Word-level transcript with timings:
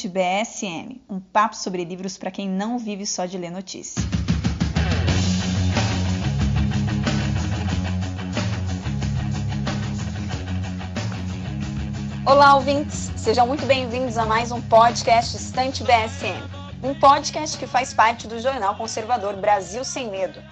Estante 0.00 0.08
BSM, 0.08 1.02
um 1.10 1.20
papo 1.20 1.54
sobre 1.54 1.84
livros 1.84 2.16
para 2.16 2.30
quem 2.30 2.48
não 2.48 2.78
vive 2.78 3.04
só 3.04 3.26
de 3.26 3.36
ler 3.36 3.50
notícia. 3.50 4.02
Olá, 12.24 12.54
ouvintes! 12.54 13.10
Sejam 13.14 13.46
muito 13.46 13.66
bem-vindos 13.66 14.16
a 14.16 14.24
mais 14.24 14.50
um 14.50 14.62
podcast 14.62 15.36
Estante 15.36 15.84
BSM, 15.84 16.48
um 16.82 16.98
podcast 16.98 17.58
que 17.58 17.66
faz 17.66 17.92
parte 17.92 18.26
do 18.26 18.40
jornal 18.40 18.76
conservador 18.76 19.36
Brasil 19.36 19.84
Sem 19.84 20.10
Medo. 20.10 20.42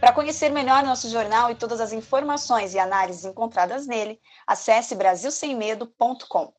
Para 0.00 0.12
conhecer 0.12 0.50
melhor 0.50 0.84
nosso 0.84 1.08
jornal 1.08 1.50
e 1.50 1.54
todas 1.54 1.80
as 1.80 1.94
informações 1.94 2.74
e 2.74 2.78
análises 2.78 3.24
encontradas 3.24 3.86
nele, 3.86 4.20
acesse 4.46 4.94
brasilsemmedo.com. 4.94 6.57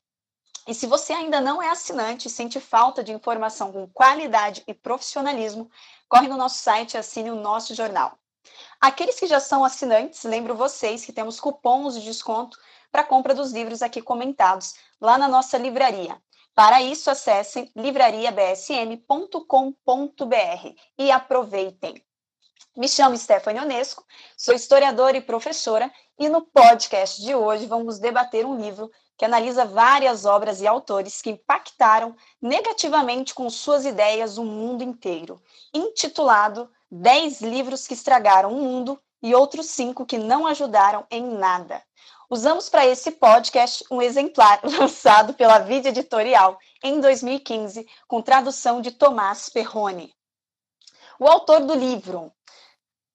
E 0.70 0.74
se 0.74 0.86
você 0.86 1.12
ainda 1.12 1.40
não 1.40 1.60
é 1.60 1.68
assinante 1.68 2.28
e 2.28 2.30
sente 2.30 2.60
falta 2.60 3.02
de 3.02 3.12
informação 3.12 3.72
com 3.72 3.88
qualidade 3.88 4.62
e 4.68 4.72
profissionalismo, 4.72 5.68
corre 6.08 6.28
no 6.28 6.36
nosso 6.36 6.62
site 6.62 6.94
e 6.94 6.96
assine 6.96 7.28
o 7.28 7.34
nosso 7.34 7.74
jornal. 7.74 8.16
Aqueles 8.80 9.18
que 9.18 9.26
já 9.26 9.40
são 9.40 9.64
assinantes, 9.64 10.22
lembro 10.22 10.54
vocês 10.54 11.04
que 11.04 11.12
temos 11.12 11.40
cupons 11.40 11.94
de 11.94 12.04
desconto 12.04 12.56
para 12.88 13.02
compra 13.02 13.34
dos 13.34 13.50
livros 13.50 13.82
aqui 13.82 14.00
comentados 14.00 14.76
lá 15.00 15.18
na 15.18 15.26
nossa 15.26 15.58
livraria. 15.58 16.16
Para 16.54 16.80
isso, 16.80 17.10
acessem 17.10 17.68
livrariabsm.com.br 17.74 20.74
e 20.96 21.10
aproveitem. 21.10 22.00
Me 22.76 22.88
chamo 22.88 23.16
Stephanie 23.16 23.60
Onesco, 23.60 24.04
sou 24.36 24.54
historiadora 24.54 25.16
e 25.16 25.20
professora, 25.20 25.92
e 26.16 26.28
no 26.28 26.42
podcast 26.42 27.20
de 27.20 27.34
hoje 27.34 27.66
vamos 27.66 27.98
debater 27.98 28.46
um 28.46 28.56
livro 28.56 28.88
que 29.20 29.24
analisa 29.26 29.66
várias 29.66 30.24
obras 30.24 30.62
e 30.62 30.66
autores 30.66 31.20
que 31.20 31.28
impactaram 31.28 32.16
negativamente 32.40 33.34
com 33.34 33.50
suas 33.50 33.84
ideias 33.84 34.38
o 34.38 34.44
mundo 34.46 34.82
inteiro, 34.82 35.38
intitulado 35.74 36.70
10 36.90 37.42
livros 37.42 37.86
que 37.86 37.92
estragaram 37.92 38.50
o 38.50 38.62
mundo 38.62 38.98
e 39.22 39.34
outros 39.34 39.66
cinco 39.66 40.06
que 40.06 40.16
não 40.16 40.46
ajudaram 40.46 41.04
em 41.10 41.22
nada. 41.22 41.82
Usamos 42.30 42.70
para 42.70 42.86
esse 42.86 43.10
podcast 43.10 43.84
um 43.90 44.00
exemplar 44.00 44.58
lançado 44.64 45.34
pela 45.34 45.58
Vida 45.58 45.90
Editorial 45.90 46.58
em 46.82 46.98
2015, 46.98 47.86
com 48.08 48.22
tradução 48.22 48.80
de 48.80 48.90
Tomás 48.90 49.50
Perrone. 49.50 50.14
O 51.18 51.28
autor 51.28 51.60
do 51.60 51.74
livro, 51.74 52.32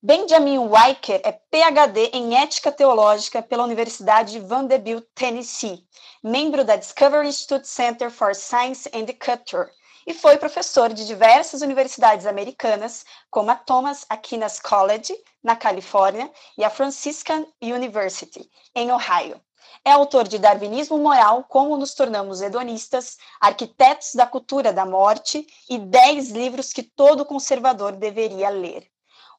Benjamin 0.08 0.60
Weicker 0.60 1.20
é 1.24 1.32
PhD 1.32 2.12
em 2.14 2.38
Ética 2.38 2.72
Teológica 2.72 3.42
pela 3.42 3.64
Universidade 3.64 4.34
de 4.34 4.40
Vanderbilt, 4.40 5.04
Tennessee, 5.16 5.84
membro 6.24 6.64
da 6.64 6.76
Discovery 6.76 7.28
Institute 7.28 7.68
Center 7.68 8.12
for 8.12 8.36
Science 8.36 8.88
and 8.94 9.08
Culture, 9.20 9.68
e 10.06 10.14
foi 10.14 10.38
professor 10.38 10.94
de 10.94 11.08
diversas 11.08 11.64
universidades 11.64 12.28
americanas, 12.28 13.04
como 13.32 13.50
a 13.50 13.56
Thomas 13.56 14.06
Aquinas 14.08 14.60
College, 14.60 15.12
na 15.44 15.56
Califórnia, 15.56 16.32
e 16.56 16.64
a 16.64 16.70
Franciscan 16.70 17.44
University, 17.60 18.48
em 18.76 18.92
Ohio. 18.92 19.42
É 19.84 19.92
autor 19.92 20.28
de 20.28 20.38
Darwinismo 20.38 21.00
Moral, 21.00 21.46
Como 21.46 21.76
Nos 21.78 21.96
Tornamos 21.96 22.44
Hedonistas, 22.44 23.18
Arquitetos 23.42 24.14
da 24.14 24.28
Cultura 24.28 24.72
da 24.72 24.86
Morte 24.86 25.48
e 25.68 25.80
dez 25.80 26.30
livros 26.30 26.72
que 26.72 26.84
todo 26.84 27.26
conservador 27.26 27.94
deveria 27.94 28.50
ler. 28.50 28.88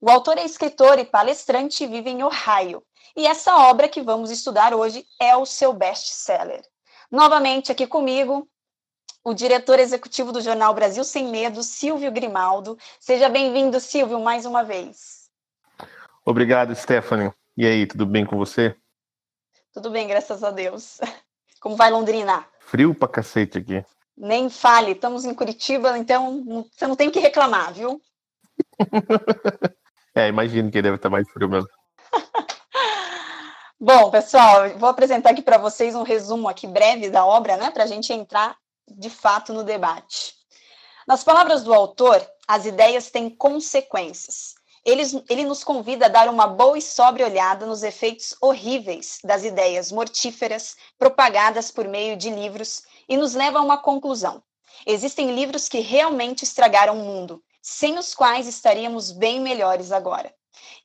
O 0.01 0.11
autor 0.11 0.37
é 0.39 0.45
escritor 0.45 0.99
e 0.99 1.05
palestrante 1.05 1.84
e 1.84 1.87
vive 1.87 2.11
em 2.11 2.23
Ohio. 2.23 2.83
E 3.17 3.27
essa 3.27 3.57
obra 3.57 3.89
que 3.89 4.03
vamos 4.03 4.31
estudar 4.31 4.75
hoje 4.75 5.05
é 5.21 5.34
o 5.37 5.47
seu 5.47 5.73
best-seller. 5.73 6.62
Novamente 7.11 7.73
aqui 7.73 7.87
comigo, 7.87 8.47
o 9.25 9.33
diretor 9.33 9.79
executivo 9.79 10.33
do 10.33 10.41
jornal 10.41 10.75
Brasil 10.75 11.03
Sem 11.03 11.29
Medo, 11.29 11.62
Silvio 11.62 12.12
Grimaldo. 12.12 12.77
Seja 13.01 13.29
bem-vindo, 13.29 13.81
Silvio, 13.81 14.21
mais 14.21 14.45
uma 14.45 14.62
vez. 14.62 15.31
Obrigado, 16.25 16.75
Stephanie. 16.75 17.33
E 17.57 17.67
aí, 17.67 17.87
tudo 17.87 18.05
bem 18.05 18.27
com 18.27 18.37
você? 18.37 18.77
Tudo 19.73 19.91
bem, 19.91 20.07
graças 20.07 20.45
a 20.45 20.51
Deus. 20.51 21.01
Como 21.61 21.75
vai 21.75 21.91
Londrina? 21.91 22.47
Frio 22.61 22.95
pra 22.95 23.09
cacete 23.09 23.59
aqui. 23.59 23.84
Nem 24.17 24.51
fale, 24.51 24.93
estamos 24.93 25.25
em 25.25 25.34
Curitiba, 25.34 25.97
então 25.97 26.69
você 26.73 26.87
não 26.87 26.97
tem 26.97 27.11
que 27.11 27.19
reclamar, 27.19 27.73
viu? 27.73 28.01
É, 30.16 30.28
imagino 30.28 30.71
que 30.71 30.81
deve 30.81 30.97
estar 30.97 31.10
mais 31.10 31.28
frio 31.28 31.47
mesmo. 31.47 31.69
Bom, 33.78 34.10
pessoal, 34.10 34.71
vou 34.78 34.88
apresentar 34.88 35.28
aqui 35.28 35.43
para 35.43 35.59
vocês 35.59 35.94
um 35.94 36.03
resumo 36.03 36.49
aqui 36.49 36.66
breve 36.66 37.10
da 37.10 37.27
obra, 37.27 37.59
né, 37.59 37.71
para 37.71 37.84
a 37.84 37.87
gente 37.87 38.10
entrar 38.15 38.56
de 38.88 39.10
fato 39.10 39.53
no 39.53 39.62
debate. 39.62 40.32
Nas 41.06 41.22
palavras 41.22 41.62
do 41.62 41.75
autor, 41.75 42.27
as 42.49 42.65
ideias 42.65 43.10
têm 43.10 43.28
consequências. 43.28 44.54
Ele, 44.87 45.03
ele 45.28 45.44
nos 45.44 45.62
convida 45.62 46.06
a 46.06 46.09
dar 46.09 46.31
uma 46.31 46.47
boa 46.47 46.78
e 46.78 46.83
sóbria 46.83 47.27
olhada 47.27 47.66
nos 47.66 47.83
efeitos 47.83 48.34
horríveis 48.41 49.19
das 49.22 49.44
ideias 49.44 49.93
mortíferas 49.93 50.77
propagadas 50.98 51.71
por 51.71 51.87
meio 51.87 52.16
de 52.16 52.31
livros 52.31 52.84
e 53.06 53.19
nos 53.19 53.34
leva 53.34 53.59
a 53.59 53.62
uma 53.62 53.77
conclusão. 53.77 54.43
Existem 54.87 55.34
livros 55.34 55.69
que 55.69 55.81
realmente 55.81 56.43
estragaram 56.43 56.98
o 56.98 57.04
mundo, 57.04 57.43
sem 57.69 57.99
os 57.99 58.15
quais 58.15 58.47
estaríamos 58.47 59.10
bem 59.10 59.41
melhores 59.41 59.91
agora. 59.91 60.32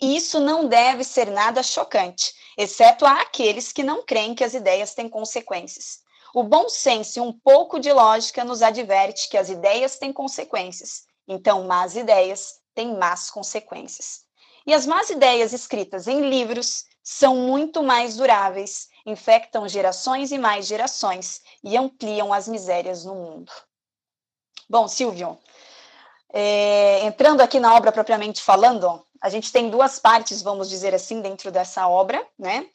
E 0.02 0.16
isso 0.18 0.40
não 0.40 0.68
deve 0.68 1.04
ser 1.04 1.30
nada 1.30 1.62
chocante, 1.62 2.34
exceto 2.58 3.06
a 3.06 3.22
aqueles 3.22 3.72
que 3.72 3.84
não 3.84 4.04
creem 4.04 4.34
que 4.34 4.44
as 4.44 4.56
ideias 4.56 4.96
têm 4.96 5.08
consequências. 5.08 6.00
O 6.34 6.42
bom 6.42 6.68
senso 6.68 7.20
e 7.20 7.22
um 7.22 7.32
pouco 7.32 7.80
de 7.80 7.94
lógica 7.94 8.44
nos 8.44 8.64
adverte 8.64 9.30
que 9.30 9.38
as 9.38 9.48
ideias 9.48 10.00
têm 10.00 10.12
consequências, 10.12 11.04
então 11.28 11.66
más 11.66 11.96
ideias 11.96 12.56
têm 12.74 12.98
más 12.98 13.30
consequências. 13.30 14.22
E 14.66 14.74
as 14.74 14.88
más 14.88 15.12
ideias 15.12 15.54
escritas 15.54 16.08
em 16.08 16.28
livros 16.32 16.86
são 17.04 17.36
muito 17.36 17.84
mais 17.84 18.18
duráveis, 18.18 18.88
infectam 19.06 19.68
gerações 19.70 20.32
e 20.32 20.38
mais 20.40 20.66
gerações 20.66 21.42
e 21.64 21.78
ampliam 21.78 22.34
as 22.34 22.48
misérias 22.48 23.06
no 23.06 23.14
mundo. 23.14 23.52
Bom, 24.68 24.88
Silvio, 24.88 25.38
é, 26.34 27.06
entrando 27.06 27.42
aqui 27.42 27.60
na 27.60 27.76
obra 27.76 27.92
propriamente 27.92 28.42
falando, 28.42 29.06
a 29.22 29.30
gente 29.30 29.52
tem 29.52 29.70
duas 29.70 30.00
partes, 30.00 30.42
vamos 30.42 30.70
dizer 30.70 30.96
assim, 30.96 31.22
dentro 31.22 31.52
dessa 31.52 31.88
obra, 31.88 32.26
né? 32.38 32.66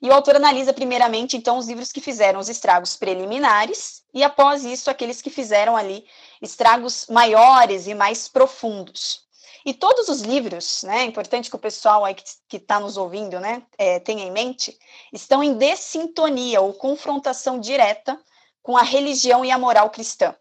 E 0.00 0.10
o 0.10 0.12
autor 0.12 0.36
analisa 0.36 0.74
primeiramente, 0.74 1.36
então, 1.36 1.56
os 1.56 1.66
livros 1.66 1.90
que 1.90 2.00
fizeram 2.00 2.38
os 2.38 2.48
estragos 2.48 2.96
preliminares 2.96 4.02
e, 4.12 4.22
após 4.22 4.64
isso, 4.64 4.90
aqueles 4.90 5.22
que 5.22 5.30
fizeram 5.30 5.74
ali 5.74 6.04
estragos 6.42 7.06
maiores 7.08 7.86
e 7.86 7.94
mais 7.94 8.28
profundos. 8.28 9.24
E 9.64 9.74
todos 9.74 10.08
os 10.08 10.20
livros, 10.20 10.82
né, 10.84 11.00
é 11.00 11.04
importante 11.04 11.50
que 11.50 11.56
o 11.56 11.58
pessoal 11.58 12.04
aí 12.04 12.14
que 12.14 12.56
está 12.56 12.78
nos 12.78 12.96
ouvindo, 12.96 13.40
né, 13.40 13.62
é, 13.76 13.98
tenha 13.98 14.24
em 14.24 14.30
mente, 14.30 14.78
estão 15.12 15.42
em 15.42 15.54
dessintonia 15.54 16.60
ou 16.60 16.74
confrontação 16.74 17.58
direta 17.58 18.16
com 18.62 18.76
a 18.76 18.82
religião 18.82 19.44
e 19.44 19.50
a 19.50 19.58
moral 19.58 19.90
cristã. 19.90 20.36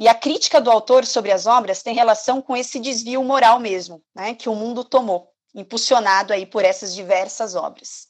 E 0.00 0.08
a 0.08 0.14
crítica 0.14 0.62
do 0.62 0.70
autor 0.70 1.04
sobre 1.04 1.30
as 1.30 1.44
obras 1.44 1.82
tem 1.82 1.94
relação 1.94 2.40
com 2.40 2.56
esse 2.56 2.80
desvio 2.80 3.22
moral 3.22 3.60
mesmo, 3.60 4.02
né, 4.14 4.34
que 4.34 4.48
o 4.48 4.54
mundo 4.54 4.82
tomou, 4.82 5.30
impulsionado 5.54 6.32
aí 6.32 6.46
por 6.46 6.64
essas 6.64 6.94
diversas 6.94 7.54
obras. 7.54 8.08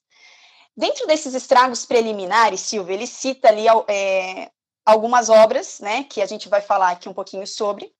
Dentro 0.76 1.04
desses 1.08 1.34
estragos 1.34 1.84
preliminares, 1.84 2.60
Silvia, 2.60 2.94
ele 2.94 3.08
cita 3.08 3.48
ali 3.48 3.64
é, 3.88 4.52
algumas 4.86 5.28
obras, 5.28 5.80
né, 5.80 6.04
que 6.04 6.22
a 6.22 6.26
gente 6.26 6.48
vai 6.48 6.60
falar 6.60 6.92
aqui 6.92 7.08
um 7.08 7.12
pouquinho 7.12 7.44
sobre, 7.44 7.92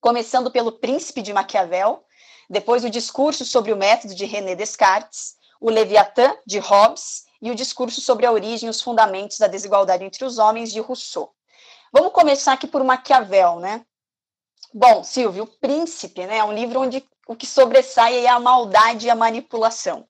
começando 0.00 0.48
pelo 0.48 0.78
Príncipe 0.78 1.20
de 1.20 1.32
Maquiavel, 1.32 2.04
depois 2.48 2.84
o 2.84 2.90
discurso 2.90 3.44
sobre 3.44 3.72
o 3.72 3.76
método 3.76 4.14
de 4.14 4.24
René 4.24 4.54
Descartes, 4.54 5.34
o 5.60 5.68
Leviatã 5.68 6.32
de 6.46 6.60
Hobbes 6.60 7.24
e 7.42 7.50
o 7.50 7.56
discurso 7.56 8.00
sobre 8.00 8.24
a 8.24 8.30
origem 8.30 8.68
e 8.68 8.70
os 8.70 8.80
fundamentos 8.80 9.38
da 9.38 9.48
desigualdade 9.48 10.04
entre 10.04 10.24
os 10.24 10.38
homens 10.38 10.72
de 10.72 10.78
Rousseau. 10.78 11.35
Vamos 11.98 12.12
começar 12.12 12.52
aqui 12.52 12.66
por 12.66 12.84
Maquiavel, 12.84 13.58
né? 13.58 13.82
Bom, 14.74 15.02
Silvio, 15.02 15.44
O 15.44 15.46
Príncipe, 15.46 16.26
né, 16.26 16.36
é 16.36 16.44
um 16.44 16.52
livro 16.52 16.78
onde 16.78 17.02
o 17.26 17.34
que 17.34 17.46
sobressai 17.46 18.26
é 18.26 18.28
a 18.28 18.38
maldade 18.38 19.06
e 19.06 19.10
a 19.10 19.14
manipulação. 19.14 20.06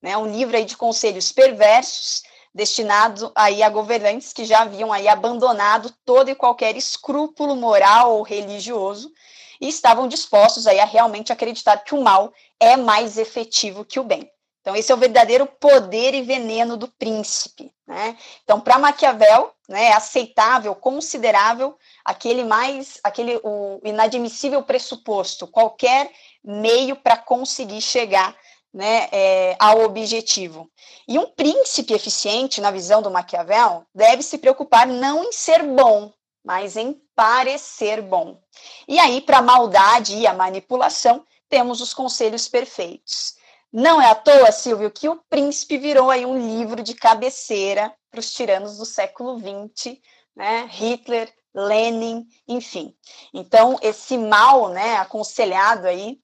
Né? 0.00 0.16
Um 0.16 0.26
livro 0.26 0.56
aí 0.56 0.64
de 0.64 0.78
conselhos 0.78 1.32
perversos, 1.32 2.22
destinado 2.54 3.30
aí 3.34 3.62
a 3.62 3.68
governantes 3.68 4.32
que 4.32 4.46
já 4.46 4.62
haviam 4.62 4.90
aí 4.90 5.06
abandonado 5.08 5.94
todo 6.06 6.30
e 6.30 6.34
qualquer 6.34 6.74
escrúpulo 6.74 7.54
moral 7.54 8.16
ou 8.16 8.22
religioso 8.22 9.12
e 9.60 9.68
estavam 9.68 10.08
dispostos 10.08 10.66
aí 10.66 10.80
a 10.80 10.86
realmente 10.86 11.34
acreditar 11.34 11.84
que 11.84 11.94
o 11.94 12.02
mal 12.02 12.32
é 12.58 12.78
mais 12.78 13.18
efetivo 13.18 13.84
que 13.84 14.00
o 14.00 14.04
bem. 14.04 14.26
Então, 14.66 14.74
esse 14.74 14.90
é 14.90 14.94
o 14.96 14.98
verdadeiro 14.98 15.46
poder 15.46 16.12
e 16.12 16.22
veneno 16.22 16.76
do 16.76 16.88
príncipe. 16.88 17.72
Né? 17.86 18.18
Então, 18.42 18.60
para 18.60 18.80
Maquiavel, 18.80 19.52
né, 19.68 19.84
é 19.84 19.92
aceitável, 19.92 20.74
considerável, 20.74 21.78
aquele 22.04 22.42
mais, 22.42 22.98
aquele 23.04 23.40
o 23.44 23.80
inadmissível 23.84 24.64
pressuposto, 24.64 25.46
qualquer 25.46 26.10
meio 26.42 26.96
para 26.96 27.16
conseguir 27.16 27.80
chegar 27.80 28.36
né, 28.74 29.08
é, 29.12 29.56
ao 29.60 29.82
objetivo. 29.84 30.68
E 31.06 31.16
um 31.16 31.26
príncipe 31.26 31.94
eficiente, 31.94 32.60
na 32.60 32.72
visão 32.72 33.00
do 33.00 33.08
Maquiavel, 33.08 33.86
deve 33.94 34.24
se 34.24 34.36
preocupar 34.36 34.84
não 34.84 35.22
em 35.22 35.30
ser 35.30 35.62
bom, 35.62 36.12
mas 36.44 36.76
em 36.76 37.00
parecer 37.14 38.02
bom. 38.02 38.40
E 38.88 38.98
aí, 38.98 39.20
para 39.20 39.38
a 39.38 39.42
maldade 39.42 40.16
e 40.16 40.26
a 40.26 40.34
manipulação, 40.34 41.24
temos 41.48 41.80
os 41.80 41.94
conselhos 41.94 42.48
perfeitos. 42.48 43.36
Não 43.72 44.00
é 44.00 44.10
à 44.10 44.14
toa, 44.14 44.50
Silvio, 44.52 44.90
que 44.90 45.08
o 45.08 45.20
Príncipe 45.28 45.76
virou 45.76 46.10
aí 46.10 46.24
um 46.24 46.38
livro 46.38 46.82
de 46.82 46.94
cabeceira 46.94 47.94
para 48.10 48.20
os 48.20 48.32
tiranos 48.32 48.78
do 48.78 48.84
século 48.84 49.38
XX, 49.38 49.98
né? 50.34 50.68
Hitler, 50.70 51.32
Lenin, 51.54 52.26
enfim. 52.46 52.94
Então, 53.32 53.78
esse 53.82 54.16
mal, 54.18 54.68
né, 54.68 54.96
aconselhado 54.96 55.86
aí, 55.86 56.18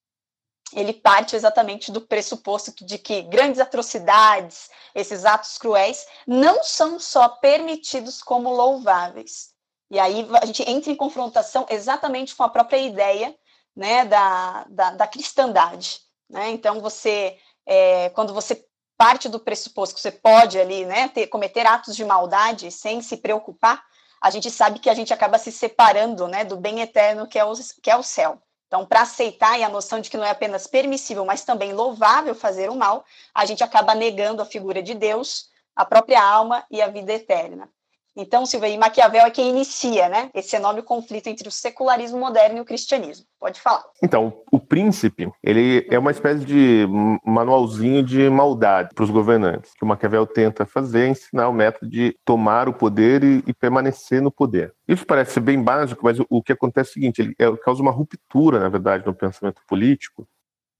ele 0.74 0.92
parte 0.92 1.36
exatamente 1.36 1.90
do 1.90 2.00
pressuposto 2.00 2.72
de 2.84 2.98
que 2.98 3.22
grandes 3.22 3.60
atrocidades, 3.60 4.70
esses 4.94 5.24
atos 5.24 5.58
cruéis, 5.58 6.06
não 6.26 6.62
são 6.62 6.98
só 6.98 7.28
permitidos 7.28 8.22
como 8.22 8.50
louváveis. 8.50 9.50
E 9.90 9.98
aí 9.98 10.26
a 10.40 10.46
gente 10.46 10.62
entra 10.68 10.90
em 10.90 10.96
confrontação 10.96 11.66
exatamente 11.68 12.34
com 12.34 12.42
a 12.42 12.48
própria 12.48 12.78
ideia 12.78 13.36
né, 13.76 14.04
da, 14.04 14.64
da, 14.70 14.90
da 14.92 15.06
cristandade. 15.06 16.00
Né? 16.32 16.50
Então, 16.50 16.80
você, 16.80 17.36
é, 17.66 18.08
quando 18.10 18.32
você 18.32 18.64
parte 18.96 19.28
do 19.28 19.38
pressuposto 19.38 19.94
que 19.94 20.00
você 20.00 20.10
pode 20.10 20.58
ali 20.58 20.84
né, 20.86 21.08
ter, 21.08 21.26
cometer 21.26 21.66
atos 21.66 21.94
de 21.94 22.04
maldade 22.04 22.70
sem 22.70 23.02
se 23.02 23.18
preocupar, 23.18 23.84
a 24.20 24.30
gente 24.30 24.50
sabe 24.50 24.78
que 24.78 24.88
a 24.88 24.94
gente 24.94 25.12
acaba 25.12 25.36
se 25.38 25.52
separando 25.52 26.26
né, 26.26 26.44
do 26.44 26.56
bem 26.56 26.80
eterno 26.80 27.26
que 27.26 27.38
é 27.38 27.44
o, 27.44 27.52
que 27.82 27.90
é 27.90 27.96
o 27.96 28.02
céu. 28.02 28.40
Então, 28.66 28.86
para 28.86 29.02
aceitar 29.02 29.58
e 29.58 29.64
a 29.64 29.68
noção 29.68 30.00
de 30.00 30.08
que 30.08 30.16
não 30.16 30.24
é 30.24 30.30
apenas 30.30 30.66
permissível, 30.66 31.26
mas 31.26 31.44
também 31.44 31.74
louvável 31.74 32.34
fazer 32.34 32.70
o 32.70 32.76
mal, 32.76 33.04
a 33.34 33.44
gente 33.44 33.62
acaba 33.62 33.94
negando 33.94 34.40
a 34.40 34.46
figura 34.46 34.82
de 34.82 34.94
Deus, 34.94 35.50
a 35.76 35.84
própria 35.84 36.22
alma 36.22 36.64
e 36.70 36.80
a 36.80 36.88
vida 36.88 37.12
eterna. 37.12 37.68
Então, 38.14 38.44
Silvia, 38.44 38.68
e 38.68 38.78
Maquiavel 38.78 39.24
é 39.24 39.30
quem 39.30 39.50
inicia, 39.50 40.08
né, 40.08 40.30
esse 40.34 40.54
enorme 40.54 40.82
conflito 40.82 41.28
entre 41.28 41.48
o 41.48 41.50
secularismo 41.50 42.18
moderno 42.18 42.58
e 42.58 42.60
o 42.60 42.64
cristianismo. 42.64 43.24
Pode 43.40 43.60
falar. 43.60 43.82
Então, 44.02 44.42
o 44.52 44.60
príncipe, 44.60 45.30
ele 45.42 45.86
é 45.90 45.98
uma 45.98 46.10
espécie 46.10 46.44
de 46.44 46.86
manualzinho 47.24 48.02
de 48.02 48.28
maldade 48.28 48.90
para 48.94 49.04
os 49.04 49.10
governantes, 49.10 49.72
que 49.74 49.82
o 49.82 49.86
Maquiavel 49.86 50.26
tenta 50.26 50.66
fazer, 50.66 51.08
ensinar 51.08 51.48
o 51.48 51.52
método 51.52 51.90
de 51.90 52.14
tomar 52.24 52.68
o 52.68 52.74
poder 52.74 53.24
e, 53.24 53.42
e 53.46 53.54
permanecer 53.54 54.20
no 54.20 54.30
poder. 54.30 54.74
Isso 54.86 55.06
parece 55.06 55.40
bem 55.40 55.62
básico, 55.62 56.04
mas 56.04 56.20
o, 56.20 56.26
o 56.28 56.42
que 56.42 56.52
acontece 56.52 56.90
é 56.90 56.92
o 56.92 56.94
seguinte, 56.94 57.22
ele 57.22 57.34
é, 57.38 57.56
causa 57.56 57.80
uma 57.80 57.90
ruptura, 57.90 58.60
na 58.60 58.68
verdade, 58.68 59.06
no 59.06 59.14
pensamento 59.14 59.62
político, 59.66 60.28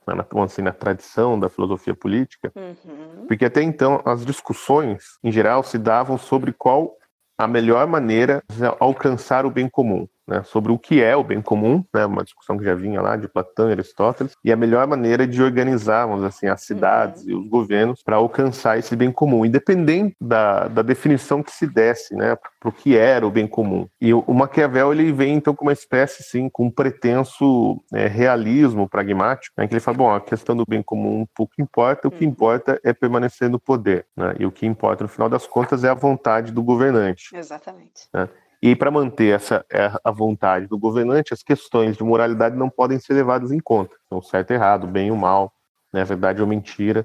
né, 0.06 0.14
na, 0.14 0.44
assim, 0.44 0.62
na 0.62 0.72
tradição 0.72 1.38
da 1.38 1.48
filosofia 1.48 1.94
política, 1.94 2.52
uhum. 2.54 3.26
porque 3.26 3.44
até 3.44 3.62
então 3.62 4.02
as 4.04 4.24
discussões, 4.24 5.18
em 5.22 5.32
geral, 5.32 5.62
se 5.62 5.78
davam 5.78 6.18
sobre 6.18 6.52
qual 6.52 6.96
a 7.38 7.46
melhor 7.46 7.86
maneira 7.86 8.42
de 8.50 8.64
alcançar 8.78 9.44
o 9.46 9.50
bem 9.50 9.68
comum 9.68 10.08
né, 10.26 10.42
sobre 10.44 10.72
o 10.72 10.78
que 10.78 11.02
é 11.02 11.16
o 11.16 11.24
bem 11.24 11.40
comum, 11.40 11.84
né, 11.94 12.06
uma 12.06 12.22
discussão 12.22 12.56
que 12.56 12.64
já 12.64 12.74
vinha 12.74 13.00
lá 13.00 13.16
de 13.16 13.28
Platão 13.28 13.68
e 13.68 13.72
Aristóteles, 13.72 14.34
e 14.44 14.52
a 14.52 14.56
melhor 14.56 14.86
maneira 14.86 15.26
de 15.26 15.42
organizarmos 15.42 16.22
assim 16.22 16.46
as 16.46 16.62
cidades 16.62 17.22
uhum. 17.22 17.30
e 17.30 17.34
os 17.34 17.48
governos 17.48 18.02
para 18.02 18.16
alcançar 18.16 18.78
esse 18.78 18.94
bem 18.94 19.10
comum, 19.10 19.44
independente 19.44 20.14
da, 20.20 20.68
da 20.68 20.82
definição 20.82 21.42
que 21.42 21.52
se 21.52 21.66
desse, 21.66 22.14
né, 22.14 22.36
para 22.60 22.68
o 22.68 22.72
que 22.72 22.96
era 22.96 23.26
o 23.26 23.30
bem 23.30 23.46
comum. 23.46 23.88
E 24.00 24.14
o, 24.14 24.24
o, 24.26 24.34
Maquiavel 24.34 24.92
ele 24.92 25.12
vem 25.12 25.34
então 25.34 25.54
com 25.54 25.64
uma 25.64 25.72
espécie 25.72 26.22
sim, 26.22 26.48
com 26.48 26.66
um 26.66 26.70
pretenso 26.70 27.82
é, 27.92 28.06
realismo 28.06 28.88
pragmático, 28.88 29.54
né, 29.58 29.66
que 29.66 29.74
ele 29.74 29.80
fala, 29.80 29.96
bom, 29.96 30.14
a 30.14 30.20
questão 30.20 30.56
do 30.56 30.64
bem 30.66 30.82
comum 30.82 31.26
pouco 31.34 31.54
importa, 31.58 32.08
o 32.08 32.10
que 32.10 32.24
uhum. 32.24 32.30
importa 32.30 32.80
é 32.84 32.92
permanecer 32.92 33.48
no 33.48 33.58
poder, 33.58 34.06
né, 34.16 34.34
e 34.38 34.46
o 34.46 34.52
que 34.52 34.66
importa 34.66 35.04
no 35.04 35.08
final 35.08 35.28
das 35.28 35.46
contas 35.46 35.84
é 35.84 35.88
a 35.88 35.94
vontade 35.94 36.52
do 36.52 36.62
governante. 36.62 37.34
Exatamente. 37.34 38.08
Né? 38.12 38.28
E 38.62 38.76
para 38.76 38.92
manter 38.92 39.34
essa 39.34 39.66
é, 39.72 39.90
a 40.04 40.10
vontade 40.12 40.68
do 40.68 40.78
governante, 40.78 41.34
as 41.34 41.42
questões 41.42 41.96
de 41.96 42.04
moralidade 42.04 42.56
não 42.56 42.70
podem 42.70 42.96
ser 43.00 43.14
levadas 43.14 43.50
em 43.50 43.58
conta. 43.58 43.96
Então, 44.06 44.22
certo 44.22 44.52
e 44.52 44.54
errado, 44.54 44.86
bem 44.86 45.10
ou 45.10 45.16
mal, 45.16 45.52
né, 45.92 46.04
verdade 46.04 46.40
ou 46.40 46.46
mentira, 46.46 47.04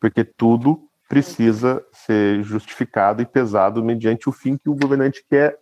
porque 0.00 0.24
tudo 0.24 0.88
precisa 1.08 1.84
ser 1.92 2.42
justificado 2.42 3.22
e 3.22 3.26
pesado 3.26 3.82
mediante 3.82 4.28
o 4.28 4.32
fim 4.32 4.56
que 4.58 4.68
o 4.68 4.74
governante 4.74 5.24
quer 5.30 5.56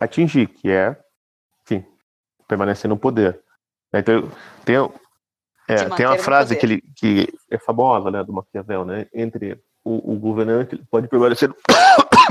atingir, 0.00 0.46
que 0.46 0.70
é, 0.70 0.98
enfim, 1.62 1.84
permanecer 2.48 2.88
no 2.88 2.96
poder. 2.96 3.38
Então, 3.92 4.26
tem, 4.64 4.76
é, 5.68 5.84
tem 5.96 6.06
uma 6.06 6.18
frase 6.18 6.56
que, 6.56 6.64
ele, 6.64 6.82
que 6.96 7.28
é 7.50 7.58
famosa, 7.58 8.10
né, 8.10 8.24
do 8.24 8.32
Maquiavel, 8.32 8.86
né, 8.86 9.06
entre 9.12 9.60
o, 9.84 10.14
o 10.14 10.18
governante 10.18 10.82
pode 10.90 11.08
permanecer 11.08 11.50
no 11.50 11.56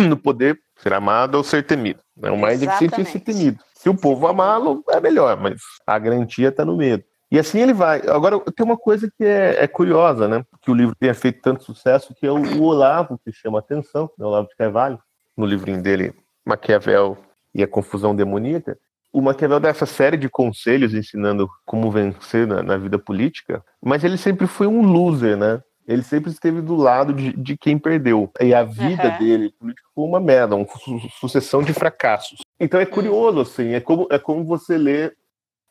poder, 0.22 0.60
ser 0.78 0.94
amado 0.94 1.36
ou 1.36 1.44
ser 1.44 1.64
temido. 1.66 2.00
É 2.22 2.32
o 2.32 2.38
mais 2.38 2.60
difícil 2.60 3.06
ser 3.06 3.20
temido. 3.20 3.60
Se 3.76 3.90
o 3.90 3.96
povo 3.96 4.28
amá-lo, 4.28 4.84
é 4.90 5.00
melhor, 5.00 5.40
mas 5.40 5.62
a 5.86 5.98
garantia 6.00 6.50
está 6.50 6.66
no 6.66 6.76
medo. 6.76 7.04
E 7.30 7.38
assim 7.38 7.60
ele 7.60 7.74
vai. 7.74 8.02
Agora, 8.08 8.40
tem 8.40 8.66
uma 8.66 8.78
coisa 8.78 9.12
que 9.18 9.24
é, 9.24 9.64
é, 9.64 9.68
curiosa, 9.68 10.28
né? 10.28 10.44
Que 10.62 10.72
o 10.72 10.74
livro 10.74 10.96
tenha 10.98 11.14
feito 11.14 11.42
tanto 11.42 11.64
sucesso, 11.64 12.16
que 12.16 12.26
é 12.26 12.32
o, 12.32 12.38
o 12.38 12.64
Olavo 12.64 13.20
que 13.24 13.32
chama 13.32 13.58
a 13.58 13.60
atenção, 13.60 14.10
né? 14.18 14.26
o 14.26 14.30
Olavo 14.30 14.48
de 14.48 14.56
Carvalho, 14.56 14.98
no 15.36 15.46
livrinho 15.46 15.82
dele, 15.82 16.14
Maquiavel 16.46 17.18
e 17.54 17.62
a 17.62 17.68
Confusão 17.68 18.16
Demoníaca. 18.16 18.78
O 19.12 19.22
Maquiavel 19.22 19.60
dá 19.60 19.70
essa 19.70 19.86
série 19.86 20.16
de 20.16 20.30
conselhos 20.30 20.94
ensinando 20.94 21.50
como 21.66 21.92
vencer 21.92 22.48
na, 22.48 22.64
na 22.64 22.78
vida 22.78 22.98
política, 22.98 23.64
mas 23.84 24.04
ele 24.04 24.18
sempre 24.18 24.48
foi 24.48 24.68
um 24.68 24.82
loser, 24.82 25.36
né? 25.36 25.62
Ele 25.88 26.04
sempre 26.04 26.30
esteve 26.30 26.62
do 26.62 26.76
lado 26.76 27.14
de, 27.14 27.32
de 27.32 27.58
quem 27.58 27.78
perdeu. 27.78 28.30
E 28.42 28.54
a 28.54 28.64
vida 28.64 29.10
uhum. 29.10 29.18
dele 29.18 29.54
política 29.58 29.88
foi 29.96 30.04
uma 30.04 30.20
merda, 30.20 30.56
uma 30.56 30.68
su 30.68 31.00
sucessão 31.20 31.64
de 31.64 31.74
fracassos. 31.74 32.40
Então 32.60 32.80
é 32.80 32.86
curioso, 32.86 33.40
assim, 33.40 33.74
é 33.74 33.80
como, 33.80 34.08
é 34.12 34.20
como 34.20 34.44
você 34.44 34.78
lê 34.78 35.14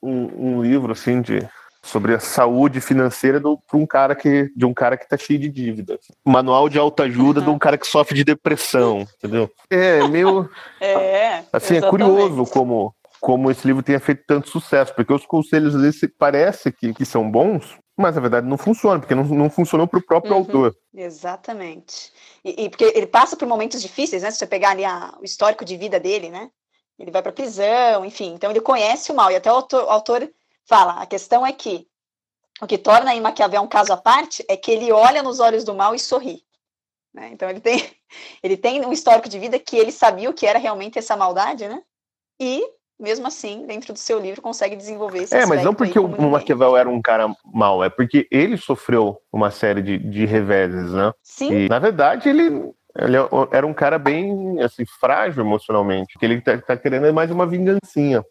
um, 0.02 0.56
um 0.56 0.62
livro 0.62 0.92
assim 0.92 1.20
de 1.20 1.46
sobre 1.82 2.14
a 2.14 2.18
saúde 2.18 2.80
financeira 2.80 3.38
do, 3.38 3.60
um 3.72 3.86
cara 3.86 4.16
que, 4.16 4.50
de 4.56 4.66
um 4.66 4.74
cara 4.74 4.96
que 4.96 5.08
tá 5.08 5.16
cheio 5.16 5.38
de 5.38 5.48
dívidas. 5.48 6.00
Manual 6.24 6.68
de 6.68 6.78
autoajuda 6.78 7.38
uhum. 7.40 7.46
de 7.46 7.50
um 7.52 7.58
cara 7.58 7.78
que 7.78 7.86
sofre 7.86 8.16
de 8.16 8.24
depressão, 8.24 9.06
entendeu? 9.16 9.50
É 9.70 10.06
meio. 10.08 10.50
É. 10.80 11.44
Assim, 11.52 11.76
exatamente. 11.76 11.84
é 11.84 11.88
curioso 11.90 12.44
como, 12.50 12.94
como 13.20 13.50
esse 13.50 13.66
livro 13.66 13.82
tenha 13.82 14.00
feito 14.00 14.24
tanto 14.26 14.48
sucesso, 14.48 14.94
porque 14.94 15.12
os 15.12 15.24
conselhos 15.24 15.74
às 15.74 15.82
vezes 15.82 16.10
parece 16.18 16.72
que, 16.72 16.92
que 16.92 17.04
são 17.04 17.30
bons, 17.30 17.78
mas 17.96 18.14
na 18.14 18.20
verdade 18.20 18.46
não 18.46 18.58
funciona, 18.58 19.00
porque 19.00 19.14
não, 19.14 19.24
não 19.24 19.48
funcionou 19.48 19.86
para 19.86 19.98
o 19.98 20.02
próprio 20.02 20.32
uhum, 20.32 20.38
autor. 20.38 20.76
Exatamente. 20.94 22.12
E, 22.44 22.64
e, 22.64 22.68
porque 22.68 22.84
ele 22.94 23.06
passa 23.06 23.36
por 23.36 23.48
momentos 23.48 23.80
difíceis, 23.80 24.22
né? 24.22 24.30
Se 24.30 24.38
você 24.38 24.46
pegar 24.46 24.70
ali 24.70 24.84
a, 24.84 25.14
o 25.20 25.24
histórico 25.24 25.64
de 25.64 25.76
vida 25.76 25.98
dele, 25.98 26.28
né? 26.28 26.50
Ele 26.98 27.10
vai 27.10 27.22
para 27.22 27.32
prisão, 27.32 28.04
enfim. 28.04 28.34
Então 28.34 28.50
ele 28.50 28.60
conhece 28.60 29.10
o 29.10 29.14
mal. 29.14 29.30
E 29.30 29.36
até 29.36 29.50
o 29.50 29.56
autor, 29.56 29.84
o 29.84 29.90
autor 29.90 30.30
fala: 30.66 31.00
a 31.00 31.06
questão 31.06 31.46
é 31.46 31.52
que 31.52 31.88
o 32.60 32.66
que 32.66 32.78
torna 32.78 33.10
aí 33.10 33.20
Maquiavel 33.20 33.62
um 33.62 33.68
caso 33.68 33.92
à 33.92 33.96
parte 33.96 34.44
é 34.48 34.56
que 34.56 34.70
ele 34.70 34.92
olha 34.92 35.22
nos 35.22 35.40
olhos 35.40 35.64
do 35.64 35.74
mal 35.74 35.94
e 35.94 35.98
sorri. 35.98 36.42
Né? 37.12 37.30
Então 37.32 37.48
ele 37.48 37.60
tem, 37.60 37.78
ele 38.42 38.56
tem 38.56 38.84
um 38.84 38.92
histórico 38.92 39.28
de 39.28 39.38
vida 39.38 39.58
que 39.58 39.76
ele 39.76 39.92
sabia 39.92 40.28
o 40.28 40.34
que 40.34 40.46
era 40.46 40.58
realmente 40.58 40.98
essa 40.98 41.16
maldade, 41.16 41.66
né? 41.68 41.82
E 42.38 42.62
mesmo 42.98 43.26
assim, 43.26 43.66
dentro 43.66 43.92
do 43.92 43.98
seu 43.98 44.18
livro, 44.18 44.40
consegue 44.40 44.74
desenvolver 44.74 45.22
esse 45.22 45.36
É, 45.36 45.44
mas 45.44 45.62
não 45.62 45.74
porque 45.74 45.98
o 45.98 46.08
Maquiavel 46.30 46.76
era 46.76 46.88
um 46.88 47.00
cara 47.00 47.28
mau, 47.44 47.84
é 47.84 47.90
porque 47.90 48.26
ele 48.30 48.56
sofreu 48.56 49.18
uma 49.32 49.50
série 49.50 49.82
de, 49.82 49.98
de 49.98 50.24
reveses, 50.24 50.92
né? 50.92 51.12
Sim. 51.22 51.52
E, 51.52 51.68
na 51.68 51.78
verdade, 51.78 52.28
ele, 52.28 52.72
ele 52.96 53.16
era 53.52 53.66
um 53.66 53.74
cara 53.74 53.98
bem, 53.98 54.60
assim, 54.62 54.84
frágil 54.98 55.44
emocionalmente, 55.44 56.18
que 56.18 56.24
ele 56.24 56.40
tá, 56.40 56.56
tá 56.58 56.76
querendo 56.76 57.06
é 57.06 57.12
mais 57.12 57.30
uma 57.30 57.46
vingancinha. 57.46 58.24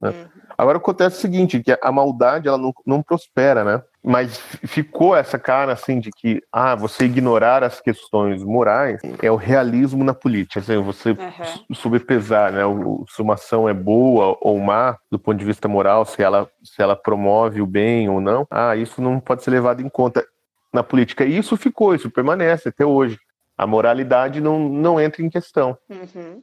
Né? 0.00 0.10
Uhum. 0.10 0.28
Agora 0.56 0.78
acontece 0.78 1.18
o 1.18 1.20
seguinte, 1.20 1.62
que 1.62 1.76
a 1.80 1.92
maldade 1.92 2.48
ela 2.48 2.58
não, 2.58 2.72
não 2.86 3.02
prospera, 3.02 3.64
né? 3.64 3.82
Mas 4.06 4.38
ficou 4.64 5.16
essa 5.16 5.36
cara 5.36 5.72
assim 5.72 5.98
de 5.98 6.12
que 6.12 6.40
ah, 6.52 6.76
você 6.76 7.06
ignorar 7.06 7.64
as 7.64 7.80
questões 7.80 8.44
morais 8.44 9.00
é 9.20 9.28
o 9.32 9.34
realismo 9.34 10.04
na 10.04 10.14
política. 10.14 10.60
Assim, 10.60 10.80
você 10.80 11.10
uhum. 11.10 11.74
sobrepesar, 11.74 12.52
né? 12.52 12.64
O, 12.64 13.04
se 13.08 13.20
uma 13.20 13.34
ação 13.34 13.68
é 13.68 13.74
boa 13.74 14.38
ou 14.40 14.60
má 14.60 14.96
do 15.10 15.18
ponto 15.18 15.36
de 15.36 15.44
vista 15.44 15.66
moral, 15.66 16.04
se 16.04 16.22
ela, 16.22 16.48
se 16.62 16.80
ela 16.80 16.94
promove 16.94 17.60
o 17.60 17.66
bem 17.66 18.08
ou 18.08 18.20
não, 18.20 18.46
ah, 18.48 18.76
isso 18.76 19.02
não 19.02 19.18
pode 19.18 19.42
ser 19.42 19.50
levado 19.50 19.82
em 19.82 19.88
conta 19.88 20.24
na 20.72 20.84
política. 20.84 21.24
E 21.24 21.36
isso 21.36 21.56
ficou, 21.56 21.92
isso 21.92 22.08
permanece 22.08 22.68
até 22.68 22.86
hoje. 22.86 23.18
A 23.58 23.66
moralidade 23.66 24.40
não, 24.40 24.68
não 24.68 25.00
entra 25.00 25.20
em 25.20 25.28
questão. 25.28 25.76
Uhum. 25.90 26.42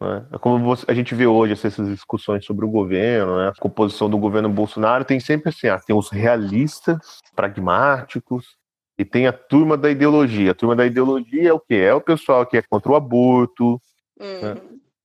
Né? 0.00 0.24
É 0.32 0.38
como 0.38 0.74
a 0.86 0.94
gente 0.94 1.14
vê 1.14 1.26
hoje 1.26 1.52
essas 1.52 1.88
discussões 1.88 2.44
sobre 2.44 2.64
o 2.64 2.70
governo, 2.70 3.38
né? 3.38 3.48
a 3.48 3.60
composição 3.60 4.08
do 4.08 4.18
governo 4.18 4.48
Bolsonaro 4.48 5.04
tem 5.04 5.18
sempre 5.18 5.48
assim, 5.48 5.68
ah, 5.68 5.78
tem 5.78 5.96
os 5.96 6.10
realistas, 6.10 7.20
pragmáticos, 7.34 8.56
e 8.98 9.04
tem 9.04 9.26
a 9.26 9.32
turma 9.32 9.76
da 9.76 9.90
ideologia. 9.90 10.50
A 10.50 10.54
turma 10.54 10.74
da 10.74 10.84
ideologia 10.84 11.50
é 11.50 11.52
o 11.52 11.60
quê? 11.60 11.76
É 11.76 11.94
o 11.94 12.00
pessoal 12.00 12.44
que 12.44 12.56
é 12.56 12.62
contra 12.62 12.90
o 12.90 12.96
aborto, 12.96 13.80
né? 14.18 14.26
uhum. 14.26 14.54
né? 14.54 14.60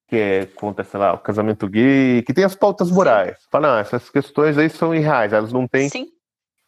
que 0.07 0.15
é 0.15 0.45
contra, 0.45 0.83
sei 0.83 0.99
lá, 0.99 1.13
o 1.13 1.17
casamento 1.17 1.67
gay, 1.67 2.21
que 2.21 2.33
tem 2.33 2.43
as 2.43 2.55
pautas 2.55 2.91
morais. 2.91 3.37
Fala, 3.51 3.69
não, 3.69 3.77
essas 3.79 4.09
questões 4.09 4.57
aí 4.57 4.69
são 4.69 4.93
irreais, 4.93 5.33
elas 5.33 5.51
não 5.51 5.67
têm 5.67 5.89
Sim. 5.89 6.07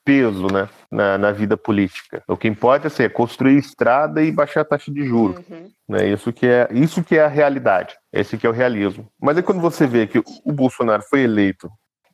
Peso 0.05 0.45
né, 0.53 0.69
na, 0.89 1.17
na 1.17 1.31
vida 1.31 1.57
política. 1.57 2.23
O 2.27 2.37
que 2.37 2.47
importa 2.47 2.87
assim, 2.87 3.03
é 3.03 3.09
construir 3.09 3.57
estrada 3.57 4.21
e 4.21 4.31
baixar 4.31 4.61
a 4.61 4.65
taxa 4.65 4.91
de 4.91 5.03
juros. 5.03 5.43
Uhum. 5.49 5.67
Né? 5.89 6.09
Isso, 6.09 6.31
que 6.31 6.45
é, 6.45 6.69
isso 6.71 7.03
que 7.03 7.17
é 7.17 7.25
a 7.25 7.27
realidade, 7.27 7.97
esse 8.13 8.37
que 8.37 8.45
é 8.45 8.49
o 8.49 8.53
realismo. 8.53 9.07
Mas 9.19 9.35
aí 9.35 9.43
quando 9.43 9.59
você 9.59 9.87
vê 9.87 10.05
que 10.05 10.19
o 10.19 10.53
Bolsonaro 10.53 11.01
foi 11.01 11.21
eleito 11.21 11.69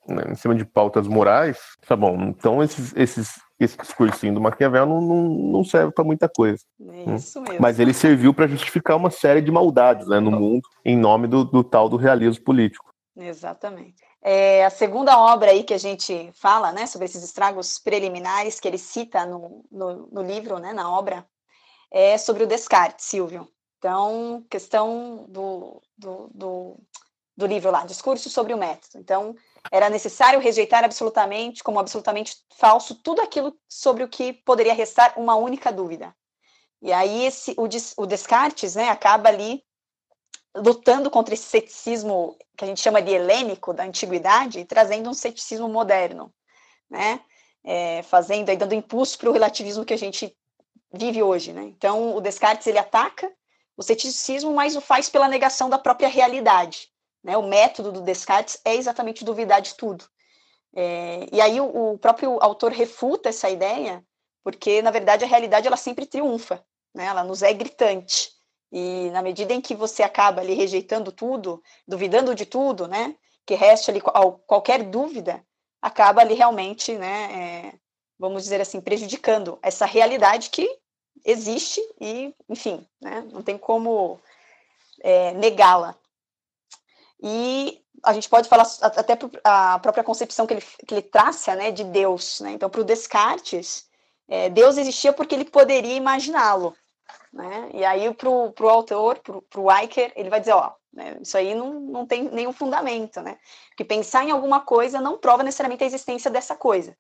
né, 0.08 0.24
em 0.30 0.36
cima 0.36 0.56
de 0.56 0.64
pautas 0.64 1.08
morais, 1.08 1.60
tá 1.86 1.96
bom, 1.96 2.18
então 2.24 2.64
esses, 2.64 2.96
esses, 2.96 3.40
esse 3.60 3.78
discursinho 3.78 4.34
do 4.34 4.42
Maquiavel 4.42 4.86
não, 4.86 5.02
não, 5.02 5.24
não 5.52 5.64
serve 5.64 5.92
para 5.92 6.04
muita 6.04 6.30
coisa. 6.30 6.64
É 6.90 7.16
isso 7.16 7.42
mesmo. 7.42 7.60
Mas 7.60 7.80
ele 7.80 7.94
serviu 7.94 8.34
para 8.34 8.48
justificar 8.48 8.96
uma 8.96 9.12
série 9.12 9.42
de 9.42 9.52
maldades 9.52 10.08
né, 10.08 10.20
no 10.20 10.32
mundo 10.32 10.62
em 10.86 10.98
nome 10.98 11.28
do, 11.28 11.44
do 11.44 11.64
tal 11.64 11.90
do 11.90 11.98
realismo 11.98 12.44
político. 12.44 12.92
Exatamente. 13.18 14.11
É, 14.24 14.64
a 14.66 14.70
segunda 14.70 15.18
obra 15.18 15.52
aí 15.52 15.64
que 15.64 15.74
a 15.74 15.80
gente 15.80 16.32
fala, 16.34 16.72
né, 16.72 16.86
sobre 16.86 17.06
esses 17.06 17.24
estragos 17.24 17.80
preliminares 17.80 18.60
que 18.60 18.68
ele 18.68 18.78
cita 18.78 19.26
no, 19.26 19.66
no, 19.72 20.08
no 20.12 20.22
livro, 20.22 20.60
né, 20.60 20.74
na 20.74 20.92
obra, 20.92 21.26
é 21.90 22.18
sobre 22.18 22.44
o 22.44 22.48
Descartes, 22.48 23.06
Silvio. 23.06 23.52
Então, 23.80 24.46
questão 24.48 25.26
do, 25.28 25.82
do, 25.98 26.30
do, 26.34 26.80
do 27.36 27.46
livro 27.48 27.72
lá, 27.72 27.84
Discurso 27.84 28.30
sobre 28.30 28.54
o 28.54 28.58
Método. 28.58 29.00
Então, 29.00 29.36
era 29.72 29.90
necessário 29.90 30.40
rejeitar 30.40 30.84
absolutamente, 30.84 31.64
como 31.64 31.80
absolutamente 31.80 32.36
falso, 32.58 32.94
tudo 32.94 33.22
aquilo 33.22 33.58
sobre 33.68 34.04
o 34.04 34.08
que 34.08 34.34
poderia 34.34 34.76
restar 34.76 35.18
uma 35.18 35.36
única 35.36 35.72
dúvida. 35.72 36.16
E 36.80 36.94
aí 36.94 37.26
esse, 37.26 37.56
o, 37.58 37.68
o 37.98 38.06
Descartes 38.06 38.76
né, 38.76 38.90
acaba 38.90 39.30
ali 39.30 39.64
lutando 40.56 41.10
contra 41.10 41.34
esse 41.34 41.46
ceticismo 41.46 42.38
que 42.58 42.64
a 42.64 42.68
gente 42.68 42.82
chama 42.82 43.02
de 43.02 43.12
helênico 43.12 43.74
da 43.74 43.84
antiguidade 43.84 44.60
e 44.60 44.66
trazendo 44.66 45.10
um 45.10 45.14
ceticismo 45.14 45.68
moderno, 45.70 46.34
né? 46.90 47.22
É, 47.64 48.02
fazendo 48.04 48.50
aí 48.50 48.58
dando 48.58 48.74
impulso 48.74 49.18
para 49.18 49.30
o 49.30 49.34
relativismo 49.34 49.86
que 49.86 49.94
a 49.94 49.98
gente 49.98 50.36
vive 50.92 51.24
hoje, 51.24 51.54
né? 51.54 51.64
Então 51.64 52.16
o 52.16 52.22
Descartes 52.22 52.68
ele 52.68 52.80
ataca 52.80 53.32
o 53.78 53.84
ceticismo, 53.84 54.54
mas 54.54 54.76
o 54.76 54.82
faz 54.82 55.10
pela 55.10 55.28
negação 55.28 55.70
da 55.70 55.78
própria 55.78 56.10
realidade, 56.10 56.90
né? 57.24 57.38
O 57.38 57.44
método 57.44 57.92
do 57.92 58.02
Descartes 58.02 58.60
é 58.66 58.76
exatamente 58.76 59.24
duvidar 59.24 59.62
de 59.62 59.76
tudo. 59.76 60.06
É, 60.76 61.28
e 61.32 61.40
aí 61.40 61.60
o, 61.62 61.94
o 61.94 61.98
próprio 61.98 62.38
autor 62.42 62.72
refuta 62.72 63.30
essa 63.30 63.50
ideia, 63.50 64.04
porque 64.44 64.82
na 64.82 64.92
verdade 64.92 65.24
a 65.24 65.28
realidade 65.28 65.68
ela 65.68 65.78
sempre 65.78 66.06
triunfa, 66.06 66.64
né? 66.94 67.06
Ela 67.06 67.24
nos 67.24 67.42
é 67.42 67.54
gritante. 67.54 68.41
E 68.72 69.10
na 69.10 69.22
medida 69.22 69.54
em 69.54 69.60
que 69.60 69.76
você 69.76 70.02
acaba 70.02 70.42
ali 70.42 70.54
rejeitando 70.54 71.12
tudo, 71.12 71.62
duvidando 71.86 72.34
de 72.34 72.46
tudo, 72.46 72.88
né, 72.88 73.16
que 73.46 73.54
reste 73.54 73.92
ali 73.92 74.02
qualquer 74.02 74.84
dúvida, 74.84 75.46
acaba 75.82 76.22
ali 76.22 76.36
realmente, 76.36 76.94
né, 76.98 77.34
é, 77.34 77.74
vamos 78.18 78.44
dizer 78.44 78.62
assim, 78.62 78.80
prejudicando 78.80 79.60
essa 79.62 79.86
realidade 79.86 80.50
que 80.50 80.70
existe 81.26 81.82
e, 82.00 82.34
enfim, 82.48 82.88
né, 83.02 83.28
não 83.32 83.42
tem 83.42 83.58
como 83.58 84.20
é, 85.02 85.34
negá-la. 85.34 85.96
E 87.22 87.84
a 88.04 88.14
gente 88.14 88.30
pode 88.30 88.48
falar 88.48 88.66
até 88.82 89.18
a 89.44 89.80
própria 89.80 90.04
concepção 90.04 90.48
que 90.48 90.54
ele, 90.54 90.62
que 90.88 90.94
ele 90.94 91.02
traça, 91.02 91.56
né, 91.56 91.72
de 91.72 91.84
Deus, 91.84 92.40
né, 92.40 92.52
então 92.52 92.70
para 92.70 92.82
o 92.82 92.86
Descartes, 92.86 93.86
é, 94.30 94.50
Deus 94.50 94.78
existia 94.78 95.12
porque 95.12 95.36
ele 95.36 95.44
poderia 95.44 95.96
imaginá-lo, 95.96 96.74
né? 97.32 97.70
E 97.74 97.86
aí, 97.86 98.14
para 98.14 98.30
o 98.30 98.70
autor, 98.70 99.20
para 99.20 99.62
o 99.62 99.72
Eicher, 99.72 100.12
ele 100.16 100.30
vai 100.30 100.40
dizer: 100.40 100.54
ó, 100.54 100.74
né, 100.92 101.18
isso 101.22 101.38
aí 101.38 101.56
não, 101.56 101.80
não 101.80 102.06
tem 102.06 102.24
nenhum 102.24 102.52
fundamento, 102.52 103.22
né? 103.22 103.38
Porque 103.70 103.86
pensar 103.86 104.24
em 104.26 104.32
alguma 104.32 104.60
coisa 104.60 105.00
não 105.00 105.18
prova 105.18 105.44
necessariamente 105.44 105.84
a 105.84 105.88
existência 105.88 106.30
dessa 106.30 106.56
coisa. 106.56 106.96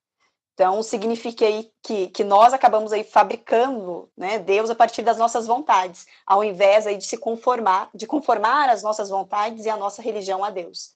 Então, 0.54 0.84
significa 0.84 1.46
aí 1.46 1.72
que, 1.82 2.08
que 2.10 2.24
nós 2.24 2.54
acabamos 2.54 2.92
aí 2.92 3.04
fabricando 3.04 4.10
né, 4.16 4.38
Deus 4.38 4.70
a 4.70 4.76
partir 4.76 5.02
das 5.02 5.18
nossas 5.18 5.48
vontades, 5.48 6.06
ao 6.26 6.44
invés 6.44 6.86
aí 6.86 6.98
de 6.98 7.06
se 7.06 7.18
conformar, 7.18 7.90
de 7.96 8.06
conformar 8.06 8.70
as 8.70 8.84
nossas 8.84 9.10
vontades 9.10 9.66
e 9.66 9.70
a 9.70 9.78
nossa 9.78 10.02
religião 10.02 10.44
a 10.44 10.50
Deus. 10.50 10.94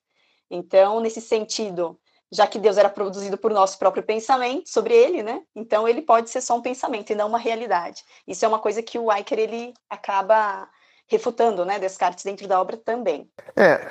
Então, 0.51 0.99
nesse 0.99 1.21
sentido, 1.21 1.99
já 2.35 2.45
que 2.45 2.59
Deus 2.59 2.77
era 2.77 2.89
produzido 2.89 3.37
por 3.37 3.51
nosso 3.51 3.79
próprio 3.79 4.03
pensamento 4.03 4.69
sobre 4.69 4.93
ele, 4.93 5.23
né? 5.23 5.41
Então 5.55 5.87
ele 5.87 6.01
pode 6.01 6.29
ser 6.29 6.41
só 6.41 6.57
um 6.57 6.61
pensamento 6.61 7.11
e 7.11 7.15
não 7.15 7.29
uma 7.29 7.39
realidade. 7.39 8.03
Isso 8.27 8.43
é 8.43 8.47
uma 8.47 8.59
coisa 8.59 8.83
que 8.83 8.99
o 8.99 9.11
Eicher 9.11 9.39
ele 9.39 9.73
acaba 9.89 10.69
refutando, 11.07 11.63
né, 11.63 11.79
Descartes 11.79 12.25
dentro 12.25 12.47
da 12.47 12.59
obra 12.59 12.75
também. 12.77 13.29
É, 13.55 13.89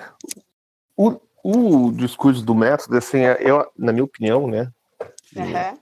o, 0.97 1.19
o 1.43 1.93
discurso 1.93 2.45
do 2.45 2.55
método, 2.55 2.99
assim, 2.99 3.21
é, 3.21 3.39
eu, 3.41 3.71
na 3.79 3.93
minha 3.93 4.05
opinião, 4.05 4.47
né, 4.47 4.71
uhum. 5.35 5.79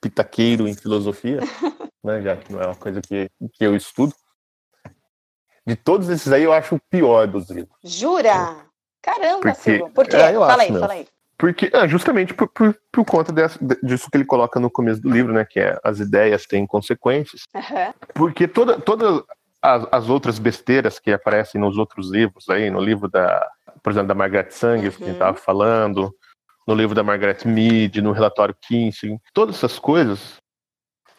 pitaqueiro 0.00 0.68
em 0.68 0.74
filosofia, 0.74 1.40
né, 2.02 2.22
já 2.22 2.36
que 2.36 2.52
não 2.52 2.62
é 2.62 2.66
uma 2.66 2.76
coisa 2.76 3.00
que, 3.02 3.28
que 3.52 3.64
eu 3.64 3.74
estudo, 3.74 4.14
de 5.66 5.76
todos 5.76 6.08
esses 6.08 6.32
aí 6.32 6.44
eu 6.44 6.52
acho 6.52 6.76
o 6.76 6.80
pior 6.88 7.26
dos 7.26 7.50
livros. 7.50 7.76
Jura? 7.84 8.64
Caramba, 9.02 9.40
Porque, 9.40 9.60
Silvio. 9.60 9.90
Por 9.90 10.06
quê? 10.06 10.16
É, 10.16 10.32
fala 10.32 10.62
aí, 10.62 10.72
fala 10.72 10.92
aí. 10.92 11.08
Porque, 11.38 11.70
ah, 11.72 11.86
justamente 11.86 12.34
por, 12.34 12.48
por, 12.48 12.76
por 12.92 13.04
conta 13.04 13.32
dessa, 13.32 13.58
disso 13.82 14.10
que 14.10 14.16
ele 14.16 14.24
coloca 14.24 14.58
no 14.58 14.68
começo 14.68 15.00
do 15.00 15.08
livro, 15.08 15.32
né? 15.32 15.44
Que 15.44 15.60
é 15.60 15.78
as 15.84 16.00
ideias 16.00 16.46
têm 16.46 16.66
consequências. 16.66 17.42
Uhum. 17.54 17.92
Porque 18.12 18.48
toda, 18.48 18.80
todas 18.80 19.22
as, 19.62 19.86
as, 19.92 20.08
outras 20.08 20.38
besteiras 20.40 20.98
que 20.98 21.12
aparecem 21.12 21.60
nos 21.60 21.78
outros 21.78 22.10
livros 22.10 22.48
aí, 22.48 22.70
no 22.70 22.80
livro 22.80 23.08
da, 23.08 23.48
por 23.82 23.90
exemplo, 23.90 24.08
da 24.08 24.14
Margaret 24.14 24.50
Sanger, 24.50 24.90
uhum. 24.90 24.96
que 24.96 25.02
a 25.04 25.06
gente 25.06 25.14
estava 25.14 25.38
uhum. 25.38 25.44
falando, 25.44 26.14
no 26.66 26.74
livro 26.74 26.94
da 26.94 27.04
Margaret 27.04 27.38
Mead, 27.46 28.02
no 28.02 28.12
relatório 28.12 28.54
Kinsey, 28.60 29.16
todas 29.32 29.56
essas 29.56 29.78
coisas, 29.78 30.36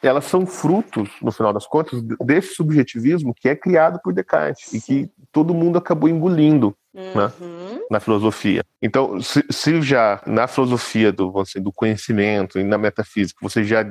elas 0.02 0.26
são 0.26 0.46
frutos, 0.46 1.10
no 1.22 1.32
final 1.32 1.52
das 1.52 1.66
contas, 1.66 2.02
desse 2.24 2.54
subjetivismo 2.56 3.34
que 3.34 3.50
é 3.50 3.56
criado 3.56 4.00
por 4.04 4.14
Descartes 4.14 4.70
Sim. 4.70 4.78
e 4.78 4.82
que 4.82 5.12
todo 5.32 5.54
mundo 5.54 5.78
acabou 5.78 6.10
engolindo. 6.10 6.76
Né? 6.94 7.32
Uhum. 7.40 7.76
Né? 7.76 7.80
na 7.92 8.00
filosofia. 8.00 8.64
Então, 8.82 9.22
se, 9.22 9.46
se 9.50 9.82
já 9.82 10.22
na 10.26 10.48
filosofia 10.48 11.12
do, 11.12 11.40
assim, 11.40 11.62
do 11.62 11.72
conhecimento 11.72 12.60
e 12.60 12.64
na 12.64 12.78
metafísica 12.78 13.40
você 13.42 13.64
já 13.64 13.86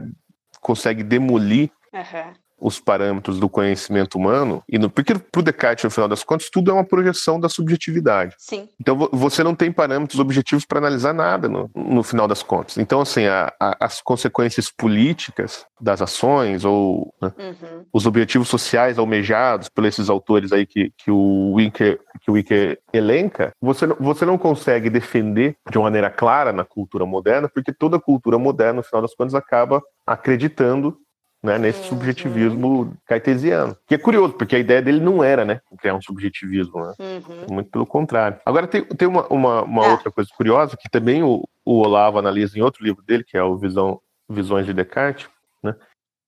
consegue 0.61 1.03
demolir 1.03 1.71
uhum 1.93 2.35
os 2.61 2.81
parâmetros 2.81 3.39
do 3.39 3.49
conhecimento 3.49 4.17
humano, 4.17 4.63
e 4.69 4.79
no, 4.79 4.91
porque 4.91 5.15
para 5.15 5.41
o 5.41 5.43
Descartes, 5.43 5.85
no 5.85 5.91
final 5.91 6.09
das 6.09 6.25
contas, 6.25 6.51
tudo 6.51 6.71
é 6.71 6.75
uma 6.75 6.85
projeção 6.85 7.39
da 7.39 7.49
subjetividade. 7.49 8.35
Sim. 8.39 8.69
Então 8.81 9.09
você 9.13 9.43
não 9.45 9.55
tem 9.55 9.71
parâmetros 9.71 10.19
objetivos 10.19 10.65
para 10.65 10.79
analisar 10.79 11.13
nada 11.13 11.49
no, 11.49 11.71
no, 11.75 12.03
final 12.03 12.27
das 12.27 12.43
contas. 12.43 12.79
Então, 12.79 13.01
assim, 13.01 13.27
a, 13.27 13.53
a, 13.61 13.77
as 13.81 14.01
consequências 14.01 14.71
políticas 14.71 15.67
das 15.81 16.03
ações 16.03 16.65
ou 16.65 17.15
né, 17.23 17.33
uhum. 17.39 17.85
os 17.93 18.07
objetivos 18.07 18.49
sociais 18.49 18.99
almejados 18.99 19.69
por 19.69 19.85
esses 19.85 20.11
autores 20.11 20.53
aí 20.53 20.67
que, 20.67 20.93
que 20.97 21.11
o 21.11 21.55
Winker 21.55 22.01
que 22.21 22.31
o 22.31 22.35
Winker 22.35 22.79
elenca, 22.93 23.53
você, 23.61 23.87
você 23.87 24.27
não 24.27 24.37
consegue 24.37 24.91
defender 24.91 25.57
de 25.71 25.79
uma 25.79 25.85
maneira 25.85 26.11
clara 26.11 26.53
na 26.53 26.65
cultura 26.65 27.07
moderna, 27.07 27.49
porque 27.49 27.73
toda 27.73 28.01
cultura 28.01 28.39
moderna, 28.39 28.75
no 28.75 28.83
final 28.83 29.03
das 29.03 29.15
contas, 29.15 29.35
acaba 29.35 29.83
acreditando 30.07 30.99
né, 31.43 31.59
nesse 31.59 31.81
uhum. 31.83 31.89
subjetivismo 31.89 32.97
cartesiano. 33.07 33.77
Que 33.87 33.95
é 33.95 33.99
curioso, 33.99 34.35
porque 34.35 34.57
a 34.57 34.59
ideia 34.59 34.83
dele 34.83 35.01
não 35.01 35.23
era, 35.23 35.45
né, 35.45 35.61
criar 35.79 35.95
um 35.95 36.03
subjetivismo, 36.03 36.81
né? 36.81 36.95
Uhum. 36.99 37.55
Muito 37.55 37.71
pelo 37.71 37.87
contrário. 37.87 38.41
Agora 38.45 38.67
tem, 38.67 38.85
tem 38.85 39.07
uma, 39.07 39.27
uma, 39.29 39.63
uma 39.63 39.87
ah. 39.87 39.91
outra 39.93 40.11
coisa 40.11 40.29
curiosa 40.37 40.77
que 40.77 40.89
também 40.91 41.23
o, 41.23 41.49
o, 41.65 41.79
Olavo 41.79 42.19
analisa 42.19 42.59
em 42.59 42.63
outro 42.63 42.85
livro 42.85 43.03
dele, 43.03 43.25
que 43.25 43.37
é 43.37 43.43
o 43.43 43.57
Visão, 43.57 44.01
Visões 44.29 44.67
de 44.67 44.75
Descartes, 44.75 45.29
né, 45.63 45.75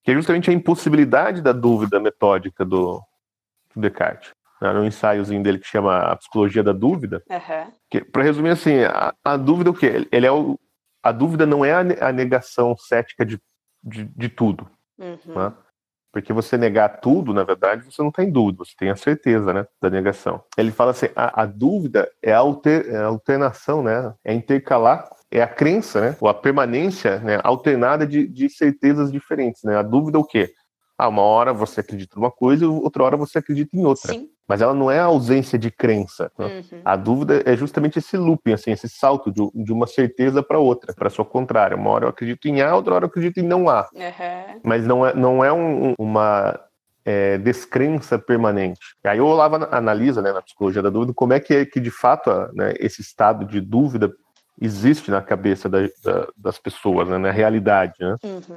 que 0.05 0.12
é 0.12 0.14
justamente 0.14 0.49
a 0.49 0.52
impossibilidade 0.52 1.43
da 1.43 1.52
dúvida 1.52 1.99
metódica 1.99 2.64
do, 2.64 3.02
do 3.75 3.81
Descartes. 3.81 4.31
Né, 4.62 4.73
no 4.73 4.85
ensaiozinho 4.85 5.43
dele 5.43 5.59
que 5.59 5.67
chama 5.67 5.99
A 6.00 6.17
Psicologia 6.17 6.62
da 6.62 6.73
Dúvida. 6.73 7.23
Uhum. 7.31 8.00
Para 8.12 8.23
resumir 8.23 8.50
assim, 8.50 8.85
a, 8.85 9.14
a, 9.25 9.37
dúvida 9.37 9.71
é 9.71 9.73
o 9.73 9.75
quê? 9.75 10.07
Ele 10.12 10.26
é 10.26 10.31
o, 10.31 10.59
a 11.02 11.11
dúvida 11.11 11.47
não 11.47 11.64
é 11.64 11.73
a, 11.73 12.09
a 12.09 12.12
negação 12.12 12.76
cética 12.76 13.25
de, 13.25 13.40
de, 13.83 14.05
de 14.05 14.29
tudo. 14.29 14.71
Uhum. 15.00 15.35
Né? 15.35 15.52
Porque 16.12 16.33
você 16.33 16.57
negar 16.57 17.00
tudo, 17.00 17.33
na 17.33 17.45
verdade, 17.45 17.85
você 17.85 18.02
não 18.02 18.11
tem 18.11 18.30
dúvida, 18.30 18.64
você 18.64 18.75
tem 18.76 18.90
a 18.90 18.97
certeza 18.97 19.52
né, 19.52 19.66
da 19.80 19.88
negação. 19.88 20.42
Ele 20.57 20.73
fala 20.73 20.90
assim: 20.90 21.07
a, 21.14 21.42
a 21.42 21.47
dúvida 21.47 22.11
é 22.23 22.33
a, 22.33 22.38
alter, 22.38 22.87
é 22.88 22.97
a 22.97 23.07
alternação, 23.07 23.83
né? 23.83 24.12
É 24.25 24.35
intercalar, 24.35 25.09
é 25.30 25.40
a 25.40 25.47
crença, 25.47 26.00
né? 26.00 26.16
Ou 26.21 26.28
a 26.28 26.35
permanência 26.35 27.21
né, 27.21 27.38
alternada 27.45 28.07
de, 28.07 28.26
de 28.26 28.49
certezas 28.49 29.12
diferentes. 29.12 29.62
Né? 29.62 29.76
A 29.76 29.83
dúvida 29.83 30.19
é 30.19 30.21
o 30.21 30.25
quê? 30.25 30.52
Ah, 30.99 31.09
uma 31.09 31.23
hora 31.23 31.52
você 31.52 31.80
acredita 31.80 32.16
numa 32.16 32.30
coisa, 32.30 32.69
outra 32.69 33.04
hora 33.04 33.16
você 33.16 33.38
acredita 33.38 33.76
em 33.76 33.87
outra. 33.87 34.12
Sim. 34.12 34.28
Mas 34.50 34.61
ela 34.61 34.75
não 34.75 34.90
é 34.90 34.99
a 34.99 35.04
ausência 35.04 35.57
de 35.57 35.71
crença. 35.71 36.28
Né? 36.37 36.64
Uhum. 36.73 36.80
A 36.85 36.97
dúvida 36.97 37.40
é 37.47 37.57
justamente 37.57 38.00
esse 38.00 38.16
looping, 38.16 38.54
assim, 38.54 38.73
esse 38.73 38.88
salto 38.88 39.30
de, 39.30 39.49
de 39.54 39.73
uma 39.73 39.87
certeza 39.87 40.42
para 40.42 40.59
outra, 40.59 40.92
para 40.92 41.09
sua 41.09 41.25
contrária. 41.25 41.76
Uma 41.76 41.90
hora 41.90 42.07
eu 42.07 42.09
acredito 42.09 42.49
em 42.49 42.61
A, 42.61 42.75
outra 42.75 42.95
hora 42.95 43.04
eu 43.04 43.09
acredito 43.09 43.38
em 43.38 43.47
não 43.47 43.69
A. 43.69 43.88
Uhum. 43.95 44.61
Mas 44.64 44.85
não 44.85 45.07
é, 45.07 45.14
não 45.14 45.45
é 45.45 45.52
um, 45.52 45.95
uma 45.97 46.59
é, 47.04 47.38
descrença 47.38 48.19
permanente. 48.19 48.80
Aí 49.04 49.21
o 49.21 49.26
Olavo 49.26 49.69
analisa, 49.71 50.21
né, 50.21 50.33
na 50.33 50.42
psicologia 50.42 50.83
da 50.83 50.90
dúvida, 50.90 51.14
como 51.14 51.33
é 51.33 51.38
que, 51.38 51.54
é, 51.54 51.64
que 51.64 51.78
de 51.78 51.92
fato 51.92 52.28
né, 52.52 52.75
esse 52.80 53.00
estado 53.00 53.45
de 53.45 53.61
dúvida 53.61 54.12
existe 54.61 55.12
na 55.12 55.23
cabeça 55.23 55.69
da, 55.69 55.83
da, 56.02 56.26
das 56.37 56.59
pessoas, 56.59 57.09
né, 57.09 57.19
na 57.19 57.30
realidade. 57.30 57.95
Né? 58.00 58.16
Uhum. 58.25 58.57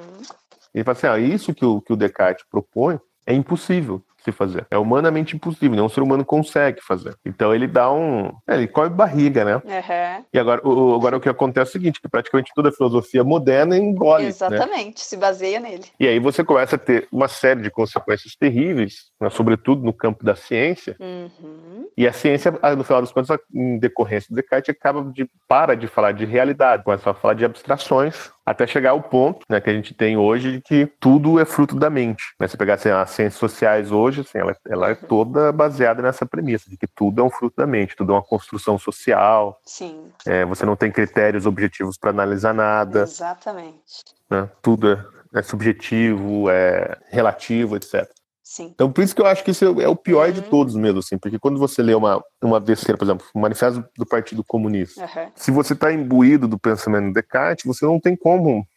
Ele 0.73 0.83
fala 0.83 0.97
assim: 0.97 1.05
ah, 1.05 1.19
isso 1.19 1.53
que 1.53 1.63
o, 1.63 1.79
que 1.79 1.93
o 1.93 1.95
Descartes 1.95 2.43
propõe 2.50 3.00
é 3.27 3.33
impossível. 3.35 4.03
Se 4.24 4.32
fazer. 4.32 4.65
É 4.70 4.77
humanamente 4.77 5.36
impossível, 5.36 5.72
nenhum 5.72 5.89
ser 5.89 6.01
humano 6.01 6.24
consegue 6.24 6.82
fazer. 6.82 7.15
Então 7.25 7.53
ele 7.53 7.68
dá 7.68 7.92
um. 7.92 8.32
É, 8.48 8.56
ele 8.56 8.68
come 8.68 8.89
barriga, 8.89 9.44
né? 9.44 9.56
Uhum. 9.56 10.25
E 10.34 10.39
agora 10.39 10.68
o, 10.68 10.96
agora 10.96 11.18
o 11.18 11.20
que 11.20 11.30
acontece 11.30 11.70
é 11.70 11.70
o 11.70 11.74
seguinte: 11.74 12.01
que 12.01 12.08
praticamente 12.08 12.51
toda 12.56 12.70
a 12.70 12.72
filosofia 12.72 13.24
moderna 13.24 13.77
engole. 13.77 14.24
Né? 14.24 14.30
Exatamente, 14.30 15.00
né? 15.00 15.03
se 15.03 15.18
baseia 15.18 15.60
nele. 15.60 15.86
E 16.00 16.08
aí 16.08 16.20
você 16.20 16.44
começa 16.44 16.75
a 16.75 16.80
ter 16.80 17.08
uma 17.12 17.27
série 17.27 17.62
de 17.62 17.70
consequências 17.70 18.36
terríveis, 18.36 19.12
né, 19.20 19.30
sobretudo 19.30 19.84
no 19.84 19.94
campo 19.94 20.24
da 20.24 20.36
ciência. 20.36 20.96
Uhum. 21.00 21.88
E 21.98 22.08
a 22.08 22.13
ciência, 22.13 22.51
no 22.75 22.84
final 22.84 23.01
das 23.01 23.12
contas, 23.12 23.38
em 23.53 23.77
decorrência 23.77 24.27
do 24.30 24.36
Descartes, 24.36 24.70
acaba 24.70 25.03
de 25.12 25.30
para 25.48 25.75
de 25.75 25.88
falar 25.88 26.12
de 26.12 26.25
realidade, 26.25 26.84
começa 26.84 27.10
a 27.10 27.13
falar 27.13 27.34
de 27.34 27.46
abstrações 27.46 28.32
até 28.45 28.67
chegar 28.67 28.91
ao 28.91 29.01
ponto 29.01 29.45
né, 29.50 29.62
que 29.62 29.69
a 29.69 29.73
gente 29.73 29.93
tem 29.93 30.17
hoje 30.17 30.53
de 30.53 30.62
que 30.62 30.85
tudo 31.00 31.39
é 31.39 31.45
fruto 31.45 31.75
da 31.75 31.89
mente. 31.89 32.23
Né? 32.39 32.47
Se 32.47 32.57
pegar 32.57 32.75
assim, 32.75 32.89
as 32.89 33.09
ciências 33.12 33.39
sociais 33.39 33.91
hoje, 33.91 34.21
assim, 34.21 34.38
ela, 34.38 34.55
ela, 34.67 34.89
é 34.89 34.95
toda 34.95 35.51
baseada 35.51 36.01
nessa 36.01 36.25
premissa 36.25 36.69
de 36.69 36.77
que 36.77 36.88
tudo 36.88 37.21
é 37.21 37.23
um 37.23 37.29
fruto 37.29 37.55
da 37.57 37.67
mente, 37.67 37.95
tudo 37.95 38.12
é 38.12 38.15
uma 38.15 38.23
construção 38.23 38.77
social. 38.77 39.59
Sim. 39.65 40.12
É, 40.25 40.45
você 40.45 40.65
não 40.65 40.75
tem 40.75 40.91
critérios 40.91 41.45
objetivos 41.45 41.97
para 41.97 42.09
analisar 42.09 42.53
nada. 42.53 43.03
Exatamente. 43.03 44.03
Né? 44.29 44.50
Tudo 44.62 44.91
é, 44.91 45.39
é 45.39 45.41
subjetivo, 45.41 46.50
é 46.50 46.97
relativo, 47.09 47.75
etc. 47.75 48.09
Sim. 48.43 48.71
Então, 48.73 48.91
por 48.91 49.01
isso 49.01 49.15
que 49.15 49.21
eu 49.21 49.25
acho 49.25 49.41
que 49.41 49.51
isso 49.51 49.63
é 49.79 49.88
o 49.88 49.95
pior 49.95 50.27
uhum. 50.27 50.33
de 50.33 50.41
todos 50.41 50.75
mesmo, 50.75 51.00
assim, 51.00 51.17
porque 51.17 51.39
quando 51.39 51.57
você 51.57 51.81
lê 51.81 51.95
uma, 51.95 52.21
uma 52.41 52.59
besteira, 52.59 52.97
por 52.97 53.05
exemplo, 53.05 53.25
o 53.33 53.39
Manifesto 53.39 53.83
do 53.97 54.05
Partido 54.05 54.43
Comunista, 54.43 55.01
uhum. 55.01 55.31
se 55.33 55.50
você 55.50 55.71
está 55.71 55.93
imbuído 55.93 56.45
do 56.45 56.59
pensamento 56.59 57.07
de 57.07 57.13
Descartes, 57.13 57.65
você 57.65 57.85
não 57.85 58.01
tem 58.01 58.17
como 58.17 58.67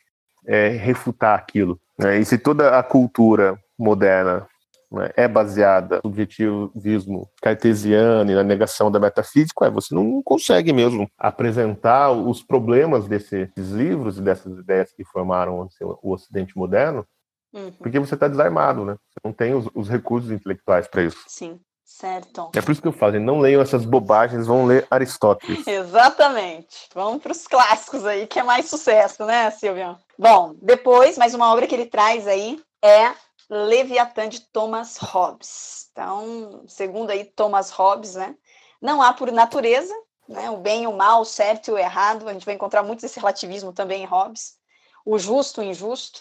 é, 0.46 0.68
refutar 0.68 1.36
aquilo. 1.36 1.80
Né? 1.98 2.18
E 2.18 2.24
se 2.24 2.38
toda 2.38 2.78
a 2.78 2.82
cultura 2.82 3.58
moderna 3.76 4.46
né, 4.90 5.10
é 5.16 5.26
baseada 5.26 5.96
no 5.96 6.10
subjetivismo 6.10 7.28
cartesiano 7.42 8.30
e 8.30 8.34
na 8.36 8.44
negação 8.44 8.88
da 8.88 9.00
metafísica, 9.00 9.66
é, 9.66 9.70
você 9.70 9.92
não 9.92 10.22
consegue 10.22 10.72
mesmo 10.72 11.10
apresentar 11.18 12.12
os 12.12 12.40
problemas 12.40 13.08
desses 13.08 13.50
livros 13.56 14.18
e 14.18 14.22
dessas 14.22 14.56
ideias 14.58 14.92
que 14.92 15.04
formaram 15.04 15.68
o 16.02 16.12
Ocidente 16.12 16.56
moderno 16.56 17.04
Uhum. 17.52 17.72
Porque 17.72 17.98
você 17.98 18.14
está 18.14 18.28
desarmado, 18.28 18.84
né? 18.84 18.96
Você 19.10 19.20
não 19.24 19.32
tem 19.32 19.54
os, 19.54 19.68
os 19.74 19.88
recursos 19.88 20.30
intelectuais 20.30 20.86
para 20.86 21.02
isso. 21.02 21.18
Sim, 21.26 21.60
certo. 21.84 22.50
É 22.54 22.60
por 22.60 22.72
isso 22.72 22.82
que 22.82 22.88
eu 22.88 22.92
falo, 22.92 23.18
não 23.18 23.40
leiam 23.40 23.62
essas 23.62 23.84
bobagens, 23.84 24.46
vão 24.46 24.66
ler 24.66 24.86
Aristóteles. 24.90 25.64
Exatamente. 25.66 26.88
Vamos 26.94 27.22
para 27.22 27.32
os 27.32 27.46
clássicos 27.46 28.04
aí, 28.04 28.26
que 28.26 28.38
é 28.38 28.42
mais 28.42 28.68
sucesso, 28.68 29.24
né, 29.24 29.50
Silvio? 29.50 29.96
Bom, 30.18 30.54
depois, 30.60 31.16
mais 31.16 31.34
uma 31.34 31.52
obra 31.52 31.66
que 31.66 31.74
ele 31.74 31.86
traz 31.86 32.26
aí 32.26 32.60
é 32.82 33.12
Leviatã 33.48 34.28
de 34.28 34.40
Thomas 34.40 34.96
Hobbes. 34.96 35.88
Então, 35.92 36.64
segundo 36.66 37.10
aí 37.10 37.24
Thomas 37.24 37.70
Hobbes, 37.70 38.14
né? 38.14 38.34
Não 38.80 39.00
há 39.00 39.12
por 39.12 39.30
natureza, 39.32 39.94
né? 40.28 40.50
O 40.50 40.58
bem 40.58 40.86
o 40.86 40.92
mal, 40.92 41.22
o 41.22 41.24
certo 41.24 41.68
e 41.68 41.72
o 41.72 41.78
errado. 41.78 42.28
A 42.28 42.32
gente 42.32 42.44
vai 42.44 42.54
encontrar 42.54 42.82
muito 42.82 43.04
esse 43.06 43.18
relativismo 43.18 43.72
também 43.72 44.02
em 44.02 44.06
Hobbes. 44.06 44.56
O 45.04 45.18
justo 45.18 45.62
e 45.62 45.66
o 45.66 45.70
injusto. 45.70 46.20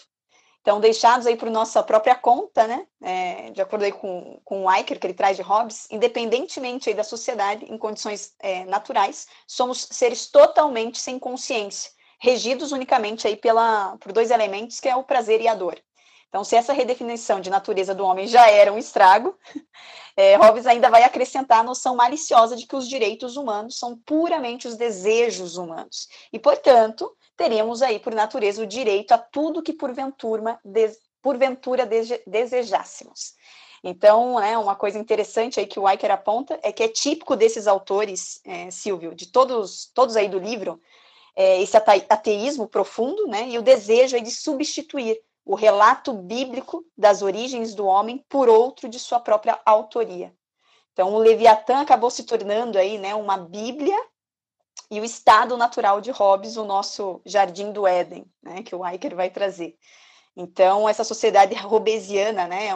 Então, 0.66 0.80
deixados 0.80 1.28
aí 1.28 1.36
por 1.36 1.48
nossa 1.48 1.80
própria 1.80 2.16
conta, 2.16 2.66
né, 2.66 2.88
é, 3.00 3.50
de 3.52 3.62
acordo 3.62 3.84
aí 3.84 3.92
com, 3.92 4.40
com 4.44 4.64
o 4.64 4.72
Eicher, 4.72 4.98
que 4.98 5.06
ele 5.06 5.14
traz 5.14 5.36
de 5.36 5.42
Hobbes, 5.42 5.86
independentemente 5.92 6.88
aí 6.88 6.94
da 6.96 7.04
sociedade, 7.04 7.64
em 7.66 7.78
condições 7.78 8.34
é, 8.40 8.64
naturais, 8.64 9.28
somos 9.46 9.86
seres 9.92 10.26
totalmente 10.26 10.98
sem 10.98 11.20
consciência, 11.20 11.92
regidos 12.18 12.72
unicamente 12.72 13.28
aí 13.28 13.36
pela, 13.36 13.96
por 14.00 14.10
dois 14.10 14.32
elementos, 14.32 14.80
que 14.80 14.88
é 14.88 14.96
o 14.96 15.04
prazer 15.04 15.40
e 15.40 15.46
a 15.46 15.54
dor. 15.54 15.80
Então, 16.28 16.42
se 16.42 16.56
essa 16.56 16.72
redefinição 16.72 17.40
de 17.40 17.48
natureza 17.48 17.94
do 17.94 18.04
homem 18.04 18.26
já 18.26 18.50
era 18.50 18.72
um 18.72 18.76
estrago, 18.76 19.38
é, 20.16 20.34
Hobbes 20.34 20.66
ainda 20.66 20.90
vai 20.90 21.04
acrescentar 21.04 21.60
a 21.60 21.64
noção 21.64 21.94
maliciosa 21.94 22.56
de 22.56 22.66
que 22.66 22.74
os 22.74 22.88
direitos 22.88 23.36
humanos 23.36 23.78
são 23.78 23.96
puramente 23.98 24.66
os 24.66 24.76
desejos 24.76 25.56
humanos. 25.56 26.08
E, 26.32 26.40
portanto, 26.40 27.15
teríamos 27.36 27.82
aí, 27.82 27.98
por 27.98 28.14
natureza, 28.14 28.62
o 28.62 28.66
direito 28.66 29.12
a 29.12 29.18
tudo 29.18 29.62
que 29.62 29.72
porventura, 29.72 30.58
des, 30.64 30.98
porventura 31.20 31.88
desejássemos. 32.26 33.34
Então, 33.84 34.40
né, 34.40 34.56
uma 34.58 34.74
coisa 34.74 34.98
interessante 34.98 35.60
aí 35.60 35.66
que 35.66 35.78
o 35.78 35.88
Eicher 35.88 36.10
aponta 36.10 36.58
é 36.62 36.72
que 36.72 36.82
é 36.82 36.88
típico 36.88 37.36
desses 37.36 37.66
autores, 37.66 38.40
é, 38.44 38.70
Silvio, 38.70 39.14
de 39.14 39.26
todos, 39.26 39.90
todos 39.94 40.16
aí 40.16 40.28
do 40.28 40.38
livro, 40.38 40.80
é, 41.36 41.60
esse 41.60 41.76
ateísmo 41.76 42.66
profundo, 42.66 43.26
né, 43.26 43.48
e 43.48 43.58
o 43.58 43.62
desejo 43.62 44.20
de 44.20 44.30
substituir 44.30 45.20
o 45.44 45.54
relato 45.54 46.12
bíblico 46.12 46.84
das 46.96 47.22
origens 47.22 47.74
do 47.74 47.86
homem 47.86 48.24
por 48.28 48.48
outro 48.48 48.88
de 48.88 48.98
sua 48.98 49.20
própria 49.20 49.60
autoria. 49.64 50.34
Então, 50.92 51.14
o 51.14 51.18
Leviatã 51.18 51.80
acabou 51.80 52.10
se 52.10 52.24
tornando 52.24 52.78
aí, 52.78 52.98
né, 52.98 53.14
uma 53.14 53.36
Bíblia 53.36 53.96
e 54.90 55.00
o 55.00 55.04
estado 55.04 55.56
natural 55.56 56.00
de 56.00 56.10
Hobbes, 56.10 56.56
o 56.56 56.64
nosso 56.64 57.20
jardim 57.24 57.72
do 57.72 57.86
Éden, 57.86 58.24
né, 58.42 58.62
que 58.62 58.74
o 58.74 58.86
Eicher 58.86 59.14
vai 59.14 59.30
trazer. 59.30 59.76
Então, 60.36 60.88
essa 60.88 61.02
sociedade 61.02 61.54
hobbesiana, 61.54 62.46
né, 62.46 62.68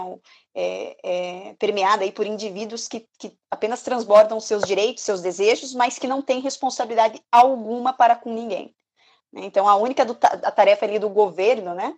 é, 0.54 0.96
é, 1.04 1.54
permeada 1.58 2.04
aí 2.04 2.10
por 2.10 2.26
indivíduos 2.26 2.88
que, 2.88 3.06
que 3.18 3.36
apenas 3.50 3.82
transbordam 3.82 4.40
seus 4.40 4.64
direitos, 4.64 5.04
seus 5.04 5.20
desejos, 5.20 5.74
mas 5.74 5.98
que 5.98 6.08
não 6.08 6.22
têm 6.22 6.40
responsabilidade 6.40 7.22
alguma 7.30 7.92
para 7.92 8.16
com 8.16 8.32
ninguém. 8.32 8.74
Então, 9.32 9.68
a 9.68 9.76
única 9.76 10.04
do, 10.04 10.18
a 10.22 10.50
tarefa 10.50 10.86
ali 10.86 10.98
do 10.98 11.08
governo, 11.08 11.74
né, 11.74 11.94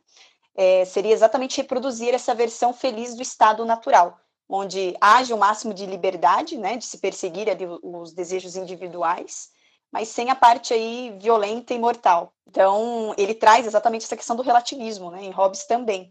é, 0.55 0.85
seria 0.85 1.13
exatamente 1.13 1.57
reproduzir 1.57 2.13
essa 2.13 2.35
versão 2.35 2.75
feliz 2.75 3.15
do 3.15 3.23
estado 3.23 3.65
natural, 3.65 4.19
onde 4.49 4.95
haja 5.01 5.35
o 5.35 5.39
máximo 5.39 5.73
de 5.73 5.87
liberdade, 5.87 6.59
né, 6.59 6.77
de 6.77 6.85
se 6.85 6.99
perseguir 6.99 7.49
ali 7.49 7.65
os 7.83 8.13
desejos 8.13 8.57
individuais, 8.57 9.49
mas 9.93 10.09
sem 10.09 10.31
a 10.31 10.35
parte 10.35 10.73
aí 10.73 11.15
violenta 11.21 11.75
e 11.75 11.79
mortal. 11.79 12.33
Então, 12.49 13.15
ele 13.19 13.35
traz 13.35 13.67
exatamente 13.67 14.05
essa 14.05 14.17
questão 14.17 14.35
do 14.35 14.43
relativismo, 14.43 15.11
né, 15.11 15.23
em 15.23 15.31
Hobbes 15.31 15.65
também, 15.65 16.11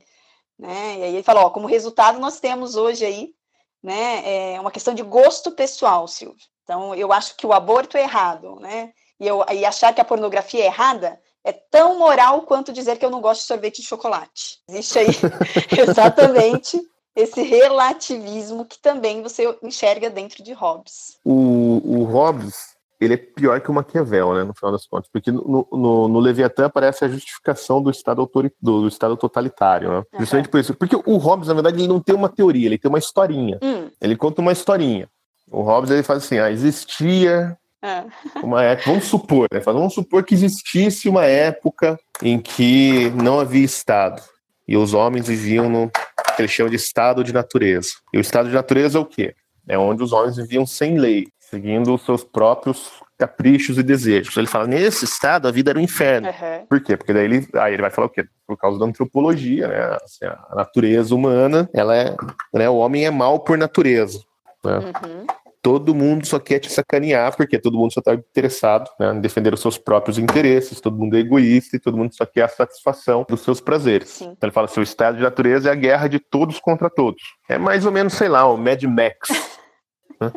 né, 0.57 0.99
e 0.99 1.03
aí 1.03 1.13
ele 1.15 1.23
fala, 1.23 1.41
ó, 1.41 1.49
como 1.49 1.67
resultado 1.67 2.19
nós 2.19 2.39
temos 2.39 2.75
hoje 2.75 3.03
aí, 3.03 3.33
né, 3.81 4.53
é 4.53 4.59
uma 4.59 4.71
questão 4.71 4.93
de 4.93 5.01
gosto 5.01 5.51
pessoal, 5.51 6.07
Silvio. 6.07 6.37
Então, 6.63 6.93
eu 6.93 7.11
acho 7.11 7.35
que 7.35 7.45
o 7.45 7.53
aborto 7.53 7.97
é 7.97 8.01
errado, 8.01 8.59
né, 8.59 8.93
e, 9.19 9.27
eu, 9.27 9.43
e 9.51 9.65
achar 9.65 9.93
que 9.93 10.01
a 10.01 10.05
pornografia 10.05 10.63
é 10.63 10.67
errada 10.67 11.19
é 11.43 11.51
tão 11.51 11.97
moral 11.97 12.43
quanto 12.43 12.71
dizer 12.71 12.97
que 12.97 13.05
eu 13.05 13.09
não 13.09 13.19
gosto 13.19 13.41
de 13.41 13.47
sorvete 13.47 13.81
de 13.81 13.87
chocolate. 13.87 14.59
Existe 14.69 14.99
aí 14.99 15.07
exatamente 15.77 16.79
esse 17.15 17.41
relativismo 17.41 18.63
que 18.63 18.79
também 18.79 19.21
você 19.21 19.57
enxerga 19.63 20.09
dentro 20.09 20.43
de 20.43 20.53
Hobbes. 20.53 21.17
O, 21.25 21.81
o 21.83 22.03
Hobbes 22.03 22.75
ele 23.01 23.15
é 23.15 23.17
pior 23.17 23.59
que 23.59 23.71
o 23.71 23.73
Maquiavel, 23.73 24.35
né, 24.35 24.43
no 24.43 24.53
final 24.53 24.71
das 24.71 24.85
contas, 24.85 25.09
porque 25.11 25.31
no, 25.31 25.67
no, 25.71 26.07
no 26.07 26.19
Leviatã 26.19 26.65
aparece 26.65 27.03
a 27.03 27.09
justificação 27.09 27.81
do 27.81 27.89
Estado, 27.89 28.21
autori, 28.21 28.53
do, 28.61 28.81
do 28.81 28.87
Estado 28.87 29.17
totalitário, 29.17 29.89
né? 29.89 29.97
Uhum. 29.97 30.19
Justamente 30.19 30.49
por 30.49 30.59
isso. 30.59 30.75
Porque 30.75 30.95
o 30.95 31.17
Hobbes, 31.17 31.47
na 31.47 31.55
verdade, 31.55 31.77
ele 31.77 31.87
não 31.87 31.99
tem 31.99 32.13
uma 32.13 32.29
teoria, 32.29 32.67
ele 32.67 32.77
tem 32.77 32.89
uma 32.89 32.99
historinha. 32.99 33.57
Hum. 33.61 33.89
Ele 33.99 34.15
conta 34.15 34.41
uma 34.41 34.51
historinha. 34.51 35.09
O 35.49 35.63
Hobbes, 35.63 35.89
ele 35.89 36.03
faz 36.03 36.23
assim, 36.23 36.37
ah, 36.37 36.51
existia 36.51 37.57
é. 37.81 38.03
uma 38.43 38.63
época, 38.63 38.91
vamos 38.91 39.05
supor, 39.05 39.47
né, 39.51 39.59
vamos 39.59 39.93
supor 39.95 40.23
que 40.23 40.35
existisse 40.35 41.09
uma 41.09 41.25
época 41.25 41.99
em 42.21 42.39
que 42.39 43.09
não 43.11 43.39
havia 43.39 43.65
Estado, 43.65 44.21
e 44.67 44.77
os 44.77 44.93
homens 44.93 45.27
viviam 45.27 45.67
no 45.67 45.89
que 46.35 46.41
eles 46.41 46.51
chamam 46.51 46.69
de 46.69 46.75
Estado 46.75 47.23
de 47.23 47.33
natureza. 47.33 47.89
E 48.13 48.17
o 48.19 48.21
Estado 48.21 48.47
de 48.47 48.55
natureza 48.55 48.97
é 48.99 49.01
o 49.01 49.05
quê? 49.05 49.33
É 49.67 49.77
onde 49.77 50.03
os 50.03 50.13
homens 50.13 50.37
viviam 50.37 50.65
sem 50.65 50.97
lei, 50.99 51.27
seguindo 51.51 51.93
os 51.93 52.01
seus 52.03 52.23
próprios 52.23 52.89
caprichos 53.19 53.77
e 53.77 53.83
desejos. 53.83 54.35
Ele 54.35 54.47
fala, 54.47 54.65
nesse 54.65 55.05
estado 55.05 55.47
a 55.47 55.51
vida 55.51 55.69
era 55.69 55.77
um 55.77 55.83
inferno. 55.83 56.29
Uhum. 56.29 56.65
Por 56.67 56.81
quê? 56.81 56.95
Porque 56.97 57.13
daí 57.13 57.25
ele, 57.25 57.47
aí 57.55 57.73
ele 57.73 57.81
vai 57.81 57.91
falar 57.91 58.07
o 58.07 58.09
quê? 58.09 58.25
Por 58.47 58.57
causa 58.57 58.79
da 58.79 58.85
antropologia, 58.85 59.67
né? 59.67 59.97
Assim, 60.01 60.25
a 60.25 60.55
natureza 60.55 61.13
humana, 61.13 61.69
ela 61.73 61.95
é, 61.95 62.15
né? 62.53 62.69
o 62.69 62.77
homem 62.77 63.05
é 63.05 63.11
mal 63.11 63.41
por 63.41 63.57
natureza. 63.57 64.19
Né? 64.63 64.77
Uhum. 64.77 65.27
Todo 65.61 65.93
mundo 65.93 66.25
só 66.25 66.39
quer 66.39 66.57
te 66.57 66.71
sacanear, 66.71 67.35
porque 67.37 67.59
todo 67.59 67.77
mundo 67.77 67.93
só 67.93 67.99
está 67.99 68.15
interessado 68.15 68.89
né, 68.99 69.13
em 69.13 69.21
defender 69.21 69.53
os 69.53 69.61
seus 69.61 69.77
próprios 69.77 70.17
interesses, 70.17 70.81
todo 70.81 70.97
mundo 70.97 71.15
é 71.15 71.19
egoísta 71.19 71.75
e 71.75 71.79
todo 71.79 71.95
mundo 71.95 72.15
só 72.15 72.25
quer 72.25 72.43
a 72.43 72.47
satisfação 72.47 73.23
dos 73.29 73.41
seus 73.41 73.61
prazeres. 73.61 74.09
Sim. 74.09 74.31
Então 74.35 74.47
ele 74.47 74.53
fala, 74.53 74.67
seu 74.67 74.81
estado 74.81 75.17
de 75.17 75.23
natureza 75.23 75.69
é 75.69 75.71
a 75.71 75.75
guerra 75.75 76.07
de 76.07 76.17
todos 76.17 76.59
contra 76.59 76.89
todos. 76.89 77.21
É 77.47 77.59
mais 77.59 77.85
ou 77.85 77.91
menos, 77.91 78.13
sei 78.13 78.27
lá, 78.27 78.51
o 78.51 78.57
Mad 78.57 78.81
Max. 78.85 79.29
né? 80.19 80.31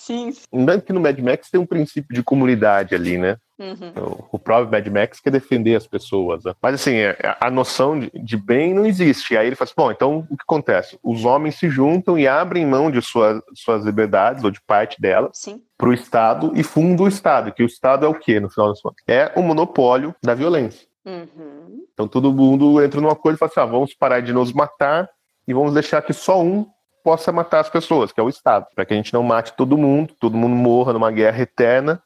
Sim. 0.00 0.32
Lembrando 0.50 0.80
que 0.80 0.94
no 0.94 1.00
Mad 1.00 1.18
Max 1.18 1.50
tem 1.50 1.60
um 1.60 1.66
princípio 1.66 2.14
de 2.14 2.22
comunidade 2.22 2.94
ali, 2.94 3.18
né? 3.18 3.36
Uhum. 3.58 3.92
O, 4.32 4.38
próprio 4.38 4.70
Mad 4.70 4.86
Max 4.86 5.20
quer 5.20 5.28
defender 5.28 5.76
as 5.76 5.86
pessoas. 5.86 6.42
Né? 6.42 6.54
Mas 6.62 6.76
assim, 6.76 6.94
é, 6.94 7.36
a 7.38 7.50
noção 7.50 8.00
de, 8.00 8.10
de, 8.14 8.34
bem 8.34 8.72
não 8.72 8.86
existe. 8.86 9.34
E 9.34 9.36
aí 9.36 9.46
ele 9.46 9.54
fala 9.54 9.66
assim, 9.66 9.74
bom, 9.76 9.90
então 9.90 10.26
o 10.30 10.36
que 10.38 10.42
acontece? 10.42 10.98
Os 11.02 11.26
homens 11.26 11.56
se 11.56 11.68
juntam 11.68 12.18
e 12.18 12.26
abrem 12.26 12.64
mão 12.64 12.90
de 12.90 13.02
sua, 13.02 13.42
suas 13.54 13.84
liberdades, 13.84 14.42
ou 14.42 14.50
de 14.50 14.62
parte 14.62 14.98
delas, 14.98 15.38
para 15.76 15.90
o 15.90 15.92
Estado 15.92 16.52
e 16.54 16.62
fundam 16.62 17.04
o 17.04 17.08
Estado. 17.08 17.52
Que 17.52 17.62
o 17.62 17.66
Estado 17.66 18.06
é 18.06 18.08
o 18.08 18.14
quê, 18.14 18.40
no 18.40 18.48
final 18.48 18.70
das 18.70 18.80
contas? 18.80 19.04
É 19.06 19.30
o 19.36 19.42
monopólio 19.42 20.14
da 20.24 20.32
violência. 20.34 20.88
Uhum. 21.04 21.84
Então 21.92 22.08
todo 22.08 22.32
mundo 22.32 22.82
entra 22.82 23.02
num 23.02 23.10
acordo 23.10 23.36
e 23.36 23.38
fala 23.38 23.50
assim, 23.50 23.60
ah, 23.60 23.66
vamos 23.66 23.92
parar 23.92 24.20
de 24.20 24.32
nos 24.32 24.50
matar 24.50 25.10
e 25.46 25.52
vamos 25.52 25.74
deixar 25.74 26.00
que 26.00 26.14
só 26.14 26.42
um 26.42 26.66
possa 27.02 27.32
matar 27.32 27.60
as 27.60 27.70
pessoas, 27.70 28.12
que 28.12 28.20
é 28.20 28.22
o 28.22 28.28
Estado, 28.28 28.66
para 28.74 28.84
que 28.84 28.92
a 28.92 28.96
gente 28.96 29.12
não 29.12 29.22
mate 29.22 29.52
todo 29.56 29.78
mundo, 29.78 30.14
todo 30.20 30.36
mundo 30.36 30.54
morra 30.54 30.92
numa 30.92 31.10
guerra 31.10 31.42
eterna, 31.42 32.02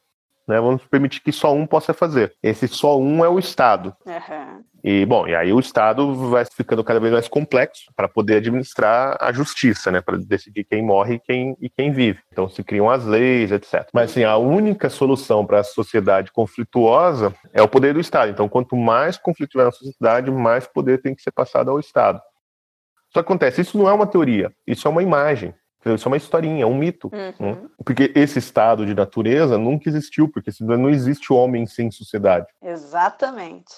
né? 0.47 0.61
Vamos 0.61 0.83
permitir 0.85 1.21
que 1.21 1.33
só 1.33 1.55
um 1.55 1.67
possa 1.67 1.95
fazer. 1.95 2.35
Esse 2.43 2.69
só 2.69 2.99
um 2.99 3.25
é 3.25 3.29
o 3.29 3.39
Estado. 3.39 3.95
Uhum. 4.07 4.63
E, 4.83 5.07
bom, 5.07 5.27
e 5.27 5.35
aí 5.35 5.51
o 5.51 5.59
Estado 5.59 6.15
vai 6.29 6.45
ficando 6.45 6.85
cada 6.85 7.01
vez 7.01 7.11
mais 7.11 7.27
complexo 7.27 7.91
para 7.97 8.07
poder 8.07 8.37
administrar 8.37 9.17
a 9.19 9.33
justiça, 9.33 9.91
né? 9.91 10.03
Para 10.03 10.19
decidir 10.19 10.65
quem 10.65 10.83
morre 10.83 11.15
e 11.15 11.19
quem, 11.19 11.57
e 11.59 11.71
quem 11.71 11.91
vive. 11.91 12.21
Então 12.31 12.49
se 12.49 12.63
criam 12.63 12.91
as 12.91 13.05
leis, 13.07 13.51
etc. 13.51 13.89
Mas, 13.95 14.11
assim, 14.11 14.25
a 14.25 14.37
única 14.37 14.91
solução 14.91 15.47
para 15.47 15.61
a 15.61 15.65
sociedade 15.65 16.31
conflituosa 16.31 17.35
é 17.53 17.63
o 17.63 17.69
poder 17.69 17.95
do 17.95 18.01
Estado. 18.01 18.31
Então, 18.31 18.49
quanto 18.49 18.77
mais 18.77 19.17
conflito 19.17 19.53
tiver 19.53 19.65
na 19.65 19.73
sociedade, 19.73 20.31
mais 20.31 20.67
poder 20.67 21.01
tem 21.01 21.15
que 21.15 21.23
ser 21.23 21.33
passado 21.33 21.71
ao 21.71 21.81
Estado. 21.81 22.21
Que 23.15 23.21
acontece, 23.21 23.61
isso 23.61 23.79
não 23.79 23.89
é 23.89 23.93
uma 23.93 24.07
teoria, 24.07 24.53
isso 24.67 24.87
é 24.89 24.91
uma 24.91 25.03
imagem. 25.03 25.55
Isso 25.87 26.09
é 26.09 26.11
uma 26.11 26.17
historinha, 26.17 26.65
é 26.65 26.67
um 26.67 26.75
mito. 26.75 27.11
Uhum. 27.13 27.53
Né? 27.53 27.63
Porque 27.85 28.11
esse 28.15 28.39
estado 28.39 28.87
de 28.87 28.95
natureza 28.95 29.59
nunca 29.59 29.89
existiu, 29.89 30.29
porque 30.29 30.51
não 30.61 30.89
existe 30.89 31.33
homem 31.33 31.67
sem 31.67 31.91
sociedade. 31.91 32.47
Exatamente. 32.63 33.73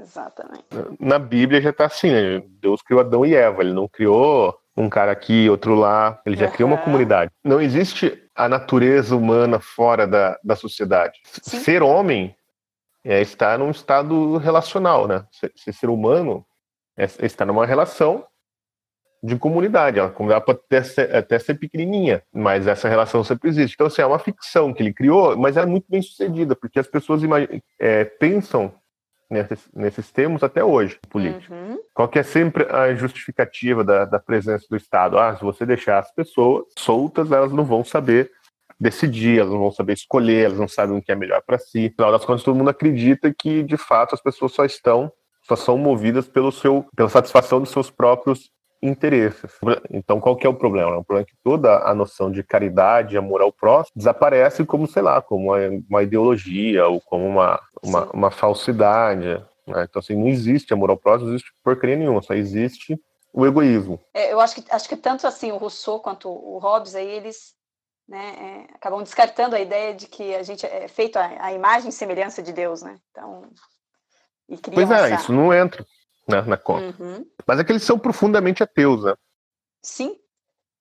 Exatamente. 0.00 0.66
Na 1.00 1.18
Bíblia 1.18 1.60
já 1.60 1.70
está 1.70 1.86
assim, 1.86 2.10
né? 2.10 2.42
Deus 2.60 2.82
criou 2.82 3.00
Adão 3.00 3.24
e 3.24 3.34
Eva, 3.34 3.62
ele 3.62 3.72
não 3.72 3.88
criou 3.88 4.54
um 4.76 4.88
cara 4.88 5.10
aqui, 5.10 5.48
outro 5.50 5.74
lá, 5.74 6.20
ele 6.24 6.36
já 6.36 6.46
uhum. 6.46 6.52
criou 6.52 6.70
uma 6.70 6.78
comunidade. 6.78 7.32
Não 7.42 7.60
existe 7.60 8.22
a 8.34 8.48
natureza 8.48 9.16
humana 9.16 9.58
fora 9.58 10.06
da, 10.06 10.38
da 10.44 10.54
sociedade. 10.54 11.18
Sim. 11.42 11.58
Ser 11.58 11.82
homem 11.82 12.36
é 13.04 13.20
estar 13.20 13.58
num 13.58 13.70
estado 13.70 14.36
relacional, 14.36 15.08
né? 15.08 15.24
Ser, 15.32 15.52
ser 15.72 15.88
humano 15.90 16.46
é 16.96 17.08
estar 17.26 17.46
numa 17.46 17.66
relação 17.66 18.24
de 19.22 19.36
comunidade. 19.36 20.00
A 20.00 20.08
comunidade 20.08 20.44
pode 20.44 20.60
até 20.66 20.82
ser, 20.82 21.14
até 21.14 21.38
ser 21.38 21.54
pequenininha, 21.54 22.22
mas 22.32 22.66
essa 22.66 22.88
relação 22.88 23.24
sempre 23.24 23.48
existe. 23.48 23.74
Então, 23.74 23.86
assim, 23.86 24.02
é 24.02 24.06
uma 24.06 24.18
ficção 24.18 24.72
que 24.72 24.82
ele 24.82 24.92
criou, 24.92 25.36
mas 25.36 25.56
é 25.56 25.66
muito 25.66 25.86
bem 25.88 26.02
sucedida, 26.02 26.54
porque 26.54 26.78
as 26.78 26.86
pessoas 26.86 27.20
é, 27.78 28.04
pensam 28.04 28.72
nesses, 29.30 29.68
nesses 29.74 30.10
termos 30.10 30.42
até 30.42 30.64
hoje, 30.64 30.98
político. 31.10 31.52
Uhum. 31.52 31.78
Qual 31.92 32.08
que 32.08 32.18
é 32.18 32.22
sempre 32.22 32.64
a 32.70 32.94
justificativa 32.94 33.84
da, 33.84 34.04
da 34.04 34.18
presença 34.18 34.66
do 34.70 34.76
Estado? 34.76 35.18
Ah, 35.18 35.36
se 35.36 35.42
você 35.42 35.66
deixar 35.66 35.98
as 35.98 36.12
pessoas 36.12 36.64
soltas, 36.76 37.30
elas 37.30 37.52
não 37.52 37.64
vão 37.64 37.84
saber 37.84 38.30
decidir, 38.80 39.40
elas 39.40 39.52
não 39.52 39.58
vão 39.58 39.72
saber 39.72 39.94
escolher, 39.94 40.44
elas 40.44 40.58
não 40.58 40.68
sabem 40.68 40.96
o 40.96 41.02
que 41.02 41.10
é 41.10 41.16
melhor 41.16 41.42
para 41.44 41.58
si. 41.58 41.86
Afinal 41.86 42.12
das 42.12 42.24
contas, 42.24 42.44
todo 42.44 42.56
mundo 42.56 42.70
acredita 42.70 43.34
que, 43.36 43.62
de 43.64 43.76
fato, 43.76 44.14
as 44.14 44.22
pessoas 44.22 44.52
só 44.52 44.64
estão, 44.64 45.12
só 45.42 45.56
são 45.56 45.76
movidas 45.76 46.28
pelo 46.28 46.52
seu, 46.52 46.86
pela 46.94 47.08
satisfação 47.08 47.60
dos 47.60 47.70
seus 47.70 47.90
próprios 47.90 48.50
interesses. 48.82 49.50
Então, 49.90 50.20
qual 50.20 50.36
que 50.36 50.46
é 50.46 50.50
o 50.50 50.54
problema? 50.54 50.96
O 50.96 51.04
problema 51.04 51.26
é 51.26 51.30
que 51.30 51.36
toda 51.42 51.78
a 51.78 51.94
noção 51.94 52.30
de 52.30 52.42
caridade, 52.42 53.16
amor 53.16 53.40
ao 53.40 53.52
próximo, 53.52 53.94
desaparece 53.96 54.64
como, 54.64 54.86
sei 54.86 55.02
lá, 55.02 55.20
como 55.20 55.52
uma, 55.88 56.02
ideologia 56.02 56.86
ou 56.86 57.00
como 57.00 57.26
uma, 57.26 57.60
uma, 57.82 58.04
uma 58.12 58.30
falsidade. 58.30 59.26
Né? 59.66 59.86
Então, 59.88 60.00
assim, 60.00 60.14
não 60.14 60.28
existe 60.28 60.72
amor 60.72 60.90
ao 60.90 60.96
próximo, 60.96 61.28
não 61.28 61.34
existe 61.34 61.52
porcaria 61.62 61.96
nenhuma, 61.96 62.22
só 62.22 62.34
existe 62.34 62.98
o 63.32 63.44
egoísmo. 63.44 64.00
É, 64.14 64.32
eu 64.32 64.40
acho 64.40 64.54
que, 64.54 64.64
acho 64.72 64.88
que 64.88 64.96
tanto 64.96 65.26
assim 65.26 65.52
o 65.52 65.56
Rousseau 65.56 66.00
quanto 66.00 66.28
o 66.28 66.58
Hobbes, 66.58 66.94
aí 66.94 67.08
eles 67.08 67.54
né, 68.08 68.66
é, 68.70 68.74
acabam 68.74 69.02
descartando 69.02 69.54
a 69.54 69.60
ideia 69.60 69.92
de 69.92 70.06
que 70.06 70.34
a 70.34 70.42
gente 70.42 70.64
é 70.64 70.88
feito 70.88 71.16
a, 71.16 71.46
a 71.46 71.52
imagem 71.52 71.90
e 71.90 71.92
semelhança 71.92 72.42
de 72.42 72.52
Deus, 72.52 72.82
né? 72.82 72.96
Então, 73.10 73.50
pois 74.72 74.90
é, 74.90 74.94
essa... 74.94 75.14
isso 75.14 75.32
não 75.32 75.52
entra 75.52 75.84
né, 76.28 76.42
na 76.42 76.56
conta. 76.56 77.02
Uhum. 77.02 77.24
Mas 77.46 77.58
é 77.58 77.64
que 77.64 77.72
eles 77.72 77.82
são 77.82 77.98
profundamente 77.98 78.62
ateus, 78.62 79.02
né? 79.04 79.14
Sim, 79.82 80.16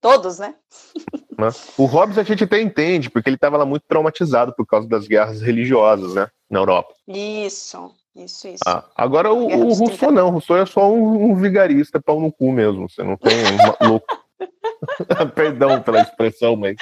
todos, 0.01 0.39
né? 0.39 0.55
né? 1.39 1.49
O 1.77 1.85
Hobbes 1.85 2.17
a 2.17 2.23
gente 2.23 2.43
até 2.43 2.61
entende, 2.61 3.09
porque 3.09 3.29
ele 3.29 3.35
estava 3.35 3.57
lá 3.57 3.65
muito 3.65 3.83
traumatizado 3.87 4.53
por 4.53 4.65
causa 4.65 4.87
das 4.87 5.07
guerras 5.07 5.41
religiosas, 5.41 6.13
né, 6.13 6.27
na 6.49 6.59
Europa. 6.59 6.93
Isso, 7.07 7.95
isso, 8.15 8.47
isso. 8.49 8.63
Ah, 8.67 8.83
agora 8.95 9.31
o, 9.31 9.47
o 9.47 9.73
Rousseau 9.73 10.11
não, 10.11 10.27
o 10.27 10.31
Rousseau 10.31 10.57
é 10.57 10.65
só 10.65 10.91
um, 10.91 11.31
um, 11.31 11.35
vigarista 11.35 12.01
pau 12.01 12.19
no 12.19 12.31
cu 12.31 12.51
mesmo, 12.51 12.89
você 12.89 13.03
não 13.03 13.15
tem 13.15 13.33
um 13.37 13.87
louco. 13.89 14.27
Perdão 15.33 15.81
pela 15.81 16.01
expressão, 16.01 16.55
mas... 16.55 16.75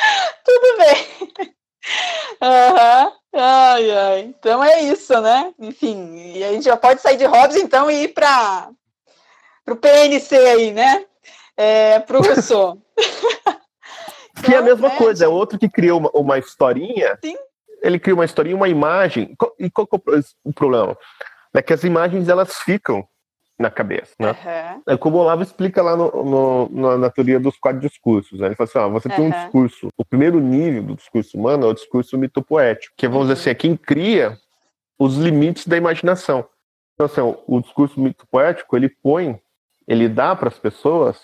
Tudo 0.44 0.78
bem. 0.78 1.54
Aham. 2.42 3.06
Uhum. 3.06 3.25
Ai, 3.36 3.92
ai. 3.92 4.22
Então 4.22 4.64
é 4.64 4.82
isso, 4.82 5.20
né? 5.20 5.54
Enfim, 5.60 6.16
e 6.38 6.44
a 6.44 6.54
gente 6.54 6.64
já 6.64 6.78
pode 6.78 7.02
sair 7.02 7.18
de 7.18 7.26
Hobbes, 7.26 7.58
então, 7.58 7.92
e 7.92 8.04
ir 8.04 8.08
para 8.14 8.70
o 9.68 9.76
PNC 9.76 10.36
aí, 10.36 10.72
né? 10.72 11.06
É, 11.58 12.00
para 12.00 12.18
o 12.18 12.22
Rousseau. 12.22 12.82
que 14.44 14.54
é 14.54 14.58
a 14.58 14.62
mesma 14.62 14.90
né, 14.90 14.98
coisa, 14.98 15.26
é 15.26 15.28
outro 15.28 15.60
que 15.60 15.70
criou 15.70 16.00
uma, 16.00 16.10
uma 16.14 16.38
historinha. 16.38 17.18
Sim. 17.24 17.36
Ele 17.82 18.00
cria 18.00 18.16
uma 18.16 18.26
historinha, 18.26 18.56
uma 18.56 18.70
imagem. 18.70 19.36
E 19.60 19.70
qual 19.70 19.88
é 19.92 20.22
o 20.46 20.54
problema? 20.54 20.98
É 21.54 21.62
que 21.62 21.74
as 21.74 21.84
imagens 21.84 22.30
elas 22.30 22.56
ficam 22.60 23.06
na 23.58 23.70
cabeça, 23.70 24.14
né? 24.20 24.32
Uhum. 24.32 24.94
É 24.94 24.98
como 24.98 25.18
o 25.18 25.20
Olavo 25.22 25.42
explica 25.42 25.82
lá 25.82 25.96
no, 25.96 26.68
no, 26.70 26.98
na 26.98 27.10
teoria 27.10 27.40
dos 27.40 27.58
quatro 27.58 27.80
discursos. 27.80 28.40
Né? 28.40 28.48
Ele 28.48 28.56
fala 28.56 28.70
assim, 28.70 28.80
ó, 28.80 28.90
você 28.90 29.08
uhum. 29.08 29.16
tem 29.16 29.26
um 29.26 29.30
discurso, 29.30 29.88
o 29.98 30.04
primeiro 30.04 30.40
nível 30.40 30.84
do 30.84 30.96
discurso 30.96 31.38
humano 31.38 31.66
é 31.66 31.70
o 31.70 31.74
discurso 31.74 32.18
mitopoético, 32.18 32.94
que 32.98 33.08
vamos 33.08 33.28
uhum. 33.28 33.34
dizer 33.34 33.42
assim, 33.42 33.50
é 33.52 33.56
quem 33.56 33.78
cria 33.78 34.38
os 35.00 35.16
limites 35.16 35.68
da 35.68 35.78
imaginação. 35.78 36.46
Então, 36.94 37.06
assim, 37.06 37.22
o 37.48 37.60
discurso 37.62 38.00
mitopoético, 38.00 38.76
ele 38.76 38.90
põe, 38.90 39.40
ele 39.88 40.08
dá 40.08 40.36
para 40.36 40.48
as 40.48 40.58
pessoas 40.58 41.22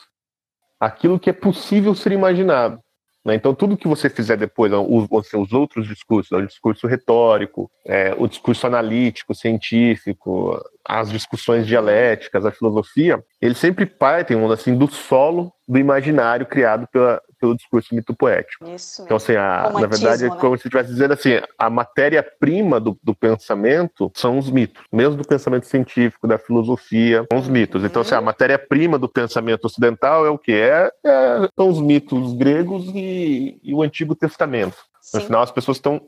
aquilo 0.79 1.19
que 1.19 1.29
é 1.29 1.33
possível 1.33 1.93
ser 1.95 2.11
imaginado. 2.11 2.81
Né? 3.23 3.35
Então, 3.35 3.53
tudo 3.53 3.77
que 3.77 3.87
você 3.87 4.09
fizer 4.09 4.35
depois, 4.35 4.71
os, 4.73 5.33
os 5.33 5.53
outros 5.53 5.87
discursos, 5.87 6.31
o 6.31 6.45
discurso 6.45 6.87
retórico, 6.87 7.69
é, 7.85 8.15
o 8.17 8.27
discurso 8.27 8.65
analítico, 8.65 9.35
científico, 9.35 10.59
as 10.83 11.11
discussões 11.11 11.67
dialéticas, 11.67 12.45
a 12.45 12.51
filosofia, 12.51 13.23
eles 13.39 13.57
sempre 13.57 13.85
partem 13.85 14.37
assim, 14.51 14.75
do 14.75 14.87
solo 14.87 15.53
do 15.67 15.77
imaginário 15.77 16.45
criado 16.45 16.87
pela, 16.91 17.21
pelo 17.41 17.55
discurso 17.55 17.95
mito 17.95 18.15
poético. 18.15 18.69
Isso 18.69 19.01
então, 19.01 19.17
assim, 19.17 19.33
a, 19.33 19.71
na 19.73 19.87
verdade, 19.87 20.25
é 20.25 20.29
né? 20.29 20.37
como 20.39 20.55
se 20.55 20.67
estivesse 20.67 20.89
dizendo 20.89 21.13
assim, 21.13 21.41
a 21.57 21.69
matéria-prima 21.69 22.79
do, 22.79 22.97
do, 23.03 23.15
pensamento 23.15 24.11
são 24.15 24.37
os 24.37 24.49
mitos, 24.51 24.83
mesmo 24.93 25.15
do 25.15 25.27
pensamento 25.27 25.65
científico, 25.65 26.27
da 26.27 26.37
filosofia, 26.37 27.25
são 27.31 27.39
os 27.39 27.47
mitos. 27.47 27.83
Então, 27.83 28.03
assim, 28.03 28.13
a 28.13 28.19
uhum. 28.19 28.25
matéria-prima 28.25 28.99
do 28.99 29.09
pensamento 29.09 29.65
ocidental 29.65 30.25
é 30.25 30.29
o 30.29 30.37
que? 30.37 30.53
É, 30.53 30.91
é, 31.03 31.49
são 31.57 31.69
os 31.69 31.81
mitos 31.81 32.33
gregos 32.33 32.85
e, 32.93 33.59
e 33.63 33.73
o 33.73 33.81
Antigo 33.81 34.15
Testamento. 34.15 34.77
Sim. 35.01 35.17
No 35.17 35.23
final, 35.25 35.41
as 35.41 35.51
pessoas 35.51 35.77
estão 35.77 35.99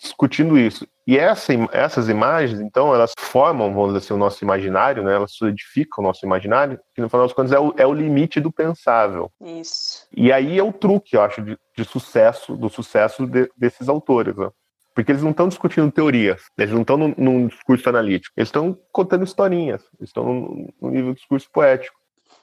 discutindo 0.00 0.58
isso. 0.58 0.86
E 1.06 1.18
essa, 1.18 1.52
essas 1.72 2.08
imagens, 2.08 2.60
então, 2.60 2.94
elas 2.94 3.12
formam, 3.18 3.72
vamos 3.72 3.94
dizer 3.94 3.98
assim, 3.98 4.14
o 4.14 4.18
nosso 4.18 4.44
imaginário, 4.44 5.02
né? 5.02 5.14
elas 5.14 5.32
solidificam 5.32 6.04
o 6.04 6.06
nosso 6.06 6.24
imaginário, 6.24 6.78
que 6.94 7.00
no 7.00 7.08
final 7.08 7.26
das 7.26 7.34
contas 7.34 7.52
é 7.52 7.58
o, 7.58 7.74
é 7.76 7.86
o 7.86 7.94
limite 7.94 8.40
do 8.40 8.52
pensável. 8.52 9.32
Isso. 9.40 10.06
E 10.14 10.30
aí 10.30 10.58
é 10.58 10.62
o 10.62 10.72
truque, 10.72 11.16
eu 11.16 11.22
acho, 11.22 11.42
de, 11.42 11.58
de 11.76 11.84
sucesso, 11.84 12.56
do 12.56 12.68
sucesso 12.68 13.26
de, 13.26 13.50
desses 13.56 13.88
autores. 13.88 14.36
Né? 14.36 14.50
Porque 14.94 15.10
eles 15.10 15.22
não 15.22 15.30
estão 15.30 15.48
discutindo 15.48 15.90
teorias, 15.90 16.42
eles 16.58 16.72
não 16.72 16.82
estão 16.82 16.96
num, 16.96 17.14
num, 17.16 17.46
discurso 17.46 17.88
analítico, 17.88 18.34
eles 18.36 18.48
estão 18.48 18.78
contando 18.92 19.24
historinhas, 19.24 19.82
eles 19.98 20.10
estão 20.10 20.24
no, 20.24 20.90
nível 20.90 21.12
do 21.12 21.14
discurso 21.14 21.48
poético. 21.50 21.96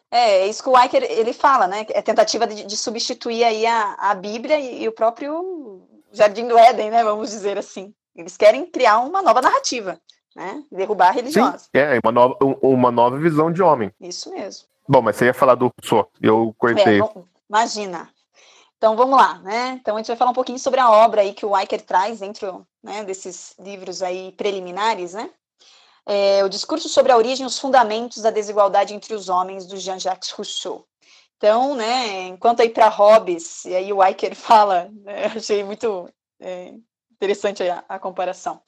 É, 0.10 0.40
é 0.40 0.48
isso 0.48 0.64
que 0.64 0.70
o 0.70 0.74
Weicker 0.74 1.04
ele 1.04 1.34
fala, 1.34 1.68
né? 1.68 1.86
É 1.90 2.02
tentativa 2.02 2.48
de, 2.48 2.66
de 2.66 2.78
substituir 2.78 3.44
aí 3.44 3.66
a, 3.66 3.96
a 4.00 4.16
Bíblia 4.16 4.60
e, 4.60 4.84
e 4.84 4.88
o 4.88 4.92
próprio 4.92 5.86
Jardim 6.16 6.48
do 6.48 6.58
Éden, 6.58 6.90
né? 6.92 7.04
Vamos 7.04 7.32
dizer 7.32 7.58
assim. 7.58 7.94
Eles 8.16 8.38
querem 8.38 8.66
criar 8.66 9.00
uma 9.00 9.22
nova 9.22 9.42
narrativa, 9.42 10.00
né? 10.36 10.64
Derrubar 10.72 11.10
a 11.10 11.12
religiosa. 11.12 11.58
Sim, 11.58 11.68
é, 11.74 12.00
uma 12.04 12.12
nova, 12.12 12.38
uma 12.62 12.92
nova 12.92 13.18
visão 13.18 13.52
de 13.52 13.62
homem. 13.62 13.92
Isso 14.00 14.30
mesmo. 14.32 14.68
Bom, 14.88 15.02
mas 15.02 15.16
você 15.16 15.26
ia 15.26 15.34
falar 15.34 15.56
do 15.56 15.72
Rousseau, 15.82 16.10
eu 16.22 16.56
cortei. 16.58 17.02
É, 17.02 17.10
imagina. 17.50 18.10
Então 18.78 18.96
vamos 18.96 19.18
lá, 19.18 19.40
né? 19.40 19.80
Então 19.82 19.96
a 19.96 20.00
gente 20.00 20.08
vai 20.08 20.16
falar 20.16 20.32
um 20.32 20.36
pouquinho 20.36 20.60
sobre 20.60 20.80
a 20.80 20.90
obra 20.90 21.22
aí 21.22 21.34
que 21.34 21.46
o 21.46 21.52
Weicker 21.52 21.82
traz 21.82 22.20
dentro 22.20 22.66
né, 22.84 23.04
desses 23.04 23.56
livros 23.60 24.02
aí 24.04 24.32
preliminares, 24.34 25.14
né? 25.14 25.30
É, 26.06 26.44
o 26.44 26.50
discurso 26.50 26.88
sobre 26.88 27.12
a 27.12 27.18
origem 27.18 27.44
e 27.44 27.48
os 27.48 27.58
fundamentos 27.58 28.22
da 28.22 28.30
desigualdade 28.30 28.94
entre 28.94 29.16
os 29.16 29.28
homens 29.28 29.66
do 29.66 29.78
Jean-Jacques 29.78 30.30
Rousseau. 30.30 30.86
Então, 31.38 31.76
né, 31.76 32.28
enquanto 32.28 32.62
aí 32.62 32.70
para 32.70 32.88
Hobbes, 32.88 33.66
e 33.66 33.76
aí 33.76 33.92
o 33.92 34.04
Eicher 34.04 34.36
fala, 34.36 34.90
né, 35.04 35.26
achei 35.36 35.64
muito 35.64 36.10
é, 36.40 36.74
interessante 37.12 37.64
a, 37.64 37.84
a 37.88 38.00
comparação. 38.00 38.62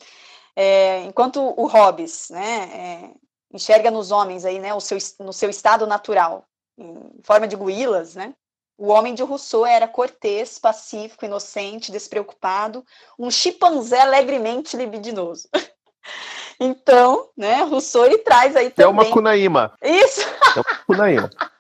É, 0.56 1.04
enquanto 1.04 1.40
o 1.40 1.66
Hobbes, 1.68 2.30
né, 2.30 2.70
é, 2.74 3.12
enxerga 3.54 3.90
nos 3.90 4.12
homens 4.12 4.44
aí, 4.44 4.60
né, 4.60 4.74
o 4.74 4.82
seu, 4.82 4.98
no 5.20 5.32
seu 5.32 5.50
estado 5.50 5.88
natural, 5.88 6.46
em 6.78 7.22
forma 7.24 7.48
de 7.48 7.56
guilas, 7.56 8.16
né, 8.16 8.34
o 8.78 8.90
homem 8.90 9.16
de 9.16 9.24
Rousseau 9.24 9.66
era 9.66 9.88
cortês, 9.88 10.60
pacífico, 10.60 11.26
inocente, 11.26 11.92
despreocupado, 11.92 12.86
um 13.18 13.32
chimpanzé 13.32 14.04
levemente 14.06 14.78
libidinoso. 14.78 15.50
então, 16.60 17.30
né, 17.36 17.64
Rousseau 17.64 18.06
ele 18.06 18.20
traz 18.20 18.56
aí 18.56 18.70
também... 18.70 18.86
É 18.86 18.88
uma 18.88 19.12
cunaíma. 19.12 19.74
Isso! 19.82 20.22
É 20.22 20.60
uma 20.60 20.86
cunaíma. 20.86 21.30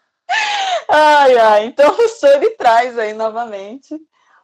ai, 0.89 1.37
ai. 1.37 1.65
Então, 1.65 1.93
o 1.95 2.25
ele 2.27 2.51
traz 2.51 2.97
aí 2.97 3.13
novamente 3.13 3.99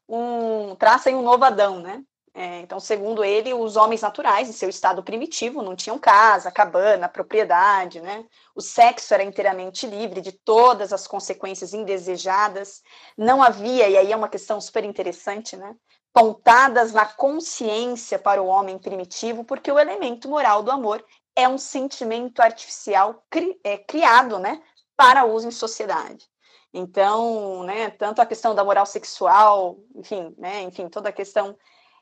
um. 0.07 0.75
traça 0.75 1.09
aí 1.09 1.15
um 1.15 1.21
novo 1.21 1.43
Adão, 1.45 1.79
né? 1.81 2.03
É, 2.35 2.61
então, 2.61 2.79
segundo 2.79 3.23
ele, 3.23 3.53
os 3.53 3.75
homens 3.75 4.01
naturais, 4.01 4.49
em 4.49 4.53
seu 4.53 4.67
estado 4.67 5.03
primitivo, 5.03 5.61
não 5.61 5.75
tinham 5.75 5.99
casa, 5.99 6.51
cabana, 6.51 7.07
propriedade, 7.07 8.01
né? 8.01 8.25
O 8.55 8.61
sexo 8.61 9.13
era 9.13 9.23
inteiramente 9.23 9.85
livre 9.85 10.19
de 10.19 10.31
todas 10.31 10.91
as 10.91 11.05
consequências 11.07 11.73
indesejadas. 11.75 12.81
Não 13.15 13.43
havia, 13.43 13.87
e 13.87 13.97
aí 13.97 14.11
é 14.11 14.15
uma 14.15 14.29
questão 14.29 14.59
super 14.59 14.83
interessante, 14.83 15.55
né? 15.55 15.75
Pontadas 16.11 16.91
na 16.91 17.05
consciência 17.05 18.17
para 18.17 18.41
o 18.41 18.47
homem 18.47 18.79
primitivo, 18.79 19.43
porque 19.43 19.71
o 19.71 19.79
elemento 19.79 20.27
moral 20.27 20.63
do 20.63 20.71
amor 20.71 21.05
é 21.35 21.47
um 21.47 21.57
sentimento 21.59 22.41
artificial 22.41 23.23
cri, 23.29 23.59
é, 23.63 23.77
criado, 23.77 24.39
né? 24.39 24.59
Para 24.97 25.25
uso 25.25 25.47
em 25.47 25.51
sociedade. 25.51 26.32
Então, 26.73 27.63
né, 27.63 27.91
tanto 27.91 28.21
a 28.21 28.25
questão 28.25 28.55
da 28.55 28.63
moral 28.63 28.85
sexual, 28.85 29.77
enfim, 29.95 30.33
né, 30.37 30.63
enfim, 30.63 30.89
toda 30.89 31.09
a 31.09 31.13
questão 31.13 31.55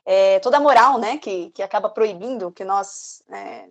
é, 0.04 0.38
toda 0.40 0.56
a 0.56 0.60
moral, 0.60 0.98
né, 0.98 1.18
que, 1.18 1.50
que 1.50 1.62
acaba 1.62 1.88
proibindo 1.88 2.50
que 2.50 2.64
nós, 2.64 3.22
é, 3.30 3.68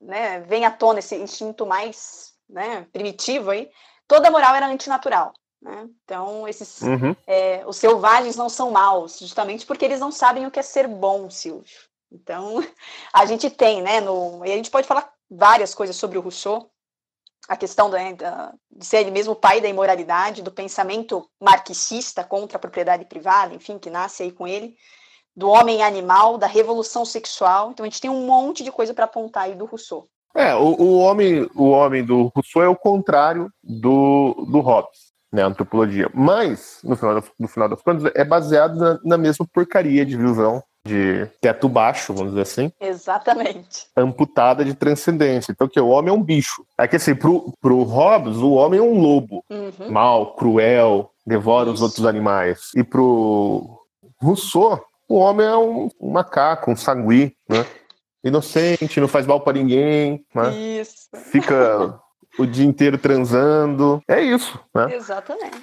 né, 0.00 0.40
venha 0.40 0.68
à 0.68 0.70
tona 0.70 0.98
esse 0.98 1.16
instinto 1.16 1.66
mais, 1.66 2.34
né, 2.48 2.86
primitivo 2.92 3.50
aí, 3.50 3.70
toda 4.08 4.28
a 4.28 4.30
moral 4.30 4.54
era 4.54 4.66
antinatural, 4.66 5.32
né? 5.60 5.88
Então, 6.04 6.48
esses, 6.48 6.80
uhum. 6.82 7.14
é, 7.26 7.64
os 7.66 7.76
selvagens 7.76 8.36
não 8.36 8.48
são 8.48 8.70
maus, 8.70 9.18
justamente 9.18 9.66
porque 9.66 9.84
eles 9.84 10.00
não 10.00 10.10
sabem 10.10 10.46
o 10.46 10.50
que 10.50 10.58
é 10.58 10.62
ser 10.62 10.88
bom, 10.88 11.28
Silvio. 11.30 11.64
Então, 12.10 12.56
a 13.12 13.26
gente 13.26 13.50
tem, 13.50 13.82
né, 13.82 14.00
no, 14.00 14.44
e 14.44 14.52
a 14.52 14.56
gente 14.56 14.70
pode 14.70 14.86
falar 14.86 15.12
várias 15.30 15.74
coisas 15.74 15.96
sobre 15.96 16.18
o 16.18 16.20
Rousseau, 16.20 16.70
a 17.48 17.56
questão 17.56 17.88
né, 17.88 18.16
de 18.70 18.86
ser 18.86 18.98
ele 18.98 19.10
mesmo 19.10 19.32
o 19.32 19.36
pai 19.36 19.60
da 19.60 19.68
imoralidade, 19.68 20.42
do 20.42 20.50
pensamento 20.50 21.28
marxista 21.40 22.24
contra 22.24 22.56
a 22.56 22.60
propriedade 22.60 23.04
privada, 23.04 23.54
enfim, 23.54 23.78
que 23.78 23.90
nasce 23.90 24.22
aí 24.22 24.32
com 24.32 24.46
ele, 24.46 24.74
do 25.36 25.48
homem 25.48 25.82
animal, 25.82 26.38
da 26.38 26.46
revolução 26.46 27.04
sexual. 27.04 27.70
Então 27.70 27.84
a 27.84 27.88
gente 27.88 28.00
tem 28.00 28.10
um 28.10 28.26
monte 28.26 28.62
de 28.62 28.72
coisa 28.72 28.94
para 28.94 29.04
apontar 29.04 29.44
aí 29.44 29.54
do 29.54 29.66
Rousseau. 29.66 30.08
É, 30.34 30.54
o, 30.54 30.74
o, 30.80 30.98
homem, 30.98 31.48
o 31.54 31.70
homem 31.70 32.04
do 32.04 32.32
Rousseau 32.34 32.62
é 32.62 32.68
o 32.68 32.76
contrário 32.76 33.50
do, 33.62 34.46
do 34.50 34.60
Hobbes, 34.60 35.12
né, 35.32 35.42
a 35.42 35.46
antropologia. 35.46 36.10
Mas, 36.12 36.80
no 36.82 36.96
final, 36.96 37.14
das, 37.14 37.30
no 37.38 37.46
final 37.46 37.68
das 37.68 37.82
contas, 37.82 38.10
é 38.14 38.24
baseado 38.24 38.76
na, 38.76 38.98
na 39.04 39.18
mesma 39.18 39.46
porcaria 39.52 40.04
de 40.04 40.16
visão 40.16 40.62
de 40.84 41.26
teto 41.40 41.68
baixo, 41.68 42.12
vamos 42.12 42.32
dizer 42.32 42.42
assim. 42.42 42.72
Exatamente. 42.80 43.86
Amputada 43.96 44.64
de 44.64 44.74
transcendência. 44.74 45.50
Então, 45.50 45.66
que 45.66 45.80
o 45.80 45.88
homem 45.88 46.10
é 46.10 46.16
um 46.16 46.22
bicho. 46.22 46.64
É 46.78 46.86
que 46.86 46.96
assim, 46.96 47.14
pro, 47.14 47.52
pro 47.60 47.82
Hobbes, 47.82 48.36
o 48.36 48.52
homem 48.52 48.78
é 48.78 48.82
um 48.82 49.00
lobo. 49.00 49.42
Uhum. 49.48 49.90
Mal, 49.90 50.34
cruel, 50.34 51.10
devora 51.26 51.66
Isso. 51.66 51.74
os 51.74 51.82
outros 51.82 52.04
animais. 52.04 52.70
E 52.76 52.84
pro 52.84 53.80
Rousseau, 54.20 54.84
o 55.08 55.16
homem 55.16 55.46
é 55.46 55.56
um, 55.56 55.88
um 56.00 56.10
macaco, 56.10 56.70
um 56.70 56.76
sagui, 56.76 57.34
né? 57.48 57.64
Inocente, 58.22 59.00
não 59.00 59.08
faz 59.08 59.26
mal 59.26 59.40
para 59.40 59.58
ninguém, 59.58 60.24
né? 60.34 60.54
Isso. 60.54 61.08
Fica 61.30 62.00
o 62.38 62.46
dia 62.46 62.64
inteiro 62.64 62.98
transando. 62.98 64.02
É 64.08 64.20
isso, 64.20 64.58
né? 64.74 64.94
Exatamente. 64.94 65.60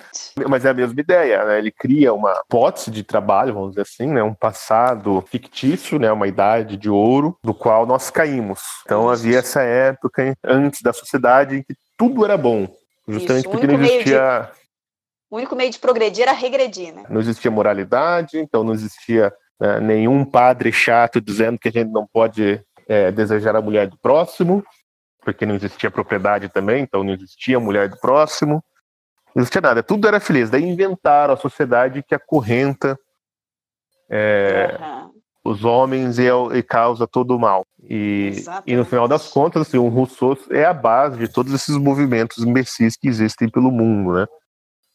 Mas 0.47 0.65
é 0.65 0.69
a 0.69 0.73
mesma 0.73 0.99
ideia, 0.99 1.45
né? 1.45 1.57
Ele 1.57 1.71
cria 1.71 2.13
uma 2.13 2.33
hipótese 2.45 2.91
de 2.91 3.03
trabalho, 3.03 3.53
vamos 3.53 3.69
dizer 3.71 3.81
assim, 3.81 4.07
né? 4.07 4.23
Um 4.23 4.33
passado 4.33 5.23
fictício, 5.27 5.99
né? 5.99 6.11
Uma 6.11 6.27
idade 6.27 6.77
de 6.77 6.89
ouro, 6.89 7.37
do 7.43 7.53
qual 7.53 7.85
nós 7.85 8.09
caímos. 8.09 8.61
Então 8.85 9.09
havia 9.09 9.39
essa 9.39 9.61
época 9.61 10.35
antes 10.43 10.81
da 10.81 10.93
sociedade 10.93 11.57
em 11.57 11.63
que 11.63 11.75
tudo 11.97 12.23
era 12.25 12.37
bom. 12.37 12.67
Justamente 13.07 13.45
isso, 13.45 13.49
porque 13.49 13.67
não 13.67 13.81
existia 13.81 14.51
o 15.31 15.37
único 15.37 15.55
meio 15.55 15.71
de 15.71 15.79
progredir 15.79 16.23
era 16.23 16.33
regredir, 16.33 16.93
né? 16.93 17.05
Não 17.09 17.21
existia 17.21 17.49
moralidade, 17.49 18.37
então 18.37 18.65
não 18.65 18.73
existia 18.73 19.31
né, 19.57 19.79
nenhum 19.79 20.25
padre 20.25 20.73
chato 20.73 21.21
dizendo 21.21 21.57
que 21.57 21.69
a 21.69 21.71
gente 21.71 21.89
não 21.89 22.05
pode 22.05 22.61
é, 22.85 23.09
desejar 23.13 23.55
a 23.55 23.61
mulher 23.61 23.87
do 23.87 23.97
próximo, 23.97 24.61
porque 25.23 25.45
não 25.45 25.55
existia 25.55 25.91
propriedade 25.91 26.49
também, 26.49 26.83
então 26.83 27.03
não 27.03 27.13
existia 27.13 27.59
mulher 27.59 27.89
do 27.89 27.97
próximo. 27.97 28.63
Não 29.35 29.41
existia 29.41 29.61
nada, 29.61 29.81
tudo 29.81 30.07
era 30.07 30.19
feliz. 30.19 30.49
Daí 30.49 30.63
inventaram 30.63 31.33
a 31.33 31.37
sociedade 31.37 32.03
que 32.03 32.13
acorrenta 32.13 32.97
é, 34.09 34.77
uhum. 34.79 35.11
os 35.45 35.63
homens 35.63 36.19
e, 36.19 36.25
e, 36.53 36.63
causa 36.63 37.07
todo 37.07 37.35
o 37.35 37.39
mal. 37.39 37.65
E, 37.81 38.43
e, 38.67 38.75
no 38.75 38.83
final 38.83 39.07
das 39.07 39.29
contas, 39.29 39.67
assim, 39.67 39.77
o 39.77 39.87
Rousseau 39.87 40.37
é 40.49 40.65
a 40.65 40.73
base 40.73 41.17
de 41.17 41.29
todos 41.29 41.53
esses 41.53 41.77
movimentos 41.77 42.39
imbecis 42.39 42.97
que 42.97 43.07
existem 43.07 43.47
pelo 43.47 43.71
mundo, 43.71 44.13
né? 44.13 44.27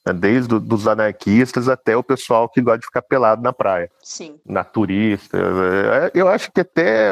Né, 0.07 0.13
desde 0.13 0.55
os 0.55 0.87
anarquistas 0.87 1.69
até 1.69 1.97
o 1.97 2.03
pessoal 2.03 2.49
que 2.49 2.63
gosta 2.63 2.79
de 2.79 2.87
ficar 2.87 3.03
pelado 3.03 3.43
na 3.43 3.53
praia. 3.53 3.91
Sim. 4.01 4.39
Naturista. 4.47 5.37
É, 5.37 6.13
eu 6.15 6.29
acho 6.29 6.53
que 6.53 6.61
até 6.61 7.11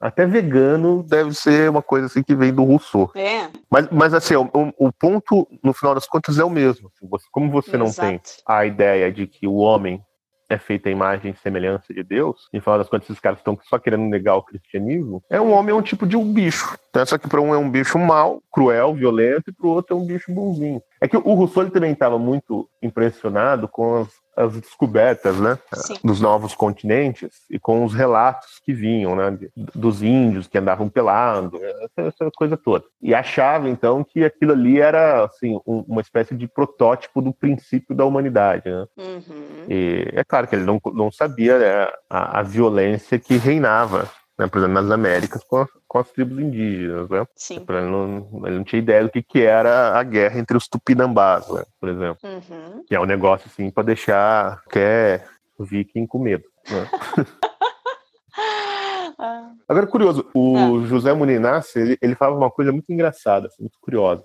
até 0.00 0.26
vegano 0.26 1.02
deve 1.02 1.34
ser 1.34 1.68
uma 1.70 1.82
coisa 1.82 2.06
assim 2.06 2.22
que 2.22 2.34
vem 2.34 2.52
do 2.52 2.64
Rousseau. 2.64 3.10
É. 3.14 3.48
Mas, 3.70 3.88
mas 3.90 4.14
assim, 4.14 4.34
o, 4.36 4.48
o 4.78 4.92
ponto, 4.92 5.48
no 5.62 5.72
final 5.72 5.94
das 5.94 6.06
contas, 6.06 6.38
é 6.38 6.44
o 6.44 6.50
mesmo. 6.50 6.90
Assim, 6.96 7.26
como 7.32 7.50
você 7.50 7.76
não 7.76 7.86
Exato. 7.86 8.08
tem 8.08 8.20
a 8.46 8.64
ideia 8.64 9.12
de 9.12 9.26
que 9.26 9.46
o 9.46 9.56
homem 9.56 10.02
é 10.48 10.56
feita 10.56 10.88
a 10.88 10.92
imagem 10.92 11.32
e 11.32 11.36
semelhança 11.36 11.92
de 11.92 12.02
Deus, 12.02 12.48
e 12.52 12.60
final 12.60 12.78
das 12.78 12.88
contas 12.88 13.10
esses 13.10 13.20
caras 13.20 13.38
estão 13.38 13.58
só 13.64 13.78
querendo 13.78 14.04
negar 14.04 14.36
o 14.36 14.42
cristianismo, 14.42 15.22
é 15.28 15.40
um 15.40 15.52
homem 15.52 15.74
é 15.74 15.78
um 15.78 15.82
tipo 15.82 16.06
de 16.06 16.16
um 16.16 16.32
bicho. 16.32 16.76
Então, 16.88 17.04
só 17.04 17.18
que 17.18 17.28
para 17.28 17.40
um 17.40 17.54
é 17.54 17.58
um 17.58 17.70
bicho 17.70 17.98
mau, 17.98 18.42
cruel, 18.50 18.94
violento, 18.94 19.50
e 19.50 19.52
para 19.52 19.66
o 19.66 19.70
outro 19.70 19.94
é 19.94 20.00
um 20.00 20.06
bicho 20.06 20.32
bonzinho. 20.32 20.80
É 21.02 21.06
que 21.06 21.16
o 21.16 21.34
Rousseau 21.34 21.64
ele 21.64 21.70
também 21.70 21.92
estava 21.92 22.18
muito 22.18 22.68
impressionado 22.82 23.68
com 23.68 24.00
as 24.00 24.08
as 24.38 24.52
descobertas, 24.60 25.38
né, 25.40 25.58
Sim. 25.74 25.94
dos 26.04 26.20
novos 26.20 26.54
continentes 26.54 27.42
e 27.50 27.58
com 27.58 27.84
os 27.84 27.92
relatos 27.92 28.60
que 28.64 28.72
vinham, 28.72 29.16
né, 29.16 29.36
dos 29.74 30.00
índios 30.00 30.46
que 30.46 30.56
andavam 30.56 30.88
pelando, 30.88 31.58
essa, 31.64 32.08
essa, 32.08 32.30
coisa 32.36 32.56
toda. 32.56 32.84
E 33.02 33.14
achava 33.14 33.68
então 33.68 34.04
que 34.04 34.24
aquilo 34.24 34.52
ali 34.52 34.80
era 34.80 35.24
assim 35.24 35.58
um, 35.66 35.84
uma 35.88 36.00
espécie 36.00 36.36
de 36.36 36.46
protótipo 36.46 37.20
do 37.20 37.32
princípio 37.32 37.96
da 37.96 38.04
humanidade, 38.04 38.70
né? 38.70 38.86
Uhum. 38.96 39.66
E 39.68 40.08
é 40.12 40.22
claro 40.22 40.46
que 40.46 40.54
ele 40.54 40.64
não, 40.64 40.80
não 40.94 41.10
sabia 41.10 41.58
né, 41.58 41.90
a, 42.08 42.40
a 42.40 42.42
violência 42.42 43.18
que 43.18 43.36
reinava 43.36 44.08
né, 44.38 44.46
por 44.46 44.58
exemplo, 44.58 44.74
nas 44.74 44.90
Américas 44.90 45.42
com, 45.44 45.66
com 45.86 45.98
as 45.98 46.10
tribos 46.10 46.38
indígenas, 46.38 47.08
né? 47.10 47.26
Sim. 47.34 47.64
Ele 47.68 47.90
não, 47.90 48.46
ele 48.46 48.56
não 48.58 48.64
tinha 48.64 48.80
ideia 48.80 49.02
do 49.02 49.10
que, 49.10 49.22
que 49.22 49.42
era 49.42 49.98
a 49.98 50.02
guerra 50.02 50.38
entre 50.38 50.56
os 50.56 50.68
tupinambás, 50.68 51.48
né, 51.50 51.64
por 51.80 51.88
exemplo. 51.88 52.18
Uhum. 52.22 52.84
Que 52.86 52.94
é 52.94 53.00
um 53.00 53.06
negócio, 53.06 53.50
assim, 53.52 53.70
para 53.70 53.82
deixar 53.82 54.62
qualquer 54.62 55.26
viking 55.58 56.06
com 56.06 56.20
medo, 56.20 56.44
né? 56.70 56.88
Agora, 59.68 59.86
curioso, 59.86 60.30
o 60.32 60.56
ah. 60.56 60.86
José 60.86 61.12
Muninassi, 61.12 61.78
ele, 61.80 61.98
ele 62.00 62.14
falava 62.14 62.36
uma 62.38 62.50
coisa 62.50 62.70
muito 62.70 62.92
engraçada, 62.92 63.48
assim, 63.48 63.62
muito 63.62 63.78
curiosa. 63.80 64.24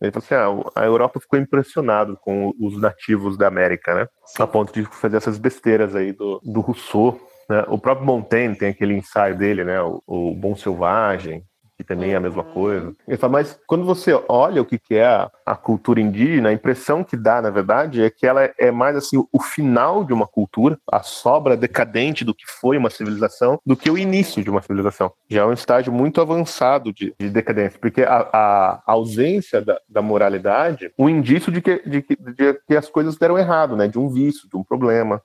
Ele 0.00 0.12
falou 0.12 0.24
assim, 0.24 0.34
ah, 0.34 0.82
a 0.82 0.84
Europa 0.84 1.18
ficou 1.18 1.38
impressionada 1.38 2.14
com 2.16 2.52
os 2.60 2.78
nativos 2.78 3.38
da 3.38 3.48
América, 3.48 3.94
né? 3.94 4.06
Sim. 4.26 4.42
A 4.42 4.46
ponto 4.46 4.72
de 4.72 4.84
fazer 4.84 5.16
essas 5.16 5.38
besteiras 5.38 5.96
aí 5.96 6.12
do, 6.12 6.40
do 6.44 6.60
Rousseau, 6.60 7.18
né? 7.48 7.64
O 7.68 7.78
próprio 7.78 8.06
Montaigne 8.06 8.56
tem 8.56 8.68
aquele 8.68 8.94
ensaio 8.94 9.36
dele, 9.36 9.64
né? 9.64 9.80
O, 9.82 10.02
o 10.06 10.34
Bom 10.34 10.54
Selvagem, 10.56 11.44
que 11.76 11.82
também 11.82 12.12
é 12.12 12.16
a 12.16 12.20
mesma 12.20 12.44
coisa. 12.44 12.92
Ele 13.06 13.16
fala, 13.16 13.32
mas 13.32 13.58
quando 13.66 13.84
você 13.84 14.12
olha 14.28 14.62
o 14.62 14.64
que, 14.64 14.78
que 14.78 14.94
é 14.94 15.06
a, 15.06 15.30
a, 15.44 15.56
cultura 15.56 16.00
indígena, 16.00 16.48
a 16.48 16.52
impressão 16.52 17.02
que 17.02 17.16
dá, 17.16 17.42
na 17.42 17.50
verdade, 17.50 18.02
é 18.02 18.10
que 18.10 18.26
ela 18.26 18.48
é 18.58 18.70
mais 18.70 18.96
assim 18.96 19.22
o 19.32 19.42
final 19.42 20.04
de 20.04 20.12
uma 20.12 20.26
cultura, 20.26 20.78
a 20.90 21.02
sobra 21.02 21.56
decadente 21.56 22.24
do 22.24 22.34
que 22.34 22.44
foi 22.46 22.76
uma 22.76 22.90
civilização, 22.90 23.58
do 23.66 23.76
que 23.76 23.90
o 23.90 23.98
início 23.98 24.42
de 24.42 24.50
uma 24.50 24.62
civilização. 24.62 25.12
Já 25.28 25.42
é 25.42 25.46
um 25.46 25.52
estágio 25.52 25.92
muito 25.92 26.20
avançado 26.20 26.92
de, 26.92 27.14
de 27.18 27.28
decadência, 27.28 27.78
porque 27.80 28.02
a, 28.02 28.28
a 28.32 28.82
ausência 28.86 29.60
da, 29.60 29.78
da, 29.88 30.02
moralidade, 30.02 30.92
um 30.98 31.08
indício 31.08 31.50
de 31.50 31.60
que, 31.60 31.82
de, 31.84 32.04
de 32.06 32.54
que 32.66 32.76
as 32.76 32.88
coisas 32.88 33.16
deram 33.16 33.38
errado, 33.38 33.76
né? 33.76 33.88
De 33.88 33.98
um 33.98 34.08
vício, 34.08 34.48
de 34.48 34.56
um 34.56 34.62
problema 34.62 35.20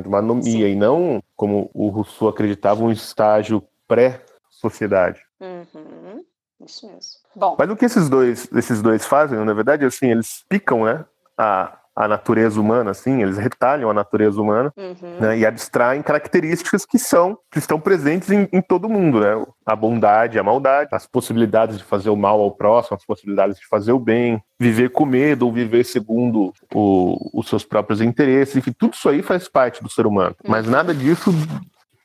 de 0.00 0.08
uma 0.08 0.18
anomia, 0.18 0.66
Sim. 0.66 0.72
e 0.72 0.74
não, 0.74 1.22
como 1.36 1.70
o 1.74 1.88
Rousseau 1.88 2.28
acreditava, 2.28 2.82
um 2.82 2.90
estágio 2.90 3.62
pré-sociedade. 3.86 5.20
Uhum. 5.40 6.24
Isso 6.64 6.86
mesmo. 6.86 7.12
Bom. 7.34 7.56
Mas 7.58 7.70
o 7.70 7.76
que 7.76 7.84
esses 7.84 8.08
dois, 8.08 8.48
esses 8.52 8.80
dois 8.80 9.04
fazem, 9.04 9.38
na 9.44 9.52
verdade, 9.52 9.84
assim, 9.84 10.10
eles 10.10 10.44
picam, 10.48 10.84
né, 10.84 11.04
a, 11.36 11.78
a 11.96 12.08
natureza 12.08 12.60
humana, 12.60 12.90
assim, 12.90 13.22
eles 13.22 13.38
retalham 13.38 13.88
a 13.88 13.94
natureza 13.94 14.40
humana 14.40 14.72
uhum. 14.76 15.20
né, 15.20 15.38
e 15.38 15.46
abstraem 15.46 16.02
características 16.02 16.84
que 16.84 16.98
são 16.98 17.38
que 17.50 17.58
estão 17.58 17.78
presentes 17.78 18.30
em, 18.30 18.48
em, 18.52 18.60
todo 18.60 18.88
mundo, 18.88 19.20
né? 19.20 19.46
A 19.64 19.76
bondade, 19.76 20.38
a 20.38 20.42
maldade, 20.42 20.90
as 20.92 21.06
possibilidades 21.06 21.78
de 21.78 21.84
fazer 21.84 22.10
o 22.10 22.16
mal 22.16 22.40
ao 22.40 22.50
próximo, 22.50 22.96
as 22.96 23.06
possibilidades 23.06 23.58
de 23.58 23.66
fazer 23.66 23.92
o 23.92 23.98
bem, 23.98 24.42
viver 24.58 24.90
com 24.90 25.06
medo 25.06 25.46
ou 25.46 25.52
viver 25.52 25.84
segundo 25.84 26.52
o, 26.74 27.30
os 27.32 27.48
seus 27.48 27.64
próprios 27.64 28.00
interesses, 28.00 28.56
enfim, 28.56 28.72
tudo 28.76 28.94
isso 28.94 29.08
aí 29.08 29.22
faz 29.22 29.48
parte 29.48 29.82
do 29.82 29.88
ser 29.88 30.06
humano. 30.06 30.34
Uhum. 30.44 30.50
Mas 30.50 30.66
nada 30.66 30.92
disso 30.92 31.30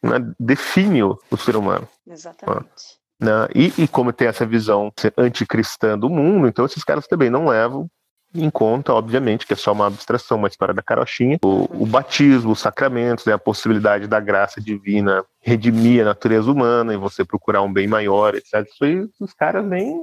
né, 0.03 0.19
define 0.39 1.01
o, 1.01 1.17
o, 1.31 1.37
ser 1.37 1.55
humano. 1.55 1.87
Exatamente. 2.07 2.99
Né? 3.19 3.47
E, 3.55 3.73
e 3.79 3.87
como 3.87 4.13
tem 4.13 4.27
essa 4.27 4.45
visão 4.45 4.93
anticristã 5.17 5.97
do 5.97 6.09
mundo, 6.09 6.47
então 6.47 6.65
esses 6.65 6.83
caras 6.83 7.07
também 7.07 7.29
não 7.29 7.47
levam 7.47 7.89
em 8.33 8.49
conta, 8.49 8.93
obviamente, 8.93 9.45
que 9.47 9.53
é 9.53 9.55
só 9.55 9.71
uma 9.71 9.87
abstração, 9.87 10.37
uma 10.37 10.47
história 10.47 10.73
da 10.73 10.83
carochinha, 10.83 11.37
o, 11.43 11.67
o 11.83 11.85
batismo, 11.85 12.51
os 12.51 12.59
sacramentos, 12.59 13.25
né, 13.25 13.33
a 13.33 13.37
possibilidade 13.39 14.07
da 14.07 14.19
graça 14.19 14.61
divina 14.61 15.23
redimir 15.41 16.01
a 16.01 16.05
natureza 16.05 16.51
humana 16.51 16.93
e 16.93 16.97
você 16.97 17.25
procurar 17.25 17.61
um 17.63 17.71
bem 17.73 17.87
maior, 17.87 18.35
etc. 18.35 18.67
Isso 18.71 18.83
aí 18.83 19.07
os 19.19 19.33
caras 19.33 19.65
nem, 19.65 19.97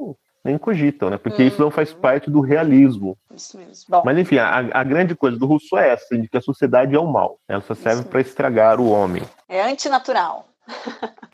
nem 0.44 0.58
cogitam, 0.58 1.08
né? 1.10 1.18
Porque 1.18 1.42
isso 1.44 1.60
não 1.60 1.70
faz 1.70 1.92
Uhum. 1.92 2.00
parte 2.00 2.28
do 2.30 2.40
realismo. 2.40 3.16
Isso 3.34 3.56
mesmo. 3.58 3.84
Bom, 3.88 4.02
Mas 4.04 4.18
enfim, 4.18 4.38
a, 4.38 4.58
a 4.72 4.82
grande 4.82 5.14
coisa 5.14 5.38
do 5.38 5.46
Rousseau 5.46 5.78
é 5.78 5.90
essa, 5.90 6.18
de 6.18 6.28
que 6.28 6.36
a 6.36 6.40
sociedade 6.40 6.94
é 6.96 6.98
o 6.98 7.06
mal. 7.06 7.38
Ela 7.48 7.60
só 7.62 7.74
serve 7.74 8.02
para 8.04 8.20
estragar 8.20 8.80
o 8.80 8.88
homem. 8.90 9.22
é 9.48 9.62
antinatural. 9.62 10.48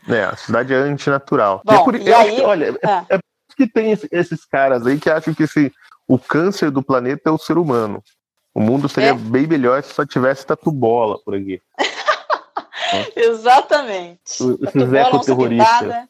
né? 0.06 0.24
a 0.26 0.36
sociedade 0.36 0.74
é 0.74 0.76
antinatural. 0.76 1.62
Bom, 1.64 1.72
é 1.74 1.84
por, 1.84 1.94
e 1.94 2.12
aí- 2.12 2.36
que, 2.36 2.42
olha, 2.42 2.66
é, 2.82 2.86
Ah. 2.86 3.04
é 3.08 3.16
por 3.16 3.24
isso 3.48 3.56
que 3.56 3.66
tem 3.66 3.92
esse- 3.92 4.08
esses 4.12 4.44
caras 4.44 4.86
aí 4.86 4.98
que 4.98 5.08
acham 5.08 5.32
que 5.32 5.44
esse, 5.44 5.72
o 6.08 6.18
câncer 6.18 6.70
do 6.70 6.82
planeta 6.82 7.30
é 7.30 7.32
o 7.32 7.38
ser 7.38 7.58
humano. 7.58 8.02
O 8.54 8.60
mundo 8.60 8.88
seria 8.88 9.10
É. 9.10 9.14
bem 9.14 9.46
melhor 9.46 9.82
se 9.82 9.94
só 9.94 10.04
tivesse 10.04 10.44
tatu 10.46 10.70
bola 10.70 11.18
por 11.24 11.34
aqui. 11.34 11.60
Exatamente. 13.16 14.42
O- 14.42 14.58
esses 14.62 14.92
ecoterroristas. 14.92 16.06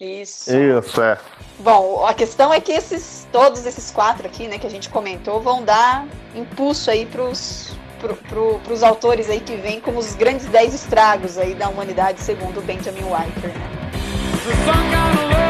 Isso. 0.00 0.50
Isso, 0.56 1.02
é. 1.02 1.18
Bom, 1.58 2.06
a 2.06 2.14
questão 2.14 2.54
é 2.54 2.60
que 2.60 2.72
esses, 2.72 3.28
todos 3.30 3.66
esses 3.66 3.90
quatro 3.90 4.26
aqui, 4.26 4.48
né, 4.48 4.58
que 4.58 4.66
a 4.66 4.70
gente 4.70 4.88
comentou, 4.88 5.42
vão 5.42 5.62
dar 5.62 6.06
impulso 6.34 6.90
aí 6.90 7.04
pros, 7.04 7.76
pro, 8.00 8.16
pro, 8.16 8.58
pros 8.60 8.82
autores 8.82 9.28
aí 9.28 9.40
que 9.40 9.56
vêm 9.56 9.78
como 9.78 9.98
os 9.98 10.14
grandes 10.14 10.46
dez 10.46 10.72
estragos 10.72 11.36
aí 11.36 11.54
da 11.54 11.68
humanidade, 11.68 12.20
segundo 12.20 12.62
Benjamin 12.62 13.02
Wiker. 13.04 13.50
Né? 13.52 15.49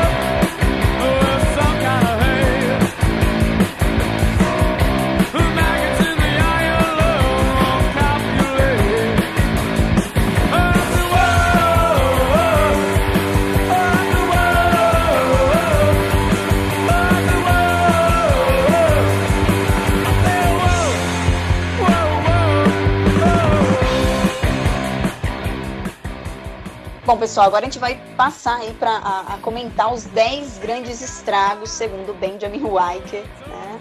Bom, 27.10 27.16
pessoal, 27.16 27.48
agora 27.48 27.64
a 27.64 27.68
gente 27.68 27.80
vai 27.80 27.96
passar 28.16 28.58
aí 28.58 28.72
para 28.74 28.92
a, 28.98 29.34
a 29.34 29.38
comentar 29.38 29.92
os 29.92 30.04
10 30.04 30.58
grandes 30.58 31.00
estragos, 31.00 31.70
segundo 31.70 32.14
Benjamin 32.14 32.62
Wiker, 32.62 33.24
né? 33.48 33.80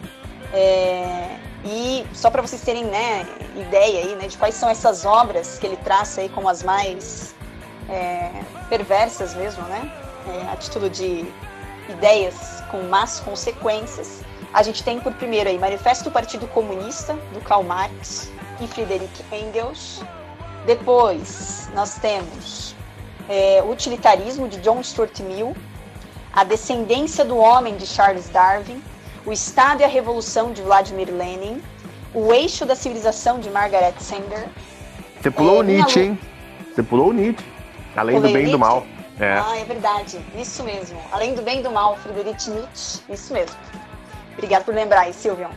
É, 0.52 1.38
e 1.64 2.08
só 2.12 2.32
para 2.32 2.42
vocês 2.42 2.60
terem 2.64 2.86
né, 2.86 3.28
ideia 3.56 4.00
aí, 4.00 4.16
né, 4.16 4.28
de 4.28 4.36
quais 4.36 4.56
são 4.56 4.68
essas 4.68 5.06
obras 5.06 5.60
que 5.60 5.68
ele 5.68 5.78
traça 5.78 6.22
aí 6.22 6.30
como 6.30 6.50
as 6.50 6.64
mais 6.64 7.36
é, 7.88 8.32
perversas 8.68 9.36
mesmo, 9.36 9.62
né? 9.66 9.94
É, 10.28 10.52
a 10.52 10.56
título 10.56 10.90
de 10.90 11.32
ideias 11.88 12.64
com 12.72 12.82
más 12.82 13.20
consequências. 13.20 14.22
A 14.52 14.64
gente 14.64 14.84
tem 14.84 15.00
por 15.00 15.14
primeiro 15.14 15.52
aí 15.52 15.60
Manifesto 15.60 16.06
do 16.06 16.12
Partido 16.12 16.48
Comunista, 16.48 17.14
do 17.32 17.40
Karl 17.42 17.62
Marx 17.62 18.32
e 18.60 18.66
Friedrich 18.66 19.24
Engels. 19.32 20.02
Depois 20.66 21.70
nós 21.76 21.94
temos 22.00 22.79
é, 23.30 23.62
o 23.64 23.70
Utilitarismo, 23.72 24.48
de 24.50 24.58
John 24.58 24.82
Stuart 24.84 25.20
Mill, 25.22 25.56
A 26.34 26.44
Descendência 26.44 27.24
do 27.24 27.38
Homem, 27.38 27.78
de 27.78 27.86
Charles 27.86 28.28
Darwin, 28.30 28.82
O 29.26 29.32
Estado 29.32 29.82
e 29.82 29.84
a 29.84 29.88
Revolução, 29.88 30.52
de 30.52 30.62
Vladimir 30.62 31.10
Lenin, 31.14 31.62
O 32.14 32.34
Eixo 32.34 32.66
da 32.66 32.76
Civilização, 32.76 33.40
de 33.40 33.50
Margaret 33.50 33.94
Sanger. 34.00 34.48
Você 35.22 35.30
pulou 35.32 35.58
É, 35.58 35.60
o 35.60 35.64
Nietzsche, 35.64 36.00
hein? 36.02 36.20
Você 36.74 36.82
pulou 36.84 37.10
o 37.10 37.14
Nietzsche. 37.14 37.46
Além 37.96 38.16
Pulei 38.16 38.32
do 38.32 38.38
bem 38.40 38.48
e 38.48 38.52
do 38.52 38.60
mal. 38.60 38.86
É. 39.20 39.34
Ah, 39.38 39.58
é 39.58 39.66
verdade, 39.66 40.20
isso 40.36 40.64
mesmo. 40.64 40.98
Além 41.12 41.36
do 41.36 41.42
bem 41.42 41.60
e 41.60 41.64
do 41.64 41.70
mal, 41.72 41.98
Friedrich 41.98 42.50
Nietzsche, 42.50 43.02
isso 43.10 43.34
mesmo. 43.34 43.56
Obrigada 44.34 44.64
por 44.64 44.74
lembrar 44.74 45.02
aí, 45.02 45.14
Silvio. 45.14 45.50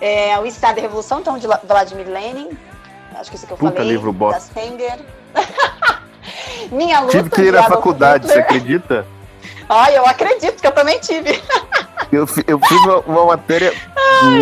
É, 0.00 0.38
o 0.38 0.46
Estado 0.46 0.76
e 0.76 0.80
a 0.80 0.82
Revolução, 0.82 1.18
então, 1.20 1.36
de 1.36 1.46
La- 1.46 1.60
Vladimir 1.64 2.06
Lenin. 2.08 2.50
Acho 3.16 3.28
que 3.30 3.36
isso 3.36 3.46
que 3.46 3.52
eu 3.52 3.56
Puta 3.56 3.72
falei. 3.76 3.90
livro 3.90 4.12
bosta. 4.12 4.52
Da 4.54 4.60
Sanger. 4.60 5.00
Minha 6.70 7.00
luta. 7.00 7.12
Tive 7.18 7.30
que 7.30 7.42
ir 7.42 7.56
à 7.56 7.62
faculdade, 7.64 8.26
você 8.26 8.38
acredita? 8.38 9.06
Ai, 9.68 9.96
eu 9.96 10.04
acredito 10.06 10.60
que 10.60 10.66
eu 10.66 10.72
também 10.72 10.98
tive. 11.00 11.40
Eu, 12.10 12.26
eu 12.46 12.58
fiz 12.58 12.78
uma, 12.82 12.98
uma 12.98 13.24
matéria 13.24 13.72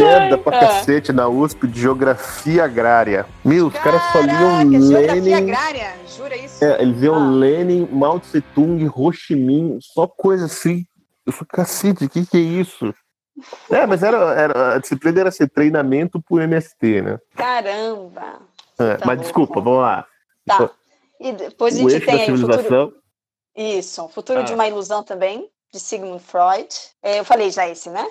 merda 0.00 0.36
pra 0.36 0.56
ai. 0.58 0.66
cacete 0.66 1.12
na 1.12 1.28
USP 1.28 1.68
de 1.68 1.80
geografia 1.80 2.64
agrária. 2.64 3.24
Meu, 3.44 3.68
os 3.68 3.74
caras 3.74 4.02
só 4.10 4.18
liam 4.18 4.28
Caraca, 4.40 4.80
geografia 4.80 5.14
Lenin. 5.22 5.34
agrária, 5.34 5.92
jura 6.16 6.36
isso? 6.36 6.64
É, 6.64 6.82
eles 6.82 6.98
liam 6.98 7.14
Ah. 7.14 7.30
Lenin, 7.30 7.88
Mao 7.92 8.18
Tse 8.18 8.40
Tung, 8.40 8.90
Ho 8.92 9.12
Chi 9.12 9.36
Minh, 9.36 9.78
só 9.80 10.08
coisa 10.08 10.46
assim. 10.46 10.84
Eu 11.24 11.32
falei, 11.32 11.46
cacete, 11.52 12.06
o 12.06 12.08
que, 12.10 12.26
que 12.26 12.36
é 12.38 12.40
isso? 12.40 12.92
É, 13.70 13.86
mas 13.86 14.02
era, 14.02 14.16
era, 14.34 14.74
a 14.74 14.78
disciplina 14.80 15.20
era 15.20 15.30
ser 15.30 15.48
treinamento 15.48 16.20
pro 16.20 16.40
MST, 16.42 17.02
né? 17.02 17.18
Caramba. 17.36 18.40
É, 18.80 18.94
Tá 18.96 19.06
mas 19.06 19.16
bom. 19.18 19.22
desculpa, 19.22 19.60
vamos 19.60 19.80
lá. 19.82 20.04
Tá. 20.44 20.70
E 21.20 21.32
depois 21.32 21.78
a 21.78 21.84
o 21.84 21.90
gente 21.90 22.06
tem 22.06 22.22
aí 22.22 22.32
o 22.32 22.38
futuro. 22.38 22.96
Isso, 23.54 24.04
o 24.04 24.08
futuro 24.08 24.40
Ah. 24.40 24.42
de 24.42 24.54
uma 24.54 24.66
ilusão 24.66 25.02
também, 25.02 25.50
de 25.72 25.78
Sigmund 25.78 26.22
Freud. 26.24 26.68
É, 27.02 27.18
eu 27.20 27.24
falei 27.24 27.50
já 27.50 27.68
esse, 27.68 27.90
né? 27.90 28.06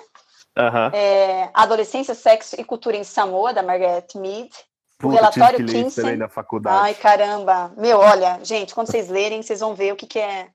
Aham. 0.56 0.90
É, 0.94 1.50
Adolescência, 1.52 2.14
Sexo 2.14 2.54
e 2.60 2.64
Cultura 2.64 2.96
em 2.96 3.04
Samoa, 3.04 3.52
da 3.52 3.62
Margaret 3.62 4.06
Mead. 4.14 4.50
Puta, 4.98 5.14
relatório 5.14 5.58
tive 5.58 5.68
que 5.72 5.76
ler 5.78 5.86
isso 5.86 6.16
na 6.16 6.28
faculdade. 6.28 6.76
Ai, 6.84 6.94
caramba. 6.94 7.72
Meu, 7.76 7.98
olha, 7.98 8.38
gente, 8.44 8.74
quando 8.74 8.88
vocês 8.90 9.08
lerem, 9.08 9.42
vocês 9.42 9.60
vão 9.60 9.74
ver 9.74 9.92
o 9.92 9.96
que, 9.96 10.06
que 10.06 10.18
é. 10.18 10.48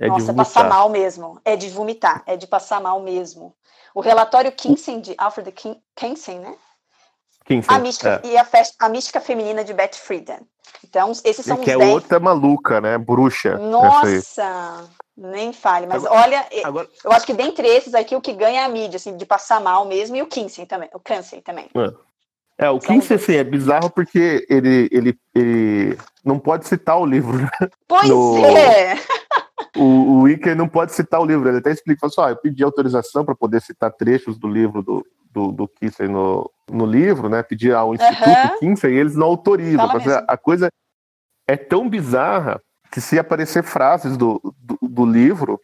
é 0.00 0.08
Nossa, 0.08 0.26
vomitar. 0.26 0.34
passar 0.34 0.68
mal 0.68 0.88
mesmo. 0.90 1.40
É 1.44 1.54
de 1.54 1.68
vomitar, 1.70 2.22
é 2.26 2.36
de 2.36 2.46
passar 2.46 2.80
mal 2.80 3.00
mesmo. 3.00 3.54
O 3.94 4.00
relatório 4.00 4.50
Kinsey, 4.50 5.00
de 5.00 5.14
Alfred 5.16 5.52
Kin- 5.52 5.80
Kinsey, 5.94 6.38
né? 6.40 6.56
Kinsey, 7.44 7.74
A 7.74 7.78
mística, 7.78 8.20
é. 8.24 8.28
E 8.28 8.36
a, 8.38 8.44
festa, 8.44 8.74
a 8.84 8.88
mística 8.88 9.20
feminina 9.20 9.62
de 9.64 9.72
Beth 9.74 9.94
Friedan. 9.94 10.38
Então, 10.82 11.12
esses 11.24 11.44
são 11.44 11.56
que 11.56 11.70
os 11.70 11.74
é 11.74 11.78
10. 11.78 11.90
outra 11.94 12.18
maluca, 12.20 12.80
né? 12.80 12.96
Bruxa. 12.98 13.56
Nossa, 13.58 14.88
nem 15.16 15.52
fale. 15.52 15.86
Mas 15.86 16.04
Agora- 16.04 16.22
olha, 16.22 16.46
e- 16.52 16.64
Agora, 16.64 16.88
eu 17.04 17.12
acho 17.12 17.26
que 17.26 17.32
dentre 17.34 17.66
esses 17.66 17.94
aqui, 17.94 18.14
o 18.16 18.20
que 18.20 18.32
ganha 18.32 18.62
é 18.62 18.64
a 18.64 18.68
mídia, 18.68 18.96
assim, 18.96 19.16
de 19.16 19.26
passar 19.26 19.60
mal 19.60 19.84
mesmo, 19.86 20.16
e 20.16 20.22
o 20.22 20.26
Kinsey 20.26 20.66
também, 20.66 20.88
o 20.94 21.00
Kinsey 21.00 21.40
também. 21.42 21.68
é, 22.58 22.70
o 22.70 22.80
São 22.80 22.94
Kinsey, 22.94 23.16
assim, 23.16 23.34
é 23.36 23.44
bizarro 23.44 23.90
porque 23.90 24.46
ele, 24.48 24.88
ele, 24.92 25.18
ele 25.34 25.98
não 26.24 26.38
pode 26.38 26.66
citar 26.66 26.98
o 26.98 27.06
livro, 27.06 27.36
né? 27.38 27.48
Pois 27.88 28.08
No- 28.08 28.38
é! 28.46 28.94
O, 29.76 30.20
o 30.20 30.28
Iker 30.28 30.54
não 30.54 30.68
pode 30.68 30.92
citar 30.92 31.20
o 31.20 31.24
livro. 31.24 31.48
Ele 31.48 31.58
até 31.58 31.72
explica, 31.72 31.98
fala 32.00 32.12
assim, 32.12 32.20
ó, 32.20 32.28
eu 32.28 32.36
pedi 32.40 32.62
autorização 32.62 33.24
para 33.24 33.34
poder 33.34 33.60
citar 33.60 33.90
trechos 33.92 34.38
do 34.38 34.46
livro 34.46 34.82
do, 34.82 35.04
do, 35.32 35.50
do 35.50 35.66
Kinsey 35.68 36.06
no, 36.06 36.48
no 36.70 36.86
livro, 36.86 37.28
né? 37.28 37.42
Pedi 37.42 37.72
ao 37.72 37.94
Instituto 37.94 38.28
Aham. 38.28 38.58
Kinsey 38.58 38.92
e 38.94 38.98
eles 38.98 39.14
não 39.14 39.26
autorizam. 39.26 39.88
A 40.28 40.36
coisa 40.36 40.68
é 41.46 41.56
tão 41.56 41.88
bizarra 41.88 42.60
que 42.90 43.00
se 43.00 43.18
aparecer 43.18 43.62
frases 43.62 44.16
do, 44.16 44.40
do, 44.58 44.78
do 44.88 45.04
livro, 45.06 45.60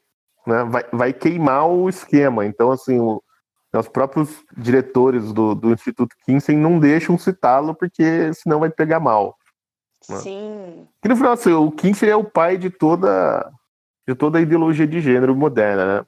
né, 0.47 0.65
vai, 0.65 0.85
vai 0.93 1.13
queimar 1.13 1.67
o 1.69 1.89
esquema. 1.89 2.45
Então, 2.45 2.71
assim, 2.71 2.99
o- 2.99 3.23
os 3.73 3.89
próprios 3.89 4.43
diretores 4.57 5.33
do, 5.33 5.55
do 5.55 5.73
Instituto 5.73 6.17
Kinsey 6.27 6.57
não 6.57 6.79
deixam 6.79 7.17
citá-lo 7.17 7.75
porque 7.75 8.33
senão 8.35 8.59
vai 8.61 8.69
pegar 8.71 8.99
mal. 8.99 9.37
Sim. 10.03 10.89
Que 11.01 11.09
no 11.09 11.15
final, 11.17 11.33
assim, 11.33 11.53
o 11.53 11.71
Kinsey 11.71 12.09
é 12.11 12.17
o 12.17 12.25
pai 12.25 12.59
de 12.59 12.69
toda, 12.69 13.49
de 14.09 14.15
toda 14.15 14.39
a 14.39 14.41
ideologia 14.41 14.87
de 14.87 15.01
gênero 15.01 15.37
moderna, 15.37 16.01
né? 16.01 16.07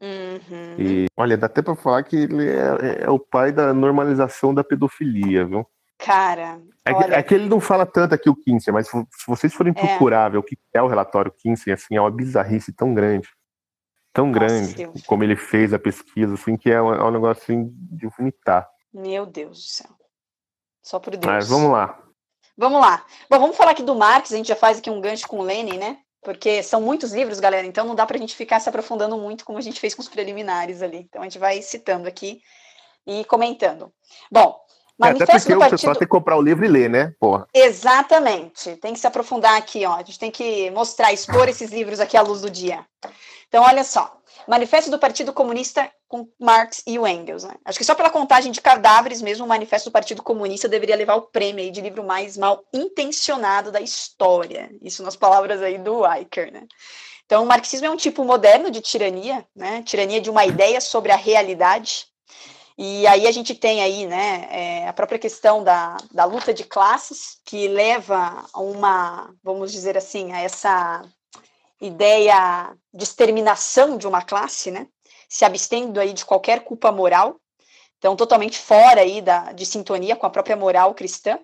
Uhum. 0.00 0.76
E 0.78 1.06
olha, 1.16 1.36
dá 1.36 1.46
até 1.46 1.60
pra 1.60 1.74
falar 1.74 2.02
que 2.04 2.16
ele 2.16 2.48
é, 2.48 3.04
é 3.04 3.10
o 3.10 3.18
pai 3.18 3.50
da 3.52 3.72
normalização 3.74 4.54
da 4.54 4.62
pedofilia, 4.62 5.44
viu? 5.44 5.66
Cara, 5.98 6.60
É, 6.84 6.94
que- 6.94 7.04
olha, 7.04 7.14
é 7.16 7.22
que 7.22 7.34
ele 7.34 7.48
não 7.48 7.58
fala 7.60 7.84
tanto 7.84 8.14
aqui 8.14 8.30
o 8.30 8.36
Kinsey, 8.36 8.72
mas 8.72 8.88
se 8.88 8.96
vocês 9.26 9.52
forem 9.52 9.72
É. 9.76 9.80
procurar 9.80 10.28
ver 10.28 10.38
o 10.38 10.42
que 10.42 10.56
é 10.72 10.80
o 10.80 10.86
relatório 10.86 11.32
Kinsey, 11.32 11.72
assim, 11.72 11.96
é 11.96 12.00
uma 12.00 12.10
bizarrice 12.10 12.72
tão 12.72 12.94
grande, 12.94 13.28
tão 14.12 14.26
Nossa, 14.26 14.38
grande, 14.38 14.74
Deus. 14.76 15.02
como 15.04 15.24
ele 15.24 15.34
fez 15.34 15.74
a 15.74 15.78
pesquisa, 15.78 16.34
assim, 16.34 16.56
que 16.56 16.70
é 16.70 16.80
um, 16.80 16.94
é 16.94 17.04
um 17.04 17.10
negócio 17.10 17.42
assim, 17.42 17.68
de 17.74 18.06
vomitar. 18.16 18.68
meu 18.94 19.26
Deus 19.26 19.58
do 19.58 19.62
céu. 19.64 19.90
Só 20.82 20.98
por 21.00 21.10
Deus. 21.16 21.26
Mas 21.26 21.48
vamos 21.48 21.70
lá. 21.72 21.98
Vamos 22.56 22.80
lá. 22.80 23.04
Bom, 23.30 23.38
vamos 23.38 23.56
falar 23.56 23.72
aqui 23.72 23.82
do 23.82 23.94
Marx, 23.94 24.32
a 24.32 24.36
gente 24.36 24.48
já 24.48 24.56
faz 24.56 24.78
aqui 24.78 24.88
um 24.90 25.00
gancho 25.00 25.26
com 25.28 25.38
o 25.40 25.42
Lenin, 25.42 25.76
né? 25.78 25.98
Porque 26.28 26.62
são 26.62 26.82
muitos 26.82 27.14
livros, 27.14 27.40
galera, 27.40 27.66
então 27.66 27.86
não 27.86 27.94
dá 27.94 28.04
pra 28.04 28.18
gente 28.18 28.36
ficar 28.36 28.60
se 28.60 28.68
aprofundando 28.68 29.16
muito 29.16 29.46
como 29.46 29.56
a 29.56 29.62
gente 29.62 29.80
fez 29.80 29.94
com 29.94 30.02
os 30.02 30.10
preliminares 30.10 30.82
ali. 30.82 30.98
Então 30.98 31.22
a 31.22 31.24
gente 31.24 31.38
vai 31.38 31.62
citando 31.62 32.06
aqui 32.06 32.42
e 33.06 33.24
comentando. 33.24 33.90
Bom, 34.30 34.60
É, 35.02 35.06
até 35.06 35.14
Manifesto 35.14 35.38
porque 35.38 35.52
do 35.54 35.56
o 35.56 35.60
Partido... 35.60 35.78
pessoal 35.78 35.94
tem 35.94 36.06
que 36.06 36.10
comprar 36.10 36.36
o 36.36 36.42
livro 36.42 36.66
e 36.66 36.68
ler, 36.68 36.90
né? 36.90 37.14
Porra. 37.18 37.46
Exatamente. 37.54 38.76
Tem 38.76 38.92
que 38.92 39.00
se 39.00 39.06
aprofundar 39.06 39.56
aqui, 39.56 39.86
ó. 39.86 39.94
A 39.94 40.02
gente 40.02 40.18
tem 40.18 40.30
que 40.30 40.70
mostrar, 40.70 41.14
expor 41.14 41.48
esses 41.48 41.70
livros 41.70 41.98
aqui 41.98 42.14
à 42.14 42.20
luz 42.20 42.42
do 42.42 42.50
dia. 42.50 42.84
Então, 43.48 43.64
olha 43.64 43.82
só. 43.82 44.14
Manifesto 44.46 44.90
do 44.90 44.98
Partido 44.98 45.32
Comunista 45.32 45.90
com 46.08 46.26
Marx 46.40 46.82
e 46.86 46.98
o 46.98 47.06
Engels. 47.06 47.44
Né? 47.44 47.54
Acho 47.64 47.78
que 47.78 47.84
só 47.84 47.94
pela 47.94 48.10
contagem 48.10 48.50
de 48.50 48.60
cadáveres 48.60 49.20
mesmo, 49.20 49.44
o 49.44 49.48
Manifesto 49.48 49.90
do 49.90 49.92
Partido 49.92 50.22
Comunista 50.22 50.68
deveria 50.68 50.96
levar 50.96 51.16
o 51.16 51.22
prêmio 51.22 51.70
de 51.70 51.80
livro 51.80 52.02
mais 52.02 52.36
mal 52.36 52.64
intencionado 52.72 53.70
da 53.70 53.80
história. 53.80 54.70
Isso 54.82 55.02
nas 55.02 55.14
palavras 55.14 55.62
aí 55.62 55.78
do 55.78 56.04
Eicher. 56.06 56.52
Né? 56.52 56.66
Então, 57.26 57.44
o 57.44 57.46
marxismo 57.46 57.86
é 57.86 57.90
um 57.90 57.96
tipo 57.96 58.24
moderno 58.24 58.70
de 58.70 58.80
tirania, 58.80 59.46
né? 59.54 59.82
tirania 59.82 60.20
de 60.20 60.30
uma 60.30 60.46
ideia 60.46 60.80
sobre 60.80 61.12
a 61.12 61.16
realidade. 61.16 62.06
E 62.76 63.06
aí 63.08 63.26
a 63.26 63.32
gente 63.32 63.56
tem 63.56 63.82
aí 63.82 64.06
né, 64.06 64.46
é, 64.52 64.88
a 64.88 64.92
própria 64.92 65.18
questão 65.18 65.64
da, 65.64 65.96
da 66.12 66.24
luta 66.24 66.54
de 66.54 66.62
classes, 66.62 67.40
que 67.44 67.66
leva 67.66 68.46
a 68.52 68.60
uma, 68.60 69.34
vamos 69.42 69.72
dizer 69.72 69.98
assim, 69.98 70.30
a 70.30 70.40
essa 70.40 71.02
ideia 71.80 72.72
de 72.94 73.02
exterminação 73.02 73.96
de 73.96 74.06
uma 74.06 74.22
classe, 74.22 74.70
né? 74.70 74.86
Se 75.28 75.44
abstendo 75.44 76.00
aí 76.00 76.12
de 76.12 76.24
qualquer 76.24 76.64
culpa 76.64 76.90
moral, 76.90 77.36
então 77.98 78.16
totalmente 78.16 78.58
fora 78.58 79.00
aí 79.00 79.20
da, 79.20 79.52
de 79.52 79.66
sintonia 79.66 80.16
com 80.16 80.26
a 80.26 80.30
própria 80.30 80.56
moral 80.56 80.94
cristã, 80.94 81.38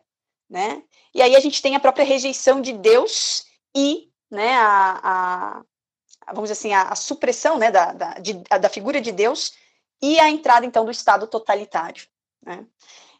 né? 0.49 0.83
E 1.15 1.21
aí 1.23 1.37
a 1.37 1.41
gente 1.41 1.61
tem 1.61 1.77
a 1.77 1.81
própria 1.81 2.05
rejeição 2.05 2.61
de 2.61 2.73
Deus 2.73 3.45
e, 3.77 4.09
né, 4.31 4.55
a, 4.55 5.01
a 5.03 6.33
vamos 6.33 6.49
dizer 6.51 6.53
assim, 6.59 6.73
a, 6.73 6.89
a 6.89 6.95
supressão, 6.97 7.59
né, 7.59 7.71
da, 7.71 7.93
da, 7.93 8.15
de, 8.15 8.35
da 8.35 8.69
figura 8.69 9.01
de 9.01 9.13
Deus 9.13 9.53
e 10.03 10.19
a 10.19 10.31
entrada 10.31 10.65
então 10.65 10.85
do 10.85 10.91
Estado 10.91 11.27
totalitário, 11.27 12.05
né? 12.45 12.65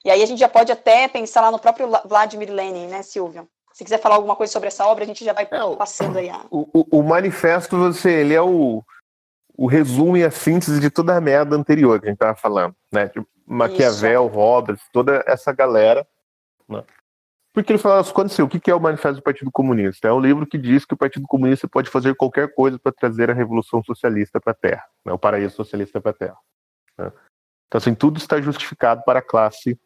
E 0.05 0.11
aí 0.11 0.23
a 0.23 0.27
gente 0.27 0.39
já 0.39 0.49
pode 0.49 0.71
até 0.71 1.09
pensar 1.09 1.41
lá 1.41 1.51
no 1.51 1.59
próprio 1.59 1.89
Vladimir 2.05 2.51
Lenin, 2.53 2.87
né, 2.89 3.03
Silvio? 3.03 3.49
Se 3.73 3.83
quiser 3.83 3.99
falar 3.99 4.15
alguma 4.17 4.37
coisa 4.37 4.53
sobre 4.53 4.69
essa 4.69 4.87
obra, 4.87 5.03
a 5.03 5.07
gente 5.07 5.25
já 5.25 5.33
vai 5.33 5.49
É, 5.51 5.77
passando 5.77 6.19
aí. 6.19 6.29
A... 6.31 6.45
O, 6.51 6.69
o- 6.73 6.99
o 6.99 7.03
manifesto, 7.03 7.77
você, 7.77 8.21
ele 8.21 8.35
é 8.35 8.41
o, 8.43 8.83
o 9.57 9.67
resumo 9.67 10.17
e 10.17 10.25
a 10.25 10.31
síntese 10.31 10.81
de 10.81 10.91
toda 10.91 11.17
a 11.17 11.21
merda 11.21 11.57
anterior 11.57 12.01
que 12.01 12.07
a 12.07 12.11
gente 12.11 12.17
estava 12.17 12.37
falando, 12.37 12.75
né? 12.93 13.09
Tipo, 13.09 13.27
Maquiavel, 13.47 14.27
Hobbes, 14.27 14.81
toda 14.93 15.23
essa 15.27 15.53
galera, 15.53 16.07
né? 16.69 16.83
Porque 17.53 17.71
ele 17.71 17.79
fala, 17.79 18.03
quando 18.13 18.33
o 18.41 18.49
que 18.49 18.59
que 18.59 18.69
é 18.69 18.75
o 18.75 18.81
Manifesto 18.81 19.21
do 19.21 19.23
Partido 19.23 19.51
Comunista? 19.53 20.09
É 20.09 20.13
um 20.13 20.19
livro 20.19 20.45
que 20.45 20.59
diz 20.59 20.85
que 20.85 20.95
o 20.95 20.97
Partido 20.97 21.25
Comunista 21.29 21.69
pode 21.69 21.89
fazer 21.89 22.17
qualquer 22.17 22.53
coisa 22.53 22.81
para 22.81 22.91
trazer 22.91 23.31
a 23.31 23.35
revolução 23.35 23.81
socialista 23.85 24.41
para 24.41 24.51
a 24.51 24.57
Terra, 24.57 24.85
né? 25.05 25.13
o 25.13 25.19
paraíso 25.19 25.55
socialista 25.55 26.01
para 26.01 26.11
a 26.11 26.15
Terra. 26.15 26.37
né? 26.99 27.13
Então, 27.69 27.79
assim, 27.79 27.95
tudo 27.95 28.19
está 28.19 28.41
justificado 28.41 29.05
para 29.05 29.21
a 29.21 29.23
classe 29.23 29.79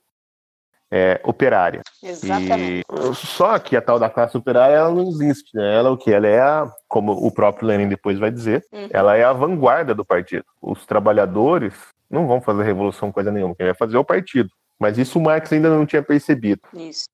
é, 0.91 1.21
operária. 1.25 1.83
Exatamente. 2.03 2.83
E 2.91 3.15
só 3.15 3.59
que 3.59 3.77
a 3.77 3.83
tal 3.83 3.99
da 3.99 4.09
classe 4.09 4.37
operária 4.37 4.75
ela 4.75 4.91
não 4.91 5.09
existe, 5.09 5.55
né? 5.55 5.77
Ela 5.77 5.89
é 5.89 5.93
o 5.93 5.97
que? 5.99 6.13
Ela 6.13 6.27
é 6.27 6.41
a, 6.41 6.71
como 6.89 7.13
o 7.13 7.31
próprio 7.31 7.69
Lenin 7.69 7.89
depois 7.89 8.19
vai 8.19 8.31
dizer, 8.31 8.65
Uhum. 8.73 8.89
ela 8.91 9.17
é 9.17 9.25
a 9.25 9.33
vanguarda 9.33 9.95
do 9.95 10.05
partido. 10.05 10.45
Os 10.63 10.87
trabalhadores 10.87 11.75
não 12.11 12.27
vão 12.27 12.41
fazer 12.41 12.63
revolução 12.63 13.13
coisa 13.13 13.31
nenhuma, 13.31 13.55
quem 13.55 13.67
vai 13.67 13.75
fazer 13.75 13.97
é 13.97 14.01
o 14.01 14.05
partido. 14.05 14.51
Mas 14.79 14.97
isso 14.97 15.19
o 15.19 15.23
Marx 15.23 15.53
ainda 15.53 15.69
não 15.69 15.85
tinha 15.85 16.03
percebido. 16.03 16.63
Isso. 16.73 17.07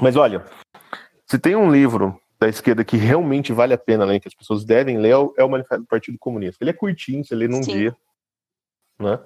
Mas 0.00 0.16
olha, 0.16 0.44
se 1.26 1.38
tem 1.38 1.54
um 1.54 1.70
livro 1.70 2.18
da 2.40 2.48
esquerda 2.48 2.84
que 2.84 2.96
realmente 2.96 3.52
vale 3.52 3.72
a 3.72 3.78
pena 3.78 4.04
ler, 4.04 4.18
que 4.20 4.28
as 4.28 4.34
pessoas 4.34 4.64
devem 4.64 4.98
ler, 4.98 5.10
é 5.10 5.16
o- 5.16 5.34
é 5.38 5.44
o 5.44 5.48
Manifesto 5.48 5.82
do 5.84 5.88
Partido 5.88 6.18
Comunista. 6.18 6.62
Ele 6.62 6.70
é 6.70 6.74
curtinho, 6.74 7.24
você 7.24 7.34
lê 7.34 7.46
num 7.48 7.62
Sim. 7.62 7.72
dia, 7.72 7.96
né? 8.98 9.18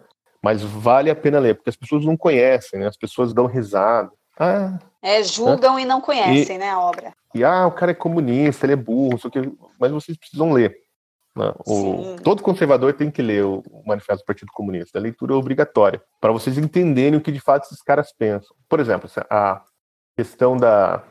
Mas 0.43 0.63
vale 0.63 1.11
a 1.11 1.17
pena 1.17 1.39
ler, 1.39 1.55
porque 1.55 1.71
as 1.71 1.77
pessoas 1.77 2.05
não 2.05 2.17
conhecem, 2.17 2.81
né? 2.81 2.87
As 2.87 2.97
pessoas 2.97 3.33
dão 3.35 3.47
risada. 3.47 4.11
Ah, 4.39 4.79
É, 5.03 5.23
julgam 5.23 5.79
e 5.79 5.85
não 5.85 6.01
conhecem, 6.01 6.57
né, 6.59 6.71
a 6.71 6.81
obra. 6.81 7.13
e 7.35 7.45
ah, 7.45 7.67
o 7.67 7.73
cara 7.73 7.91
é 7.93 7.95
comunista, 7.95 8.65
ele 8.67 8.73
é 8.73 8.77
burro, 8.77 9.19
só 9.19 9.29
que, 9.29 9.39
mas 9.79 9.91
vocês 9.93 10.17
precisam 10.17 10.53
ler. 10.53 10.75
né? 11.37 11.53
O- 11.67 12.17
todo 12.25 12.43
conservador 12.43 12.93
tem 12.95 13.11
que 13.11 13.23
ler 13.23 13.45
o, 13.45 13.63
o 13.71 13.83
Manifesto 13.87 14.23
do 14.25 14.27
Partido 14.27 14.51
Comunista. 14.53 14.99
A 14.99 15.03
leitura 15.03 15.33
é 15.33 15.37
obrigatória 15.37 16.03
para 16.21 16.33
vocês 16.33 16.59
entenderem 16.59 17.19
o 17.19 17.21
que 17.23 17.31
de 17.31 17.39
fato 17.41 17.65
esses 17.67 17.81
caras 17.83 18.13
pensam. 18.13 18.55
Por 18.69 18.81
exemplo, 18.81 19.07
essa- 19.07 19.27
a 19.31 19.63
questão 20.17 20.57
da 20.57 21.03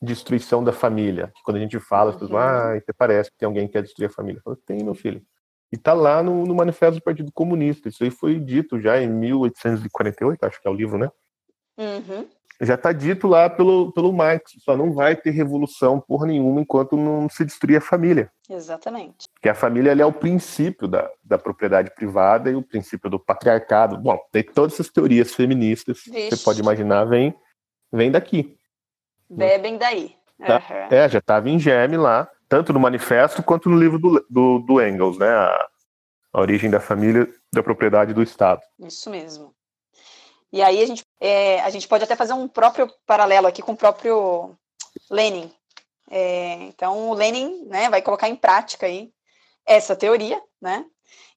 destruição 0.00 0.62
da 0.64 0.72
família. 0.72 1.32
que 1.34 1.42
Quando 1.42 1.56
a 1.56 1.60
gente 1.60 1.78
fala, 1.80 2.10
as 2.10 2.16
pessoas 2.16 2.30
Uhum. 2.30 2.38
ah, 2.38 2.74
até 2.76 2.92
parece 2.96 3.30
que 3.30 3.36
tem 3.36 3.46
alguém 3.46 3.66
que 3.66 3.72
quer 3.74 3.82
destruir 3.82 4.06
a 4.08 4.12
família. 4.12 4.38
Eu 4.38 4.42
falo, 4.42 4.56
tem, 4.64 4.82
meu 4.84 4.94
filho. 4.94 5.20
E 5.72 5.76
tá 5.76 5.92
lá 5.92 6.22
no, 6.22 6.44
no 6.46 6.54
Manifesto 6.54 6.98
do 6.98 7.02
Partido 7.02 7.30
Comunista. 7.32 7.88
Isso 7.88 8.02
aí 8.02 8.10
foi 8.10 8.38
dito 8.38 8.80
já 8.80 9.00
em 9.00 9.08
1848, 9.08 10.44
acho 10.44 10.60
que 10.60 10.66
é 10.66 10.70
o 10.70 10.74
livro, 10.74 10.98
né? 10.98 11.10
Uhum. 11.78 12.26
já 12.60 12.74
está 12.74 12.90
dito 12.90 13.28
lá 13.28 13.48
pelo, 13.48 13.92
pelo 13.92 14.12
Marx, 14.12 14.54
só 14.64 14.76
não 14.76 14.92
vai 14.92 15.14
ter 15.14 15.30
revolução 15.30 16.00
por 16.00 16.26
nenhuma 16.26 16.60
enquanto 16.60 16.96
não 16.96 17.28
se 17.28 17.44
destruir 17.44 17.76
a 17.76 17.80
família. 17.80 18.32
Exatamente. 18.50 19.28
Porque 19.32 19.48
a 19.48 19.54
família 19.54 19.92
é 19.92 20.04
o 20.04 20.12
princípio 20.12 20.88
da, 20.88 21.08
da 21.22 21.38
propriedade 21.38 21.94
privada 21.94 22.50
e 22.50 22.56
o 22.56 22.62
princípio 22.62 23.08
do 23.08 23.20
patriarcado. 23.20 23.96
Bom, 23.96 24.18
tem 24.32 24.42
todas 24.42 24.74
essas 24.74 24.90
teorias 24.90 25.32
feministas 25.32 26.00
que 26.00 26.10
Vixe. 26.10 26.36
você 26.36 26.44
pode 26.44 26.60
imaginar, 26.60 27.04
vem, 27.04 27.32
vem 27.92 28.10
daqui. 28.10 28.58
Bebem 29.30 29.78
daí. 29.78 30.16
Tá. 30.44 30.56
Aham. 30.56 30.88
É, 30.90 31.08
já 31.08 31.18
estava 31.18 31.48
em 31.48 31.60
germe 31.60 31.96
lá, 31.96 32.28
tanto 32.48 32.72
no 32.72 32.80
manifesto 32.80 33.42
quanto 33.42 33.68
no 33.68 33.78
livro 33.78 33.98
do, 33.98 34.26
do, 34.28 34.58
do 34.60 34.82
Engels, 34.82 35.18
né? 35.18 35.28
A, 35.28 35.68
a 36.32 36.40
origem 36.40 36.70
da 36.70 36.80
família, 36.80 37.28
da 37.52 37.62
propriedade 37.62 38.12
do 38.12 38.22
Estado. 38.22 38.60
Isso 38.78 39.10
mesmo. 39.10 39.54
E 40.52 40.62
aí 40.62 40.82
a 40.82 40.86
gente, 40.86 41.02
é, 41.20 41.60
a 41.60 41.70
gente 41.70 41.86
pode 41.86 42.04
até 42.04 42.16
fazer 42.16 42.32
um 42.32 42.48
próprio 42.48 42.90
paralelo 43.06 43.46
aqui 43.46 43.62
com 43.62 43.72
o 43.72 43.76
próprio 43.76 44.56
Lenin. 45.10 45.52
É, 46.10 46.54
então 46.64 47.10
o 47.10 47.14
Lenin 47.14 47.66
né, 47.66 47.90
vai 47.90 48.00
colocar 48.00 48.28
em 48.28 48.36
prática 48.36 48.86
aí 48.86 49.10
essa 49.66 49.94
teoria, 49.94 50.40
né? 50.60 50.84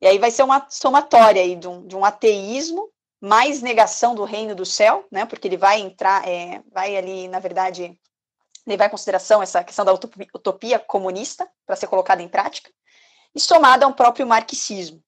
E 0.02 0.08
aí 0.08 0.18
vai 0.18 0.32
ser 0.32 0.44
uma 0.44 0.66
somatória 0.70 1.42
aí 1.42 1.56
de 1.56 1.68
um, 1.68 1.86
de 1.86 1.96
um 1.96 2.06
ateísmo 2.06 2.90
mais 3.22 3.62
negação 3.62 4.16
do 4.16 4.24
reino 4.24 4.56
do 4.56 4.66
céu, 4.66 5.06
né? 5.12 5.26
Porque 5.26 5.48
ele 5.48 5.58
vai 5.58 5.80
entrar, 5.80 6.28
é, 6.28 6.64
vai 6.72 6.96
ali, 6.96 7.28
na 7.28 7.40
verdade, 7.40 8.00
levar 8.66 8.86
em 8.86 8.90
consideração 8.90 9.42
essa 9.42 9.64
questão 9.64 9.84
da 9.86 9.94
utopia, 9.94 10.80
comunista 10.80 11.48
para 11.66 11.76
ser 11.76 11.88
colocada 11.88 12.22
em 12.22 12.28
prática, 12.28 12.70
e 13.34 13.40
somada 13.40 13.86
ao 13.86 13.94
próprio 13.94 14.28
marxismo. 14.28 15.02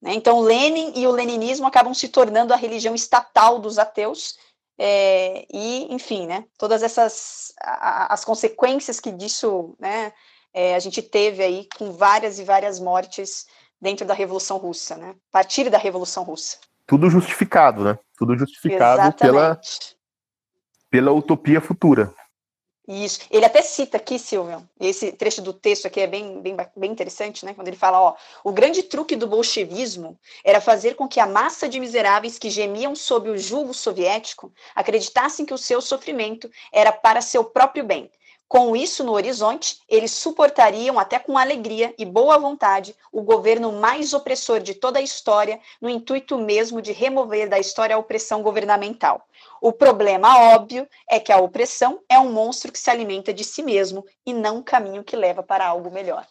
Né? 0.00 0.14
Então, 0.14 0.40
Lenin 0.40 0.92
e 0.96 1.06
o 1.06 1.10
leninismo 1.10 1.66
acabam 1.66 1.94
se 1.94 2.08
tornando 2.08 2.52
a 2.52 2.56
religião 2.56 2.94
estatal 2.94 3.58
dos 3.58 3.78
ateus, 3.78 4.36
é, 4.78 5.46
e, 5.52 5.92
enfim, 5.94 6.26
né, 6.26 6.44
todas 6.58 6.82
essas 6.82 7.52
a- 7.62 8.12
as 8.12 8.24
consequências 8.24 8.98
que 8.98 9.12
disso 9.12 9.76
né, 9.78 10.12
é, 10.52 10.74
a 10.74 10.78
gente 10.78 11.02
teve 11.02 11.42
aí 11.42 11.68
com 11.76 11.92
várias 11.92 12.38
e 12.38 12.44
várias 12.44 12.80
mortes 12.80 13.46
dentro 13.80 14.06
da 14.06 14.14
Revolução 14.14 14.56
Russa, 14.56 14.96
né, 14.96 15.10
a 15.10 15.32
partir 15.32 15.68
da 15.70 15.78
Revolução 15.78 16.24
Russa. 16.24 16.58
Tudo 16.86 17.08
justificado, 17.10 17.84
né? 17.84 17.98
Tudo 18.18 18.36
justificado 18.36 19.16
pela, 19.16 19.60
pela 20.90 21.12
utopia 21.12 21.60
futura. 21.60 22.12
Isso. 22.88 23.20
Ele 23.30 23.44
até 23.44 23.62
cita 23.62 23.96
aqui, 23.96 24.18
Silvio, 24.18 24.68
esse 24.80 25.12
trecho 25.12 25.40
do 25.40 25.52
texto 25.52 25.86
aqui 25.86 26.00
é 26.00 26.06
bem, 26.06 26.40
bem, 26.42 26.56
bem 26.76 26.90
interessante, 26.90 27.44
né? 27.44 27.54
Quando 27.54 27.68
ele 27.68 27.76
fala, 27.76 28.00
ó, 28.00 28.14
o 28.42 28.50
grande 28.50 28.82
truque 28.82 29.14
do 29.14 29.28
bolchevismo 29.28 30.18
era 30.44 30.60
fazer 30.60 30.96
com 30.96 31.06
que 31.06 31.20
a 31.20 31.26
massa 31.26 31.68
de 31.68 31.78
miseráveis 31.78 32.40
que 32.40 32.50
gemiam 32.50 32.96
sob 32.96 33.30
o 33.30 33.38
jugo 33.38 33.72
soviético 33.72 34.52
acreditassem 34.74 35.46
que 35.46 35.54
o 35.54 35.58
seu 35.58 35.80
sofrimento 35.80 36.50
era 36.72 36.90
para 36.90 37.20
seu 37.20 37.44
próprio 37.44 37.84
bem. 37.84 38.10
Com 38.52 38.76
isso 38.76 39.02
no 39.02 39.12
horizonte, 39.12 39.78
eles 39.88 40.10
suportariam 40.10 40.98
até 40.98 41.18
com 41.18 41.38
alegria 41.38 41.94
e 41.96 42.04
boa 42.04 42.36
vontade 42.38 42.94
o 43.10 43.22
governo 43.22 43.72
mais 43.72 44.12
opressor 44.12 44.60
de 44.60 44.74
toda 44.74 44.98
a 44.98 45.02
história, 45.02 45.58
no 45.80 45.88
intuito 45.88 46.36
mesmo 46.38 46.82
de 46.82 46.92
remover 46.92 47.48
da 47.48 47.58
história 47.58 47.96
a 47.96 47.98
opressão 47.98 48.42
governamental. 48.42 49.26
O 49.58 49.72
problema 49.72 50.38
óbvio 50.54 50.86
é 51.08 51.18
que 51.18 51.32
a 51.32 51.38
opressão 51.38 52.00
é 52.10 52.18
um 52.18 52.30
monstro 52.30 52.70
que 52.70 52.78
se 52.78 52.90
alimenta 52.90 53.32
de 53.32 53.42
si 53.42 53.62
mesmo 53.62 54.04
e 54.26 54.34
não 54.34 54.58
um 54.58 54.62
caminho 54.62 55.02
que 55.02 55.16
leva 55.16 55.42
para 55.42 55.66
algo 55.66 55.90
melhor. 55.90 56.26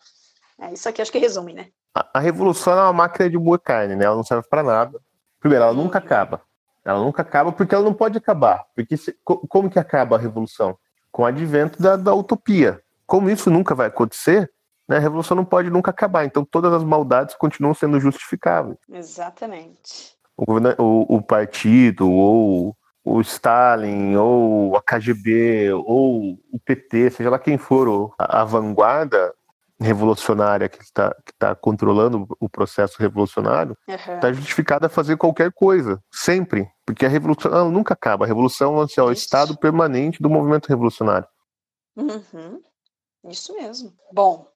É, 0.60 0.72
isso 0.74 0.88
aqui 0.88 1.02
acho 1.02 1.12
que 1.12 1.18
resume, 1.18 1.54
né? 1.54 1.70
A, 1.98 2.08
a 2.14 2.20
revolução 2.20 2.74
é 2.78 2.84
uma 2.84 2.94
máquina 2.94 3.32
de 3.32 3.38
moer 3.40 3.60
carne, 3.60 3.96
né? 3.96 4.06
Ela 4.06 4.16
não 4.16 4.24
serve 4.24 4.48
para 4.48 4.62
nada. 4.62 5.02
Primeiro, 5.40 5.64
ela 5.66 5.74
nunca 5.74 5.98
Uhum. 5.98 6.06
acaba. 6.06 6.42
Ela 6.86 7.00
nunca 7.00 7.24
acaba 7.24 7.52
porque 7.52 7.74
ela 7.74 7.84
não 7.84 7.96
pode 7.96 8.16
acabar. 8.16 8.68
Porque 8.76 8.96
se- 8.96 9.18
co- 9.26 9.44
como 9.48 9.72
que 9.72 9.80
acaba 9.80 10.18
a 10.18 10.20
revolução? 10.20 10.78
Com 11.12 11.24
o 11.24 11.26
advento 11.26 11.82
da, 11.82 11.96
da 11.96 12.14
utopia. 12.14 12.82
Como 13.06 13.30
isso 13.30 13.50
nunca 13.50 13.76
vai 13.76 13.88
acontecer, 13.88 14.50
né, 14.88 14.98
a 14.98 15.00
revolução 15.00 15.36
não 15.36 15.46
pode 15.46 15.70
nunca 15.70 15.92
acabar. 15.92 16.26
Então 16.26 16.46
todas 16.46 16.72
as 16.74 16.84
maldades 16.84 17.36
continuam 17.36 17.74
sendo 17.74 18.00
justificáveis. 18.00 18.78
Exatamente. 18.90 20.14
O, 20.38 20.46
o- 20.82 21.16
o 21.18 21.22
partido, 21.22 22.10
ou 22.10 22.76
o 23.04 23.20
Stalin, 23.22 24.16
ou 24.16 24.76
a 24.76 24.82
KGB, 24.82 25.72
ou 25.74 26.38
o 26.52 26.60
PT, 26.64 27.10
seja 27.12 27.30
lá 27.30 27.40
quem 27.40 27.58
for 27.58 28.14
a, 28.18 28.42
a 28.42 28.44
vanguarda 28.46 29.34
revolucionária 29.82 30.70
que 30.70 30.82
está, 30.84 31.10
que 31.26 31.32
está 31.32 31.56
controlando 31.56 32.28
o 32.40 32.48
processo 32.50 32.96
revolucionário, 33.00 33.76
está 33.88 34.32
justificada 34.32 34.86
a 34.86 34.90
fazer 34.90 35.18
qualquer 35.18 35.52
coisa, 35.52 36.02
sempre. 36.12 36.70
Porque 36.86 37.06
a 37.06 37.10
revolução 37.10 37.52
ela 37.52 37.70
nunca 37.70 37.94
acaba. 37.94 38.26
A 38.26 38.28
revolução 38.28 38.80
assim, 38.80 39.00
é 39.00 39.04
o 39.04 39.12
Isso. 39.12 39.24
estado 39.24 39.58
permanente 39.58 40.22
do 40.22 40.30
movimento 40.30 40.68
revolucionário. 40.68 41.28
Uhum. 41.96 42.62
Isso 43.28 43.54
mesmo. 43.56 43.94
Bom, 44.14 44.48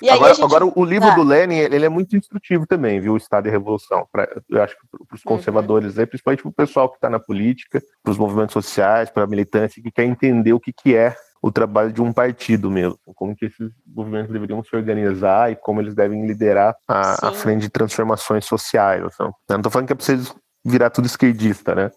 E 0.00 0.08
aí 0.08 0.16
agora, 0.16 0.32
gente... 0.34 0.44
agora, 0.44 0.64
o 0.64 0.84
livro 0.84 1.08
Ah. 1.08 1.14
do 1.14 1.22
Lenin, 1.24 1.56
ele 1.56 1.84
é 1.84 1.88
muito 1.88 2.16
instrutivo 2.16 2.66
também, 2.66 3.00
viu? 3.00 3.14
O 3.14 3.16
Estado 3.16 3.46
e 3.46 3.48
a 3.48 3.52
Revolução. 3.52 4.06
Pra, 4.12 4.28
eu 4.48 4.62
acho 4.62 4.74
que 4.78 4.86
para 4.88 5.14
os 5.16 5.24
Uhum. 5.24 5.32
conservadores, 5.36 5.98
aí, 5.98 6.06
principalmente 6.06 6.42
para 6.42 6.48
o 6.50 6.54
pessoal 6.54 6.88
que 6.88 6.96
está 6.96 7.10
na 7.10 7.18
política, 7.18 7.82
para 8.02 8.12
os 8.12 8.16
movimentos 8.16 8.52
sociais, 8.52 9.10
para 9.10 9.24
a 9.24 9.26
militância, 9.26 9.82
que 9.82 9.90
quer 9.90 10.04
entender 10.04 10.52
o 10.52 10.60
que, 10.60 10.72
que 10.72 10.94
é 10.94 11.14
o 11.42 11.50
trabalho 11.52 11.92
de 11.92 12.02
um 12.02 12.12
partido 12.12 12.70
mesmo. 12.70 12.98
Como 13.14 13.34
que 13.36 13.46
esses 13.46 13.70
movimentos 13.86 14.32
deveriam 14.32 14.62
se 14.64 14.74
organizar 14.74 15.50
e 15.52 15.56
como 15.56 15.80
eles 15.80 15.94
devem 15.94 16.26
liderar 16.26 16.74
a, 16.88 17.28
a 17.28 17.32
frente 17.32 17.62
de 17.62 17.68
transformações 17.70 18.44
sociais. 18.44 19.02
Assim. 19.04 19.22
Eu 19.22 19.32
não 19.50 19.56
estou 19.58 19.70
falando 19.70 19.86
que 19.86 19.92
é 19.92 19.96
para 19.96 20.04
vocês 20.04 20.34
virar 20.64 20.90
tudo 20.90 21.06
esquerdista, 21.06 21.74
né? 21.74 21.90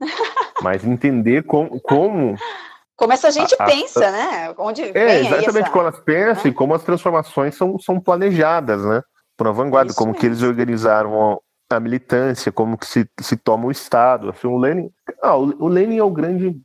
Mas 0.62 0.84
entender 0.84 1.42
como, 1.42 1.80
como 1.80 2.36
Como 2.96 3.12
essa 3.12 3.30
gente 3.30 3.54
A- 3.58 3.64
a- 3.64 3.66
pensa, 3.66 4.10
né? 4.10 4.54
Onde 4.56 4.82
é, 4.82 5.20
exatamente 5.20 5.58
essa... 5.60 5.70
como 5.70 5.82
elas 5.86 6.00
pensam 6.00 6.44
né? 6.44 6.50
e 6.50 6.54
como 6.54 6.74
as 6.74 6.82
transformações 6.82 7.54
são, 7.56 7.78
são 7.78 8.00
planejadas, 8.00 8.84
né? 8.84 9.02
Por 9.36 9.46
uma 9.48 9.52
vanguarda, 9.52 9.90
Isso 9.90 9.98
como 9.98 10.14
que 10.14 10.24
eles 10.24 10.42
organizaram 10.42 11.40
a, 11.70 11.76
a 11.76 11.80
militância, 11.80 12.52
como 12.52 12.78
que 12.78 12.86
se, 12.86 13.06
se 13.20 13.36
toma 13.36 13.66
o 13.66 13.70
Estado. 13.70 14.30
Assim, 14.30 14.46
o 14.46 14.56
Lenin, 14.56 14.88
ah, 15.20 15.36
o, 15.36 15.64
o 15.64 15.68
Lenin 15.68 15.98
é 15.98 16.04
o 16.04 16.10
grande 16.10 16.56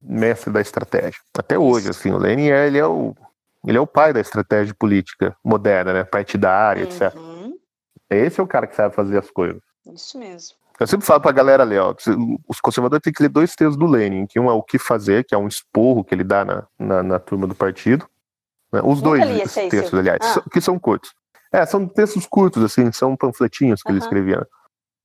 mestre 0.00 0.52
da 0.52 0.60
estratégia. 0.60 1.20
Até 1.36 1.58
hoje, 1.58 1.90
assim, 1.90 2.10
o 2.10 2.18
Lenin 2.18 2.48
é, 2.50 2.66
ele 2.66 2.78
é 2.78 2.86
o 2.86 3.14
ele 3.66 3.76
é 3.76 3.80
o 3.80 3.86
pai 3.86 4.12
da 4.12 4.20
estratégia 4.20 4.72
política 4.78 5.36
moderna, 5.44 5.92
né? 5.92 6.04
Partidária, 6.04 6.82
etc. 6.84 7.14
Uhum, 7.16 7.54
Esse 8.08 8.40
é 8.40 8.42
o 8.42 8.46
cara 8.46 8.66
que 8.66 8.76
sabe 8.76 8.94
fazer 8.94 9.18
as 9.18 9.30
coisas. 9.30 9.60
Isso 9.92 10.16
mesmo. 10.18 10.56
Eu 10.78 10.86
sempre 10.86 11.04
falo 11.04 11.20
pra 11.20 11.32
galera 11.32 11.64
ali, 11.64 11.76
ó, 11.76 11.92
os 12.48 12.60
conservadores 12.60 13.02
têm 13.02 13.12
que 13.12 13.20
ler 13.20 13.28
dois 13.28 13.54
textos 13.56 13.76
do 13.76 13.84
Lenin, 13.86 14.26
que 14.26 14.38
um 14.38 14.48
é 14.48 14.52
o 14.52 14.62
que 14.62 14.78
fazer, 14.78 15.24
que 15.24 15.34
é 15.34 15.38
um 15.38 15.48
esporro 15.48 16.04
que 16.04 16.14
ele 16.14 16.22
dá 16.22 16.44
na, 16.44 16.66
na, 16.78 17.02
na 17.02 17.18
turma 17.18 17.48
do 17.48 17.54
partido. 17.54 18.08
né? 18.72 18.80
Os 18.84 19.02
Nunca 19.02 19.26
dois 19.26 19.52
textos, 19.54 19.80
Silvio. 19.90 19.98
aliás, 19.98 20.36
Ah. 20.38 20.42
que 20.52 20.60
são 20.60 20.78
curtos. 20.78 21.12
É, 21.52 21.66
são 21.66 21.86
textos 21.88 22.26
curtos, 22.26 22.62
assim, 22.62 22.92
são 22.92 23.16
panfletinhos 23.16 23.82
que 23.82 23.90
ele 23.90 23.98
escrevia. 23.98 24.36
né? 24.36 24.44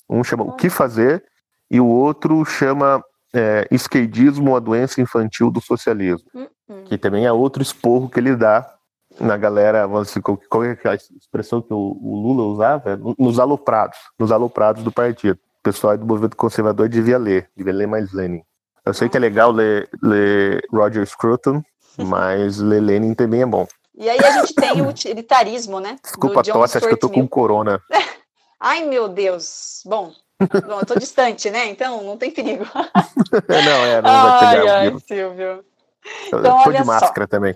Um 0.07 0.23
chama 0.23 0.43
O 0.43 0.51
que 0.55 0.69
fazer 0.69 1.25
e 1.71 1.79
o 1.81 1.87
outro 1.87 2.45
chama 2.45 3.03
é, 3.33 3.67
Esquerdismo, 3.71 4.55
a 4.55 4.59
doença 4.59 5.01
infantil 5.01 5.49
do 5.49 5.59
socialismo, 5.59 6.29
Hum, 6.33 6.47
hum. 6.69 6.83
que 6.85 6.97
também 6.97 7.25
é 7.25 7.31
outro 7.31 7.61
esporro 7.61 8.09
que 8.09 8.19
ele 8.19 8.35
dá 8.35 8.69
na 9.19 9.37
galera, 9.37 9.87
qual 10.49 10.63
é 10.63 10.77
a 10.85 10.95
expressão 10.95 11.61
que 11.61 11.73
o, 11.73 11.77
o 11.77 12.15
Lula 12.15 12.43
usava? 12.43 12.99
Nos 13.17 13.39
aloprados, 13.39 13.97
nos 14.17 14.31
aloprados 14.31 14.83
do 14.83 14.91
partido. 14.91 15.35
O 15.59 15.63
pessoal 15.63 15.97
do 15.97 16.05
movimento 16.05 16.35
conservador 16.35 16.89
devia 16.89 17.17
ler, 17.17 17.49
devia 17.55 17.73
ler 17.73 17.87
mais 17.87 18.11
Lenin. 18.11 18.41
Eu 18.85 18.93
sei 18.93 19.07
que 19.07 19.15
é 19.15 19.19
legal 19.19 19.51
ler, 19.51 19.89
ler 20.01 20.61
Roger 20.71 21.05
Scruton, 21.05 21.61
mas 21.97 22.57
ler 22.57 22.81
Lenin 22.81 23.13
também 23.13 23.41
é 23.41 23.45
bom. 23.45 23.67
E 23.95 24.09
aí 24.09 24.19
a 24.19 24.31
gente 24.41 24.55
tem 24.55 24.81
o 24.81 24.89
utilitarismo, 24.89 25.79
né? 25.79 25.97
Desculpa 26.03 26.43
tosse, 26.43 26.77
acho 26.77 26.87
que 26.87 26.93
eu 26.93 26.99
tô 26.99 27.09
com 27.09 27.27
corona. 27.27 27.79
Ai, 28.59 28.83
meu 28.85 29.07
Deus. 29.07 29.83
Bom, 29.85 30.11
bom, 30.67 30.79
eu 30.79 30.85
tô 30.85 30.95
distante, 30.95 31.49
né? 31.49 31.67
Então 31.67 32.03
não 32.03 32.17
tem 32.17 32.31
perigo. 32.31 32.65
não, 33.49 33.85
é, 33.85 34.01
não 34.01 34.21
vai 34.21 34.31
ai, 34.31 34.49
pegar 34.57 34.65
o 34.65 34.69
ai. 34.71 34.99
Silvio. 34.99 35.65
Eu 36.31 36.39
então, 36.39 36.57
tô 36.63 36.69
olha 36.69 36.79
de 36.79 36.85
só. 36.85 36.91
máscara 36.91 37.27
também. 37.27 37.55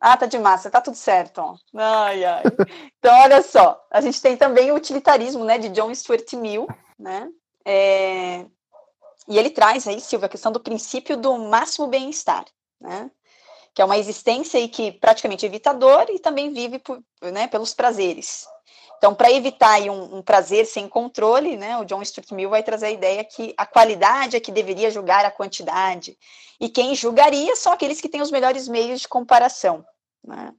Ah, 0.00 0.16
tá 0.16 0.26
de 0.26 0.38
massa, 0.38 0.70
tá 0.70 0.80
tudo 0.80 0.96
certo. 0.96 1.58
Ai, 1.74 2.24
ai. 2.24 2.42
Então, 2.98 3.18
olha 3.22 3.42
só, 3.42 3.82
a 3.90 4.00
gente 4.00 4.20
tem 4.20 4.36
também 4.36 4.70
o 4.70 4.74
utilitarismo, 4.74 5.44
né, 5.44 5.58
de 5.58 5.68
John 5.70 5.92
Stuart 5.94 6.32
Mill, 6.34 6.66
né? 6.98 7.28
É, 7.64 8.44
E 9.28 9.38
ele 9.38 9.50
traz 9.50 9.86
aí, 9.88 10.00
Silvia, 10.00 10.26
a 10.26 10.28
questão 10.30 10.52
do 10.52 10.60
princípio 10.60 11.16
do 11.16 11.36
máximo 11.38 11.86
bem-estar, 11.88 12.44
né? 12.80 13.10
Que 13.74 13.82
é 13.82 13.84
uma 13.84 13.98
existência 13.98 14.58
aí 14.60 14.68
que 14.68 14.92
praticamente 14.92 15.44
evita 15.44 15.70
a 15.70 15.72
dor 15.72 16.06
e 16.10 16.18
também 16.18 16.52
vive 16.52 16.78
por, 16.78 17.02
né, 17.22 17.48
pelos 17.48 17.74
prazeres. 17.74 18.46
Então, 18.98 19.14
para 19.14 19.30
evitar 19.30 19.80
um, 19.82 20.18
um 20.18 20.22
prazer 20.22 20.66
sem 20.66 20.88
controle, 20.88 21.56
né, 21.56 21.78
o 21.78 21.84
John 21.84 22.04
Stuart 22.04 22.30
Mill 22.32 22.50
vai 22.50 22.62
trazer 22.62 22.86
a 22.86 22.90
ideia 22.90 23.24
que 23.24 23.54
a 23.56 23.66
qualidade 23.66 24.36
é 24.36 24.40
que 24.40 24.50
deveria 24.50 24.90
julgar 24.90 25.24
a 25.24 25.30
quantidade, 25.30 26.16
e 26.58 26.68
quem 26.68 26.94
julgaria 26.94 27.54
são 27.56 27.72
aqueles 27.72 28.00
que 28.00 28.08
têm 28.08 28.22
os 28.22 28.30
melhores 28.30 28.66
meios 28.68 29.00
de 29.00 29.08
comparação. 29.08 29.84
Né? 30.24 30.52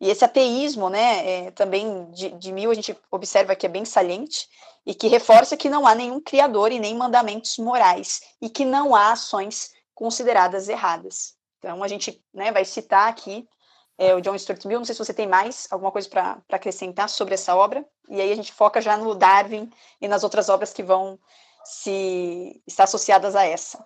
E 0.00 0.08
esse 0.08 0.24
ateísmo, 0.24 0.88
né, 0.88 1.46
é, 1.46 1.50
também 1.50 2.10
de, 2.12 2.30
de 2.30 2.52
Mill, 2.52 2.70
a 2.70 2.74
gente 2.74 2.96
observa 3.10 3.56
que 3.56 3.66
é 3.66 3.68
bem 3.68 3.84
saliente, 3.84 4.48
e 4.86 4.94
que 4.94 5.08
reforça 5.08 5.56
que 5.56 5.68
não 5.68 5.86
há 5.86 5.94
nenhum 5.94 6.20
criador 6.20 6.72
e 6.72 6.78
nem 6.78 6.96
mandamentos 6.96 7.58
morais, 7.58 8.22
e 8.40 8.48
que 8.48 8.64
não 8.64 8.94
há 8.94 9.12
ações 9.12 9.72
consideradas 9.94 10.68
erradas. 10.68 11.34
Então, 11.58 11.82
a 11.82 11.88
gente 11.88 12.22
né, 12.32 12.50
vai 12.50 12.64
citar 12.64 13.08
aqui 13.08 13.46
é, 14.00 14.14
o 14.14 14.20
John 14.22 14.36
Stuart 14.38 14.64
Mill, 14.64 14.78
não 14.78 14.84
sei 14.86 14.94
se 14.94 15.04
você 15.04 15.12
tem 15.12 15.28
mais 15.28 15.68
alguma 15.70 15.92
coisa 15.92 16.08
para 16.08 16.38
acrescentar 16.50 17.06
sobre 17.06 17.34
essa 17.34 17.54
obra, 17.54 17.84
e 18.08 18.18
aí 18.18 18.32
a 18.32 18.34
gente 18.34 18.50
foca 18.50 18.80
já 18.80 18.96
no 18.96 19.14
Darwin 19.14 19.68
e 20.00 20.08
nas 20.08 20.24
outras 20.24 20.48
obras 20.48 20.72
que 20.72 20.82
vão 20.82 21.18
se 21.62 22.62
estar 22.66 22.84
associadas 22.84 23.36
a 23.36 23.44
essa. 23.44 23.84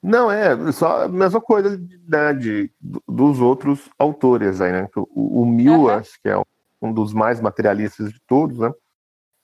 Não, 0.00 0.30
é 0.30 0.70
só 0.70 1.02
a 1.02 1.08
mesma 1.08 1.40
coisa 1.40 1.76
né, 2.08 2.32
de, 2.32 2.70
dos 2.80 3.40
outros 3.40 3.90
autores 3.98 4.60
aí, 4.60 4.70
né? 4.70 4.88
O, 4.94 5.42
o 5.42 5.44
Mill, 5.44 5.88
Aham. 5.88 5.98
acho 5.98 6.12
que 6.22 6.28
é 6.28 6.40
um 6.80 6.92
dos 6.92 7.12
mais 7.12 7.40
materialistas 7.40 8.12
de 8.12 8.20
todos, 8.24 8.60
né? 8.60 8.72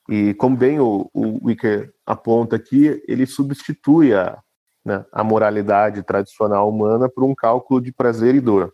E 0.08 0.34
como 0.34 0.56
bem 0.56 0.78
o, 0.78 1.10
o 1.12 1.46
Wicker 1.48 1.92
aponta 2.06 2.54
aqui, 2.54 3.02
ele 3.08 3.26
substitui 3.26 4.14
a, 4.14 4.40
né, 4.84 5.04
a 5.10 5.24
moralidade 5.24 6.00
tradicional 6.04 6.68
humana 6.68 7.08
por 7.08 7.24
um 7.24 7.34
cálculo 7.34 7.80
de 7.80 7.92
prazer 7.92 8.36
e 8.36 8.40
dor. 8.40 8.72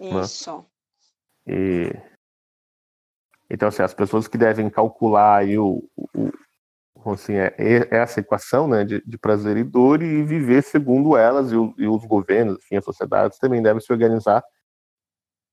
Isso. 0.00 0.66
E, 1.46 1.92
então, 3.50 3.68
assim, 3.68 3.82
as 3.82 3.94
pessoas 3.94 4.26
que 4.28 4.38
devem 4.38 4.70
calcular 4.70 5.36
aí 5.38 5.58
o, 5.58 5.82
o- 6.14 6.32
assim, 7.12 7.34
é, 7.34 7.54
é 7.58 7.88
essa 7.96 8.20
equação 8.20 8.66
né, 8.68 8.84
de, 8.84 9.02
de 9.04 9.18
prazer 9.18 9.56
e 9.56 9.64
dor 9.64 10.02
e 10.02 10.22
viver 10.22 10.62
segundo 10.62 11.16
elas, 11.16 11.50
e, 11.52 11.56
o- 11.56 11.74
e 11.76 11.86
os 11.86 12.04
governos, 12.04 12.58
enfim, 12.64 12.76
as 12.76 12.84
sociedades 12.84 13.38
também 13.38 13.60
devem 13.62 13.80
se 13.80 13.92
organizar 13.92 14.42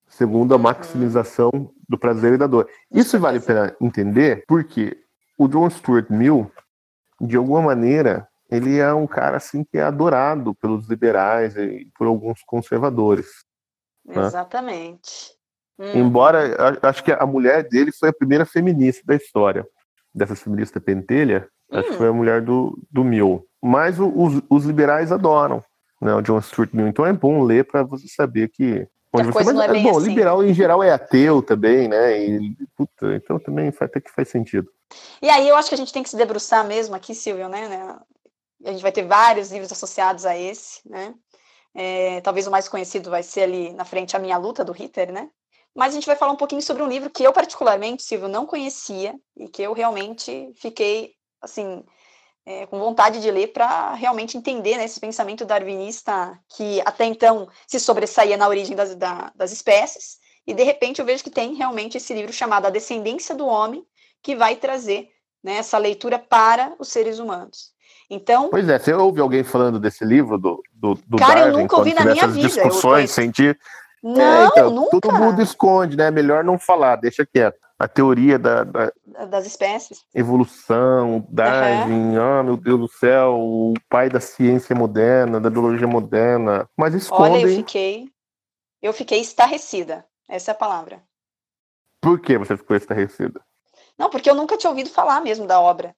segundo 0.07 0.53
a 0.53 0.57
Uhum. 0.57 0.63
maximização 0.63 1.51
do 1.87 1.97
prazer 1.97 2.33
e 2.33 2.37
da 2.37 2.47
dor. 2.47 2.67
Isso 2.91 3.19
vale 3.19 3.37
a 3.37 3.41
pena 3.41 3.75
entender 3.79 4.43
porque 4.47 4.97
o 5.37 5.47
John 5.47 5.69
Stuart 5.69 6.09
Mill, 6.09 6.51
de 7.21 7.37
alguma 7.37 7.61
maneira, 7.61 8.27
ele 8.49 8.79
é 8.79 8.91
um 8.93 9.05
cara 9.05 9.37
assim 9.37 9.63
que 9.63 9.77
é 9.77 9.83
adorado 9.83 10.55
pelos 10.55 10.87
liberais 10.89 11.55
e 11.55 11.91
por 11.95 12.07
alguns 12.07 12.41
conservadores. 12.43 13.27
Né? 14.05 14.25
Exatamente. 14.25 15.37
Hum, 15.79 15.91
Embora 15.95 16.77
acho 16.81 17.03
que 17.03 17.11
a 17.11 17.25
mulher 17.25 17.63
dele 17.67 17.91
foi 17.91 18.09
a 18.09 18.13
primeira 18.13 18.45
feminista 18.45 19.01
da 19.05 19.15
história. 19.15 19.65
Dessa 20.13 20.35
feminista 20.35 20.81
pentelha, 20.81 21.47
acho 21.71 21.87
que 21.89 21.93
Hum. 21.95 21.97
foi 21.97 22.07
a 22.09 22.13
mulher 22.13 22.41
do, 22.41 22.77
do 22.91 23.03
Mill. 23.03 23.45
Mas 23.61 23.99
o- 23.99 24.11
os, 24.13 24.41
os 24.49 24.65
liberais 24.65 25.11
adoram 25.11 25.63
né, 26.01 26.13
o 26.15 26.21
John 26.21 26.41
Stuart 26.41 26.71
Mill. 26.73 26.87
Então 26.87 27.05
é 27.05 27.13
bom 27.13 27.43
ler 27.43 27.65
para 27.65 27.83
você 27.83 28.07
saber 28.07 28.49
que. 28.49 28.87
A 29.13 29.23
você, 29.23 29.31
coisa 29.31 29.53
não 29.53 29.61
é 29.63 29.67
mas, 29.67 29.77
bem 29.77 29.83
bom, 29.83 29.97
assim. 29.97 30.09
liberal 30.09 30.43
em 30.43 30.53
geral 30.53 30.83
é 30.83 30.91
ateu 30.91 31.41
também, 31.41 31.87
né? 31.87 32.25
E, 32.25 32.55
puta, 32.77 33.15
então 33.15 33.39
também 33.39 33.73
até 33.79 33.99
que 33.99 34.11
faz 34.11 34.27
sentido. 34.29 34.69
E 35.21 35.29
aí 35.29 35.47
eu 35.47 35.55
acho 35.55 35.69
que 35.69 35.75
a 35.75 35.77
gente 35.77 35.93
tem 35.93 36.03
que 36.03 36.09
se 36.09 36.17
debruçar 36.17 36.65
mesmo 36.65 36.95
aqui, 36.95 37.15
Silvio, 37.15 37.49
né? 37.49 37.67
né? 37.67 37.95
A 38.65 38.71
gente 38.71 38.81
vai 38.81 38.91
ter 38.91 39.05
vários 39.05 39.51
livros 39.51 39.71
associados 39.71 40.25
a 40.25 40.37
esse, 40.37 40.81
né? 40.87 41.13
É, 41.73 42.21
talvez 42.21 42.47
o 42.47 42.51
mais 42.51 42.67
conhecido 42.67 43.09
vai 43.09 43.23
ser 43.23 43.41
ali 43.41 43.73
na 43.73 43.85
frente 43.85 44.15
A 44.15 44.19
Minha 44.19 44.37
Luta, 44.37 44.63
do 44.63 44.71
Ritter, 44.71 45.11
né? 45.11 45.29
Mas 45.75 45.93
a 45.93 45.95
gente 45.95 46.05
vai 46.07 46.15
falar 46.15 46.31
um 46.31 46.37
pouquinho 46.37 46.61
sobre 46.61 46.83
um 46.83 46.87
livro 46.87 47.09
que 47.09 47.23
eu, 47.23 47.31
particularmente, 47.31 48.03
Silvio, 48.03 48.27
não 48.27 48.45
conhecia 48.45 49.15
e 49.37 49.47
que 49.47 49.61
eu 49.61 49.73
realmente 49.73 50.51
fiquei, 50.55 51.13
assim, 51.41 51.83
é, 52.45 52.65
com 52.65 52.79
vontade 52.79 53.21
de 53.21 53.29
ler 53.29 53.53
para 53.53 53.93
realmente 53.93 54.37
entender 54.37 54.77
né, 54.77 54.85
esse 54.85 54.99
pensamento 54.99 55.45
darwinista 55.45 56.37
que 56.55 56.81
até 56.81 57.05
então 57.05 57.47
se 57.67 57.79
sobressaía 57.79 58.35
na 58.37 58.47
origem 58.47 58.75
das, 58.75 58.95
da- 58.95 59.31
das 59.35 59.51
espécies. 59.51 60.17
E, 60.47 60.53
de 60.53 60.63
repente, 60.63 60.99
eu 60.99 61.05
vejo 61.05 61.23
que 61.23 61.29
tem 61.29 61.53
realmente 61.53 61.97
esse 61.97 62.13
livro 62.13 62.33
chamado 62.33 62.65
A 62.65 62.71
Descendência 62.71 63.35
do 63.35 63.45
Homem, 63.45 63.85
que 64.23 64.35
vai 64.35 64.55
trazer 64.55 65.09
né, 65.43 65.57
essa 65.57 65.77
leitura 65.77 66.17
para 66.17 66.73
os 66.79 66.89
seres 66.89 67.19
humanos. 67.19 67.71
Então, 68.09 68.49
Pois 68.49 68.67
é, 68.67 68.79
você 68.79 68.93
ouve 68.93 69.21
alguém 69.21 69.43
falando 69.43 69.79
desse 69.79 70.03
livro 70.03 70.37
do, 70.37 70.61
do, 70.73 70.95
do 70.95 71.17
Cara, 71.17 71.41
eu 71.41 71.45
Darwin, 71.45 71.61
nunca 71.61 71.77
ouvi 71.77 71.93
na 71.93 72.05
minha 72.05 72.27
vida, 72.27 72.39
eu 72.39 72.47
discussões 72.47 73.15
conheço. 73.15 73.21
Científicas? 74.01 74.03
não, 74.03 74.21
É, 74.21 74.45
então, 74.45 74.69
nunca, 74.71 74.99
Todo 74.99 75.13
mundo 75.13 75.41
esconde, 75.41 75.97
né? 75.97 76.09
Melhor 76.11 76.43
não 76.43 76.57
falar, 76.59 76.95
deixa 76.97 77.25
quieto. 77.25 77.57
A 77.77 77.87
teoria 77.87 78.37
da, 78.37 78.63
da 78.65 78.91
das 79.29 79.45
espécies. 79.45 80.03
evolução, 80.13 81.25
Darwin, 81.29 82.17
ah, 82.17 82.43
meu 82.43 82.57
Deus 82.57 82.79
do 82.79 82.87
céu, 82.89 83.35
o 83.39 83.73
pai 83.89 84.09
da 84.09 84.19
ciência 84.19 84.75
moderna, 84.75 85.39
da 85.39 85.49
biologia 85.49 85.87
moderna. 85.87 86.69
Mas 86.77 86.93
Olha, 87.09 87.31
eu 87.33 87.37
escondem. 87.37 87.55
fiquei, 87.55 88.09
eu 88.81 88.91
fiquei 88.91 89.21
estarrecida, 89.21 90.05
essa 90.27 90.51
é 90.51 90.53
a 90.53 90.55
palavra. 90.57 91.01
Por 92.01 92.19
que 92.19 92.37
você 92.37 92.55
ficou 92.57 92.75
estarrecida? 92.75 93.41
Não, 93.97 94.09
porque 94.09 94.29
eu 94.29 94.35
nunca 94.35 94.57
tinha 94.57 94.69
ouvido 94.69 94.89
falar 94.89 95.21
mesmo 95.21 95.45
da 95.47 95.59
obra, 95.59 95.95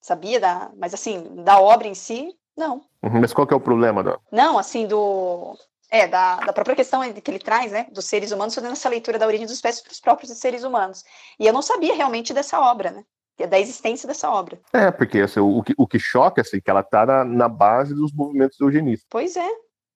sabia? 0.00 0.38
Da, 0.40 0.70
mas 0.76 0.94
assim, 0.94 1.42
da 1.44 1.60
obra 1.60 1.86
em 1.88 1.94
si, 1.94 2.34
não. 2.56 2.84
Uhum, 3.02 3.20
Mas 3.20 3.32
qual 3.32 3.46
que 3.46 3.54
é 3.54 3.56
o 3.56 3.60
problema, 3.60 4.02
Dó? 4.02 4.18
Não, 4.32 4.58
assim, 4.58 4.86
do. 4.86 5.56
É, 5.90 6.06
da, 6.08 6.36
da 6.36 6.52
própria 6.52 6.74
questão 6.74 7.00
que 7.12 7.30
ele 7.30 7.38
traz, 7.38 7.70
né, 7.70 7.86
dos 7.92 8.06
seres 8.06 8.32
humanos, 8.32 8.54
fazendo 8.54 8.72
essa 8.72 8.88
leitura 8.88 9.18
da 9.18 9.26
origem 9.26 9.46
dos 9.46 9.54
espécies 9.54 9.82
para 9.82 9.92
os 9.92 10.00
próprios 10.00 10.32
seres 10.36 10.64
humanos. 10.64 11.04
E 11.38 11.46
eu 11.46 11.52
não 11.52 11.62
sabia 11.62 11.94
realmente 11.94 12.34
dessa 12.34 12.60
obra, 12.60 12.90
né? 12.90 13.04
Da 13.48 13.60
existência 13.60 14.06
dessa 14.08 14.30
obra. 14.30 14.58
É, 14.72 14.90
porque 14.90 15.20
assim, 15.20 15.40
o, 15.40 15.62
que, 15.62 15.74
o 15.76 15.86
que 15.86 15.98
choca 15.98 16.40
assim, 16.40 16.60
que 16.60 16.70
ela 16.70 16.80
está 16.80 17.04
na, 17.04 17.24
na 17.24 17.48
base 17.48 17.94
dos 17.94 18.10
movimentos 18.12 18.58
eugenistas. 18.58 19.06
Pois 19.10 19.36
é, 19.36 19.48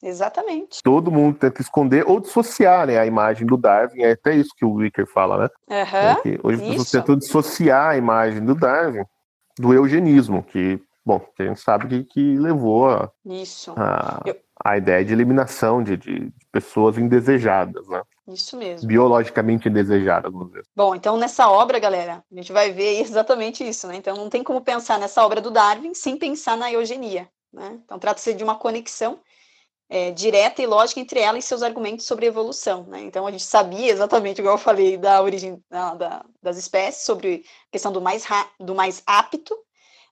exatamente. 0.02 0.82
Todo 0.82 1.10
mundo 1.10 1.38
tenta 1.38 1.62
esconder 1.62 2.06
ou 2.06 2.20
dissociar 2.20 2.86
né, 2.86 2.98
a 2.98 3.06
imagem 3.06 3.46
do 3.46 3.56
Darwin, 3.56 4.02
é 4.02 4.12
até 4.12 4.34
isso 4.34 4.50
que 4.54 4.64
o 4.64 4.74
Wicker 4.74 5.06
fala, 5.06 5.44
né? 5.44 5.48
Aham, 5.82 6.20
É 6.24 6.38
hoje 6.42 6.62
as 6.62 6.68
pessoas 6.68 6.90
tentam 6.90 7.16
dissociar 7.16 7.90
a 7.90 7.96
imagem 7.96 8.44
do 8.44 8.54
Darwin 8.54 9.04
do 9.58 9.72
eugenismo, 9.74 10.42
que, 10.42 10.80
bom, 11.04 11.26
a 11.38 11.42
gente 11.42 11.60
sabe 11.60 11.88
que, 11.88 12.04
que 12.04 12.38
levou 12.38 12.90
a, 12.90 13.10
Isso, 13.24 13.72
a, 13.76 14.20
Eu- 14.24 14.36
a 14.64 14.76
ideia 14.76 15.04
de 15.04 15.12
eliminação 15.12 15.82
de, 15.82 15.96
de, 15.96 16.32
pessoas 16.52 16.98
indesejadas, 16.98 17.86
né? 17.88 18.02
isso 18.28 18.56
mesmo. 18.56 18.86
biologicamente 18.86 19.68
indesejadas, 19.68 20.30
vamos 20.32 20.48
dizer. 20.48 20.64
Bom, 20.76 20.94
então 20.94 21.16
nessa 21.16 21.50
obra, 21.50 21.78
galera, 21.78 22.22
a 22.30 22.34
gente 22.34 22.52
vai 22.52 22.70
ver 22.70 23.00
exatamente 23.02 23.66
isso, 23.66 23.86
né? 23.86 23.96
Então 23.96 24.16
não 24.16 24.28
tem 24.28 24.42
como 24.44 24.60
pensar 24.60 24.98
nessa 24.98 25.24
obra 25.24 25.40
do 25.40 25.50
Darwin 25.50 25.94
sem 25.94 26.16
pensar 26.16 26.56
na 26.56 26.70
eugenia, 26.70 27.28
né? 27.52 27.80
Então 27.84 27.98
trata-se 27.98 28.34
de 28.34 28.44
uma 28.44 28.54
conexão 28.56 29.18
é, 29.88 30.12
direta 30.12 30.62
e 30.62 30.66
lógica 30.66 31.00
entre 31.00 31.18
ela 31.18 31.36
e 31.36 31.42
seus 31.42 31.62
argumentos 31.64 32.06
sobre 32.06 32.26
evolução, 32.26 32.84
né? 32.84 33.00
Então 33.00 33.26
a 33.26 33.30
gente 33.32 33.42
sabia 33.42 33.90
exatamente, 33.90 34.38
igual 34.40 34.54
eu 34.54 34.58
falei, 34.58 34.96
da 34.96 35.20
origem 35.20 35.60
da- 35.68 35.94
da- 35.94 36.24
das 36.40 36.56
espécies, 36.56 37.04
sobre 37.04 37.44
a 37.68 37.72
questão 37.72 37.90
do 37.90 38.00
mais, 38.00 38.24
do 38.60 38.74
mais 38.74 39.02
apto, 39.04 39.56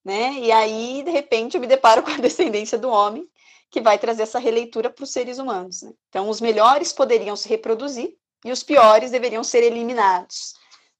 né? 0.04 0.32
E 0.34 0.50
aí, 0.50 1.02
de 1.04 1.10
repente, 1.12 1.54
eu 1.56 1.60
me 1.60 1.66
deparo 1.68 2.02
com 2.02 2.10
a 2.10 2.16
descendência 2.16 2.76
do 2.76 2.88
homem, 2.90 3.28
que 3.70 3.80
vai 3.80 3.98
trazer 3.98 4.22
essa 4.22 4.38
releitura 4.38 4.90
para 4.90 5.04
os 5.04 5.12
seres 5.12 5.38
humanos. 5.38 5.82
né? 5.82 5.92
Então, 6.08 6.28
os 6.28 6.40
melhores 6.40 6.92
poderiam 6.92 7.36
se 7.36 7.48
reproduzir 7.48 8.16
e 8.44 8.52
os 8.52 8.62
piores 8.62 9.10
deveriam 9.10 9.44
ser 9.44 9.62
eliminados. 9.62 10.54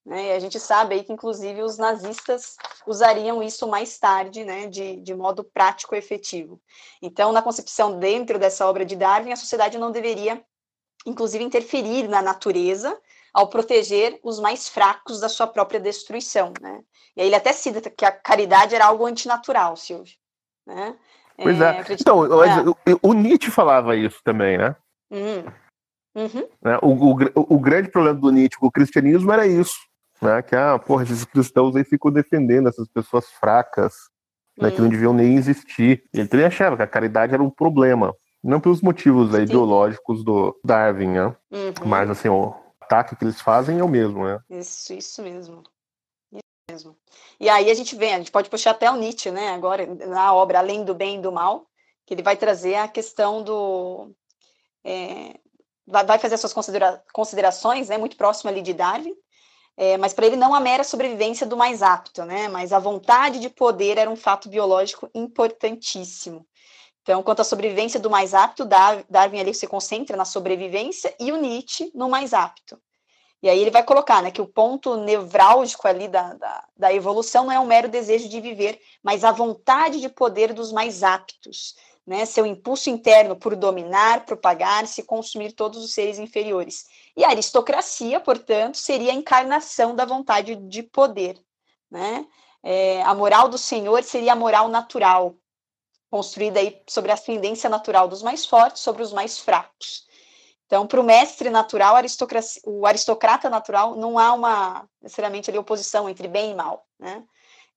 Né? 0.05 0.29
E 0.29 0.33
a 0.33 0.39
gente 0.39 0.59
sabe 0.59 0.95
aí 0.95 1.05
que, 1.05 1.13
inclusive, 1.13 1.63
os 1.63 1.77
nazistas 1.79 2.57
usariam 2.87 3.43
isso 3.43 3.67
mais 3.69 3.99
tarde, 3.99 4.45
né, 4.45 4.67
de, 4.67 4.97
de 4.97 5.15
modo 5.15 5.45
prático 5.45 5.95
e 5.95 5.99
efetivo. 5.99 6.61
Então, 7.03 7.31
na 7.31 7.43
concepção 7.43 7.99
dentro 7.99 8.39
dessa 8.39 8.67
obra 8.67 8.85
de 8.85 8.97
Darwin, 8.97 9.33
a 9.33 9.37
sociedade 9.37 9.77
não 9.77 9.91
deveria, 9.91 10.43
inclusive, 11.07 11.45
interferir 11.45 12.09
na 12.09 12.23
natureza 12.23 12.99
ao 13.35 13.49
proteger 13.49 14.19
os 14.23 14.41
mais 14.41 14.69
fracos 14.69 15.21
da 15.21 15.29
sua 15.29 15.47
própria 15.47 15.79
destruição. 15.79 16.53
Né? 16.61 16.83
E 17.15 17.21
aí 17.21 17.27
ele 17.27 17.37
até 17.37 17.53
cita 17.53 17.91
que 17.91 18.05
a 18.05 18.13
caridade 18.13 18.75
era 18.75 18.87
algo 18.87 19.05
antinatural, 19.05 19.77
Silvio. 19.77 20.17
Né? 20.67 20.99
Pois 21.43 21.61
é. 21.61 21.69
acredito- 21.71 22.01
Então, 22.03 22.25
É. 22.45 22.63
o, 22.69 22.77
o 23.03 23.13
Nietzsche 23.13 23.51
falava 23.51 23.97
isso 23.97 24.19
também, 24.25 24.59
né? 24.59 24.75
Hum. 25.11 25.45
Uhum. 26.17 26.49
Né? 26.63 26.79
O, 26.83 26.89
o, 27.15 27.55
o 27.55 27.59
grande 27.61 27.91
problema 27.91 28.19
do 28.19 28.31
Nietzsche 28.31 28.59
com 28.59 28.67
o 28.67 28.73
cristianismo 28.73 29.31
era 29.33 29.47
isso, 29.47 29.77
né? 30.21 30.43
Que, 30.43 30.57
ah, 30.57 30.79
porra, 30.79 31.05
esses 31.05 31.25
cristãos 31.25 31.77
aí 31.77 31.85
ficam 31.85 32.11
defendendo 32.11 32.69
essas 32.69 32.89
pessoas 32.89 33.27
fracas, 33.41 33.95
né? 34.59 34.71
Que 34.71 34.81
não 34.81 34.89
Hum. 34.89 34.91
deviam 34.91 35.13
nem 35.15 35.37
existir. 35.37 36.03
Ele 36.13 36.27
também 36.29 36.47
achava 36.47 36.77
que 36.77 36.83
a 36.83 36.87
caridade 36.89 37.35
era 37.35 37.43
um 37.43 37.51
problema. 37.51 38.13
Não 38.43 38.61
pelos 38.61 38.81
motivos 38.81 39.35
aí 39.35 39.43
ideológicos 39.45 40.25
do 40.25 40.59
Darwin, 40.65 41.09
né? 41.09 41.37
Uhum. 41.51 41.73
Mas, 41.87 42.09
assim, 42.11 42.29
o 42.29 42.55
ataque 42.81 43.15
que 43.17 43.25
eles 43.25 43.41
fazem 43.41 43.79
é 43.81 43.85
o 43.85 43.89
mesmo, 43.89 44.25
né? 44.25 44.39
Isso, 44.51 44.93
isso 44.95 45.23
mesmo. 45.23 45.63
Mesmo. 46.71 46.97
E 47.41 47.49
aí 47.49 47.71
a 47.71 47.75
gente 47.75 47.97
vem, 47.97 48.15
a 48.15 48.19
gente 48.19 48.31
pode 48.31 48.51
puxar 48.51 48.73
até 48.73 48.91
o 48.91 48.97
Nietzsche, 48.97 49.31
né? 49.31 49.49
Agora, 49.51 49.87
na 49.87 50.35
obra 50.35 50.59
Além 50.59 50.85
do 50.85 50.95
Bem 50.95 51.19
e 51.19 51.23
do 51.23 51.33
Mal, 51.33 51.67
que 52.05 52.13
ele 52.15 52.23
vai 52.23 52.37
trazer 52.37 52.75
a 52.75 52.89
questão 52.89 53.43
do. 53.43 54.15
é, 54.85 55.35
vai, 55.87 56.19
fazer 56.19 56.35
as 56.35 56.41
suas 56.41 56.53
considera- 56.53 57.03
considerações, 57.13 57.89
né? 57.89 57.97
Muito 57.97 58.17
próximo 58.17 58.51
ali 58.51 58.61
de 58.63 58.75
Darwin. 58.75 59.15
é, 59.77 59.97
mas 59.97 60.13
para 60.13 60.27
ele 60.27 60.37
não 60.37 60.55
a 60.55 60.61
mera 60.61 60.85
sobrevivência 60.85 61.47
do 61.47 61.57
mais 61.57 61.83
apto, 61.83 62.25
né? 62.25 62.49
Mas 62.49 62.73
a 62.73 62.79
vontade 62.81 63.39
de 63.41 63.49
poder 63.49 63.97
era 63.99 64.11
um 64.11 64.17
fato 64.17 64.49
biológico 64.49 65.09
importantíssimo. 65.15 66.47
Então, 67.03 67.23
quanto 67.23 67.41
à 67.41 67.45
sobrevivência 67.45 68.01
do 68.01 68.11
mais 68.11 68.35
apto, 68.35 68.65
Dar- 68.65 69.05
Darwin 69.09 69.41
ali 69.41 69.55
se 69.55 69.67
concentra 69.67 70.17
na 70.17 70.25
sobrevivência 70.27 71.15
e 71.21 71.33
o 71.33 71.37
Nietzsche 71.37 71.91
no 71.95 72.09
mais 72.11 72.35
apto. 72.35 72.79
E 73.43 73.49
aí 73.49 73.61
ele 73.61 73.71
vai 73.71 73.85
colocar 73.85 74.23
né, 74.23 74.31
que 74.31 74.43
o 74.43 74.49
ponto 74.49 74.97
nevrálgico 74.97 75.87
ali 75.87 76.09
da, 76.09 76.35
da, 76.35 76.65
da 76.77 76.93
evolução 76.93 77.45
não 77.45 77.53
é 77.53 77.61
um 77.61 77.67
mero 77.67 77.89
desejo 77.89 78.29
de 78.29 78.41
viver, 78.41 78.81
mas 79.03 79.23
a 79.23 79.31
vontade 79.31 80.01
de 80.01 80.09
poder 80.09 80.53
dos 80.53 80.73
mais 80.73 81.05
aptos, 81.05 81.77
né, 82.05 82.25
seu 82.25 82.45
impulso 82.45 82.91
interno 82.91 83.37
por 83.37 83.55
dominar, 83.55 84.25
propagar-se 84.25 85.05
consumir 85.05 85.53
todos 85.53 85.85
os 85.85 85.93
seres 85.93 86.19
inferiores. 86.19 86.87
E 87.17 87.23
a 87.23 87.29
aristocracia, 87.29 88.19
portanto, 88.19 88.77
seria 88.77 89.13
a 89.13 89.15
encarnação 89.15 89.95
da 89.95 90.05
vontade 90.05 90.57
de 90.57 90.83
poder. 90.83 91.39
Né? 91.89 92.27
É, 92.63 93.03
a 93.03 93.15
moral 93.15 93.49
do 93.49 93.59
senhor 93.59 94.03
seria 94.03 94.33
a 94.33 94.37
moral 94.37 94.69
natural, 94.69 95.37
construída 96.11 96.59
aí 96.59 96.83
sobre 96.89 97.11
a 97.13 97.15
ascendência 97.15 97.71
natural 97.71 98.09
dos 98.09 98.23
mais 98.23 98.47
fortes 98.47 98.83
sobre 98.83 99.03
os 99.03 99.13
mais 99.13 99.39
fracos. 99.39 100.08
Então, 100.69 100.87
para 100.87 101.01
o 101.01 101.03
mestre 101.03 101.49
natural, 101.49 101.95
o 102.67 102.87
aristocrata 102.87 103.49
natural, 103.49 103.97
não 103.97 104.19
há 104.19 104.35
uma, 104.35 104.87
necessariamente, 105.01 105.49
ali, 105.49 105.59
oposição 105.59 106.11
entre 106.11 106.29
bem 106.29 106.51
e 106.51 106.55
mal. 106.55 106.85
Né? 107.01 107.25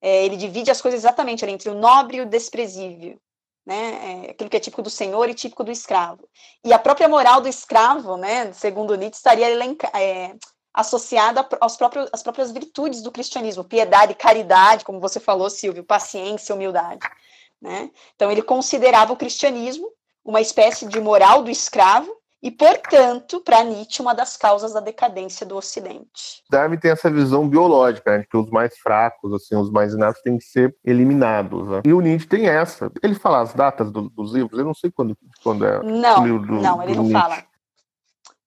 É, 0.02 0.26
ele 0.26 0.36
divide 0.36 0.70
as 0.70 0.82
coisas 0.82 1.00
exatamente 1.00 1.42
ali, 1.42 1.54
entre 1.54 1.70
o 1.70 1.74
nobre 1.74 2.18
e 2.18 2.20
o 2.20 2.26
desprezível. 2.26 3.18
Né? 3.64 4.26
É, 4.26 4.30
aquilo 4.32 4.50
que 4.50 4.58
é 4.58 4.60
típico 4.60 4.82
do 4.82 4.90
senhor 4.90 5.26
e 5.30 5.32
típico 5.34 5.64
do 5.64 5.70
escravo. 5.70 6.28
E 6.62 6.70
a 6.70 6.78
própria 6.78 7.08
moral 7.08 7.40
do 7.40 7.48
escravo, 7.48 8.18
né, 8.18 8.52
segundo 8.52 8.94
Nietzsche, 8.94 9.16
estaria 9.16 9.48
elenca- 9.48 9.90
é, 9.98 10.34
associada 10.74 11.48
aos 11.60 11.78
próprios, 11.78 12.10
às 12.12 12.22
próprias 12.22 12.52
virtudes 12.52 13.00
do 13.00 13.10
cristianismo, 13.10 13.64
piedade, 13.64 14.14
caridade, 14.14 14.84
como 14.84 15.00
você 15.00 15.18
falou, 15.18 15.48
Silvio, 15.48 15.82
paciência, 15.82 16.54
humildade. 16.54 17.08
Né? 17.58 17.90
Então, 18.14 18.30
ele 18.30 18.42
considerava 18.42 19.14
o 19.14 19.16
cristianismo 19.16 19.88
uma 20.22 20.42
espécie 20.42 20.86
de 20.86 21.00
moral 21.00 21.42
do 21.42 21.50
escravo, 21.50 22.21
e, 22.42 22.50
portanto, 22.50 23.40
para 23.40 23.62
Nietzsche, 23.62 24.02
uma 24.02 24.14
das 24.14 24.36
causas 24.36 24.72
da 24.72 24.80
decadência 24.80 25.46
do 25.46 25.56
Ocidente. 25.56 26.42
Darwin 26.50 26.76
tem 26.76 26.90
essa 26.90 27.08
visão 27.10 27.48
biológica, 27.48 28.10
né, 28.10 28.18
de 28.22 28.26
que 28.26 28.36
os 28.36 28.50
mais 28.50 28.76
fracos, 28.78 29.32
assim, 29.32 29.54
os 29.54 29.70
mais 29.70 29.94
inatos 29.94 30.20
têm 30.22 30.36
que 30.38 30.44
ser 30.44 30.76
eliminados. 30.84 31.68
né? 31.68 31.82
E 31.84 31.92
o 31.92 32.00
Nietzsche 32.00 32.26
tem 32.26 32.48
essa. 32.48 32.90
Ele 33.02 33.14
fala 33.14 33.40
as 33.42 33.54
datas 33.54 33.92
do- 33.92 34.10
dos 34.10 34.32
livros, 34.32 34.58
eu 34.58 34.64
não 34.64 34.74
sei 34.74 34.90
quando, 34.90 35.16
quando 35.42 35.64
é. 35.64 35.82
Não, 35.82 36.24
livro 36.26 36.46
do- 36.46 36.54
não, 36.60 36.82
ele 36.82 36.94
não 36.96 37.04
Nietzsche. 37.04 37.20
fala. 37.20 37.44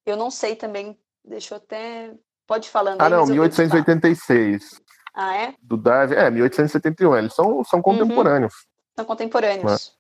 Eu 0.06 0.18
não 0.18 0.30
sei 0.30 0.56
também, 0.56 0.98
deixa 1.24 1.54
eu 1.54 1.58
até... 1.58 2.14
Pode 2.48 2.70
falando 2.70 3.02
Ah, 3.02 3.06
aí, 3.06 3.10
não, 3.12 3.22
mas 3.22 3.30
eu- 3.30 3.43
eu 3.43 3.50
te 3.50 3.56
falo. 3.56 3.70
1886. 3.70 4.80
Ah, 5.16 5.36
é? 5.36 5.56
Do 5.62 5.78
Darwin, 5.78 6.14
é, 6.16 6.30
1871. 6.30 7.16
Eles 7.18 7.34
são, 7.34 7.58
Uhum. 7.58 7.64
são 7.64 7.82
contemporâneos. 7.82 8.54
São 8.96 9.06
contemporâneos. 9.06 9.93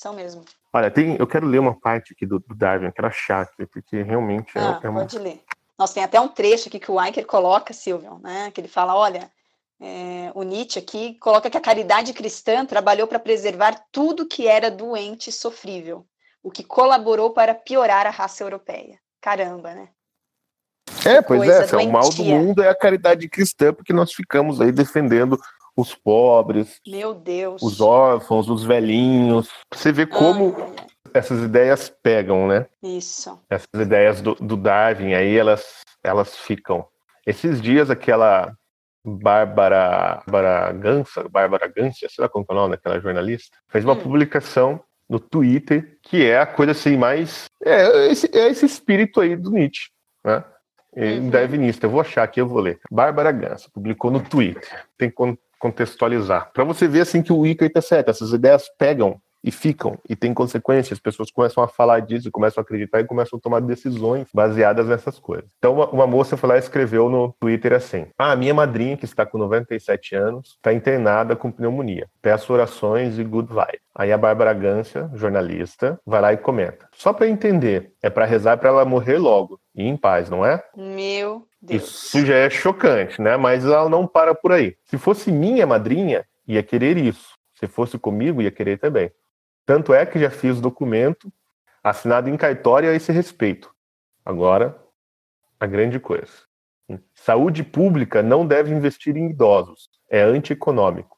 São 0.00 0.14
mesmo. 0.14 0.42
Olha, 0.72 0.90
tem, 0.90 1.16
eu 1.18 1.26
quero 1.26 1.46
ler 1.46 1.58
uma 1.58 1.78
parte 1.78 2.14
aqui 2.14 2.24
do, 2.24 2.38
do 2.38 2.54
Darwin, 2.54 2.86
eu 2.86 2.92
quero 2.92 3.08
achar 3.08 3.42
aqui, 3.42 3.66
porque 3.66 4.02
realmente 4.02 4.56
é, 4.56 4.60
Ah, 4.62 4.80
é 4.82 4.88
uma. 4.88 5.00
pode 5.00 5.18
ler. 5.18 5.42
Nossa, 5.78 5.92
tem 5.92 6.02
até 6.02 6.18
um 6.18 6.26
trecho 6.26 6.70
aqui 6.70 6.78
que 6.78 6.90
o 6.90 6.94
Weicker 6.94 7.26
coloca, 7.26 7.74
Silvio, 7.74 8.18
né? 8.22 8.50
Que 8.50 8.62
ele 8.62 8.68
fala, 8.68 8.96
olha, 8.96 9.30
é, 9.78 10.32
o 10.34 10.42
Nietzsche 10.42 10.78
aqui 10.78 11.18
coloca 11.20 11.50
que 11.50 11.56
a 11.58 11.60
caridade 11.60 12.14
cristã 12.14 12.64
trabalhou 12.64 13.06
para 13.06 13.18
preservar 13.18 13.78
tudo 13.92 14.26
que 14.26 14.48
era 14.48 14.70
doente 14.70 15.28
e 15.28 15.32
sofrível, 15.34 16.06
o 16.42 16.50
que 16.50 16.64
colaborou 16.64 17.34
para 17.34 17.54
piorar 17.54 18.06
a 18.06 18.10
raça 18.10 18.42
europeia. 18.42 18.98
Caramba, 19.20 19.74
né? 19.74 19.88
É, 21.04 21.20
pois 21.20 21.46
é, 21.46 21.64
assim, 21.64 21.76
o 21.76 21.92
mal 21.92 22.08
do 22.08 22.24
mundo 22.24 22.62
é 22.62 22.70
a 22.70 22.74
caridade 22.74 23.28
cristã, 23.28 23.70
porque 23.70 23.92
nós 23.92 24.14
ficamos 24.14 24.62
aí 24.62 24.72
defendendo 24.72 25.38
os 25.80 25.94
pobres, 25.94 26.80
Meu 26.86 27.14
Deus. 27.14 27.62
os 27.62 27.80
órfãos, 27.80 28.48
os 28.48 28.64
velhinhos. 28.64 29.48
Você 29.72 29.90
vê 29.92 30.06
como 30.06 30.54
Ai, 30.56 30.62
ai, 30.62 30.74
ai. 30.78 30.86
essas 31.14 31.42
ideias 31.42 31.92
pegam, 32.02 32.46
né? 32.46 32.66
Isso. 32.82 33.38
Essas 33.48 33.68
ideias 33.80 34.20
do, 34.20 34.34
do 34.34 34.56
Darwin 34.56 35.14
aí, 35.14 35.36
elas, 35.36 35.80
elas 36.02 36.36
ficam. 36.36 36.86
Esses 37.26 37.60
dias, 37.60 37.90
aquela 37.90 38.54
Bárbara, 39.04 40.22
Bárbara 40.26 40.72
Gansa, 40.72 41.28
Bárbara 41.28 41.66
Gancia, 41.68 42.08
sei 42.08 42.22
lá 42.22 42.28
como 42.28 42.44
é 42.48 42.52
o 42.52 42.54
nome 42.56 42.70
daquela 42.76 43.00
jornalista, 43.00 43.56
fez 43.68 43.84
uma 43.84 43.94
Hum. 43.94 44.00
publicação 44.00 44.80
no 45.08 45.18
Twitter 45.18 45.98
que 46.02 46.24
é 46.24 46.38
a 46.40 46.46
coisa 46.46 46.72
assim 46.72 46.96
mais. 46.96 47.46
É 47.64 48.06
esse, 48.10 48.30
é 48.36 48.48
esse 48.48 48.66
espírito 48.66 49.20
aí 49.20 49.36
do 49.36 49.50
Nietzsche, 49.50 49.90
né? 50.24 50.44
Uhum. 50.96 51.30
Darwinista. 51.30 51.86
Eu 51.86 51.90
vou 51.90 52.00
achar 52.00 52.24
aqui, 52.24 52.40
eu 52.40 52.48
vou 52.48 52.60
ler. 52.60 52.80
Bárbara 52.90 53.30
Gansa 53.32 53.68
publicou 53.72 54.10
no 54.10 54.20
Twitter. 54.20 54.84
Tem 54.98 55.08
contextualizar. 55.60 56.50
Para 56.52 56.64
você 56.64 56.88
ver 56.88 57.02
assim 57.02 57.22
que 57.22 57.32
o 57.32 57.46
tá 57.70 57.82
certo, 57.82 58.10
essas 58.10 58.32
ideias 58.32 58.64
pegam 58.76 59.20
e 59.42 59.50
ficam, 59.50 59.98
e 60.08 60.14
tem 60.14 60.34
consequências. 60.34 60.98
As 60.98 61.02
pessoas 61.02 61.30
começam 61.30 61.62
a 61.62 61.68
falar 61.68 62.00
disso, 62.00 62.30
começam 62.30 62.60
a 62.60 62.62
acreditar 62.62 63.00
e 63.00 63.04
começam 63.04 63.38
a 63.38 63.40
tomar 63.40 63.60
decisões 63.60 64.28
baseadas 64.32 64.86
nessas 64.86 65.18
coisas. 65.18 65.50
Então, 65.58 65.74
uma, 65.74 65.88
uma 65.90 66.06
moça 66.06 66.36
foi 66.36 66.48
lá 66.48 66.56
e 66.56 66.60
escreveu 66.60 67.08
no 67.08 67.34
Twitter 67.40 67.72
assim: 67.72 68.06
Ah, 68.18 68.36
minha 68.36 68.54
madrinha, 68.54 68.96
que 68.96 69.04
está 69.04 69.24
com 69.24 69.38
97 69.38 70.14
anos, 70.14 70.50
está 70.56 70.72
internada 70.72 71.34
com 71.34 71.50
pneumonia. 71.50 72.08
Peço 72.20 72.52
orações 72.52 73.18
e 73.18 73.24
good 73.24 73.52
vibe. 73.52 73.80
Aí 73.94 74.12
a 74.12 74.18
Bárbara 74.18 74.52
Gância, 74.52 75.10
jornalista, 75.14 76.00
vai 76.06 76.20
lá 76.20 76.32
e 76.32 76.36
comenta. 76.36 76.88
Só 76.92 77.12
para 77.12 77.28
entender, 77.28 77.92
é 78.02 78.08
para 78.08 78.24
rezar 78.24 78.56
para 78.56 78.68
ela 78.68 78.84
morrer 78.84 79.18
logo 79.18 79.60
e 79.74 79.82
em 79.82 79.96
paz, 79.96 80.30
não 80.30 80.44
é? 80.44 80.62
Meu 80.76 81.46
Deus. 81.60 81.82
Isso 81.82 82.24
já 82.24 82.34
é 82.34 82.48
chocante, 82.48 83.20
né? 83.20 83.36
Mas 83.36 83.64
ela 83.64 83.88
não 83.88 84.06
para 84.06 84.34
por 84.34 84.52
aí. 84.52 84.76
Se 84.84 84.96
fosse 84.96 85.32
minha 85.32 85.66
madrinha, 85.66 86.24
ia 86.46 86.62
querer 86.62 86.96
isso. 86.96 87.34
Se 87.58 87.66
fosse 87.66 87.98
comigo, 87.98 88.40
ia 88.40 88.50
querer 88.50 88.78
também. 88.78 89.10
Tanto 89.70 89.94
é 89.94 90.04
que 90.04 90.18
já 90.18 90.30
fiz 90.30 90.60
documento 90.60 91.32
assinado 91.80 92.28
em 92.28 92.36
cartório 92.36 92.90
a 92.90 92.92
esse 92.92 93.12
respeito. 93.12 93.72
Agora, 94.24 94.76
a 95.60 95.64
grande 95.64 96.00
coisa. 96.00 96.32
Saúde 97.14 97.62
pública 97.62 98.20
não 98.20 98.44
deve 98.44 98.74
investir 98.74 99.16
em 99.16 99.30
idosos. 99.30 99.88
É 100.08 100.22
antieconômico. 100.22 101.16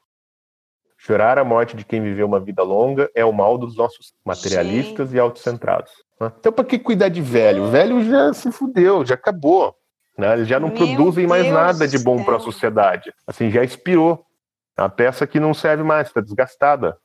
Chorar 0.95 1.39
a 1.39 1.43
morte 1.43 1.75
de 1.75 1.83
quem 1.83 1.99
viveu 1.99 2.27
uma 2.27 2.39
vida 2.39 2.61
longa 2.61 3.09
é 3.15 3.25
o 3.25 3.33
mal 3.33 3.57
dos 3.57 3.75
nossos 3.75 4.13
materialistas 4.23 5.11
e 5.13 5.19
autocentrados. 5.19 5.91
né? 6.21 6.31
Então, 6.37 6.53
para 6.53 6.63
que 6.63 6.77
cuidar 6.77 7.09
de 7.09 7.23
velho? 7.23 7.63
O 7.63 7.71
velho 7.71 8.03
já 8.03 8.33
se 8.33 8.51
fudeu, 8.51 9.03
já 9.03 9.15
acabou. 9.15 9.75
Né? 10.15 10.31
Eles 10.31 10.47
já 10.47 10.59
não 10.59 10.67
Meu 10.67 10.77
produzem 10.77 11.25
mais 11.25 11.45
Deus 11.45 11.55
nada 11.55 11.87
de 11.87 11.97
bom 11.97 12.23
para 12.23 12.35
a 12.35 12.39
sociedade. 12.39 13.11
Assim, 13.25 13.49
já 13.49 13.63
expirou. 13.63 14.23
Uma 14.77 14.89
peça 14.89 15.25
que 15.25 15.39
não 15.39 15.55
serve 15.55 15.81
mais, 15.81 16.09
está 16.09 16.21
desgastada. 16.21 16.95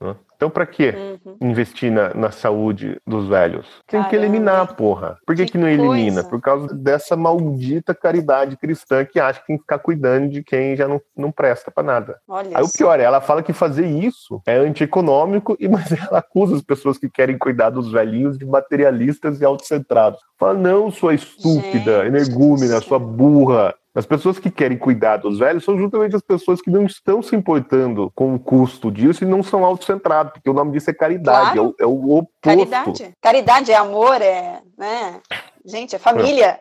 Né? 0.00 0.14
Então, 0.36 0.48
para 0.48 0.64
quê? 0.64 0.94
Uhum. 1.26 1.36
investir 1.40 1.90
na, 1.90 2.14
na 2.14 2.30
saúde 2.30 3.00
dos 3.04 3.26
velhos. 3.26 3.66
Tem 3.88 4.00
que 4.04 4.10
Caramba. 4.10 4.16
eliminar, 4.24 4.76
porra. 4.76 5.18
Por 5.26 5.34
que, 5.34 5.46
que, 5.46 5.52
Que 5.52 5.58
não 5.58 5.68
elimina? 5.68 6.22
coisa. 6.22 6.28
Por 6.28 6.40
causa 6.40 6.72
dessa 6.72 7.16
maldita 7.16 7.92
caridade 7.92 8.56
cristã 8.56 9.04
que 9.04 9.18
acha 9.18 9.40
que 9.40 9.48
tem 9.48 9.56
que 9.56 9.62
ficar 9.62 9.80
cuidando 9.80 10.28
de 10.28 10.44
quem 10.44 10.76
já 10.76 10.86
não, 10.86 11.00
não 11.16 11.32
presta 11.32 11.72
pra 11.72 11.82
nada. 11.82 12.20
Olha 12.28 12.56
Aí 12.56 12.62
o 12.62 12.66
só. 12.66 12.78
pior 12.78 13.00
é, 13.00 13.02
ela 13.02 13.20
fala 13.20 13.42
que 13.42 13.52
fazer 13.52 13.86
isso 13.86 14.40
é 14.46 14.56
antieconômico, 14.58 15.56
e 15.58 15.66
mas 15.68 15.90
ela 15.90 16.20
acusa 16.20 16.54
as 16.54 16.62
pessoas 16.62 16.96
que 16.98 17.10
querem 17.10 17.36
cuidar 17.36 17.70
dos 17.70 17.90
velhinhos 17.90 18.38
de 18.38 18.46
materialistas 18.46 19.40
e 19.40 19.44
autocentrados. 19.44 20.20
Fala, 20.38 20.54
não, 20.54 20.88
sua 20.92 21.14
estúpida, 21.14 22.06
energúmena, 22.06 22.80
sua 22.80 23.00
burra. 23.00 23.74
As 23.98 24.06
pessoas 24.06 24.38
que 24.38 24.48
querem 24.48 24.78
cuidar 24.78 25.16
dos 25.16 25.40
velhos 25.40 25.64
são 25.64 25.76
justamente 25.76 26.14
as 26.14 26.22
pessoas 26.22 26.62
que 26.62 26.70
não 26.70 26.86
estão 26.86 27.20
se 27.20 27.34
importando 27.34 28.12
com 28.14 28.32
o 28.32 28.38
custo 28.38 28.92
disso 28.92 29.24
e 29.24 29.26
não 29.26 29.42
são 29.42 29.64
autocentrados, 29.64 30.34
porque 30.34 30.48
o 30.48 30.52
nome 30.52 30.70
disso 30.70 30.88
é 30.88 30.94
caridade, 30.94 31.54
Claro. 31.54 31.74
é, 31.80 31.84
o, 31.84 31.84
é 31.84 31.86
o 31.86 32.10
oposto. 32.18 32.30
Caridade. 32.40 33.12
Caridade 33.20 33.72
é 33.72 33.76
amor, 33.76 34.22
é. 34.22 34.62
Né? 34.78 35.20
Gente, 35.66 35.96
é 35.96 35.98
família. 35.98 36.60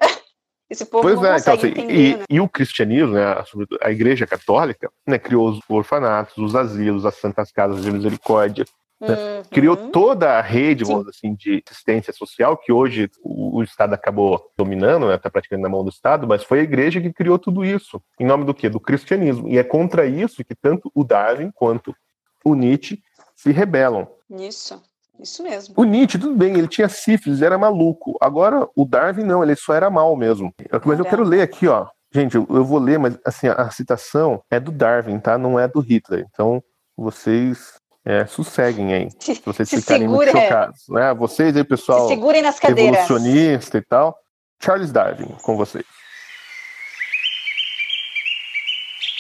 Esse 0.68 0.84
povo 0.84 1.04
Pois 1.04 1.22
não 1.22 1.32
é, 1.32 1.38
então, 1.38 1.54
assim, 1.54 1.68
entender, 1.68 1.94
e, 1.94 2.18
né? 2.18 2.24
e 2.28 2.42
o 2.42 2.50
cristianismo, 2.50 3.14
né, 3.14 3.24
a, 3.24 3.46
a 3.84 3.92
igreja 3.92 4.26
católica, 4.26 4.92
né, 5.06 5.20
criou 5.20 5.50
os 5.50 5.60
orfanatos, 5.70 6.36
os 6.38 6.56
asilos, 6.56 7.06
as 7.06 7.18
santas 7.18 7.52
casas 7.52 7.84
de 7.84 7.92
misericórdia, 7.92 8.66
Uhum. 9.00 9.44
criou 9.52 9.78
toda 9.92 10.40
a 10.40 10.42
rede, 10.42 10.84
Sim. 10.84 10.92
vamos 10.92 11.08
assim, 11.08 11.36
de 11.36 11.64
assistência 11.70 12.12
social, 12.12 12.58
que 12.58 12.72
hoje 12.72 13.10
o, 13.22 13.58
o 13.58 13.64
Estado 13.64 13.94
acabou 13.94 14.52
dominando, 14.58 15.12
está 15.12 15.30
praticando 15.30 15.62
na 15.62 15.70
mão 15.70 15.84
do 15.84 15.90
Estado, 15.92 16.28
mas 16.28 16.44
foi 16.44 16.62
a 16.62 16.64
igreja 16.64 17.00
que 17.00 17.14
criou 17.14 17.38
tudo 17.38 17.64
isso. 17.64 18.02
Em 18.20 18.26
nome 18.26 18.44
do 18.44 18.56
quê? 18.56 18.70
Do 18.70 18.80
cristianismo. 18.80 19.48
E 19.48 19.58
é 19.58 19.64
contra 19.64 20.08
isso 20.08 20.44
que 20.44 20.56
tanto 20.56 20.92
o 20.96 21.04
Darwin 21.04 21.52
quanto 21.54 21.96
o 22.44 22.56
Nietzsche 22.56 23.00
se 23.36 23.52
rebelam. 23.52 24.08
Isso, 24.32 24.82
isso 25.20 25.44
mesmo. 25.44 25.76
O 25.78 25.84
Nietzsche, 25.84 26.18
tudo 26.18 26.36
bem, 26.36 26.58
ele 26.58 26.68
tinha 26.68 26.90
sífilis, 26.90 27.44
era 27.44 27.58
maluco. 27.58 28.18
Agora, 28.20 28.68
o 28.76 28.84
Darwin 28.84 29.24
não, 29.24 29.44
ele 29.44 29.56
só 29.56 29.76
era 29.76 29.92
mal 29.92 30.16
mesmo. 30.16 30.52
Mas 30.84 30.98
eu 30.98 31.06
quero 31.06 31.24
ler 31.24 31.42
aqui, 31.42 31.68
ó. 31.68 31.88
Gente, 32.12 32.36
eu, 32.36 32.48
eu 32.50 32.66
vou 32.66 32.80
ler, 32.80 32.98
mas 32.98 33.18
assim, 33.24 33.48
a, 33.48 33.54
a 33.54 33.70
citação 33.70 34.42
é 34.50 34.60
do 34.60 34.72
Darwin, 34.72 35.20
tá? 35.20 35.38
Não 35.38 35.60
é 35.60 35.68
do 35.68 35.82
Hitler. 35.82 36.26
Então, 36.32 36.64
vocês 36.96 37.77
é, 38.08 38.26
sosseguem 38.26 38.94
aí. 38.94 39.10
Se 39.20 39.42
vocês 39.46 39.68
Se 39.70 39.82
ficarem 39.82 40.08
muito 40.08 40.26
segura, 40.26 40.40
é. 40.40 40.48
chocados. 40.48 40.80
Né? 40.90 41.14
Vocês 41.14 41.56
aí, 41.56 41.62
Se 41.64 41.68
pessoal 41.68 42.08
segurem 42.08 42.42
nas 42.42 42.60
cadeiras. 42.60 43.00
evolucionista 43.10 43.78
e 43.78 43.82
tal. 43.82 44.16
Charles 44.64 44.92
Darwin, 44.92 45.28
com 45.44 45.58
vocês. 45.58 45.84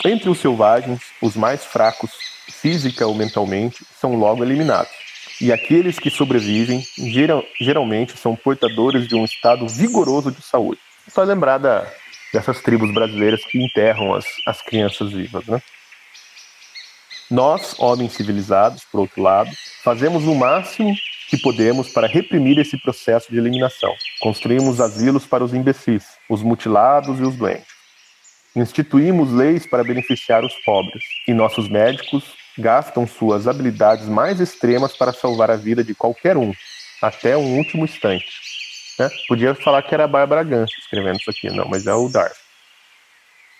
Entre 0.05 0.29
os 0.29 0.39
selvagens, 0.39 1.01
os 1.21 1.35
mais 1.35 1.65
fracos, 1.65 2.11
física 2.49 3.05
ou 3.05 3.13
mentalmente, 3.15 3.83
são 3.99 4.15
logo 4.15 4.43
eliminados. 4.43 4.91
E 5.41 5.51
aqueles 5.51 5.99
que 5.99 6.09
sobrevivem, 6.09 6.81
geral- 6.97 7.43
geralmente, 7.59 8.17
são 8.17 8.35
portadores 8.35 9.07
de 9.07 9.15
um 9.15 9.25
estado 9.25 9.67
vigoroso 9.67 10.31
de 10.31 10.41
saúde. 10.41 10.79
Só 11.09 11.23
lembrar 11.23 11.57
da- 11.57 11.85
dessas 12.33 12.61
tribos 12.61 12.91
brasileiras 12.93 13.43
que 13.45 13.63
enterram 13.63 14.13
as, 14.13 14.25
as 14.47 14.61
crianças 14.61 15.11
vivas, 15.11 15.45
né? 15.45 15.61
Nós, 17.29 17.75
homens 17.77 18.13
civilizados, 18.13 18.83
por 18.89 19.01
outro 19.01 19.21
lado, 19.21 19.49
fazemos 19.83 20.23
o 20.23 20.33
máximo 20.33 20.95
que 21.29 21.37
podemos 21.37 21.89
para 21.89 22.07
reprimir 22.07 22.57
esse 22.57 22.77
processo 22.77 23.29
de 23.29 23.37
eliminação. 23.37 23.93
Construímos 24.21 24.79
asilos 24.79 25.25
para 25.25 25.43
os 25.43 25.53
imbecis, 25.53 26.05
os 26.29 26.41
mutilados 26.41 27.19
e 27.19 27.23
os 27.23 27.35
doentes. 27.35 27.67
Instituímos 28.55 29.31
leis 29.31 29.67
para 29.67 29.83
beneficiar 29.83 30.43
os 30.43 30.53
pobres. 30.65 31.03
E 31.27 31.33
nossos 31.33 31.69
médicos 31.69 32.23
gastam 32.57 33.05
suas 33.05 33.45
habilidades 33.45 34.07
mais 34.07 34.39
extremas 34.39 34.95
para 34.95 35.13
salvar 35.13 35.51
a 35.51 35.55
vida 35.55 35.83
de 35.83 35.93
qualquer 35.93 36.37
um, 36.37 36.53
até 37.01 37.35
um 37.35 37.57
último 37.57 37.83
instante. 37.83 38.25
Né? 38.97 39.09
Podia 39.27 39.53
falar 39.53 39.83
que 39.83 39.93
era 39.93 40.05
a 40.05 40.07
Bárbara 40.07 40.43
Gans 40.43 40.71
escrevendo 40.79 41.19
isso 41.19 41.29
aqui, 41.29 41.49
não, 41.49 41.67
mas 41.67 41.85
é 41.85 41.93
o 41.93 42.09
Darwin. 42.09 42.46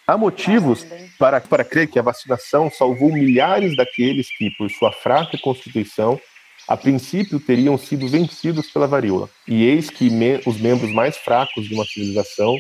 Há 0.10 0.18
motivos 0.18 0.88
para, 1.20 1.42
para 1.42 1.66
crer 1.66 1.88
que 1.90 2.00
a 2.00 2.02
vacinação 2.02 2.72
salvou 2.72 3.12
milhares 3.12 3.76
daqueles 3.76 4.30
que, 4.38 4.50
por 4.52 4.72
sua 4.72 4.90
fraca 4.90 5.38
constituição, 5.38 6.18
a 6.66 6.78
princípio 6.78 7.42
teriam 7.42 7.78
sido 7.78 8.08
vencidos 8.08 8.72
pela 8.72 8.88
varíola. 8.88 9.30
E 9.46 9.66
eis 9.66 9.90
que 9.90 10.10
me- 10.10 10.42
os 10.46 10.58
membros 10.62 10.94
mais 10.94 11.18
fracos 11.18 11.68
de 11.68 11.74
uma 11.74 11.84
civilização 11.84 12.58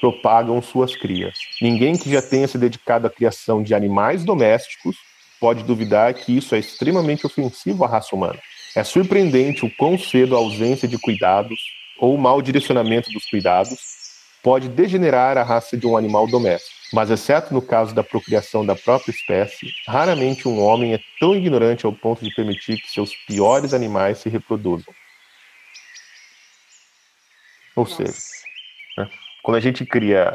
propagam 0.00 0.60
suas 0.60 0.96
crias. 0.96 1.34
Ninguém 1.62 1.96
que 1.96 2.10
já 2.10 2.20
tenha 2.20 2.48
se 2.48 2.58
dedicado 2.58 3.06
à 3.06 3.10
criação 3.10 3.62
de 3.62 3.76
animais 3.76 4.24
domésticos 4.24 4.96
pode 5.38 5.62
duvidar 5.62 6.12
que 6.14 6.36
isso 6.36 6.52
é 6.56 6.58
extremamente 6.58 7.24
ofensivo 7.24 7.84
à 7.84 7.88
raça 7.88 8.14
humana. 8.16 8.40
É 8.74 8.82
surpreendente 8.82 9.64
o 9.64 9.70
quão 9.76 9.96
cedo 9.96 10.34
a 10.34 10.40
ausência 10.40 10.88
de 10.88 10.98
cuidados 10.98 11.60
ou 12.00 12.12
o 12.16 12.18
mau 12.18 12.42
direcionamento 12.42 13.08
dos 13.12 13.24
cuidados 13.26 13.78
pode 14.42 14.68
degenerar 14.68 15.38
a 15.38 15.44
raça 15.44 15.76
de 15.76 15.86
um 15.86 15.96
animal 15.96 16.26
doméstico. 16.26 16.77
Mas, 16.92 17.10
exceto 17.10 17.52
no 17.52 17.60
caso 17.60 17.94
da 17.94 18.02
procriação 18.02 18.64
da 18.64 18.74
própria 18.74 19.10
espécie, 19.10 19.70
raramente 19.86 20.48
um 20.48 20.60
homem 20.62 20.94
é 20.94 21.00
tão 21.20 21.34
ignorante 21.34 21.84
ao 21.84 21.92
ponto 21.92 22.24
de 22.24 22.34
permitir 22.34 22.80
que 22.80 22.90
seus 22.90 23.14
piores 23.26 23.74
animais 23.74 24.18
se 24.18 24.28
reproduzam. 24.28 24.92
Ou 27.76 27.86
seja, 27.86 28.14
Nossa, 28.96 29.10
quando 29.42 29.56
a 29.56 29.60
gente 29.60 29.84
cria 29.84 30.32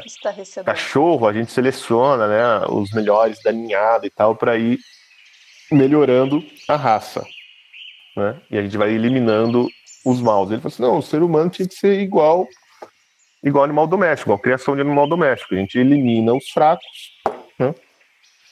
cachorro, 0.64 1.26
a 1.26 1.32
gente 1.32 1.52
seleciona 1.52 2.26
né, 2.26 2.66
os 2.68 2.90
melhores 2.92 3.42
da 3.42 3.52
ninhada 3.52 4.06
e 4.06 4.10
tal 4.10 4.34
para 4.34 4.56
ir 4.56 4.78
melhorando 5.70 6.44
a 6.68 6.76
raça. 6.76 7.24
Né? 8.16 8.40
E 8.50 8.58
a 8.58 8.62
gente 8.62 8.76
vai 8.76 8.92
eliminando 8.92 9.68
os 10.04 10.20
maus. 10.20 10.50
Ele 10.50 10.60
falou 10.60 10.72
assim: 10.72 10.82
não, 10.82 10.98
o 10.98 11.02
ser 11.02 11.22
humano 11.22 11.50
tinha 11.50 11.68
que 11.68 11.74
ser 11.74 12.00
igual 12.00 12.48
igual 13.44 13.64
animal 13.64 13.86
doméstico, 13.86 14.30
igual 14.30 14.38
criação 14.38 14.74
de 14.74 14.80
animal 14.80 15.06
doméstico. 15.06 15.54
A 15.54 15.58
gente 15.58 15.78
elimina 15.78 16.34
os 16.34 16.48
fracos 16.48 17.12
né? 17.58 17.74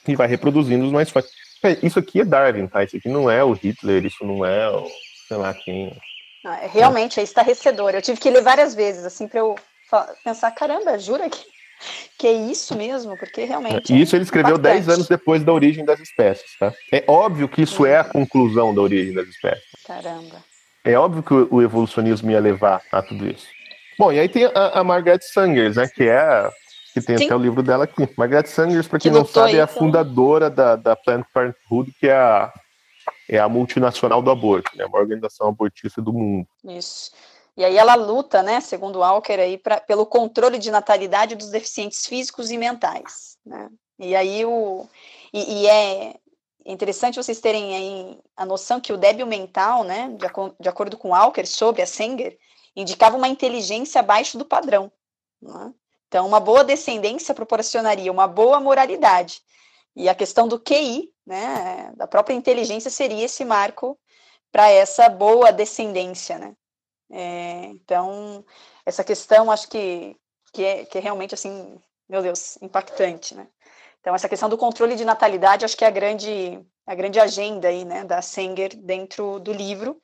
e 0.07 0.15
vai 0.15 0.29
reproduzindo 0.29 0.85
os 0.85 0.93
mais 0.93 1.11
fortes. 1.11 1.33
É, 1.63 1.79
Isso 1.85 1.99
aqui 1.99 2.21
é 2.21 2.25
Darwin, 2.25 2.67
tá? 2.67 2.85
Isso 2.85 2.97
aqui 2.97 3.09
não 3.09 3.31
é 3.31 3.43
o 3.43 3.53
Hitler, 3.53 4.05
isso 4.05 4.25
não 4.25 4.45
é 4.45 4.69
o 4.69 4.87
sei 5.29 5.37
lá 5.37 5.55
quem. 5.55 5.97
Não, 6.45 6.53
é, 6.53 6.67
realmente 6.67 7.19
é 7.19 7.23
estarrecedor. 7.23 7.91
Eu 7.91 8.03
tive 8.03 8.21
que 8.21 8.31
ler 8.31 8.43
várias 8.43 8.75
vezes, 8.75 9.05
assim, 9.05 9.27
para 9.27 9.41
eu 9.41 9.55
pensar, 10.25 10.51
caramba, 10.51 10.99
jura 10.99 11.31
que, 11.31 11.41
que 12.19 12.27
é 12.27 12.33
isso 12.33 12.77
mesmo? 12.77 13.17
Porque 13.17 13.45
realmente. 13.45 13.95
E 13.95 14.03
isso 14.03 14.17
ele 14.17 14.25
escreveu 14.25 14.57
impactante. 14.57 14.87
10 14.87 14.89
anos 14.89 15.09
depois 15.09 15.45
da 15.45 15.53
origem 15.53 15.85
das 15.85 16.01
espécies, 16.01 16.59
tá? 16.59 16.73
É 16.91 17.05
óbvio 17.07 17.49
que 17.49 17.63
isso 17.63 17.87
é 17.87 17.97
a 17.97 18.05
conclusão 18.05 18.75
da 18.75 18.83
origem 18.83 19.15
das 19.15 19.29
espécies. 19.29 19.65
Caramba. 19.87 20.43
É 20.85 20.99
óbvio 20.99 21.23
que 21.23 21.33
o 21.33 21.63
evolucionismo 21.63 22.31
ia 22.31 22.41
levar 22.41 22.83
a 22.91 23.01
tudo 23.01 23.29
isso. 23.29 23.47
Bom, 23.99 24.13
e 24.13 24.19
aí 24.19 24.29
tem 24.29 24.45
a, 24.47 24.81
a 24.81 24.85
Margaret 24.85 25.21
Sangers, 25.23 25.77
né? 25.77 25.89
Que 25.89 26.09
é. 26.09 26.51
Que 26.95 27.01
tem 27.01 27.17
Sim. 27.17 27.25
até 27.25 27.35
o 27.35 27.39
livro 27.39 27.63
dela 27.63 27.85
aqui. 27.85 28.09
Margaret 28.17 28.47
Sangers, 28.47 28.87
para 28.87 28.99
quem 28.99 29.11
Que 29.11 29.19
não 29.19 29.25
sabe, 29.25 29.57
é 29.57 29.63
a 29.63 29.67
pelo- 29.67 29.79
fundadora 29.79 30.51
da, 30.51 30.77
da 30.77 30.95
Planned 30.95 31.27
Parenthood, 31.33 31.93
que 31.99 32.07
é 32.07 32.15
a, 32.15 32.53
é 33.29 33.39
a 33.39 33.49
multinacional 33.49 34.21
do 34.21 34.31
aborto, 34.31 34.71
né? 34.77 34.85
Uma 34.85 34.99
organização 34.99 35.49
abortista 35.49 36.03
do 36.03 36.13
mundo. 36.13 36.47
Isso. 36.65 37.11
E 37.57 37.65
aí 37.65 37.77
ela 37.77 37.95
luta, 37.95 38.43
né, 38.43 38.61
segundo 38.63 39.01
Walker, 39.01 39.35
aí, 39.35 39.59
pra, 39.59 39.79
pelo 39.79 40.07
controle 40.07 40.59
de 40.59 40.71
natalidade 40.71 41.35
dos 41.35 41.51
deficientes 41.51 42.07
físicos 42.07 42.51
e 42.51 42.57
mentais. 42.57 43.37
Né? 43.45 43.69
E 43.99 44.17
aí 44.17 44.45
o. 44.45 44.87
E, 45.33 45.63
e 45.63 45.67
é. 45.67 46.15
interessante 46.65 47.17
vocês 47.17 47.41
terem 47.41 47.77
aí 47.77 48.19
a 48.37 48.47
noção 48.47 48.81
que 48.81 48.93
o 48.93 48.97
débil 48.97 49.27
mental, 49.27 49.85
né, 49.85 50.11
de, 50.17 50.27
de 50.61 50.69
acordo 50.69 50.97
com 50.97 51.11
Walker, 51.11 51.47
sobre 51.47 51.83
a 51.83 51.87
Sanger, 51.87 52.37
indicava 52.75 53.17
uma 53.17 53.29
inteligência 53.29 54.01
abaixo 54.01 54.39
do 54.39 54.45
padrão. 54.45 54.91
Né? 55.41 55.73
Então, 56.09 56.27
uma 56.27 56.41
boa 56.41 56.63
descendência 56.63 57.35
proporcionaria 57.35 58.13
uma 58.13 58.27
boa 58.27 58.61
moralidade. 58.61 59.41
E 59.95 60.09
a 60.09 60.15
questão 60.15 60.49
do 60.49 60.59
QI, 60.59 61.11
né, 61.27 61.93
da 61.97 62.07
própria 62.07 62.35
inteligência, 62.35 62.91
seria 62.91 63.25
esse 63.25 63.45
marco 63.45 63.99
para 64.51 64.71
essa 64.71 65.09
boa 65.09 65.51
descendência. 65.51 66.39
Né? 66.39 66.55
É, 67.11 67.65
então, 67.67 68.45
essa 68.87 69.05
questão 69.05 69.51
acho 69.51 69.69
que, 69.69 70.17
que, 70.53 70.65
é, 70.65 70.85
que 70.85 70.99
é 70.99 71.01
realmente, 71.01 71.35
assim, 71.35 71.79
meu 72.09 72.23
Deus, 72.23 72.59
impactante. 72.61 73.35
Né? 73.35 73.47
Então, 74.01 74.15
essa 74.15 74.29
questão 74.29 74.49
do 74.49 74.59
controle 74.59 74.97
de 74.97 75.05
natalidade, 75.05 75.65
acho 75.65 75.77
que 75.77 75.85
é 75.85 75.89
a 75.89 75.91
grande, 75.91 76.59
a 76.87 76.95
grande 76.95 77.21
agenda 77.21 77.69
aí, 77.69 77.85
né, 77.85 78.05
da 78.05 78.21
Sanger 78.21 78.77
dentro 78.77 79.39
do 79.41 79.53
livro, 79.53 80.01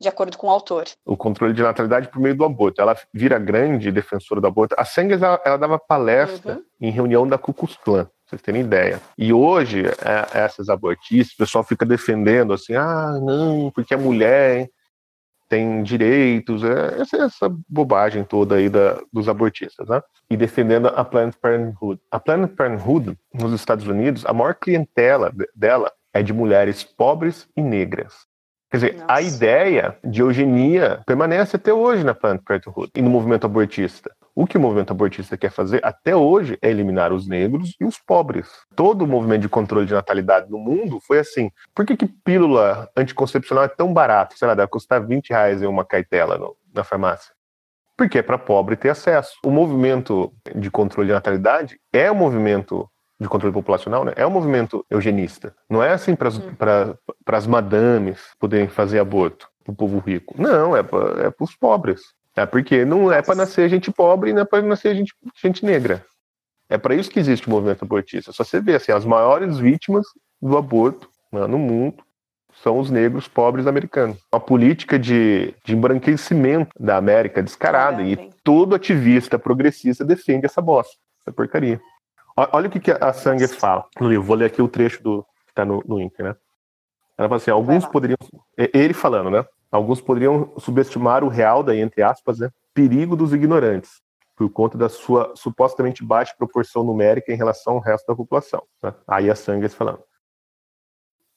de 0.00 0.08
acordo 0.08 0.36
com 0.36 0.46
o 0.46 0.50
autor. 0.50 0.84
O 1.04 1.16
controle 1.16 1.54
de 1.54 1.62
natalidade 1.62 2.08
por 2.08 2.20
meio 2.20 2.36
do 2.36 2.44
aborto. 2.44 2.80
Ela 2.80 2.96
vira 3.12 3.38
grande 3.38 3.90
defensora 3.90 4.40
do 4.40 4.46
aborto. 4.46 4.74
A 4.78 4.84
Sanger, 4.84 5.22
ela, 5.22 5.40
ela 5.44 5.56
dava 5.56 5.78
palestra 5.78 6.54
uhum. 6.54 6.64
em 6.80 6.90
reunião 6.90 7.26
da 7.26 7.38
Ku 7.38 7.54
Klux 7.54 7.76
Klan, 7.76 8.08
vocês 8.26 8.42
terem 8.42 8.62
ideia. 8.62 9.00
E 9.16 9.32
hoje, 9.32 9.86
é, 9.86 10.38
essas 10.38 10.68
abortistas, 10.68 11.34
o 11.34 11.38
pessoal 11.38 11.64
fica 11.64 11.86
defendendo 11.86 12.52
assim, 12.52 12.74
ah, 12.74 13.18
não, 13.22 13.70
porque 13.74 13.94
a 13.94 13.98
mulher 13.98 14.68
tem 15.48 15.82
direitos, 15.82 16.62
é, 16.64 17.00
essa, 17.00 17.16
essa 17.18 17.56
bobagem 17.68 18.24
toda 18.24 18.56
aí 18.56 18.68
da, 18.68 19.00
dos 19.12 19.28
abortistas, 19.28 19.88
né? 19.88 20.02
E 20.28 20.36
defendendo 20.36 20.88
a 20.88 21.04
Planned 21.04 21.36
Parenthood. 21.40 22.00
A 22.10 22.18
Planned 22.18 22.52
Parenthood, 22.54 23.16
nos 23.32 23.52
Estados 23.52 23.86
Unidos, 23.86 24.26
a 24.26 24.32
maior 24.32 24.54
clientela 24.54 25.32
dela 25.54 25.92
é 26.12 26.22
de 26.22 26.32
mulheres 26.32 26.82
pobres 26.82 27.48
e 27.56 27.62
negras. 27.62 28.26
Quer 28.76 28.90
dizer, 28.90 28.94
Nossa. 28.94 29.06
a 29.08 29.22
ideia 29.22 29.96
de 30.04 30.20
eugenia 30.20 31.00
permanece 31.06 31.56
até 31.56 31.72
hoje 31.72 32.04
na 32.04 32.14
Planned 32.14 32.42
Parenthood 32.44 32.90
e 32.94 33.00
no 33.00 33.08
movimento 33.08 33.46
abortista. 33.46 34.14
O 34.34 34.46
que 34.46 34.58
o 34.58 34.60
movimento 34.60 34.90
abortista 34.90 35.34
quer 35.34 35.50
fazer 35.50 35.80
até 35.82 36.14
hoje 36.14 36.58
é 36.60 36.68
eliminar 36.68 37.10
os 37.10 37.26
negros 37.26 37.74
e 37.80 37.86
os 37.86 37.98
pobres. 37.98 38.46
Todo 38.74 39.02
o 39.02 39.06
movimento 39.06 39.40
de 39.40 39.48
controle 39.48 39.86
de 39.86 39.94
natalidade 39.94 40.50
no 40.50 40.58
mundo 40.58 41.00
foi 41.00 41.20
assim. 41.20 41.50
Por 41.74 41.86
que, 41.86 41.96
que 41.96 42.06
pílula 42.06 42.90
anticoncepcional 42.94 43.64
é 43.64 43.68
tão 43.68 43.94
barato? 43.94 44.36
Sei 44.38 44.46
lá, 44.46 44.54
deve 44.54 44.68
custar 44.68 45.02
20 45.02 45.30
reais 45.30 45.62
em 45.62 45.66
uma 45.66 45.82
cartela 45.84 46.36
no, 46.36 46.54
na 46.74 46.84
farmácia. 46.84 47.32
Porque 47.96 48.18
é 48.18 48.22
para 48.22 48.36
pobre 48.36 48.76
ter 48.76 48.90
acesso. 48.90 49.38
O 49.42 49.50
movimento 49.50 50.30
de 50.54 50.70
controle 50.70 51.06
de 51.06 51.14
natalidade 51.14 51.80
é 51.90 52.12
um 52.12 52.16
movimento 52.16 52.86
de 53.18 53.28
controle 53.28 53.52
populacional, 53.52 54.04
né? 54.04 54.12
É 54.16 54.26
um 54.26 54.30
movimento 54.30 54.84
eugenista. 54.90 55.54
Não 55.68 55.82
é 55.82 55.92
assim 55.92 56.14
para 56.14 56.28
as 56.28 57.46
hum. 57.46 57.50
madames 57.50 58.20
poderem 58.38 58.68
fazer 58.68 58.98
aborto 58.98 59.48
para 59.64 59.72
o 59.72 59.76
povo 59.76 59.98
rico. 59.98 60.34
Não, 60.40 60.76
é 60.76 60.82
para 60.82 61.26
é 61.26 61.32
os 61.40 61.54
pobres. 61.56 62.02
É 62.36 62.44
porque 62.44 62.84
não 62.84 63.10
é 63.10 63.22
para 63.22 63.34
nascer 63.34 63.68
gente 63.70 63.90
pobre 63.90 64.30
e 64.30 64.32
não 64.32 64.42
é 64.42 64.44
para 64.44 64.62
nascer 64.62 64.94
gente, 64.94 65.14
gente 65.42 65.64
negra. 65.64 66.04
É 66.68 66.76
para 66.76 66.94
isso 66.94 67.10
que 67.10 67.18
existe 67.18 67.46
o 67.46 67.50
movimento 67.50 67.84
abortista. 67.84 68.32
Só 68.32 68.44
você 68.44 68.60
vê 68.60 68.74
assim, 68.74 68.92
as 68.92 69.04
maiores 69.04 69.58
vítimas 69.58 70.06
do 70.40 70.56
aborto 70.56 71.08
né, 71.32 71.46
no 71.46 71.58
mundo 71.58 72.04
são 72.62 72.78
os 72.78 72.90
negros 72.90 73.28
pobres 73.28 73.66
americanos. 73.66 74.18
Uma 74.32 74.40
política 74.40 74.98
de, 74.98 75.54
de 75.64 75.74
embranquecimento 75.74 76.70
da 76.78 76.96
América 76.96 77.42
descarada. 77.42 78.02
É, 78.02 78.06
e 78.06 78.30
todo 78.42 78.74
ativista 78.74 79.38
progressista 79.38 80.04
defende 80.04 80.46
essa 80.46 80.60
bosta, 80.60 80.94
essa 81.22 81.32
porcaria. 81.32 81.80
Olha 82.36 82.68
o 82.68 82.70
que, 82.70 82.78
que 82.78 82.90
a 82.90 83.12
Sanger 83.12 83.48
fala 83.48 83.86
no 83.98 84.08
livro. 84.08 84.26
Vou 84.26 84.36
ler 84.36 84.46
aqui 84.46 84.60
o 84.60 84.68
trecho 84.68 85.02
do, 85.02 85.22
que 85.46 85.52
está 85.52 85.64
no, 85.64 85.82
no 85.86 86.00
Inter, 86.00 86.26
né? 86.26 86.36
Ela 87.16 87.28
fala 87.28 87.36
assim: 87.36 87.50
alguns 87.50 87.86
poderiam. 87.86 88.18
Ele 88.56 88.92
falando, 88.92 89.30
né? 89.30 89.44
Alguns 89.70 90.00
poderiam 90.00 90.52
subestimar 90.58 91.24
o 91.24 91.28
real, 91.28 91.62
daí, 91.62 91.80
entre 91.80 92.02
aspas, 92.02 92.38
né? 92.38 92.50
Perigo 92.74 93.16
dos 93.16 93.32
ignorantes, 93.32 94.02
por 94.36 94.50
conta 94.50 94.76
da 94.76 94.88
sua 94.88 95.32
supostamente 95.34 96.04
baixa 96.04 96.34
proporção 96.36 96.84
numérica 96.84 97.32
em 97.32 97.36
relação 97.36 97.74
ao 97.74 97.80
resto 97.80 98.06
da 98.06 98.14
população. 98.14 98.62
Né? 98.82 98.94
Aí 99.08 99.30
a 99.30 99.34
Sanger 99.34 99.70
falando. 99.70 100.02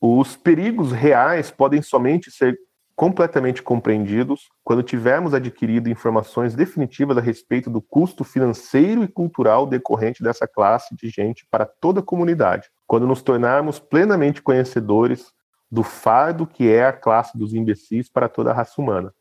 Os 0.02 0.36
perigos 0.36 0.92
reais 0.92 1.50
podem 1.50 1.82
somente 1.82 2.30
ser 2.30 2.58
completamente 3.00 3.64
compreendidos 3.64 4.50
quando 4.62 4.84
tivermos 4.84 5.34
adquirido 5.34 5.88
informações 5.88 6.54
definitivas 6.54 7.18
a 7.18 7.22
respeito 7.22 7.70
do 7.70 7.82
custo 7.82 8.26
financeiro 8.26 9.06
e 9.06 9.08
cultural 9.08 9.66
decorrente 9.66 10.22
dessa 10.22 10.46
classe 10.46 10.94
de 10.98 11.08
gente 11.08 11.48
para 11.50 11.66
toda 11.66 12.02
a 12.02 12.04
comunidade, 12.04 12.70
quando 12.86 13.08
nos 13.08 13.22
tornarmos 13.22 13.80
plenamente 13.80 14.42
conhecedores 14.42 15.32
do 15.72 15.82
fardo 15.82 16.46
que 16.46 16.70
é 16.70 16.88
a 16.88 16.92
classe 16.92 17.38
dos 17.38 17.54
imbecis 17.54 18.10
para 18.10 18.28
toda 18.28 18.52
a 18.52 18.54
raça 18.54 18.82
humana. 18.82 19.14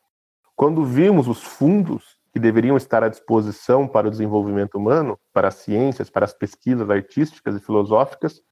Quando 0.57 0.85
vimos 0.85 1.29
os 1.29 1.41
fundos 1.41 2.18
que 2.33 2.41
deveriam 2.41 2.76
estar 2.76 3.05
à 3.05 3.09
disposição 3.09 3.87
para 3.87 4.09
o 4.09 4.11
desenvolvimento 4.11 4.74
humano, 4.74 5.16
para 5.33 5.47
as 5.47 5.55
ciências, 5.55 6.11
para 6.11 6.24
as 6.24 6.35
pesquisas 6.35 6.91
artísticas 6.91 7.55
e 7.55 7.61
filosóficas, 7.61 8.43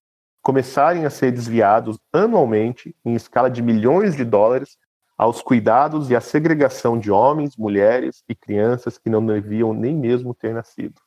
começarem 0.40 1.04
a 1.04 1.10
ser 1.10 1.32
desviados 1.32 1.98
anualmente 2.12 2.94
em 3.04 3.16
escala 3.16 3.50
de 3.50 3.60
milhões 3.60 4.14
de 4.14 4.24
dólares 4.24 4.78
aos 5.16 5.40
cuidados 5.40 6.10
e 6.10 6.16
à 6.16 6.20
segregação 6.20 6.98
de 6.98 7.10
homens, 7.10 7.56
mulheres 7.56 8.22
e 8.28 8.34
crianças 8.34 8.98
que 8.98 9.08
não 9.08 9.24
deviam 9.24 9.72
nem 9.72 9.94
mesmo 9.94 10.34
ter 10.34 10.52
nascido. 10.52 11.00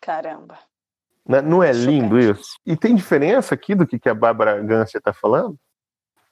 Caramba. 0.00 0.58
Não, 1.26 1.42
né, 1.42 1.48
não 1.48 1.62
é 1.62 1.72
lindo 1.72 2.18
isso? 2.18 2.56
E 2.64 2.76
tem 2.76 2.94
diferença 2.94 3.54
aqui 3.54 3.74
do 3.74 3.86
que 3.86 4.08
a 4.08 4.14
Bárbara 4.14 4.62
Gância 4.62 4.98
está 4.98 5.12
falando? 5.12 5.58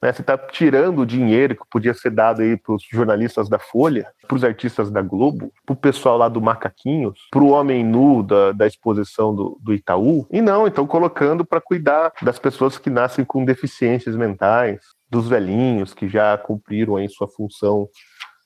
Né, 0.01 0.11
você 0.11 0.21
está 0.21 0.37
tirando 0.37 0.99
o 0.99 1.05
dinheiro 1.05 1.55
que 1.55 1.63
podia 1.69 1.93
ser 1.93 2.11
dado 2.11 2.41
aí 2.41 2.55
para 2.55 2.75
os 2.75 2.83
jornalistas 2.83 3.49
da 3.49 3.57
Folha, 3.57 4.11
para 4.27 4.35
os 4.35 4.43
artistas 4.43 4.91
da 4.91 5.01
Globo, 5.01 5.51
para 5.65 5.73
o 5.73 5.77
pessoal 5.77 6.17
lá 6.17 6.29
do 6.29 6.41
Macaquinhos, 6.41 7.27
para 7.31 7.41
o 7.41 7.49
homem 7.49 7.83
nu 7.83 8.21
da, 8.21 8.51
da 8.51 8.67
exposição 8.67 9.33
do, 9.33 9.57
do 9.61 9.73
Itaú, 9.73 10.27
e 10.31 10.41
não, 10.41 10.67
então 10.67 10.85
colocando 10.85 11.45
para 11.45 11.61
cuidar 11.61 12.13
das 12.21 12.37
pessoas 12.37 12.77
que 12.77 12.89
nascem 12.89 13.25
com 13.25 13.43
deficiências 13.43 14.15
mentais, 14.15 14.79
dos 15.15 15.29
velhinhos 15.29 15.93
que 15.93 16.09
já 16.09 16.37
cumpriram 16.37 16.97
aí 16.97 17.07
sua 17.07 17.27
função 17.27 17.89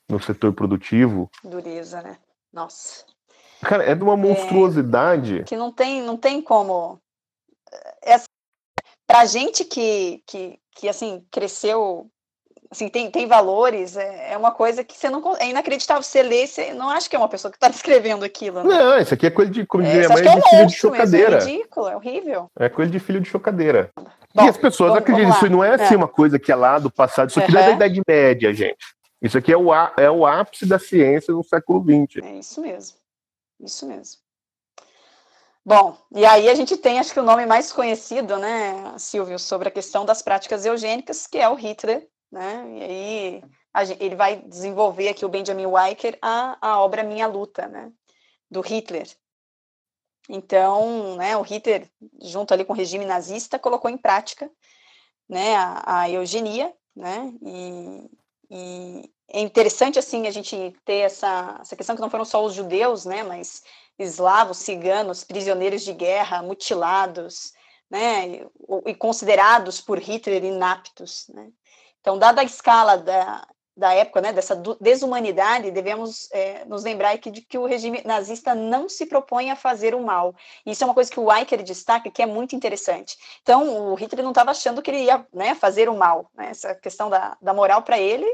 no 0.07 0.21
setor 0.21 0.53
produtivo. 0.53 1.29
Dureza, 1.43 2.01
né? 2.01 2.17
Nossa. 2.53 3.05
Cara, 3.61 3.83
é 3.83 3.95
de 3.95 4.03
uma 4.03 4.15
monstruosidade. 4.15 5.39
É, 5.39 5.43
que 5.43 5.57
não 5.57 5.71
tem, 5.71 6.01
não 6.01 6.15
tem 6.15 6.41
como. 6.41 6.99
É, 8.03 8.13
assim, 8.13 8.25
pra 9.07 9.25
gente 9.25 9.65
que, 9.65 10.23
que, 10.25 10.59
que 10.75 10.87
assim, 10.87 11.25
cresceu, 11.31 12.07
assim, 12.71 12.87
tem, 12.87 13.11
tem 13.11 13.27
valores, 13.27 13.97
é, 13.97 14.33
é 14.33 14.37
uma 14.37 14.51
coisa 14.51 14.83
que 14.83 14.95
você 14.95 15.09
não. 15.09 15.35
É 15.37 15.49
inacreditável. 15.49 16.03
Você 16.03 16.21
lê, 16.21 16.47
você 16.47 16.73
não 16.73 16.89
acha 16.89 17.09
que 17.09 17.15
é 17.15 17.19
uma 17.19 17.27
pessoa 17.27 17.51
que 17.51 17.57
está 17.57 17.67
descrevendo 17.67 18.23
aquilo. 18.23 18.63
Né? 18.63 18.77
Não, 18.77 18.99
isso 18.99 19.13
aqui 19.13 19.25
é 19.25 19.31
coisa 19.31 19.51
de, 19.51 19.65
como 19.65 19.83
é, 19.83 19.91
diria, 19.91 20.05
é 20.05 20.07
de 20.07 20.49
filho 20.49 20.67
de 20.67 20.75
chocadeira. 20.75 21.35
Mesmo, 21.37 21.49
é 21.49 21.51
ridículo, 21.51 21.87
é 21.87 21.95
horrível. 21.95 22.51
É 22.57 22.69
coisa 22.69 22.91
de 22.91 22.99
filho 22.99 23.19
de 23.19 23.29
chocadeira. 23.29 23.91
Bom, 24.33 24.45
e 24.45 24.49
as 24.49 24.57
pessoas 24.57 24.89
vamos, 24.89 25.03
acreditam, 25.03 25.31
vamos 25.31 25.43
isso 25.43 25.51
não 25.51 25.63
é 25.63 25.75
assim 25.75 25.95
é. 25.95 25.97
uma 25.97 26.07
coisa 26.07 26.37
que 26.37 26.51
é 26.51 26.55
lá 26.55 26.77
do 26.77 26.91
passado, 26.91 27.29
isso 27.29 27.39
aqui 27.39 27.51
uhum. 27.51 27.57
não 27.57 27.63
é 27.63 27.69
da 27.69 27.85
Idade 27.87 28.01
Média, 28.07 28.53
gente. 28.53 28.85
Isso 29.21 29.37
aqui 29.37 29.51
é 29.51 29.57
o, 29.57 29.73
é 29.73 30.09
o 30.09 30.25
ápice 30.25 30.65
da 30.65 30.79
ciência 30.79 31.33
no 31.33 31.43
século 31.43 31.83
XX. 31.83 32.23
É 32.23 32.35
isso 32.35 32.61
mesmo. 32.61 32.97
Isso 33.59 33.85
mesmo. 33.85 34.21
Bom, 35.65 35.97
e 36.15 36.25
aí 36.25 36.49
a 36.49 36.55
gente 36.55 36.77
tem, 36.77 36.99
acho 36.99 37.13
que 37.13 37.19
o 37.19 37.23
nome 37.23 37.45
mais 37.45 37.71
conhecido, 37.71 38.37
né, 38.37 38.97
Silvio, 38.97 39.37
sobre 39.37 39.67
a 39.67 39.71
questão 39.71 40.05
das 40.05 40.21
práticas 40.21 40.65
eugênicas, 40.65 41.27
que 41.27 41.37
é 41.37 41.49
o 41.49 41.55
Hitler, 41.55 42.07
né? 42.31 42.65
E 42.69 42.83
aí 42.83 43.43
a, 43.73 43.83
ele 43.83 44.15
vai 44.15 44.37
desenvolver 44.37 45.09
aqui 45.09 45.25
o 45.25 45.29
Benjamin 45.29 45.65
Weicker 45.65 46.17
a, 46.21 46.57
a 46.61 46.79
obra 46.79 47.03
Minha 47.03 47.27
Luta, 47.27 47.67
né? 47.67 47.91
Do 48.49 48.61
Hitler. 48.61 49.07
Então, 50.29 51.15
né, 51.15 51.35
o 51.35 51.41
Hitler, 51.41 51.89
junto 52.21 52.53
ali 52.53 52.63
com 52.63 52.71
o 52.71 52.75
regime 52.75 53.03
nazista, 53.03 53.57
colocou 53.57 53.89
em 53.89 53.97
prática 53.97 54.49
né, 55.27 55.55
a, 55.55 56.01
a 56.01 56.09
eugenia, 56.09 56.71
né, 56.95 57.33
e, 57.41 58.09
e, 58.51 59.11
é 59.27 59.41
interessante, 59.41 59.97
assim, 59.97 60.27
a 60.27 60.31
gente 60.31 60.75
ter 60.85 60.99
essa, 60.99 61.57
essa 61.61 61.75
questão 61.75 61.95
que 61.95 62.01
não 62.01 62.11
foram 62.11 62.25
só 62.25 62.45
os 62.45 62.53
judeus, 62.53 63.05
né, 63.05 63.23
mas 63.23 63.63
eslavos, 63.97 64.59
ciganos, 64.59 65.23
prisioneiros 65.23 65.83
de 65.83 65.93
guerra, 65.93 66.43
mutilados, 66.43 67.53
né, 67.89 68.27
e, 68.27 68.47
e 68.85 68.93
considerados 68.93 69.81
por 69.81 69.97
Hitler 69.97 70.43
inaptos, 70.43 71.27
né. 71.29 71.49
Então, 72.01 72.19
dada 72.19 72.41
a 72.41 72.45
escala 72.45 72.97
da, 72.97 73.47
da 73.79 73.93
época, 73.93 74.21
né, 74.21 74.33
dessa 74.33 74.55
desumanidade, 74.79 75.71
devemos 75.71 76.29
é, 76.31 76.65
nos 76.65 76.83
lembrar 76.83 77.17
que, 77.17 77.31
de 77.31 77.41
que 77.41 77.57
o 77.57 77.65
regime 77.65 78.01
nazista 78.05 78.53
não 78.53 78.89
se 78.89 79.05
propõe 79.05 79.49
a 79.49 79.55
fazer 79.55 79.95
o 79.95 80.03
mal. 80.03 80.35
Isso 80.65 80.83
é 80.83 80.87
uma 80.87 80.93
coisa 80.93 81.09
que 81.09 81.19
o 81.19 81.31
Eicher 81.31 81.63
destaca, 81.63 82.11
que 82.11 82.21
é 82.21 82.25
muito 82.25 82.55
interessante. 82.55 83.17
Então, 83.41 83.91
o 83.91 83.95
Hitler 83.95 84.23
não 84.23 84.31
estava 84.31 84.51
achando 84.51 84.81
que 84.81 84.91
ele 84.91 85.03
ia 85.03 85.25
né, 85.33 85.55
fazer 85.55 85.87
o 85.89 85.97
mal. 85.97 86.29
Né? 86.35 86.49
Essa 86.49 86.75
questão 86.75 87.09
da, 87.09 87.37
da 87.41 87.53
moral 87.53 87.81
para 87.81 87.97
ele, 87.97 88.27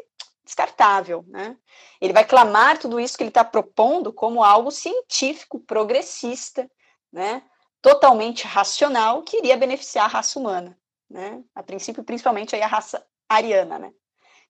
descartável. 0.43 1.23
Né? 1.27 1.55
Ele 2.01 2.11
vai 2.11 2.25
clamar 2.25 2.79
tudo 2.79 2.99
isso 2.99 3.15
que 3.15 3.23
ele 3.23 3.29
está 3.29 3.43
propondo 3.43 4.11
como 4.11 4.43
algo 4.43 4.71
científico, 4.71 5.59
progressista, 5.59 6.69
né? 7.13 7.43
totalmente 7.85 8.47
racional 8.47 9.21
que 9.21 9.37
iria 9.37 9.55
beneficiar 9.55 10.05
a 10.05 10.07
raça 10.07 10.39
humana, 10.39 10.75
né? 11.07 11.43
A 11.53 11.61
princípio, 11.61 12.03
principalmente 12.03 12.55
aí 12.55 12.63
a 12.63 12.67
raça 12.67 13.05
ariana, 13.29 13.77
né? 13.77 13.93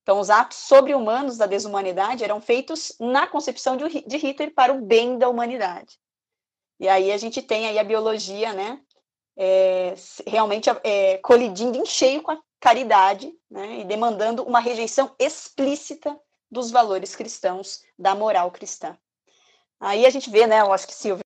Então, 0.05 0.19
os 0.19 0.29
atos 0.29 0.59
sobre-humanos 0.59 1.35
da 1.35 1.47
desumanidade 1.47 2.23
eram 2.23 2.39
feitos 2.39 2.95
na 2.99 3.25
concepção 3.25 3.75
de, 3.75 4.17
Hitler 4.17 4.53
para 4.53 4.71
o 4.71 4.79
bem 4.79 5.17
da 5.17 5.27
humanidade. 5.27 5.97
E 6.79 6.87
aí 6.87 7.11
a 7.11 7.17
gente 7.17 7.41
tem 7.41 7.65
aí 7.65 7.79
a 7.79 7.83
biologia, 7.83 8.53
né? 8.53 8.79
É, 9.35 9.95
realmente 10.27 10.69
é, 10.83 11.17
colidindo 11.17 11.79
em 11.79 11.87
cheio 11.87 12.21
com 12.21 12.29
a 12.29 12.39
caridade, 12.59 13.33
né? 13.49 13.79
E 13.79 13.83
demandando 13.83 14.43
uma 14.43 14.59
rejeição 14.59 15.15
explícita 15.17 16.15
dos 16.51 16.69
valores 16.69 17.15
cristãos, 17.15 17.83
da 17.97 18.13
moral 18.13 18.51
cristã. 18.51 18.95
Aí 19.79 20.05
a 20.05 20.09
gente 20.11 20.29
vê, 20.29 20.45
né? 20.45 20.61
Eu 20.61 20.71
acho 20.71 20.85
que 20.85 20.93
Silvia, 20.93 21.25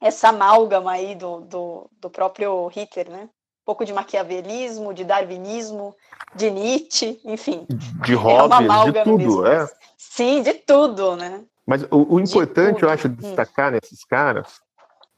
essa 0.00 0.30
amálgama 0.30 0.92
aí 0.92 1.14
do, 1.14 1.42
do, 1.42 1.90
do 1.92 2.08
próprio 2.08 2.68
Hitler, 2.68 3.10
né? 3.10 3.28
Pouco 3.66 3.84
de 3.84 3.92
maquiavelismo, 3.92 4.94
de 4.94 5.04
darwinismo, 5.04 5.94
de 6.34 6.50
Nietzsche, 6.50 7.20
enfim. 7.24 7.66
De 7.68 8.14
Hobbes, 8.14 8.60
é 8.60 8.92
de 8.92 9.04
tudo, 9.04 9.18
mesmo. 9.18 9.46
é. 9.46 9.68
Sim, 9.98 10.42
de 10.42 10.54
tudo, 10.54 11.16
né? 11.16 11.42
Mas 11.66 11.82
o, 11.90 12.14
o 12.14 12.20
importante, 12.20 12.84
eu 12.84 12.88
acho, 12.88 13.08
destacar 13.08 13.72
nesses 13.72 14.04
caras, 14.04 14.60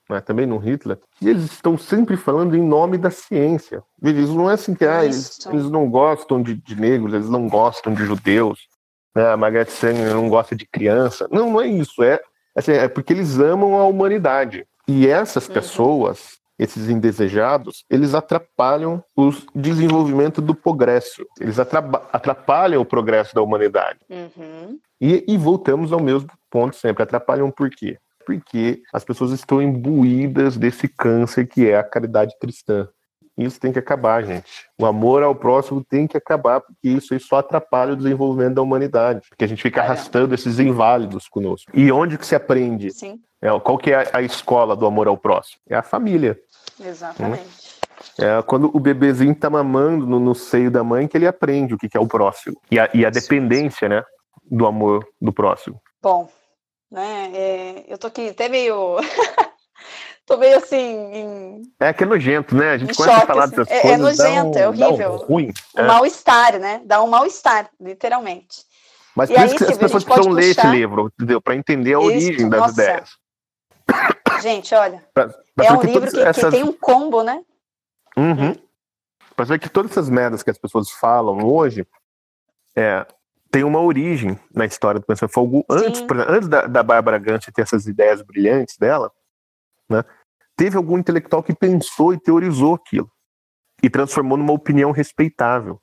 né, 0.08 0.20
também 0.22 0.46
no 0.46 0.56
Hitler, 0.56 0.98
que 1.18 1.28
eles 1.28 1.44
estão 1.44 1.76
sempre 1.76 2.16
falando 2.16 2.56
em 2.56 2.62
nome 2.62 2.96
da 2.96 3.10
ciência. 3.10 3.82
Isso 4.02 4.34
não 4.34 4.50
é 4.50 4.54
assim 4.54 4.74
que 4.74 4.86
ah, 4.86 5.04
eles, 5.04 5.46
eles, 5.46 5.70
não 5.70 5.90
gostam 5.90 6.42
de, 6.42 6.54
de, 6.54 6.74
negros, 6.74 7.12
eles 7.12 7.28
não 7.28 7.46
gostam 7.48 7.92
de 7.92 8.02
judeus, 8.04 8.66
né, 9.14 9.30
a 9.30 9.36
Margaret 9.36 9.66
Sanger 9.66 10.14
não 10.14 10.30
gosta 10.30 10.56
de 10.56 10.66
criança. 10.66 11.28
Não, 11.30 11.50
não 11.50 11.60
é 11.60 11.66
isso. 11.66 12.02
É, 12.02 12.18
assim, 12.56 12.72
é 12.72 12.88
porque 12.88 13.12
eles 13.12 13.38
amam 13.38 13.78
a 13.78 13.84
humanidade. 13.84 14.66
E 14.86 15.06
essas 15.06 15.46
uhum. 15.46 15.54
pessoas, 15.54 16.38
esses 16.58 16.88
indesejados, 16.88 17.84
eles 17.88 18.14
atrapalham 18.14 19.02
o 19.16 19.30
desenvolvimento 19.54 20.42
do 20.42 20.54
progresso. 20.54 21.24
Eles 21.40 21.58
atrapalham 21.58 22.82
o 22.82 22.84
progresso 22.84 23.34
da 23.34 23.40
humanidade. 23.40 24.00
Uhum. 24.10 24.78
E, 25.00 25.24
e, 25.28 25.36
voltamos 25.36 25.92
ao 25.92 26.00
mesmo 26.00 26.28
ponto 26.50 26.74
sempre. 26.74 27.02
Atrapalham 27.02 27.50
por 27.50 27.70
quê? 27.70 27.96
Porque 28.26 28.82
as 28.92 29.04
pessoas 29.04 29.30
estão 29.30 29.62
imbuídas 29.62 30.56
desse 30.56 30.88
câncer 30.88 31.46
que 31.46 31.68
é 31.68 31.76
a 31.76 31.84
caridade 31.84 32.34
cristã. 32.40 32.88
Isso 33.38 33.60
tem 33.60 33.72
que 33.72 33.78
acabar, 33.78 34.24
gente. 34.24 34.68
O 34.76 34.84
amor 34.84 35.22
ao 35.22 35.32
próximo 35.32 35.84
tem 35.84 36.08
que 36.08 36.16
acabar, 36.16 36.60
porque 36.60 36.88
isso 36.88 37.14
aí 37.14 37.20
só 37.20 37.36
atrapalha 37.36 37.92
o 37.92 37.96
desenvolvimento 37.96 38.54
da 38.54 38.62
humanidade. 38.62 39.28
Porque 39.28 39.44
a 39.44 39.48
gente 39.48 39.62
fica 39.62 39.80
arrastando 39.80 40.34
esses 40.34 40.58
inválidos 40.58 41.28
conosco. 41.28 41.70
E 41.72 41.92
onde 41.92 42.18
que 42.18 42.26
se 42.26 42.34
aprende? 42.34 42.90
Sim. 42.90 43.20
É, 43.40 43.48
qual 43.60 43.78
que 43.78 43.92
é 43.92 44.10
a 44.12 44.20
escola 44.20 44.74
do 44.74 44.86
amor 44.86 45.06
ao 45.06 45.16
próximo? 45.16 45.60
É 45.68 45.76
a 45.76 45.82
família. 45.82 46.38
Exatamente. 46.80 47.42
Hum? 47.42 48.24
É 48.24 48.42
quando 48.42 48.70
o 48.74 48.80
bebezinho 48.80 49.34
tá 49.34 49.48
mamando 49.48 50.06
no, 50.06 50.20
no, 50.20 50.34
seio 50.34 50.70
da 50.70 50.82
mãe 50.84 51.06
que 51.06 51.16
ele 51.16 51.26
aprende 51.26 51.74
o 51.74 51.78
que, 51.78 51.88
que 51.88 51.96
é 51.96 52.00
o 52.00 52.06
próximo. 52.06 52.60
E 52.70 52.78
a, 52.78 52.88
e 52.92 53.04
a 53.04 53.10
dependência, 53.10 53.88
né, 53.88 54.02
do 54.44 54.66
amor 54.66 55.06
do 55.20 55.32
próximo. 55.32 55.80
Bom, 56.02 56.28
né, 56.90 57.30
é, 57.34 57.84
eu 57.88 57.98
tô 57.98 58.06
aqui 58.08 58.28
até 58.28 58.48
meio... 58.48 58.96
tô 60.26 60.36
meio 60.36 60.58
assim. 60.58 60.76
Em... 60.76 61.62
É 61.80 61.92
que 61.92 62.04
é 62.04 62.06
nojento, 62.06 62.54
né? 62.54 62.72
A 62.72 62.78
gente 62.78 62.94
começa 62.94 63.22
a 63.22 63.26
falar 63.26 63.44
assim. 63.44 63.56
dessas 63.56 63.70
é, 63.70 63.80
coisas. 63.80 64.18
É 64.20 64.32
nojento, 64.32 64.58
um, 64.58 64.60
é 64.60 64.68
horrível. 64.68 65.12
Um 65.12 65.16
ruim. 65.16 65.52
Um 65.76 65.80
é. 65.80 65.86
mal-estar, 65.86 66.58
né? 66.58 66.82
Dá 66.84 67.02
um 67.02 67.08
mal-estar, 67.08 67.70
literalmente. 67.80 68.68
Mas 69.16 69.30
e 69.30 69.34
por 69.34 69.42
aí, 69.42 69.46
isso 69.48 69.56
que 69.56 69.72
as 69.72 69.78
pessoas 69.78 70.04
precisam 70.04 70.32
ler 70.32 70.54
puxar... 70.54 70.68
esse 70.68 70.76
livro, 70.76 71.10
entendeu? 71.12 71.40
Para 71.40 71.56
entender 71.56 71.94
a 71.94 71.98
origem 71.98 72.36
isso, 72.36 72.50
das 72.50 72.60
nossa. 72.60 72.72
ideias. 72.72 73.10
Gente, 74.40 74.74
olha. 74.74 75.04
Pra, 75.12 75.28
pra 75.54 75.66
é 75.66 75.72
um 75.72 75.82
livro 75.82 76.10
que, 76.10 76.20
essas... 76.20 76.44
que, 76.44 76.50
tem 76.50 76.62
um 76.62 76.72
combo, 76.72 77.22
né? 77.22 77.42
Uhum. 78.16 78.50
Hum. 78.50 78.54
Pra 79.34 79.44
ver 79.44 79.58
que 79.58 79.68
todas 79.68 79.92
essas 79.92 80.08
merdas 80.08 80.42
que 80.42 80.50
as 80.50 80.58
pessoas 80.58 80.90
falam 80.90 81.44
hoje 81.44 81.86
é, 82.76 83.06
tem 83.50 83.64
uma 83.64 83.80
origem 83.80 84.38
na 84.54 84.64
história 84.64 85.00
do 85.00 85.06
pensamento. 85.06 85.32
Foi 85.32 85.64
antes, 85.70 86.04
antes 86.28 86.48
da, 86.48 86.66
da 86.66 86.82
Bárbara 86.82 87.18
Gantz 87.18 87.46
ter 87.52 87.62
essas 87.62 87.86
ideias 87.86 88.22
brilhantes 88.22 88.76
dela, 88.76 89.12
né? 89.88 90.04
teve 90.56 90.76
algum 90.76 90.98
intelectual 90.98 91.42
que 91.42 91.54
pensou 91.54 92.12
e 92.12 92.20
teorizou 92.20 92.74
aquilo 92.74 93.10
e 93.80 93.88
transformou 93.88 94.36
numa 94.36 94.52
opinião 94.52 94.90
respeitável. 94.90 95.80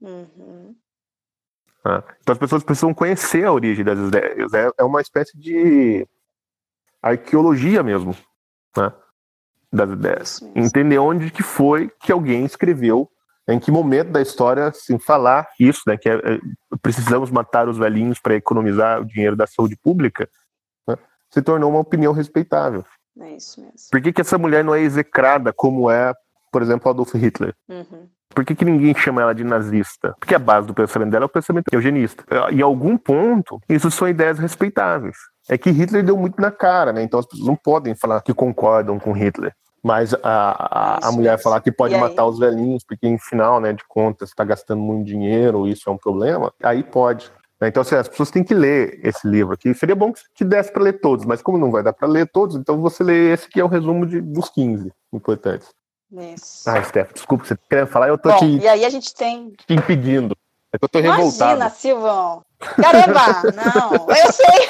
Uhum. 0.00 0.74
Ah, 1.84 2.02
então 2.20 2.32
as 2.32 2.38
pessoas 2.38 2.64
precisam 2.64 2.94
conhecer 2.94 3.44
a 3.44 3.52
origem 3.52 3.84
das 3.84 3.98
ideias. 3.98 4.52
É, 4.54 4.70
é 4.78 4.84
uma 4.84 5.02
espécie 5.02 5.38
de 5.38 6.06
arqueologia 7.02 7.82
mesmo 7.82 8.16
né, 8.76 8.92
das 9.72 9.90
ideias. 9.90 10.40
Entender 10.54 10.98
onde 10.98 11.30
que 11.30 11.42
foi 11.42 11.90
que 12.00 12.12
alguém 12.12 12.44
escreveu, 12.44 13.10
em 13.48 13.58
que 13.58 13.70
momento 13.70 14.10
da 14.10 14.20
história 14.20 14.66
assim, 14.66 14.98
falar 14.98 15.48
isso, 15.58 15.82
né, 15.86 15.96
que 15.96 16.08
é, 16.08 16.14
é 16.14 16.38
precisamos 16.82 17.30
matar 17.30 17.68
os 17.68 17.78
velhinhos 17.78 18.18
para 18.20 18.34
economizar 18.34 19.00
o 19.00 19.06
dinheiro 19.06 19.36
da 19.36 19.46
saúde 19.46 19.76
pública, 19.76 20.28
né, 20.86 20.96
se 21.30 21.40
tornou 21.40 21.70
uma 21.70 21.80
opinião 21.80 22.12
respeitável. 22.12 22.84
É 23.20 23.36
isso 23.36 23.60
mesmo. 23.60 23.76
Por 23.90 24.00
que, 24.00 24.12
que 24.12 24.20
essa 24.20 24.38
mulher 24.38 24.62
não 24.62 24.74
é 24.74 24.80
execrada 24.80 25.52
como 25.52 25.90
é, 25.90 26.12
por 26.52 26.62
exemplo, 26.62 26.90
Adolf 26.90 27.14
Hitler? 27.14 27.54
Uhum. 27.68 28.08
Por 28.34 28.44
que, 28.44 28.54
que 28.54 28.64
ninguém 28.64 28.94
chama 28.94 29.22
ela 29.22 29.34
de 29.34 29.42
nazista? 29.42 30.14
Porque 30.20 30.34
a 30.34 30.38
base 30.38 30.66
do 30.66 30.74
pensamento 30.74 31.10
dela 31.10 31.24
é 31.24 31.26
o 31.26 31.30
pensamento 31.30 31.66
eugenista. 31.72 32.24
Em 32.52 32.60
algum 32.60 32.96
ponto, 32.96 33.60
isso 33.68 33.90
são 33.90 34.06
ideias 34.06 34.38
respeitáveis. 34.38 35.16
É 35.48 35.56
que 35.56 35.70
Hitler 35.70 36.04
deu 36.04 36.16
muito 36.16 36.40
na 36.40 36.50
cara, 36.50 36.92
né? 36.92 37.02
Então 37.02 37.18
as 37.18 37.26
pessoas 37.26 37.46
não 37.46 37.56
podem 37.56 37.94
falar 37.94 38.20
que 38.20 38.34
concordam 38.34 38.98
com 38.98 39.12
Hitler. 39.12 39.54
Mas 39.82 40.12
a, 40.12 40.18
a, 40.22 41.08
a 41.08 41.12
mulher 41.12 41.38
falar 41.40 41.60
que 41.60 41.70
pode 41.70 41.96
matar 41.96 42.26
os 42.26 42.38
velhinhos, 42.38 42.84
porque 42.84 43.06
em 43.06 43.18
final 43.18 43.60
né, 43.60 43.72
de 43.72 43.84
contas 43.86 44.30
está 44.30 44.44
gastando 44.44 44.82
muito 44.82 45.06
dinheiro, 45.06 45.68
isso 45.68 45.88
é 45.88 45.92
um 45.92 45.96
problema, 45.96 46.52
aí 46.62 46.82
pode. 46.82 47.30
Né? 47.60 47.68
Então, 47.68 47.80
assim, 47.80 47.94
as 47.94 48.08
pessoas 48.08 48.30
têm 48.30 48.44
que 48.44 48.54
ler 48.54 49.00
esse 49.02 49.26
livro 49.26 49.54
aqui. 49.54 49.72
Seria 49.74 49.94
bom 49.94 50.12
que 50.34 50.44
desse 50.44 50.72
para 50.72 50.82
ler 50.82 51.00
todos, 51.00 51.24
mas 51.24 51.40
como 51.40 51.58
não 51.58 51.70
vai 51.70 51.82
dar 51.82 51.92
para 51.92 52.08
ler 52.08 52.28
todos, 52.30 52.56
então 52.56 52.80
você 52.80 53.02
lê 53.02 53.32
esse 53.32 53.48
que 53.48 53.60
é 53.60 53.64
o 53.64 53.68
resumo 53.68 54.04
de, 54.04 54.20
dos 54.20 54.48
15 54.50 54.92
importantes. 55.12 55.68
Isso. 56.10 56.68
Ah, 56.68 56.82
Steph, 56.82 57.12
desculpa, 57.12 57.44
você 57.44 57.54
tá 57.54 57.62
querendo 57.68 57.88
falar, 57.88 58.08
eu 58.08 58.18
tô 58.18 58.30
Bom, 58.30 58.38
te, 58.38 58.58
e 58.58 58.66
aí 58.66 58.84
a 58.84 58.90
gente 58.90 59.14
tem... 59.14 59.50
te 59.50 59.74
impedindo. 59.74 60.36
É 60.72 60.78
eu 60.80 60.88
tô 60.88 60.98
Imagina, 60.98 61.16
revoltado. 61.16 61.56
Imagina, 61.56 61.70
Silvão. 61.70 62.42
Caramba, 62.58 63.42
não, 63.54 64.16
eu 64.16 64.32
sei. 64.32 64.68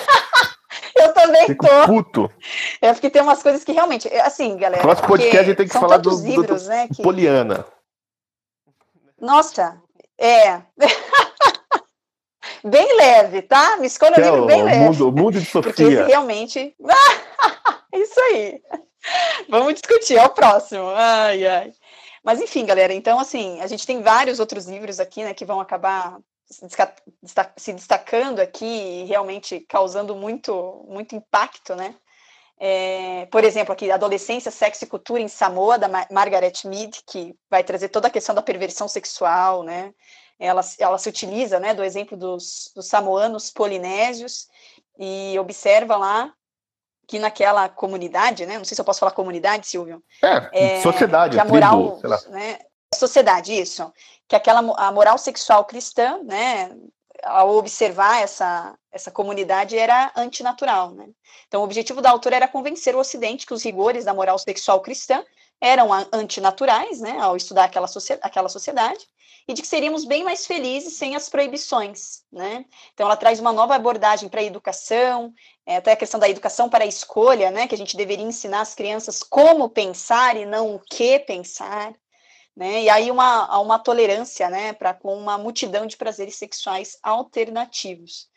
eu 0.96 1.12
também 1.12 1.46
Fico 1.46 1.66
tô. 1.66 1.86
puto. 1.86 2.32
É 2.80 2.92
porque 2.92 3.10
tem 3.10 3.22
umas 3.22 3.42
coisas 3.42 3.64
que 3.64 3.72
realmente, 3.72 4.08
assim, 4.18 4.56
galera. 4.56 4.82
Próximo 4.82 5.08
podcast 5.08 5.38
a 5.38 5.44
gente 5.44 5.56
tem 5.56 5.68
que 5.68 5.72
falar 5.72 5.98
do, 5.98 6.10
livros, 6.22 6.64
do, 6.64 6.68
né, 6.68 6.88
que... 6.88 7.02
Poliana. 7.02 7.64
Nossa, 9.20 9.80
é. 10.18 10.62
bem 12.64 12.96
leve, 12.96 13.42
tá? 13.42 13.76
Me 13.78 13.86
escolha 13.86 14.18
um 14.18 14.22
livro 14.22 14.46
bem 14.46 14.62
o 14.62 14.64
leve. 14.64 14.78
Mundo, 14.78 15.08
o 15.08 15.12
mundo 15.12 15.40
de 15.40 15.46
Sofia. 15.46 15.62
Porque 15.62 15.82
esse 15.82 16.02
realmente. 16.02 16.74
Isso 17.94 18.20
aí. 18.20 18.60
Vamos 19.48 19.74
discutir, 19.74 20.16
é 20.16 20.24
o 20.24 20.30
próximo. 20.30 20.88
Ai, 20.94 21.46
ai. 21.46 21.72
Mas 22.22 22.40
enfim, 22.40 22.66
galera, 22.66 22.92
então 22.92 23.18
assim, 23.18 23.60
a 23.60 23.66
gente 23.66 23.86
tem 23.86 24.02
vários 24.02 24.38
outros 24.40 24.66
livros 24.66 25.00
aqui, 25.00 25.24
né, 25.24 25.32
que 25.32 25.44
vão 25.44 25.60
acabar 25.60 26.18
se 27.56 27.72
destacando 27.72 28.40
aqui 28.40 28.64
e 28.64 29.04
realmente 29.04 29.60
causando 29.60 30.14
muito, 30.14 30.84
muito 30.88 31.14
impacto, 31.14 31.74
né? 31.74 31.94
É, 32.60 33.26
por 33.26 33.44
exemplo, 33.44 33.72
aqui, 33.72 33.90
Adolescência, 33.90 34.50
Sexo 34.50 34.84
e 34.84 34.88
Cultura 34.88 35.20
em 35.20 35.28
Samoa, 35.28 35.78
da 35.78 35.88
Margaret 36.10 36.54
Mead, 36.64 37.02
que 37.06 37.36
vai 37.48 37.62
trazer 37.62 37.88
toda 37.88 38.08
a 38.08 38.10
questão 38.10 38.34
da 38.34 38.42
perversão 38.42 38.88
sexual, 38.88 39.62
né? 39.62 39.92
Ela, 40.40 40.62
ela 40.78 40.98
se 40.98 41.08
utiliza 41.08 41.60
né, 41.60 41.74
do 41.74 41.84
exemplo 41.84 42.16
dos, 42.16 42.70
dos 42.74 42.86
samoanos 42.86 43.50
polinésios 43.50 44.46
e 44.98 45.36
observa 45.38 45.96
lá 45.96 46.32
que 47.08 47.18
naquela 47.18 47.68
comunidade, 47.68 48.44
né? 48.44 48.58
Não 48.58 48.64
sei 48.64 48.74
se 48.74 48.80
eu 48.80 48.84
posso 48.84 49.00
falar 49.00 49.12
comunidade, 49.12 49.66
Silvio. 49.66 50.02
É, 50.22 50.76
é 50.76 50.82
sociedade, 50.82 51.36
que 51.36 51.40
a 51.40 51.44
moral, 51.44 51.98
tribo, 51.98 52.30
né? 52.30 52.58
Sociedade, 52.94 53.52
isso. 53.52 53.92
Que 54.26 54.36
aquela 54.36 54.60
a 54.76 54.92
moral 54.92 55.18
sexual 55.18 55.64
cristã, 55.64 56.20
né? 56.24 56.70
Ao 57.24 57.50
observar 57.56 58.22
essa, 58.22 58.78
essa 58.92 59.10
comunidade 59.10 59.76
era 59.76 60.12
antinatural, 60.16 60.92
né? 60.92 61.08
Então, 61.46 61.60
o 61.60 61.64
objetivo 61.64 62.00
da 62.00 62.10
autora 62.10 62.36
era 62.36 62.48
convencer 62.48 62.94
o 62.94 62.98
Ocidente 62.98 63.46
que 63.46 63.54
os 63.54 63.64
rigores 63.64 64.04
da 64.04 64.14
moral 64.14 64.38
sexual 64.38 64.80
cristã 64.80 65.24
eram 65.60 65.88
antinaturais, 66.12 67.00
né? 67.00 67.18
Ao 67.18 67.36
estudar 67.36 67.64
aquela, 67.64 67.88
aquela 68.22 68.48
sociedade 68.48 69.06
e 69.48 69.54
de 69.54 69.62
que 69.62 69.68
seríamos 69.68 70.04
bem 70.04 70.22
mais 70.22 70.46
felizes 70.46 70.92
sem 70.98 71.16
as 71.16 71.30
proibições, 71.30 72.22
né? 72.30 72.66
Então 72.92 73.06
ela 73.06 73.16
traz 73.16 73.40
uma 73.40 73.52
nova 73.52 73.74
abordagem 73.74 74.28
para 74.28 74.42
a 74.42 74.44
educação, 74.44 75.32
é, 75.64 75.76
até 75.76 75.92
a 75.92 75.96
questão 75.96 76.20
da 76.20 76.28
educação 76.28 76.68
para 76.68 76.84
a 76.84 76.86
escolha, 76.86 77.50
né? 77.50 77.66
Que 77.66 77.74
a 77.74 77.78
gente 77.78 77.96
deveria 77.96 78.26
ensinar 78.26 78.60
as 78.60 78.74
crianças 78.74 79.22
como 79.22 79.70
pensar 79.70 80.36
e 80.36 80.44
não 80.44 80.74
o 80.74 80.78
que 80.78 81.18
pensar, 81.20 81.94
né? 82.58 82.82
E 82.82 82.90
aí 82.90 83.08
uma, 83.08 83.60
uma 83.60 83.78
tolerância, 83.78 84.50
né? 84.50 84.72
Para 84.72 84.92
com 84.92 85.16
uma 85.16 85.38
multidão 85.38 85.86
de 85.86 85.96
prazeres 85.96 86.34
sexuais 86.34 86.98
alternativos. 87.04 88.28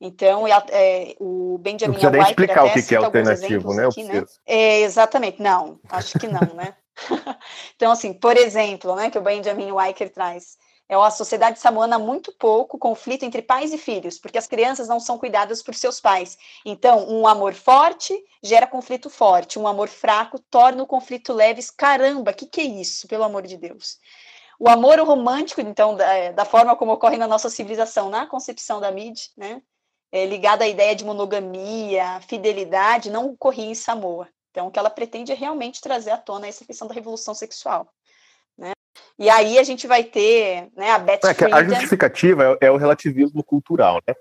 Então, 0.00 0.46
a- 0.46 0.64
é, 0.70 1.14
o 1.20 1.52
Não 1.52 1.58
Benjamin 1.58 1.96
nem 1.96 2.06
Weicker 2.06 2.26
explicar 2.30 2.64
o 2.64 2.72
que, 2.72 2.82
que 2.82 2.94
é 2.94 2.98
alternativo, 2.98 3.74
né? 3.74 3.86
Aqui, 3.86 4.04
né? 4.04 4.24
É, 4.46 4.80
exatamente, 4.80 5.42
não, 5.42 5.78
acho 5.90 6.18
que 6.18 6.26
não, 6.26 6.54
né? 6.54 6.74
então, 7.76 7.92
assim, 7.92 8.14
por 8.14 8.36
exemplo, 8.36 8.96
né, 8.96 9.10
que 9.10 9.18
o 9.18 9.22
Benjamin 9.22 9.72
Weicker 9.72 10.10
traz, 10.10 10.56
é 10.88 10.94
a 10.94 11.10
sociedade 11.10 11.58
samoana 11.58 11.98
muito 11.98 12.32
pouco 12.32 12.78
conflito 12.78 13.24
entre 13.24 13.42
pais 13.42 13.72
e 13.72 13.78
filhos, 13.78 14.18
porque 14.18 14.38
as 14.38 14.46
crianças 14.46 14.86
não 14.86 15.00
são 15.00 15.18
cuidadas 15.18 15.62
por 15.62 15.74
seus 15.74 16.00
pais. 16.00 16.38
Então, 16.64 17.08
um 17.08 17.26
amor 17.26 17.54
forte 17.54 18.14
gera 18.42 18.66
conflito 18.66 19.10
forte, 19.10 19.58
um 19.58 19.66
amor 19.66 19.88
fraco 19.88 20.38
torna 20.50 20.82
o 20.82 20.86
conflito 20.86 21.32
leve. 21.32 21.60
Caramba, 21.76 22.32
que, 22.32 22.46
que 22.46 22.60
é 22.60 22.64
isso, 22.64 23.08
pelo 23.08 23.24
amor 23.24 23.42
de 23.42 23.56
Deus? 23.56 23.98
O 24.58 24.68
amor 24.68 24.98
romântico, 25.00 25.60
então, 25.60 25.96
da, 25.96 26.32
da 26.32 26.44
forma 26.44 26.76
como 26.76 26.92
ocorre 26.92 27.16
na 27.16 27.26
nossa 27.26 27.50
civilização, 27.50 28.08
na 28.08 28.26
concepção 28.26 28.80
da 28.80 28.90
Mid, 28.90 29.18
né, 29.36 29.60
é, 30.10 30.24
ligada 30.24 30.64
à 30.64 30.68
ideia 30.68 30.94
de 30.94 31.04
monogamia, 31.04 32.20
fidelidade, 32.22 33.10
não 33.10 33.30
ocorria 33.30 33.66
em 33.66 33.74
Samoa. 33.74 34.28
Então, 34.50 34.68
o 34.68 34.70
que 34.70 34.78
ela 34.78 34.88
pretende 34.88 35.32
é 35.32 35.34
realmente 35.34 35.80
trazer 35.80 36.10
à 36.10 36.16
tona 36.16 36.46
essa 36.46 36.64
questão 36.64 36.88
da 36.88 36.94
revolução 36.94 37.34
sexual. 37.34 37.92
E 39.18 39.30
aí 39.30 39.58
a 39.58 39.62
gente 39.62 39.86
vai 39.86 40.04
ter 40.04 40.68
né, 40.76 40.90
a 40.92 40.98
Beth 40.98 41.20
É 41.24 41.54
a 41.54 41.64
justificativa 41.64 42.58
é, 42.60 42.66
é 42.66 42.70
o 42.70 42.76
relativismo 42.76 43.42
cultural, 43.42 44.00
né? 44.06 44.14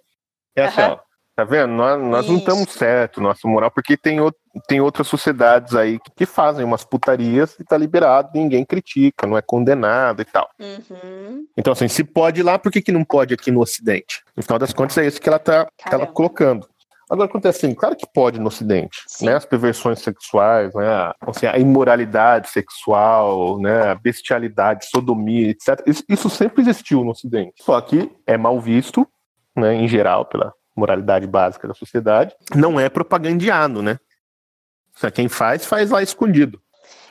É 0.55 0.63
assim, 0.65 0.81
Aham. 0.81 0.93
ó, 0.93 0.99
tá 1.35 1.43
vendo? 1.43 1.73
Nós, 1.73 2.01
nós 2.01 2.27
não 2.27 2.37
estamos 2.37 2.71
certo, 2.71 3.19
nossa 3.19 3.45
moral, 3.45 3.69
porque 3.69 3.97
tem, 3.97 4.19
out- 4.19 4.37
tem 4.69 4.79
outras 4.79 5.05
sociedades 5.07 5.75
aí 5.75 5.99
que, 5.99 6.11
que 6.11 6.25
fazem 6.25 6.63
umas 6.63 6.85
putarias 6.85 7.57
e 7.59 7.63
tá 7.65 7.77
liberado, 7.77 8.29
ninguém 8.33 8.63
critica, 8.63 9.27
não 9.27 9.37
é 9.37 9.41
condenado 9.41 10.21
e 10.21 10.25
tal. 10.25 10.49
Uhum, 10.57 11.45
Então, 11.57 11.73
assim, 11.73 11.89
se 11.89 12.03
pode 12.05 12.41
lá, 12.41 12.57
por 12.57 12.71
que, 12.71 12.81
que 12.81 12.91
não 12.93 13.03
pode 13.03 13.33
aqui 13.33 13.51
no 13.51 13.59
Ocidente? 13.59 14.23
No 14.35 14.43
final 14.43 14.57
das 14.57 14.71
contas, 14.71 14.97
é 14.97 15.05
isso 15.05 15.19
que 15.19 15.27
ela 15.27 15.39
tá, 15.39 15.67
que 15.77 15.93
ela 15.93 16.07
colocando. 16.07 16.69
Agora, 17.09 17.29
acontece 17.29 17.65
assim, 17.65 17.75
claro 17.75 17.95
que 17.95 18.07
pode 18.07 18.39
no 18.39 18.47
Ocidente, 18.47 19.03
Sim. 19.07 19.25
né? 19.27 19.35
As 19.35 19.45
perversões 19.45 19.99
sexuais, 19.99 20.73
né? 20.73 20.87
a- 20.87 21.15
assim, 21.21 21.45
a 21.45 21.57
imoralidade 21.57 22.49
sexual, 22.49 23.59
né? 23.59 23.91
A 23.91 23.95
bestialidade, 23.95 24.87
sodomia, 24.87 25.49
etc. 25.49 25.83
Isso, 26.09 26.29
sempre 26.29 26.61
existiu 26.61 27.03
no 27.03 27.11
Ocidente. 27.11 27.53
Só 27.63 27.79
que 27.81 28.11
é 28.25 28.37
mal 28.37 28.59
visto, 28.59 29.07
né? 29.55 29.75
Em 29.75 29.87
geral, 29.87 30.25
pela 30.25 30.53
moralidade 30.75 31.27
básica 31.27 31.67
da 31.67 31.73
sociedade. 31.73 32.35
Não 32.55 32.79
é 32.79 32.89
propagandeado, 32.89 33.81
né? 33.81 33.99
Só 34.95 35.11
quem 35.11 35.27
faz, 35.29 35.65
faz 35.65 35.89
lá 35.91 36.01
escondido. 36.01 36.61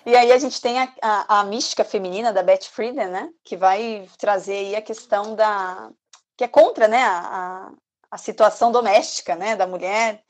E 0.06 0.14
aí 0.14 0.32
a 0.32 0.38
gente 0.38 0.60
tem 0.60 0.78
a, 0.78 0.88
a, 1.00 1.40
a 1.40 1.44
mística 1.44 1.82
feminina 1.84 2.32
da 2.32 2.42
Beth 2.42 2.64
Friedan, 2.70 3.08
né? 3.08 3.28
Que 3.42 3.56
vai 3.56 4.06
trazer 4.18 4.52
aí 4.54 4.76
a 4.76 4.82
questão 4.82 5.34
da... 5.34 5.88
que 6.36 6.44
é 6.44 6.48
contra, 6.48 6.86
né? 6.88 7.02
A, 7.02 7.70
a, 8.14 8.18
situação 8.18 8.72
doméstica, 8.72 9.34
né? 9.36 9.56
Da 9.56 9.66
mulher. 9.66 10.22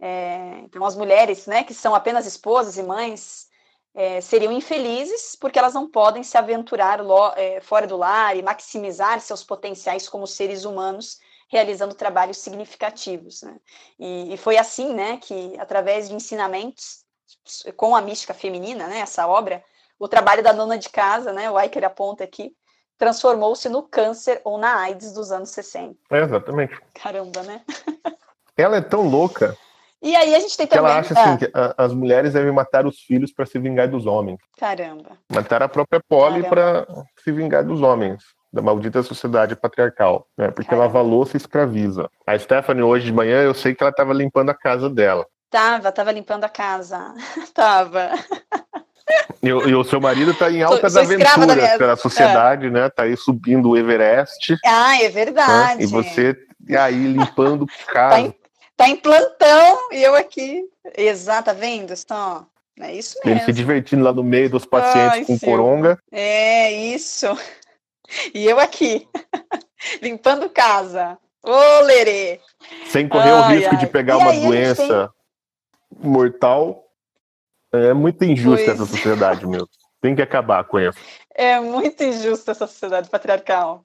É, 0.00 0.60
então, 0.64 0.84
as 0.84 0.96
mulheres, 0.96 1.46
né? 1.46 1.64
Que 1.64 1.74
são 1.74 1.94
apenas 1.94 2.26
esposas 2.26 2.76
e 2.78 2.82
mães, 2.82 3.48
é, 3.94 4.20
seriam 4.20 4.52
infelizes 4.52 5.36
porque 5.40 5.58
elas 5.58 5.74
não 5.74 5.90
podem 5.90 6.22
se 6.22 6.38
aventurar 6.38 7.00
lo- 7.02 7.32
é, 7.36 7.60
fora 7.60 7.86
do 7.86 7.96
lar 7.96 8.36
e 8.36 8.42
maximizar 8.42 9.20
seus 9.20 9.42
potenciais 9.42 10.08
como 10.08 10.26
seres 10.26 10.64
humanos, 10.64 11.18
realizando 11.48 11.94
trabalhos 11.94 12.38
significativos, 12.38 13.42
né? 13.42 13.56
E, 13.98 14.34
e 14.34 14.36
foi 14.36 14.56
assim, 14.56 14.94
né? 14.94 15.18
Que 15.18 15.58
através 15.58 16.08
de 16.08 16.14
ensinamentos 16.14 17.04
com 17.76 17.94
a 17.94 18.00
mística 18.00 18.34
feminina, 18.34 18.86
né, 18.86 18.98
essa 19.00 19.26
obra, 19.26 19.62
o 19.98 20.08
trabalho 20.08 20.42
da 20.42 20.52
dona 20.52 20.78
de 20.78 20.88
casa, 20.88 21.32
né, 21.32 21.50
o 21.50 21.56
Aiker 21.56 21.84
aponta 21.84 22.24
aqui, 22.24 22.54
transformou-se 23.00 23.66
no 23.70 23.82
câncer 23.82 24.42
ou 24.44 24.58
na 24.58 24.76
AIDS 24.82 25.12
dos 25.12 25.32
anos 25.32 25.48
60. 25.50 25.96
É, 26.10 26.20
exatamente. 26.22 26.78
Caramba, 26.94 27.42
né? 27.42 27.62
Ela 28.54 28.76
é 28.76 28.80
tão 28.82 29.08
louca 29.08 29.56
E 30.02 30.14
aí 30.14 30.34
a 30.34 30.38
gente 30.38 30.54
tem 30.54 30.66
que 30.66 30.74
também... 30.76 30.90
ela 30.92 31.00
acha 31.00 31.14
Ah, 31.18 31.22
assim, 31.24 31.36
que 31.38 31.50
a- 31.54 31.74
as 31.78 31.94
mulheres 31.94 32.34
devem 32.34 32.52
matar 32.52 32.86
os 32.86 33.00
filhos 33.00 33.32
para 33.32 33.46
se 33.46 33.58
vingar 33.58 33.88
dos 33.88 34.04
homens. 34.06 34.38
Caramba. 34.58 35.12
Matar 35.32 35.62
a 35.62 35.68
própria 35.68 36.00
Polly 36.06 36.44
para 36.46 36.86
se 37.24 37.32
vingar 37.32 37.64
dos 37.64 37.80
homens, 37.80 38.22
da 38.52 38.60
maldita 38.60 39.02
sociedade 39.02 39.56
patriarcal, 39.56 40.26
né? 40.36 40.50
Porque 40.50 40.68
Caramba. 40.68 40.86
lava 40.86 41.00
louça 41.00 41.36
e 41.36 41.38
escraviza. 41.38 42.10
A 42.26 42.38
Stephanie, 42.38 42.82
hoje 42.82 43.06
de 43.06 43.12
manhã, 43.14 43.42
eu 43.42 43.54
sei 43.54 43.74
que 43.74 43.82
ela 43.82 43.90
estava 43.90 44.12
limpando 44.12 44.50
a 44.50 44.54
casa 44.54 44.90
dela. 44.90 45.26
Tava, 45.48 45.90
tava 45.90 46.12
limpando 46.12 46.44
a 46.44 46.48
casa. 46.50 47.14
tava. 47.54 48.10
E, 49.42 49.52
o- 49.52 49.80
o 49.80 49.84
seu 49.84 50.00
marido 50.00 50.32
está 50.32 50.50
em 50.50 50.62
Sou- 50.62 50.72
altas 50.74 50.92
sou 50.92 51.02
da 51.02 51.06
aventuras 51.14 51.78
pela 51.78 51.96
sociedade, 51.96 52.70
né? 52.70 52.88
Tá 52.90 53.04
aí 53.04 53.16
subindo 53.16 53.70
o 53.70 53.76
Everest, 53.76 54.56
Ah, 54.64 54.96
é 54.98 55.04
né? 55.04 55.08
verdade. 55.08 55.82
E 55.82 55.86
você 55.86 56.36
aí 56.78 57.06
limpando 57.06 57.66
Tá 57.66 57.92
casa. 57.92 58.18
em, 58.20 58.34
tá 58.76 58.88
em 58.88 58.96
plantão 58.96 59.78
e 59.92 60.02
eu 60.02 60.14
aqui. 60.14 60.62
Exato, 60.96 61.46
tá 61.46 61.52
vendo? 61.52 61.94
Só. 61.96 62.44
É 62.78 62.94
isso 62.94 63.16
Ele 63.24 63.34
se 63.40 63.46
mesmo. 63.46 63.52
divertindo 63.52 64.02
lá 64.04 64.12
no 64.12 64.22
meio 64.22 64.48
dos 64.48 64.64
pacientes 64.64 65.18
Ai, 65.18 65.24
com 65.24 65.38
coronga. 65.38 65.98
É 66.12 66.72
isso. 66.72 67.26
E 68.34 68.44
eu 68.44 68.58
aqui, 68.58 69.06
limpando 70.02 70.50
casa. 70.50 71.16
Ô, 71.44 71.80
Lerê! 71.84 72.40
sem 72.88 73.08
correr 73.08 73.30
o 73.30 73.36
Ai, 73.44 73.56
risco 73.58 73.76
de 73.76 73.84
ai. 73.84 73.90
pegar 73.90 74.14
E 74.14 74.16
uma 74.18 74.32
doença 74.32 75.10
mortal. 76.02 76.84
É 77.72 77.92
muito 77.92 78.24
injusta 78.24 78.66
Pois. 78.66 78.80
essa 78.80 78.86
sociedade, 78.86 79.46
meu. 79.46 79.68
Tem 80.00 80.16
que 80.16 80.22
acabar 80.22 80.64
com 80.64 80.80
isso. 80.80 80.98
É 81.34 81.60
muito 81.60 82.02
injusta 82.02 82.52
essa 82.52 82.66
sociedade 82.66 83.08
patriarcal. 83.08 83.84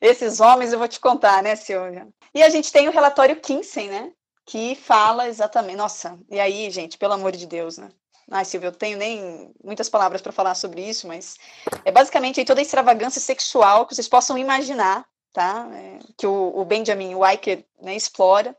Esses 0.00 0.40
homens, 0.40 0.72
eu 0.72 0.78
vou 0.78 0.88
te 0.88 1.00
contar, 1.00 1.42
né, 1.42 1.56
Silvia? 1.56 2.06
E 2.34 2.42
a 2.42 2.50
gente 2.50 2.70
tem 2.70 2.88
o 2.88 2.92
relatório 2.92 3.36
Kinsey, 3.36 3.88
né? 3.88 4.12
Que 4.44 4.74
fala 4.74 5.28
exatamente. 5.28 5.76
Nossa, 5.76 6.18
e 6.30 6.38
aí, 6.38 6.70
gente, 6.70 6.98
pelo 6.98 7.14
amor 7.14 7.32
de 7.32 7.46
Deus, 7.46 7.78
né? 7.78 7.88
Ai, 8.30 8.44
Silvia, 8.44 8.68
eu 8.68 8.72
tenho 8.72 8.98
nem 8.98 9.52
muitas 9.62 9.88
palavras 9.88 10.20
para 10.20 10.32
falar 10.32 10.54
sobre 10.54 10.82
isso, 10.82 11.06
mas 11.06 11.36
é 11.84 11.92
basicamente 11.92 12.44
toda 12.44 12.60
a 12.60 12.62
extravagância 12.62 13.20
sexual 13.20 13.86
que 13.86 13.94
vocês 13.94 14.08
possam 14.08 14.36
imaginar, 14.36 15.06
tá? 15.32 15.68
É, 15.72 15.98
que 16.16 16.26
o, 16.26 16.52
o 16.54 16.64
Benjamin 16.64 17.14
Weicker 17.14 17.64
né, 17.80 17.94
explora, 17.94 18.56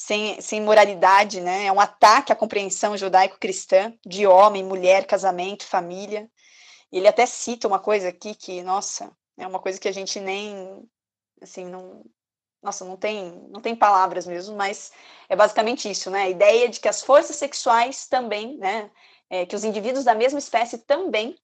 sem, 0.00 0.40
sem 0.40 0.62
moralidade, 0.62 1.42
né? 1.42 1.66
É 1.66 1.72
um 1.72 1.78
ataque 1.78 2.32
à 2.32 2.36
compreensão 2.36 2.96
judaico-cristã 2.96 3.92
de 4.04 4.26
homem, 4.26 4.64
mulher, 4.64 5.06
casamento, 5.06 5.66
família. 5.66 6.26
Ele 6.90 7.06
até 7.06 7.26
cita 7.26 7.68
uma 7.68 7.78
coisa 7.78 8.08
aqui 8.08 8.34
que, 8.34 8.62
nossa, 8.62 9.14
é 9.36 9.46
uma 9.46 9.60
coisa 9.60 9.78
que 9.78 9.86
a 9.86 9.92
gente 9.92 10.18
nem, 10.18 10.82
assim, 11.42 11.66
não, 11.66 12.02
nossa, 12.62 12.82
não 12.82 12.96
tem, 12.96 13.46
não 13.50 13.60
tem 13.60 13.76
palavras 13.76 14.26
mesmo, 14.26 14.56
mas 14.56 14.90
é 15.28 15.36
basicamente 15.36 15.90
isso, 15.90 16.10
né? 16.10 16.22
A 16.22 16.30
ideia 16.30 16.68
de 16.70 16.80
que 16.80 16.88
as 16.88 17.02
forças 17.02 17.36
sexuais 17.36 18.06
também, 18.06 18.56
né, 18.56 18.90
é, 19.28 19.44
que 19.44 19.54
os 19.54 19.64
indivíduos 19.64 20.04
da 20.04 20.14
mesma 20.14 20.38
espécie 20.38 20.78
também 20.78 21.36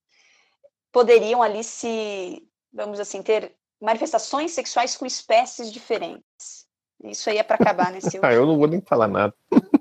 poderiam 0.91 1.43
ali 1.43 1.63
se, 1.63 2.43
vamos 2.73 2.99
assim, 2.99 3.21
ter 3.21 3.55
manifestações 3.79 4.51
sexuais 4.51 4.97
com 4.97 5.05
espécies 5.05 5.71
diferentes. 5.71 6.66
Isso 7.03 7.29
aí 7.29 7.37
é 7.37 7.43
para 7.43 7.55
acabar, 7.55 7.91
né, 7.91 7.99
Silvio? 7.99 8.21
Ah, 8.27 8.33
eu 8.33 8.45
não 8.45 8.57
vou 8.57 8.67
nem 8.67 8.81
falar 8.81 9.07
nada. 9.07 9.33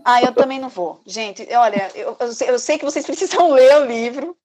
Ah, 0.04 0.22
eu 0.22 0.32
também 0.32 0.60
não 0.60 0.68
vou. 0.68 1.00
Gente, 1.04 1.46
olha, 1.54 1.90
eu, 1.94 2.16
eu 2.46 2.58
sei- 2.58 2.78
que 2.78 2.84
vocês 2.84 3.04
precisam 3.06 3.50
ler 3.50 3.76
o 3.82 3.86
livro, 3.86 4.36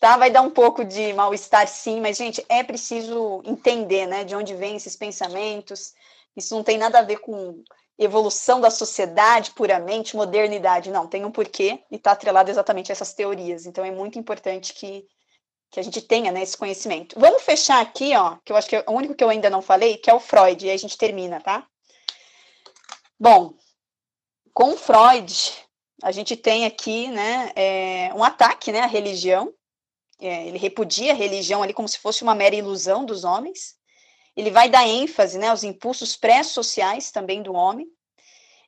tá? 0.00 0.16
Vai 0.16 0.30
dar 0.30 0.42
um 0.42 0.50
pouco 0.50 0.84
de 0.84 1.12
mal-estar, 1.14 1.66
sim, 1.68 2.00
mas, 2.00 2.16
gente, 2.16 2.44
é 2.48 2.62
preciso 2.62 3.40
entender, 3.44 4.06
né, 4.06 4.24
de 4.24 4.36
onde 4.36 4.54
vêm 4.54 4.76
esses 4.76 4.94
pensamentos. 4.94 5.94
Isso 6.36 6.54
não 6.54 6.62
tem 6.62 6.76
nada 6.76 6.98
a 6.98 7.02
ver 7.02 7.18
com 7.20 7.62
evolução 7.98 8.60
da 8.60 8.70
sociedade 8.70 9.52
puramente, 9.52 10.16
modernidade. 10.16 10.90
Não, 10.90 11.06
tem 11.06 11.24
um 11.24 11.30
porquê 11.30 11.80
e 11.90 11.96
está 11.96 12.12
atrelado 12.12 12.50
exatamente 12.50 12.92
a 12.92 12.94
essas 12.94 13.14
teorias. 13.14 13.64
Então, 13.64 13.84
é 13.84 13.90
muito 13.90 14.18
importante 14.18 14.74
que, 14.74 15.06
que 15.70 15.80
a 15.80 15.82
gente 15.82 16.02
tenha 16.02 16.30
né, 16.30 16.42
esse 16.42 16.58
conhecimento. 16.58 17.18
Vamos 17.18 17.42
fechar 17.42 17.80
aqui, 17.80 18.14
ó, 18.14 18.36
que 18.44 18.52
eu 18.52 18.56
acho 18.56 18.68
que 18.68 18.76
é 18.76 18.84
o 18.86 18.92
único 18.92 19.14
que 19.14 19.24
eu 19.24 19.30
ainda 19.30 19.48
não 19.48 19.62
falei, 19.62 19.96
que 19.96 20.10
é 20.10 20.14
o 20.14 20.20
Freud, 20.20 20.62
e 20.64 20.68
aí 20.68 20.74
a 20.74 20.78
gente 20.78 20.98
termina, 20.98 21.40
tá? 21.40 21.66
Bom, 23.18 23.54
com 24.52 24.76
Freud, 24.76 25.54
a 26.02 26.12
gente 26.12 26.36
tem 26.36 26.66
aqui 26.66 27.08
né, 27.08 27.50
é, 27.56 28.14
um 28.14 28.22
ataque 28.22 28.70
né, 28.70 28.80
à 28.80 28.86
religião. 28.86 29.52
É, 30.20 30.46
ele 30.48 30.58
repudia 30.58 31.12
a 31.12 31.14
religião 31.14 31.62
ali 31.62 31.72
como 31.72 31.88
se 31.88 31.98
fosse 31.98 32.22
uma 32.22 32.34
mera 32.34 32.54
ilusão 32.54 33.04
dos 33.04 33.24
homens. 33.24 33.74
Ele 34.36 34.50
vai 34.50 34.68
dar 34.68 34.86
ênfase 34.86 35.38
né, 35.38 35.48
aos 35.48 35.64
impulsos 35.64 36.14
pré-sociais 36.16 37.10
também 37.10 37.42
do 37.42 37.54
homem. 37.54 37.86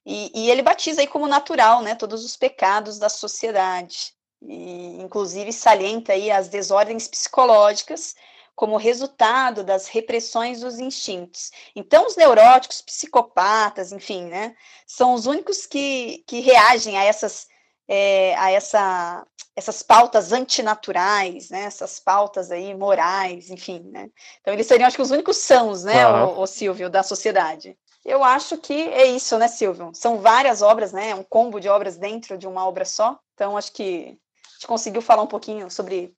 E, 0.04 0.30
e 0.34 0.50
ele 0.50 0.62
batiza 0.62 1.02
aí 1.02 1.06
como 1.06 1.26
natural 1.26 1.82
né, 1.82 1.94
todos 1.94 2.24
os 2.24 2.36
pecados 2.36 2.98
da 2.98 3.10
sociedade. 3.10 4.14
E, 4.40 5.02
inclusive, 5.02 5.52
salienta 5.52 6.14
aí 6.14 6.30
as 6.30 6.48
desordens 6.48 7.06
psicológicas 7.06 8.14
como 8.58 8.76
resultado 8.76 9.62
das 9.62 9.86
repressões 9.86 10.62
dos 10.62 10.80
instintos. 10.80 11.52
Então, 11.76 12.08
os 12.08 12.16
neuróticos, 12.16 12.82
psicopatas, 12.82 13.92
enfim, 13.92 14.24
né, 14.24 14.56
são 14.84 15.14
os 15.14 15.26
únicos 15.26 15.64
que, 15.64 16.24
que 16.26 16.40
reagem 16.40 16.98
a 16.98 17.04
essas, 17.04 17.46
é, 17.86 18.34
a 18.36 18.50
essa, 18.50 19.24
essas 19.54 19.80
pautas 19.80 20.32
antinaturais, 20.32 21.50
né, 21.50 21.66
essas 21.66 22.00
pautas 22.00 22.50
aí 22.50 22.74
morais, 22.74 23.48
enfim, 23.48 23.78
né. 23.92 24.10
Então, 24.40 24.52
eles 24.52 24.66
seriam, 24.66 24.88
acho 24.88 24.96
que, 24.96 25.02
os 25.02 25.12
únicos 25.12 25.36
sãos, 25.36 25.84
né, 25.84 26.04
Aham. 26.04 26.24
o, 26.24 26.40
o 26.40 26.46
Silvio, 26.48 26.90
da 26.90 27.04
sociedade. 27.04 27.78
eu 28.04 28.24
acho 28.24 28.58
que 28.58 28.88
é 28.88 29.06
isso, 29.06 29.38
né, 29.38 29.46
Silvio? 29.46 29.92
São 29.94 30.18
várias 30.18 30.62
obras, 30.62 30.92
né? 30.92 31.14
Um 31.14 31.22
combo 31.22 31.60
de 31.60 31.68
obras 31.68 31.96
dentro 31.96 32.36
de 32.36 32.48
uma 32.48 32.66
obra 32.66 32.84
só. 32.84 33.16
Então, 33.34 33.56
acho 33.56 33.70
que 33.70 34.18
a 34.48 34.52
gente 34.54 34.66
conseguiu 34.66 35.00
falar 35.00 35.22
um 35.22 35.28
pouquinho 35.28 35.70
sobre 35.70 36.12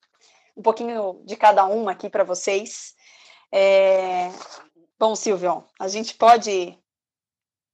um 0.61 0.63
pouquinho 0.63 1.23
de 1.25 1.37
cada 1.37 1.65
uma 1.65 1.93
aqui 1.93 2.11
para 2.11 2.23
vocês. 2.23 2.95
É... 3.51 4.31
Bom, 4.99 5.17
Silvio, 5.17 5.65
a 5.79 5.89
gente 5.89 6.15
pode 6.15 6.79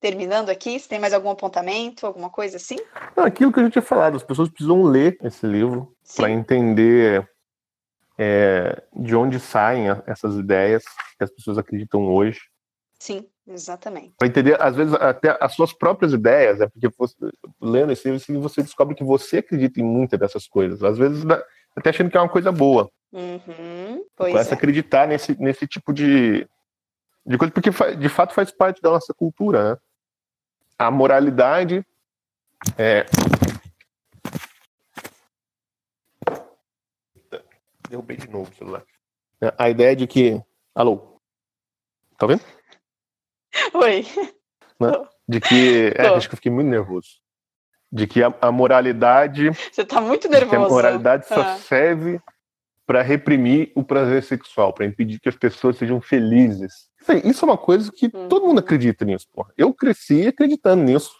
terminando 0.00 0.50
aqui. 0.50 0.78
Se 0.78 0.88
tem 0.88 1.00
mais 1.00 1.12
algum 1.12 1.30
apontamento, 1.30 2.06
alguma 2.06 2.30
coisa 2.30 2.58
assim? 2.58 2.76
Não, 3.16 3.24
aquilo 3.24 3.52
que 3.52 3.58
a 3.58 3.64
gente 3.64 3.72
tinha 3.72 3.82
falado, 3.82 4.16
as 4.16 4.22
pessoas 4.22 4.48
precisam 4.48 4.84
ler 4.84 5.18
esse 5.20 5.44
livro 5.44 5.92
para 6.14 6.30
entender 6.30 7.28
é, 8.16 8.84
de 8.94 9.16
onde 9.16 9.40
saem 9.40 9.86
essas 10.06 10.36
ideias 10.36 10.84
que 11.18 11.24
as 11.24 11.30
pessoas 11.30 11.58
acreditam 11.58 12.06
hoje. 12.06 12.38
Sim, 13.00 13.26
exatamente. 13.48 14.14
Para 14.16 14.28
entender, 14.28 14.62
às 14.62 14.76
vezes, 14.76 14.94
até 14.94 15.36
as 15.40 15.54
suas 15.54 15.72
próprias 15.72 16.12
ideias, 16.12 16.60
é 16.60 16.68
porque 16.68 16.88
você, 16.96 17.16
lendo 17.60 17.92
esse 17.92 18.08
livro, 18.08 18.48
você 18.48 18.62
descobre 18.62 18.94
que 18.94 19.04
você 19.04 19.38
acredita 19.38 19.80
em 19.80 19.84
muitas 19.84 20.20
dessas 20.20 20.46
coisas. 20.46 20.84
Às 20.84 20.96
vezes, 20.96 21.24
até 21.76 21.90
achando 21.90 22.10
que 22.10 22.16
é 22.16 22.20
uma 22.20 22.28
coisa 22.28 22.50
boa. 22.50 22.90
Uhum, 23.12 24.04
Começa 24.16 24.50
a 24.50 24.54
é. 24.54 24.56
acreditar 24.56 25.06
nesse, 25.06 25.38
nesse 25.40 25.66
tipo 25.66 25.92
de, 25.92 26.48
de 27.24 27.38
coisa, 27.38 27.52
porque 27.52 27.70
de 27.96 28.08
fato 28.08 28.34
faz 28.34 28.50
parte 28.50 28.80
da 28.80 28.90
nossa 28.90 29.14
cultura. 29.14 29.72
Né? 29.72 29.78
A 30.78 30.90
moralidade 30.90 31.86
é. 32.78 33.06
Derrubei 37.88 38.16
de 38.16 38.28
novo 38.28 38.50
o 38.50 38.54
celular. 38.54 38.84
É, 39.40 39.54
A 39.56 39.70
ideia 39.70 39.94
de 39.94 40.06
que. 40.06 40.42
Alô? 40.74 41.20
Tá 42.18 42.26
vendo? 42.26 42.42
Oi. 43.74 44.04
De 45.28 45.40
que. 45.40 45.92
É, 45.96 46.06
acho 46.08 46.28
que 46.28 46.34
eu 46.34 46.36
fiquei 46.36 46.52
muito 46.52 46.68
nervoso. 46.68 47.20
De 47.90 48.06
que 48.06 48.22
a, 48.22 48.34
a 48.40 48.50
moralidade. 48.52 49.50
Você 49.72 49.84
tá 49.84 50.00
muito 50.00 50.28
que 50.28 50.34
a 50.34 50.40
nervoso. 50.40 50.70
moralidade 50.70 51.26
só 51.26 51.40
Ah. 51.40 51.56
serve 51.56 52.20
para 52.86 53.02
reprimir 53.02 53.72
o 53.74 53.82
prazer 53.82 54.22
sexual, 54.22 54.72
para 54.72 54.86
impedir 54.86 55.18
que 55.20 55.28
as 55.28 55.36
pessoas 55.36 55.76
sejam 55.76 56.00
felizes. 56.00 56.88
Isso, 57.24 57.44
é 57.44 57.48
uma 57.48 57.58
coisa 57.58 57.90
que 57.92 58.06
Hum. 58.06 58.28
todo 58.28 58.46
mundo 58.46 58.58
acredita 58.60 59.04
nisso, 59.04 59.26
porra. 59.32 59.50
Eu 59.56 59.72
cresci 59.72 60.26
acreditando 60.26 60.82
nisso. 60.84 61.12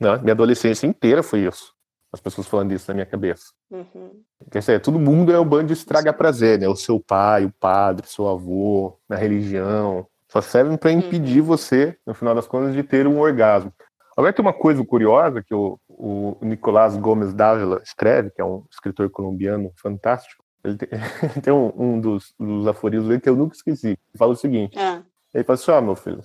Né? 0.00 0.16
Minha 0.18 0.32
adolescência 0.32 0.86
inteira 0.86 1.22
foi 1.22 1.40
isso. 1.40 1.72
As 2.12 2.20
pessoas 2.20 2.46
falando 2.46 2.72
isso 2.72 2.86
na 2.88 2.94
minha 2.94 3.06
cabeça. 3.06 3.44
Uhum. 3.70 4.22
Quer 4.50 4.60
dizer, 4.60 4.80
todo 4.80 4.98
mundo 4.98 5.30
é 5.32 5.38
um 5.38 5.44
bando 5.44 5.66
de 5.66 5.72
estraga 5.74 6.12
prazer, 6.12 6.58
né? 6.58 6.66
O 6.68 6.74
seu 6.76 6.98
pai, 6.98 7.44
o 7.44 7.52
padre, 7.60 8.06
seu 8.08 8.26
avô, 8.28 8.98
na 9.08 9.16
religião. 9.16 10.06
Só 10.28 10.40
servem 10.40 10.76
para 10.76 10.90
impedir 10.92 11.40
você, 11.42 11.96
no 12.06 12.14
final 12.14 12.34
das 12.34 12.46
contas, 12.46 12.74
de 12.74 12.82
ter 12.82 13.06
um 13.06 13.18
orgasmo. 13.20 13.72
Agora 14.16 14.32
tem 14.32 14.42
uma 14.44 14.52
coisa 14.54 14.82
curiosa 14.84 15.42
que 15.42 15.54
o, 15.54 15.78
o 16.00 16.36
Nicolás 16.42 16.96
Gomes 16.96 17.34
Dávila 17.34 17.80
escreve, 17.82 18.30
que 18.30 18.40
é 18.40 18.44
um 18.44 18.64
escritor 18.70 19.10
colombiano 19.10 19.72
fantástico. 19.76 20.42
Ele 20.64 20.76
tem, 20.76 20.88
tem 21.42 21.52
um, 21.52 21.72
um 21.76 22.00
dos, 22.00 22.34
dos 22.38 22.66
aforismos 22.66 23.08
dele 23.08 23.20
que 23.20 23.28
eu 23.28 23.36
nunca 23.36 23.54
esqueci. 23.56 23.88
Ele 23.88 23.98
fala 24.18 24.32
o 24.32 24.36
seguinte: 24.36 24.78
Ah, 24.78 25.02
ele 25.34 25.44
fala 25.44 25.54
assim, 25.54 25.70
ó, 25.70 25.80
meu 25.80 25.96
filho, 25.96 26.22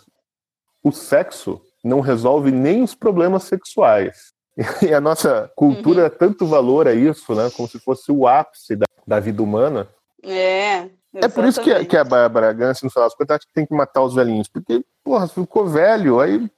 o 0.83 0.91
sexo 0.91 1.61
não 1.83 1.99
resolve 2.01 2.51
nem 2.51 2.83
os 2.83 2.93
problemas 2.95 3.43
sexuais. 3.43 4.31
E 4.83 4.93
a 4.93 5.01
nossa 5.01 5.51
cultura 5.55 6.03
dá 6.03 6.09
tanto 6.15 6.45
valor 6.45 6.87
a 6.87 6.93
isso, 6.93 7.33
né? 7.33 7.49
Como 7.55 7.67
se 7.67 7.79
fosse 7.79 8.11
o 8.11 8.27
ápice 8.27 8.75
da, 8.75 8.85
da 9.07 9.19
vida 9.19 9.41
humana. 9.41 9.87
é. 10.23 10.89
É 11.15 11.27
por 11.27 11.43
isso 11.45 11.61
que, 11.61 11.71
a- 11.71 11.85
que 11.85 11.95
a 11.95 12.03
Bárbara 12.03 12.51
Gance, 12.53 12.83
no 12.83 12.89
final 12.89 13.07
das 13.07 13.15
contas, 13.15 13.39
tem 13.53 13.67
que 13.67 13.73
matar 13.75 14.01
os 14.01 14.15
velhinhos. 14.15 14.47
Porque, 14.47 14.83
porra, 15.03 15.27
ficou 15.27 15.67
velho, 15.67 16.19
aí 16.19 16.49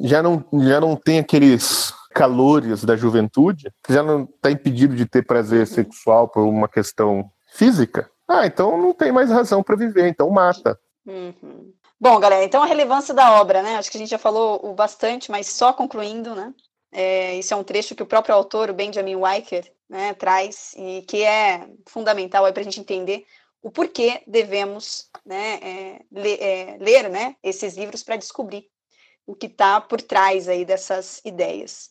já 0.00 0.22
não, 0.22 0.42
já 0.62 0.80
não 0.80 0.96
tem 0.96 1.18
aqueles 1.18 1.92
calores 2.18 2.84
da 2.84 2.96
juventude, 2.96 3.72
já 3.88 4.02
não 4.02 4.24
está 4.24 4.50
impedido 4.50 4.96
de 4.96 5.06
ter 5.06 5.24
prazer 5.24 5.66
sexual 5.66 6.28
por 6.28 6.42
uma 6.42 6.68
questão 6.68 7.30
física. 7.52 8.10
Ah, 8.26 8.44
então 8.44 8.76
não 8.76 8.92
tem 8.92 9.12
mais 9.12 9.30
razão 9.30 9.62
para 9.62 9.76
viver, 9.76 10.08
então 10.08 10.28
mata. 10.30 10.78
Uhum. 11.06 11.72
Bom, 12.00 12.20
galera, 12.20 12.44
então 12.44 12.62
a 12.62 12.66
relevância 12.66 13.14
da 13.14 13.40
obra, 13.40 13.62
né? 13.62 13.76
Acho 13.76 13.90
que 13.90 13.96
a 13.96 14.00
gente 14.00 14.10
já 14.10 14.18
falou 14.18 14.60
o 14.62 14.74
bastante, 14.74 15.30
mas 15.30 15.46
só 15.46 15.72
concluindo, 15.72 16.34
né? 16.34 16.52
É, 16.92 17.36
isso 17.36 17.54
é 17.54 17.56
um 17.56 17.64
trecho 17.64 17.94
que 17.94 18.02
o 18.02 18.06
próprio 18.06 18.34
autor, 18.34 18.70
o 18.70 18.74
Benjamin 18.74 19.16
Weicker, 19.16 19.70
né, 19.88 20.14
traz 20.14 20.74
e 20.76 21.02
que 21.02 21.22
é 21.22 21.66
fundamental 21.86 22.50
para 22.52 22.60
a 22.60 22.64
gente 22.64 22.80
entender 22.80 23.24
o 23.62 23.70
porquê 23.70 24.22
devemos 24.26 25.08
né, 25.24 25.58
é, 25.62 26.00
ler, 26.10 26.38
é, 26.40 26.76
ler 26.80 27.10
né, 27.10 27.36
esses 27.42 27.76
livros 27.76 28.02
para 28.02 28.16
descobrir 28.16 28.68
o 29.28 29.34
que 29.34 29.46
está 29.46 29.78
por 29.78 30.00
trás 30.00 30.48
aí 30.48 30.64
dessas 30.64 31.20
ideias. 31.22 31.90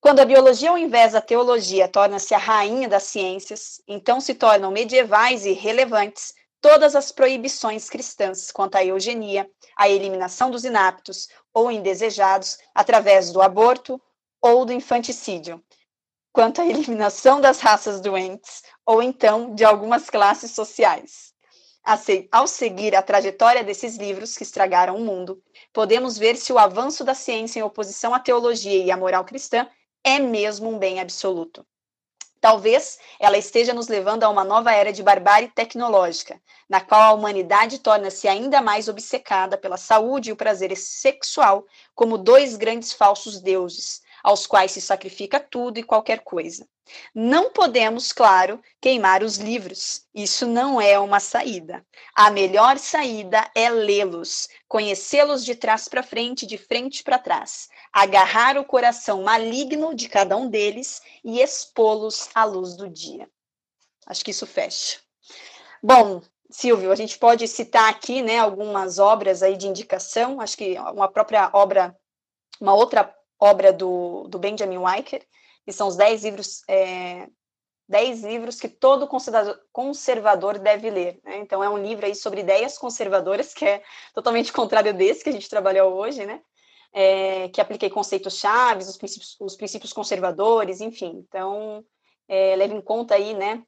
Quando 0.00 0.20
a 0.20 0.24
biologia, 0.24 0.70
ao 0.70 0.78
invés 0.78 1.12
da 1.12 1.20
teologia, 1.20 1.86
torna-se 1.86 2.34
a 2.34 2.38
rainha 2.38 2.88
das 2.88 3.02
ciências, 3.02 3.82
então 3.86 4.18
se 4.18 4.34
tornam 4.34 4.70
medievais 4.70 5.44
e 5.44 5.52
relevantes 5.52 6.32
todas 6.58 6.96
as 6.96 7.12
proibições 7.12 7.90
cristãs 7.90 8.50
quanto 8.50 8.76
à 8.76 8.84
eugenia, 8.84 9.46
à 9.76 9.90
eliminação 9.90 10.50
dos 10.50 10.64
inaptos 10.64 11.28
ou 11.52 11.70
indesejados 11.70 12.56
através 12.74 13.30
do 13.30 13.42
aborto 13.42 14.00
ou 14.40 14.64
do 14.64 14.72
infanticídio, 14.72 15.62
quanto 16.32 16.62
à 16.62 16.64
eliminação 16.66 17.42
das 17.42 17.60
raças 17.60 18.00
doentes 18.00 18.62
ou 18.86 19.02
então 19.02 19.54
de 19.54 19.66
algumas 19.66 20.08
classes 20.08 20.52
sociais. 20.52 21.29
Ao 22.30 22.46
seguir 22.46 22.94
a 22.94 23.02
trajetória 23.02 23.64
desses 23.64 23.96
livros 23.96 24.36
que 24.36 24.44
estragaram 24.44 24.94
o 24.96 25.00
mundo, 25.00 25.42
podemos 25.72 26.16
ver 26.16 26.36
se 26.36 26.52
o 26.52 26.58
avanço 26.58 27.02
da 27.02 27.14
ciência 27.14 27.58
em 27.58 27.64
oposição 27.64 28.14
à 28.14 28.20
teologia 28.20 28.84
e 28.84 28.92
à 28.92 28.96
moral 28.96 29.24
cristã 29.24 29.68
é 30.04 30.20
mesmo 30.20 30.70
um 30.70 30.78
bem 30.78 31.00
absoluto. 31.00 31.66
Talvez 32.40 32.96
ela 33.18 33.36
esteja 33.36 33.74
nos 33.74 33.88
levando 33.88 34.22
a 34.22 34.28
uma 34.28 34.44
nova 34.44 34.72
era 34.72 34.92
de 34.92 35.02
barbárie 35.02 35.48
tecnológica, 35.48 36.40
na 36.68 36.80
qual 36.80 37.00
a 37.02 37.12
humanidade 37.12 37.80
torna-se 37.80 38.28
ainda 38.28 38.62
mais 38.62 38.88
obcecada 38.88 39.58
pela 39.58 39.76
saúde 39.76 40.30
e 40.30 40.32
o 40.32 40.36
prazer 40.36 40.76
sexual 40.76 41.66
como 41.92 42.16
dois 42.16 42.56
grandes 42.56 42.92
falsos 42.92 43.40
deuses, 43.40 44.00
aos 44.22 44.46
quais 44.46 44.72
se 44.72 44.80
sacrifica 44.80 45.40
tudo 45.40 45.78
e 45.78 45.82
qualquer 45.82 46.20
coisa. 46.20 46.66
Não 47.14 47.50
podemos, 47.50 48.12
claro, 48.12 48.60
queimar 48.80 49.22
os 49.22 49.36
livros. 49.36 50.06
Isso 50.14 50.46
não 50.46 50.80
é 50.80 50.98
uma 50.98 51.20
saída. 51.20 51.84
A 52.14 52.30
melhor 52.30 52.78
saída 52.78 53.48
é 53.54 53.70
lê-los, 53.70 54.48
conhecê-los 54.68 55.44
de 55.44 55.54
trás 55.54 55.88
para 55.88 56.02
frente, 56.02 56.46
de 56.46 56.58
frente 56.58 57.02
para 57.02 57.18
trás, 57.18 57.68
agarrar 57.92 58.58
o 58.58 58.64
coração 58.64 59.22
maligno 59.22 59.94
de 59.94 60.08
cada 60.08 60.36
um 60.36 60.48
deles 60.48 61.00
e 61.24 61.40
expô-los 61.40 62.28
à 62.34 62.44
luz 62.44 62.76
do 62.76 62.88
dia. 62.88 63.28
Acho 64.06 64.24
que 64.24 64.32
isso 64.32 64.46
fecha. 64.46 64.98
Bom, 65.82 66.20
Silvio, 66.50 66.90
a 66.90 66.96
gente 66.96 67.16
pode 67.16 67.46
citar 67.46 67.88
aqui, 67.88 68.22
né, 68.22 68.38
algumas 68.38 68.98
obras 68.98 69.42
aí 69.42 69.56
de 69.56 69.68
indicação. 69.68 70.40
Acho 70.40 70.56
que 70.56 70.76
uma 70.78 71.08
própria 71.08 71.48
obra, 71.52 71.96
uma 72.60 72.74
outra 72.74 73.14
obra 73.40 73.72
do, 73.72 74.28
do 74.28 74.38
Benjamin 74.38 74.78
Weicker, 74.78 75.26
que 75.64 75.72
são 75.72 75.88
os 75.88 75.96
dez 75.96 76.22
livros, 76.22 76.62
é, 76.68 77.26
dez 77.88 78.22
livros 78.22 78.60
que 78.60 78.68
todo 78.68 79.08
conservador, 79.08 79.60
conservador 79.72 80.58
deve 80.58 80.90
ler. 80.90 81.20
Né? 81.24 81.38
Então 81.38 81.64
é 81.64 81.68
um 81.68 81.78
livro 81.78 82.06
aí 82.06 82.14
sobre 82.14 82.40
ideias 82.40 82.76
conservadoras, 82.76 83.54
que 83.54 83.64
é 83.64 83.82
totalmente 84.14 84.52
contrário 84.52 84.92
desse 84.94 85.24
que 85.24 85.30
a 85.30 85.32
gente 85.32 85.48
trabalhou 85.48 85.94
hoje, 85.94 86.24
né? 86.24 86.40
É, 86.92 87.48
que 87.50 87.60
apliquei 87.60 87.88
conceitos 87.88 88.38
chaves, 88.38 88.88
os 88.88 88.96
princípios, 88.96 89.36
os 89.40 89.54
princípios 89.54 89.92
conservadores, 89.92 90.80
enfim. 90.80 91.24
Então, 91.28 91.84
é, 92.26 92.56
leve 92.56 92.74
em 92.74 92.80
conta 92.80 93.14
aí, 93.14 93.32
né, 93.32 93.62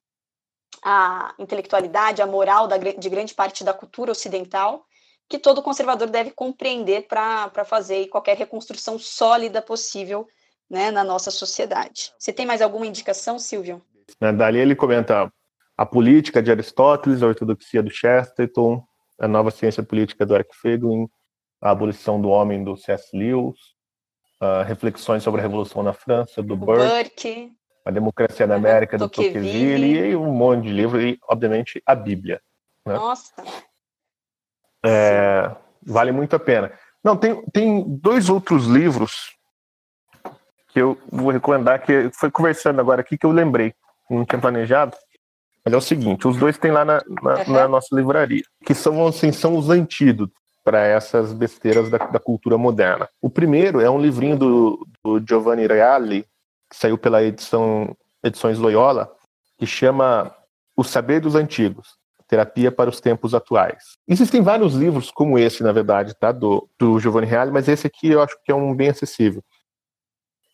a 0.82 1.34
intelectualidade, 1.38 2.22
a 2.22 2.26
moral 2.26 2.66
da, 2.66 2.76
de 2.76 3.08
grande 3.08 3.34
parte 3.34 3.62
da 3.62 3.72
cultura 3.72 4.12
ocidental, 4.12 4.84
que 5.28 5.38
todo 5.38 5.62
conservador 5.62 6.08
deve 6.08 6.30
compreender 6.30 7.06
para 7.06 7.64
fazer 7.64 8.08
qualquer 8.08 8.36
reconstrução 8.36 8.98
sólida 8.98 9.62
possível 9.62 10.26
né, 10.68 10.90
na 10.90 11.04
nossa 11.04 11.30
sociedade. 11.30 12.12
Você 12.18 12.32
tem 12.32 12.46
mais 12.46 12.62
alguma 12.62 12.86
indicação, 12.86 13.38
Silvio? 13.38 13.82
Né, 14.20 14.32
Dali 14.32 14.58
ele 14.58 14.74
comenta 14.74 15.32
a 15.76 15.86
política 15.86 16.42
de 16.42 16.50
Aristóteles, 16.50 17.22
a 17.22 17.26
ortodoxia 17.26 17.82
do 17.82 17.90
Chesterton, 17.90 18.82
a 19.18 19.28
nova 19.28 19.50
ciência 19.50 19.82
política 19.82 20.26
do 20.26 20.34
Eric 20.34 20.54
Feiglin, 20.56 21.08
a 21.60 21.70
abolição 21.70 22.20
do 22.20 22.28
homem 22.28 22.62
do 22.64 22.76
C.S. 22.76 23.16
Lewis, 23.16 23.58
reflexões 24.66 25.22
sobre 25.22 25.40
a 25.40 25.42
revolução 25.42 25.82
na 25.82 25.92
França 25.92 26.42
do 26.42 26.56
Burke, 26.56 26.84
Burke, 26.84 27.52
a 27.84 27.90
democracia 27.90 28.46
da 28.46 28.56
América 28.56 28.98
do 28.98 29.08
Tocqueville. 29.08 30.10
E 30.10 30.16
um 30.16 30.32
monte 30.32 30.64
de 30.64 30.72
livros 30.72 31.02
e 31.02 31.18
obviamente 31.28 31.82
a 31.86 31.94
Bíblia. 31.94 32.40
Né? 32.84 32.94
nossa, 32.94 33.32
É, 34.84 35.50
vale 35.84 36.12
muito 36.12 36.34
a 36.34 36.38
pena. 36.38 36.72
Não, 37.02 37.16
tem, 37.16 37.44
tem 37.52 37.84
dois 37.98 38.28
outros 38.28 38.66
livros 38.66 39.32
que 40.68 40.80
eu 40.80 40.98
vou 41.10 41.30
recomendar, 41.30 41.82
que 41.82 42.10
foi 42.14 42.30
conversando 42.30 42.80
agora 42.80 43.02
aqui 43.02 43.18
que 43.18 43.26
eu 43.26 43.30
lembrei, 43.30 43.74
não 44.08 44.24
tinha 44.24 44.40
planejado. 44.40 44.96
Mas 45.64 45.74
é 45.74 45.76
o 45.76 45.80
seguinte, 45.80 46.26
os 46.26 46.36
dois 46.36 46.58
tem 46.58 46.70
lá 46.72 46.84
na, 46.84 47.02
na, 47.22 47.34
Uhum. 47.40 47.52
na 47.52 47.68
nossa 47.68 47.94
livraria, 47.94 48.42
que 48.64 48.74
são 48.74 49.06
assim, 49.06 49.30
são 49.32 49.56
os 49.56 49.70
antídotos. 49.70 50.34
para 50.64 50.86
essas 50.86 51.32
besteiras 51.32 51.90
da, 51.90 51.98
da, 51.98 52.20
cultura 52.20 52.56
moderna. 52.56 53.08
O 53.20 53.28
primeiro 53.28 53.80
é 53.80 53.90
um 53.90 54.00
livrinho 54.00 54.38
do, 54.38 54.86
do 55.04 55.20
Giovanni 55.26 55.66
Reale, 55.66 56.24
que 56.70 56.76
saiu 56.76 56.96
pela 56.96 57.20
edição 57.20 57.96
Edições 58.22 58.60
Loyola, 58.60 59.12
que 59.58 59.66
chama 59.66 60.32
O 60.76 60.84
Saber 60.84 61.20
dos 61.20 61.34
Antigos, 61.34 61.98
Terapia 62.32 62.72
para 62.72 62.88
os 62.88 62.98
Tempos 62.98 63.34
Atuais. 63.34 63.98
Existem 64.08 64.40
vários 64.40 64.72
livros 64.72 65.10
como 65.10 65.38
esse, 65.38 65.62
na 65.62 65.70
verdade, 65.70 66.14
tá, 66.18 66.32
do, 66.32 66.66
do 66.78 66.98
Giovanni 66.98 67.26
Reale, 67.26 67.50
mas 67.50 67.68
esse 67.68 67.86
aqui 67.86 68.08
eu 68.08 68.22
acho 68.22 68.34
que 68.42 68.50
é 68.50 68.54
um 68.54 68.74
bem 68.74 68.88
acessível. 68.88 69.44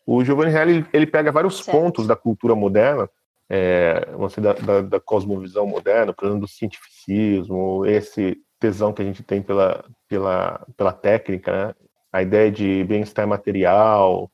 O 0.04 0.24
Giovanni 0.24 0.50
Reale 0.50 0.84
ele 0.92 1.06
pega 1.06 1.30
vários 1.30 1.58
certo. 1.58 1.70
pontos 1.70 2.04
da 2.04 2.16
cultura 2.16 2.56
moderna, 2.56 3.08
é, 3.48 4.08
da, 4.38 4.52
da, 4.54 4.80
da, 4.80 4.98
cosmovisão 5.00 5.68
moderna, 5.68 6.12
por 6.12 6.24
exemplo, 6.24 6.40
do 6.40 6.48
cientificismo, 6.48 7.86
esse 7.86 8.36
tesão 8.58 8.92
que 8.92 9.00
a 9.00 9.04
gente 9.04 9.22
tem 9.22 9.40
pela, 9.40 9.84
pela, 10.08 10.66
pela 10.76 10.92
técnica, 10.92 11.52
né? 11.52 11.74
a 12.12 12.22
ideia 12.22 12.50
de 12.50 12.82
bem-estar 12.82 13.24
material, 13.24 14.28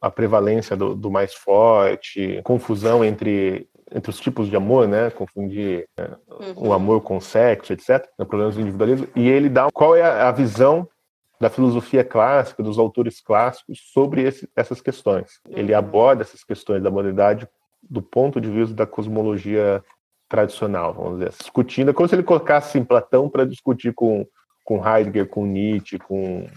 a 0.00 0.10
prevalência 0.12 0.76
do, 0.76 0.94
do, 0.94 1.10
mais 1.10 1.34
forte, 1.34 2.40
confusão 2.44 3.04
entre, 3.04 3.68
entre 3.94 4.10
os 4.10 4.18
tipos 4.18 4.50
de 4.50 4.56
amor, 4.56 4.88
né? 4.88 5.08
Confundir 5.10 5.88
né? 5.96 6.16
Uhum. 6.28 6.68
o 6.68 6.72
amor 6.72 7.00
com 7.02 7.16
o 7.16 7.20
sexo, 7.20 7.72
etc. 7.72 8.06
Né? 8.18 8.24
Problemas 8.24 8.56
do 8.56 8.60
individualismo. 8.60 9.06
E 9.14 9.28
ele 9.28 9.48
dá 9.48 9.68
qual 9.72 9.94
é 9.94 10.02
a 10.02 10.32
visão 10.32 10.88
da 11.40 11.48
filosofia 11.48 12.04
clássica, 12.04 12.62
dos 12.62 12.78
autores 12.78 13.20
clássicos 13.20 13.78
sobre 13.92 14.22
esse, 14.22 14.48
essas 14.56 14.80
questões. 14.80 15.40
Ele 15.48 15.72
uhum. 15.72 15.78
aborda 15.78 16.22
essas 16.22 16.42
questões 16.42 16.82
da 16.82 16.90
modernidade 16.90 17.48
do 17.82 18.02
ponto 18.02 18.40
de 18.40 18.50
vista 18.50 18.74
da 18.74 18.86
cosmologia 18.86 19.82
tradicional, 20.28 20.94
vamos 20.94 21.18
dizer, 21.18 21.30
discutindo, 21.38 21.90
é 21.90 21.92
como 21.92 22.08
se 22.08 22.14
ele 22.14 22.22
colocasse 22.22 22.78
em 22.78 22.84
Platão 22.84 23.28
para 23.28 23.44
discutir 23.44 23.92
com, 23.92 24.26
com 24.64 24.84
Heidegger, 24.84 25.28
com 25.28 25.46
Nietzsche, 25.46 25.98
com, 25.98 26.48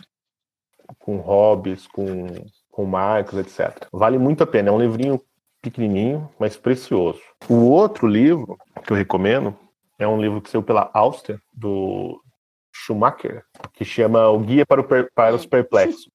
com 0.97 1.17
Hobbes, 1.17 1.85
com, 1.85 2.27
com 2.71 2.85
Marx, 2.85 3.33
etc. 3.33 3.87
Vale 3.91 4.17
muito 4.17 4.43
a 4.43 4.47
pena, 4.47 4.69
é 4.69 4.71
um 4.71 4.79
livrinho 4.79 5.21
pequenininho, 5.69 6.29
mas 6.39 6.57
precioso. 6.57 7.19
O 7.49 7.69
outro 7.69 8.07
livro 8.07 8.57
que 8.83 8.91
eu 8.91 8.97
recomendo 8.97 9.55
é 9.99 10.07
um 10.07 10.19
livro 10.19 10.41
que 10.41 10.49
saiu 10.49 10.63
pela 10.63 10.89
Auster, 10.93 11.39
do 11.53 12.21
Schumacher, 12.71 13.43
que 13.73 13.83
chama 13.83 14.29
O 14.29 14.39
Guia 14.39 14.65
para, 14.65 14.81
o 14.81 14.83
per, 14.83 15.09
para 15.13 15.35
os 15.35 15.45
Perplexos. 15.45 16.09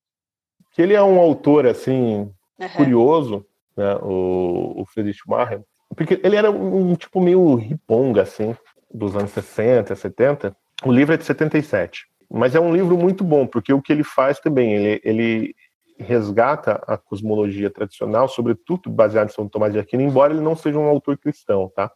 Que 0.73 0.83
ele 0.83 0.95
é 0.95 1.03
um 1.03 1.19
autor, 1.19 1.66
assim, 1.66 2.31
uhum. 2.59 2.69
curioso, 2.77 3.45
né, 3.77 3.97
o, 3.97 4.81
o 4.81 4.87
Friedrich 4.87 5.19
Schumacher, 5.19 5.62
porque 5.95 6.20
ele 6.23 6.37
era 6.37 6.51
um, 6.51 6.95
tipo 6.95 7.20
meio 7.20 7.55
riponga, 7.55 8.23
assim, 8.23 8.57
dos 8.93 9.15
anos 9.15 9.31
60, 9.33 9.95
70. 9.95 10.57
O 10.85 10.93
livro 10.93 11.15
é 11.15 11.19
de 11.19 11.24
77. 11.24 12.07
Mas 12.31 12.55
é 12.55 12.61
um 12.61 12.73
livro 12.73 12.97
muito 12.97 13.23
bom, 13.23 13.47
porque 13.47 13.73
o 13.74 13.83
que 13.83 13.93
ele 13.93 14.03
faz 14.03 14.41
também, 14.41 14.73
ele, 14.73 15.01
ele 15.05 15.55
resgata 16.03 16.83
a 16.87 16.97
cosmologia 16.99 17.70
tradicional, 17.70 18.29
sobretudo 18.29 18.91
baseado 18.91 19.29
em 19.29 19.33
São 19.33 19.49
Tomás 19.49 19.73
de 19.73 19.79
Aquino, 19.79 20.03
embora 20.03 20.33
ele 20.33 20.43
não 20.43 20.57
seja 20.57 20.79
um 20.79 20.89
autor 20.89 21.16
cristão, 21.19 21.70
tá? 21.74 21.91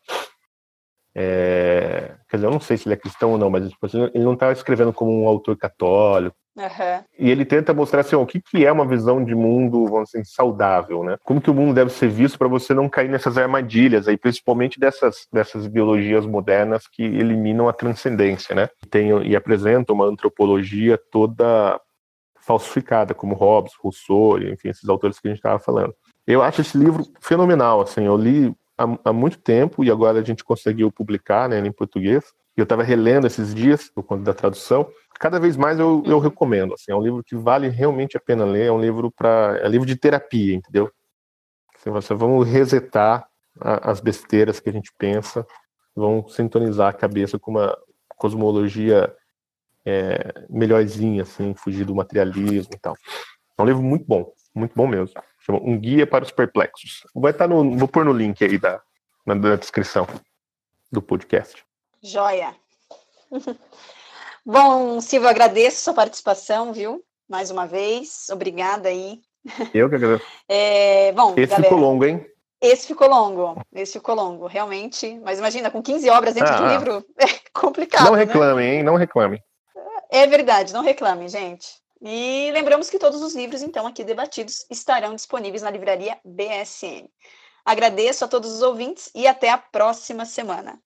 É, 1.19 2.13
quer 2.29 2.37
dizer, 2.37 2.47
eu 2.47 2.51
não 2.51 2.61
sei 2.61 2.77
se 2.77 2.87
ele 2.87 2.95
é 2.95 2.99
cristão 2.99 3.33
ou 3.33 3.39
não, 3.39 3.49
mas 3.49 3.67
tipo 3.71 3.87
assim, 3.87 4.03
ele 4.15 4.23
não 4.23 4.35
está 4.35 4.53
escrevendo 4.53 4.93
como 4.93 5.11
um 5.23 5.27
autor 5.27 5.57
católico. 5.57 6.37
Uhum. 6.57 7.05
E 7.19 7.31
ele 7.31 7.45
tenta 7.45 7.75
mostrar 7.75 8.01
assim, 8.01 8.17
ó, 8.17 8.23
o 8.23 8.27
que, 8.27 8.41
que 8.41 8.65
é 8.65 8.73
uma 8.73 8.87
visão 8.87 9.23
de 9.23 9.35
mundo, 9.35 9.87
vamos 9.87 10.11
dizer, 10.11 10.25
saudável, 10.27 11.05
né? 11.05 11.17
Como 11.23 11.41
que 11.41 11.51
o 11.51 11.55
mundo 11.55 11.75
deve 11.75 11.91
ser 11.91 12.09
visto 12.09 12.39
para 12.39 12.49
você 12.49 12.73
não 12.73 12.89
cair 12.89 13.11
nessas 13.11 13.37
armadilhas 13.37 14.09
aí, 14.09 14.17
principalmente 14.17 14.81
dessas, 14.81 15.27
dessas 15.31 15.67
ideologias 15.67 16.25
modernas 16.25 16.87
que 16.87 17.03
eliminam 17.03 17.69
a 17.69 17.75
transcendência, 17.75 18.55
né? 18.55 18.69
Tem, 18.91 19.11
e 19.27 19.37
apresentam 19.37 19.95
uma 19.95 20.07
antropologia 20.07 20.99
toda 21.11 21.79
falsificada, 22.47 23.13
como 23.13 23.35
Hobbes, 23.35 23.73
Rousseau, 23.83 24.39
enfim, 24.39 24.69
esses 24.69 24.89
autores 24.89 25.19
que 25.19 25.27
a 25.27 25.31
gente 25.31 25.39
estava 25.39 25.59
falando. 25.59 25.93
Eu 26.25 26.43
acho 26.43 26.61
esse 26.61 26.79
livro 26.79 27.05
fenomenal, 27.21 27.81
assim, 27.81 28.05
eu 28.05 28.17
li 28.17 28.55
há, 28.79 28.85
há, 29.05 29.13
muito 29.13 29.39
tempo 29.39 29.83
e 29.83 29.91
agora 29.91 30.21
a 30.21 30.23
gente 30.23 30.45
conseguiu 30.45 30.91
publicar 30.91 31.49
né, 31.49 31.59
em 31.59 31.73
português. 31.73 32.33
Eu 32.57 32.63
estava 32.63 32.85
relendo 32.85 33.27
esses 33.27 33.53
dias 33.55 33.91
por 33.91 34.05
conta 34.05 34.23
da 34.23 34.33
tradução. 34.33 34.89
Cada 35.19 35.41
vez 35.41 35.57
mais 35.57 35.79
eu, 35.79 36.03
eu 36.07 36.19
recomendo. 36.19 36.73
Assim, 36.73 36.93
é 36.93 36.95
um 36.95 37.03
livro 37.03 37.23
que 37.23 37.37
vale 37.37 37.69
realmente 37.69 38.17
a 38.17 38.21
pena 38.21 38.45
ler. 38.45 38.67
É 38.67 38.73
um 38.73 38.81
livro 38.81 39.11
para 39.11 39.59
é 39.61 39.67
um 39.67 39.71
livro 39.71 39.87
de 39.87 39.97
terapia, 39.97 40.55
entendeu? 40.55 40.91
Assim, 41.75 41.91
você 41.91 42.15
vamos 42.15 42.49
resetar 42.49 43.27
a, 43.61 43.91
as 43.91 44.01
besteiras 44.01 44.59
que 44.59 44.71
a 44.71 44.73
gente 44.73 44.91
pensa, 44.97 45.47
vamos 45.95 46.35
sintonizar 46.35 46.89
a 46.89 46.97
cabeça 46.97 47.39
com 47.39 47.51
uma 47.51 47.77
cosmologia 48.17 49.15
é, 49.87 50.45
melhorzinha, 50.51 51.23
assim, 51.23 51.55
fugir 51.55 51.85
do 51.85 51.95
materialismo 51.95 52.75
e 52.75 52.79
tal. 52.79 52.97
É 53.57 53.63
um 53.63 53.67
livro 53.67 53.83
muito 53.83 54.05
bom, 54.05 54.33
muito 54.55 54.75
bom 54.75 54.87
mesmo. 54.87 55.15
Chama 55.39 55.61
Um 55.63 55.79
Guia 55.79 56.07
para 56.07 56.25
os 56.25 56.33
Perplexos. 56.33 57.07
Vai 57.15 57.31
estar 57.31 57.47
no. 57.47 57.77
Vou 57.79 57.87
pôr 57.87 58.05
no 58.05 58.13
link 58.13 58.45
aí 58.45 58.59
da, 58.59 58.81
na 59.25 59.55
descrição 59.57 60.07
do 60.91 61.01
podcast. 61.01 61.65
Joia! 62.03 62.55
Bom, 64.45 65.01
Silvio, 65.01 65.29
agradeço 65.29 65.83
sua 65.83 65.93
participação, 65.93 66.73
viu? 66.73 67.03
Mais 67.29 67.51
uma 67.51 67.67
vez. 67.67 68.27
Obrigada 68.31 68.89
aí. 68.89 69.21
Eu 69.75 69.89
que 69.89 69.97
agradeço. 69.97 70.25
É, 70.49 71.11
bom, 71.13 71.35
Esse 71.37 71.47
galera, 71.47 71.63
ficou 71.65 71.79
longo, 71.79 72.05
hein? 72.05 72.25
Esse 72.61 72.87
ficou 72.87 73.09
longo, 73.09 73.61
esse 73.75 73.95
ficou 73.95 74.15
longo, 74.15 74.47
realmente. 74.47 75.19
Mas 75.25 75.41
imagina, 75.41 75.69
com 75.69 75.83
15 75.83 76.09
obras 76.11 76.35
dentro 76.35 76.55
ah, 76.55 76.57
de 76.57 76.63
um 76.63 76.69
livro, 76.69 77.07
é 77.19 77.27
complicado. 77.53 78.07
Não 78.07 78.15
reclamem, 78.15 78.69
né? 78.69 78.75
hein? 78.77 78.83
Não 78.85 78.95
reclamem. 78.95 79.43
É 80.11 80.27
verdade, 80.27 80.73
não 80.73 80.83
reclamem, 80.83 81.29
gente. 81.29 81.81
E 82.01 82.51
lembramos 82.53 82.91
que 82.91 82.99
todos 82.99 83.23
os 83.23 83.35
livros, 83.35 83.63
então, 83.63 83.87
aqui 83.87 84.05
debatidos 84.05 84.67
estarão 84.71 85.15
disponíveis 85.15 85.63
na 85.63 85.71
livraria 85.71 86.19
BSN. 86.25 87.09
Agradeço 87.65 88.25
a 88.25 88.29
todos 88.29 88.53
os 88.53 88.63
ouvintes 88.63 89.11
e 89.15 89.27
até 89.27 89.51
a 89.51 89.59
próxima 89.59 90.25
semana. 90.25 90.81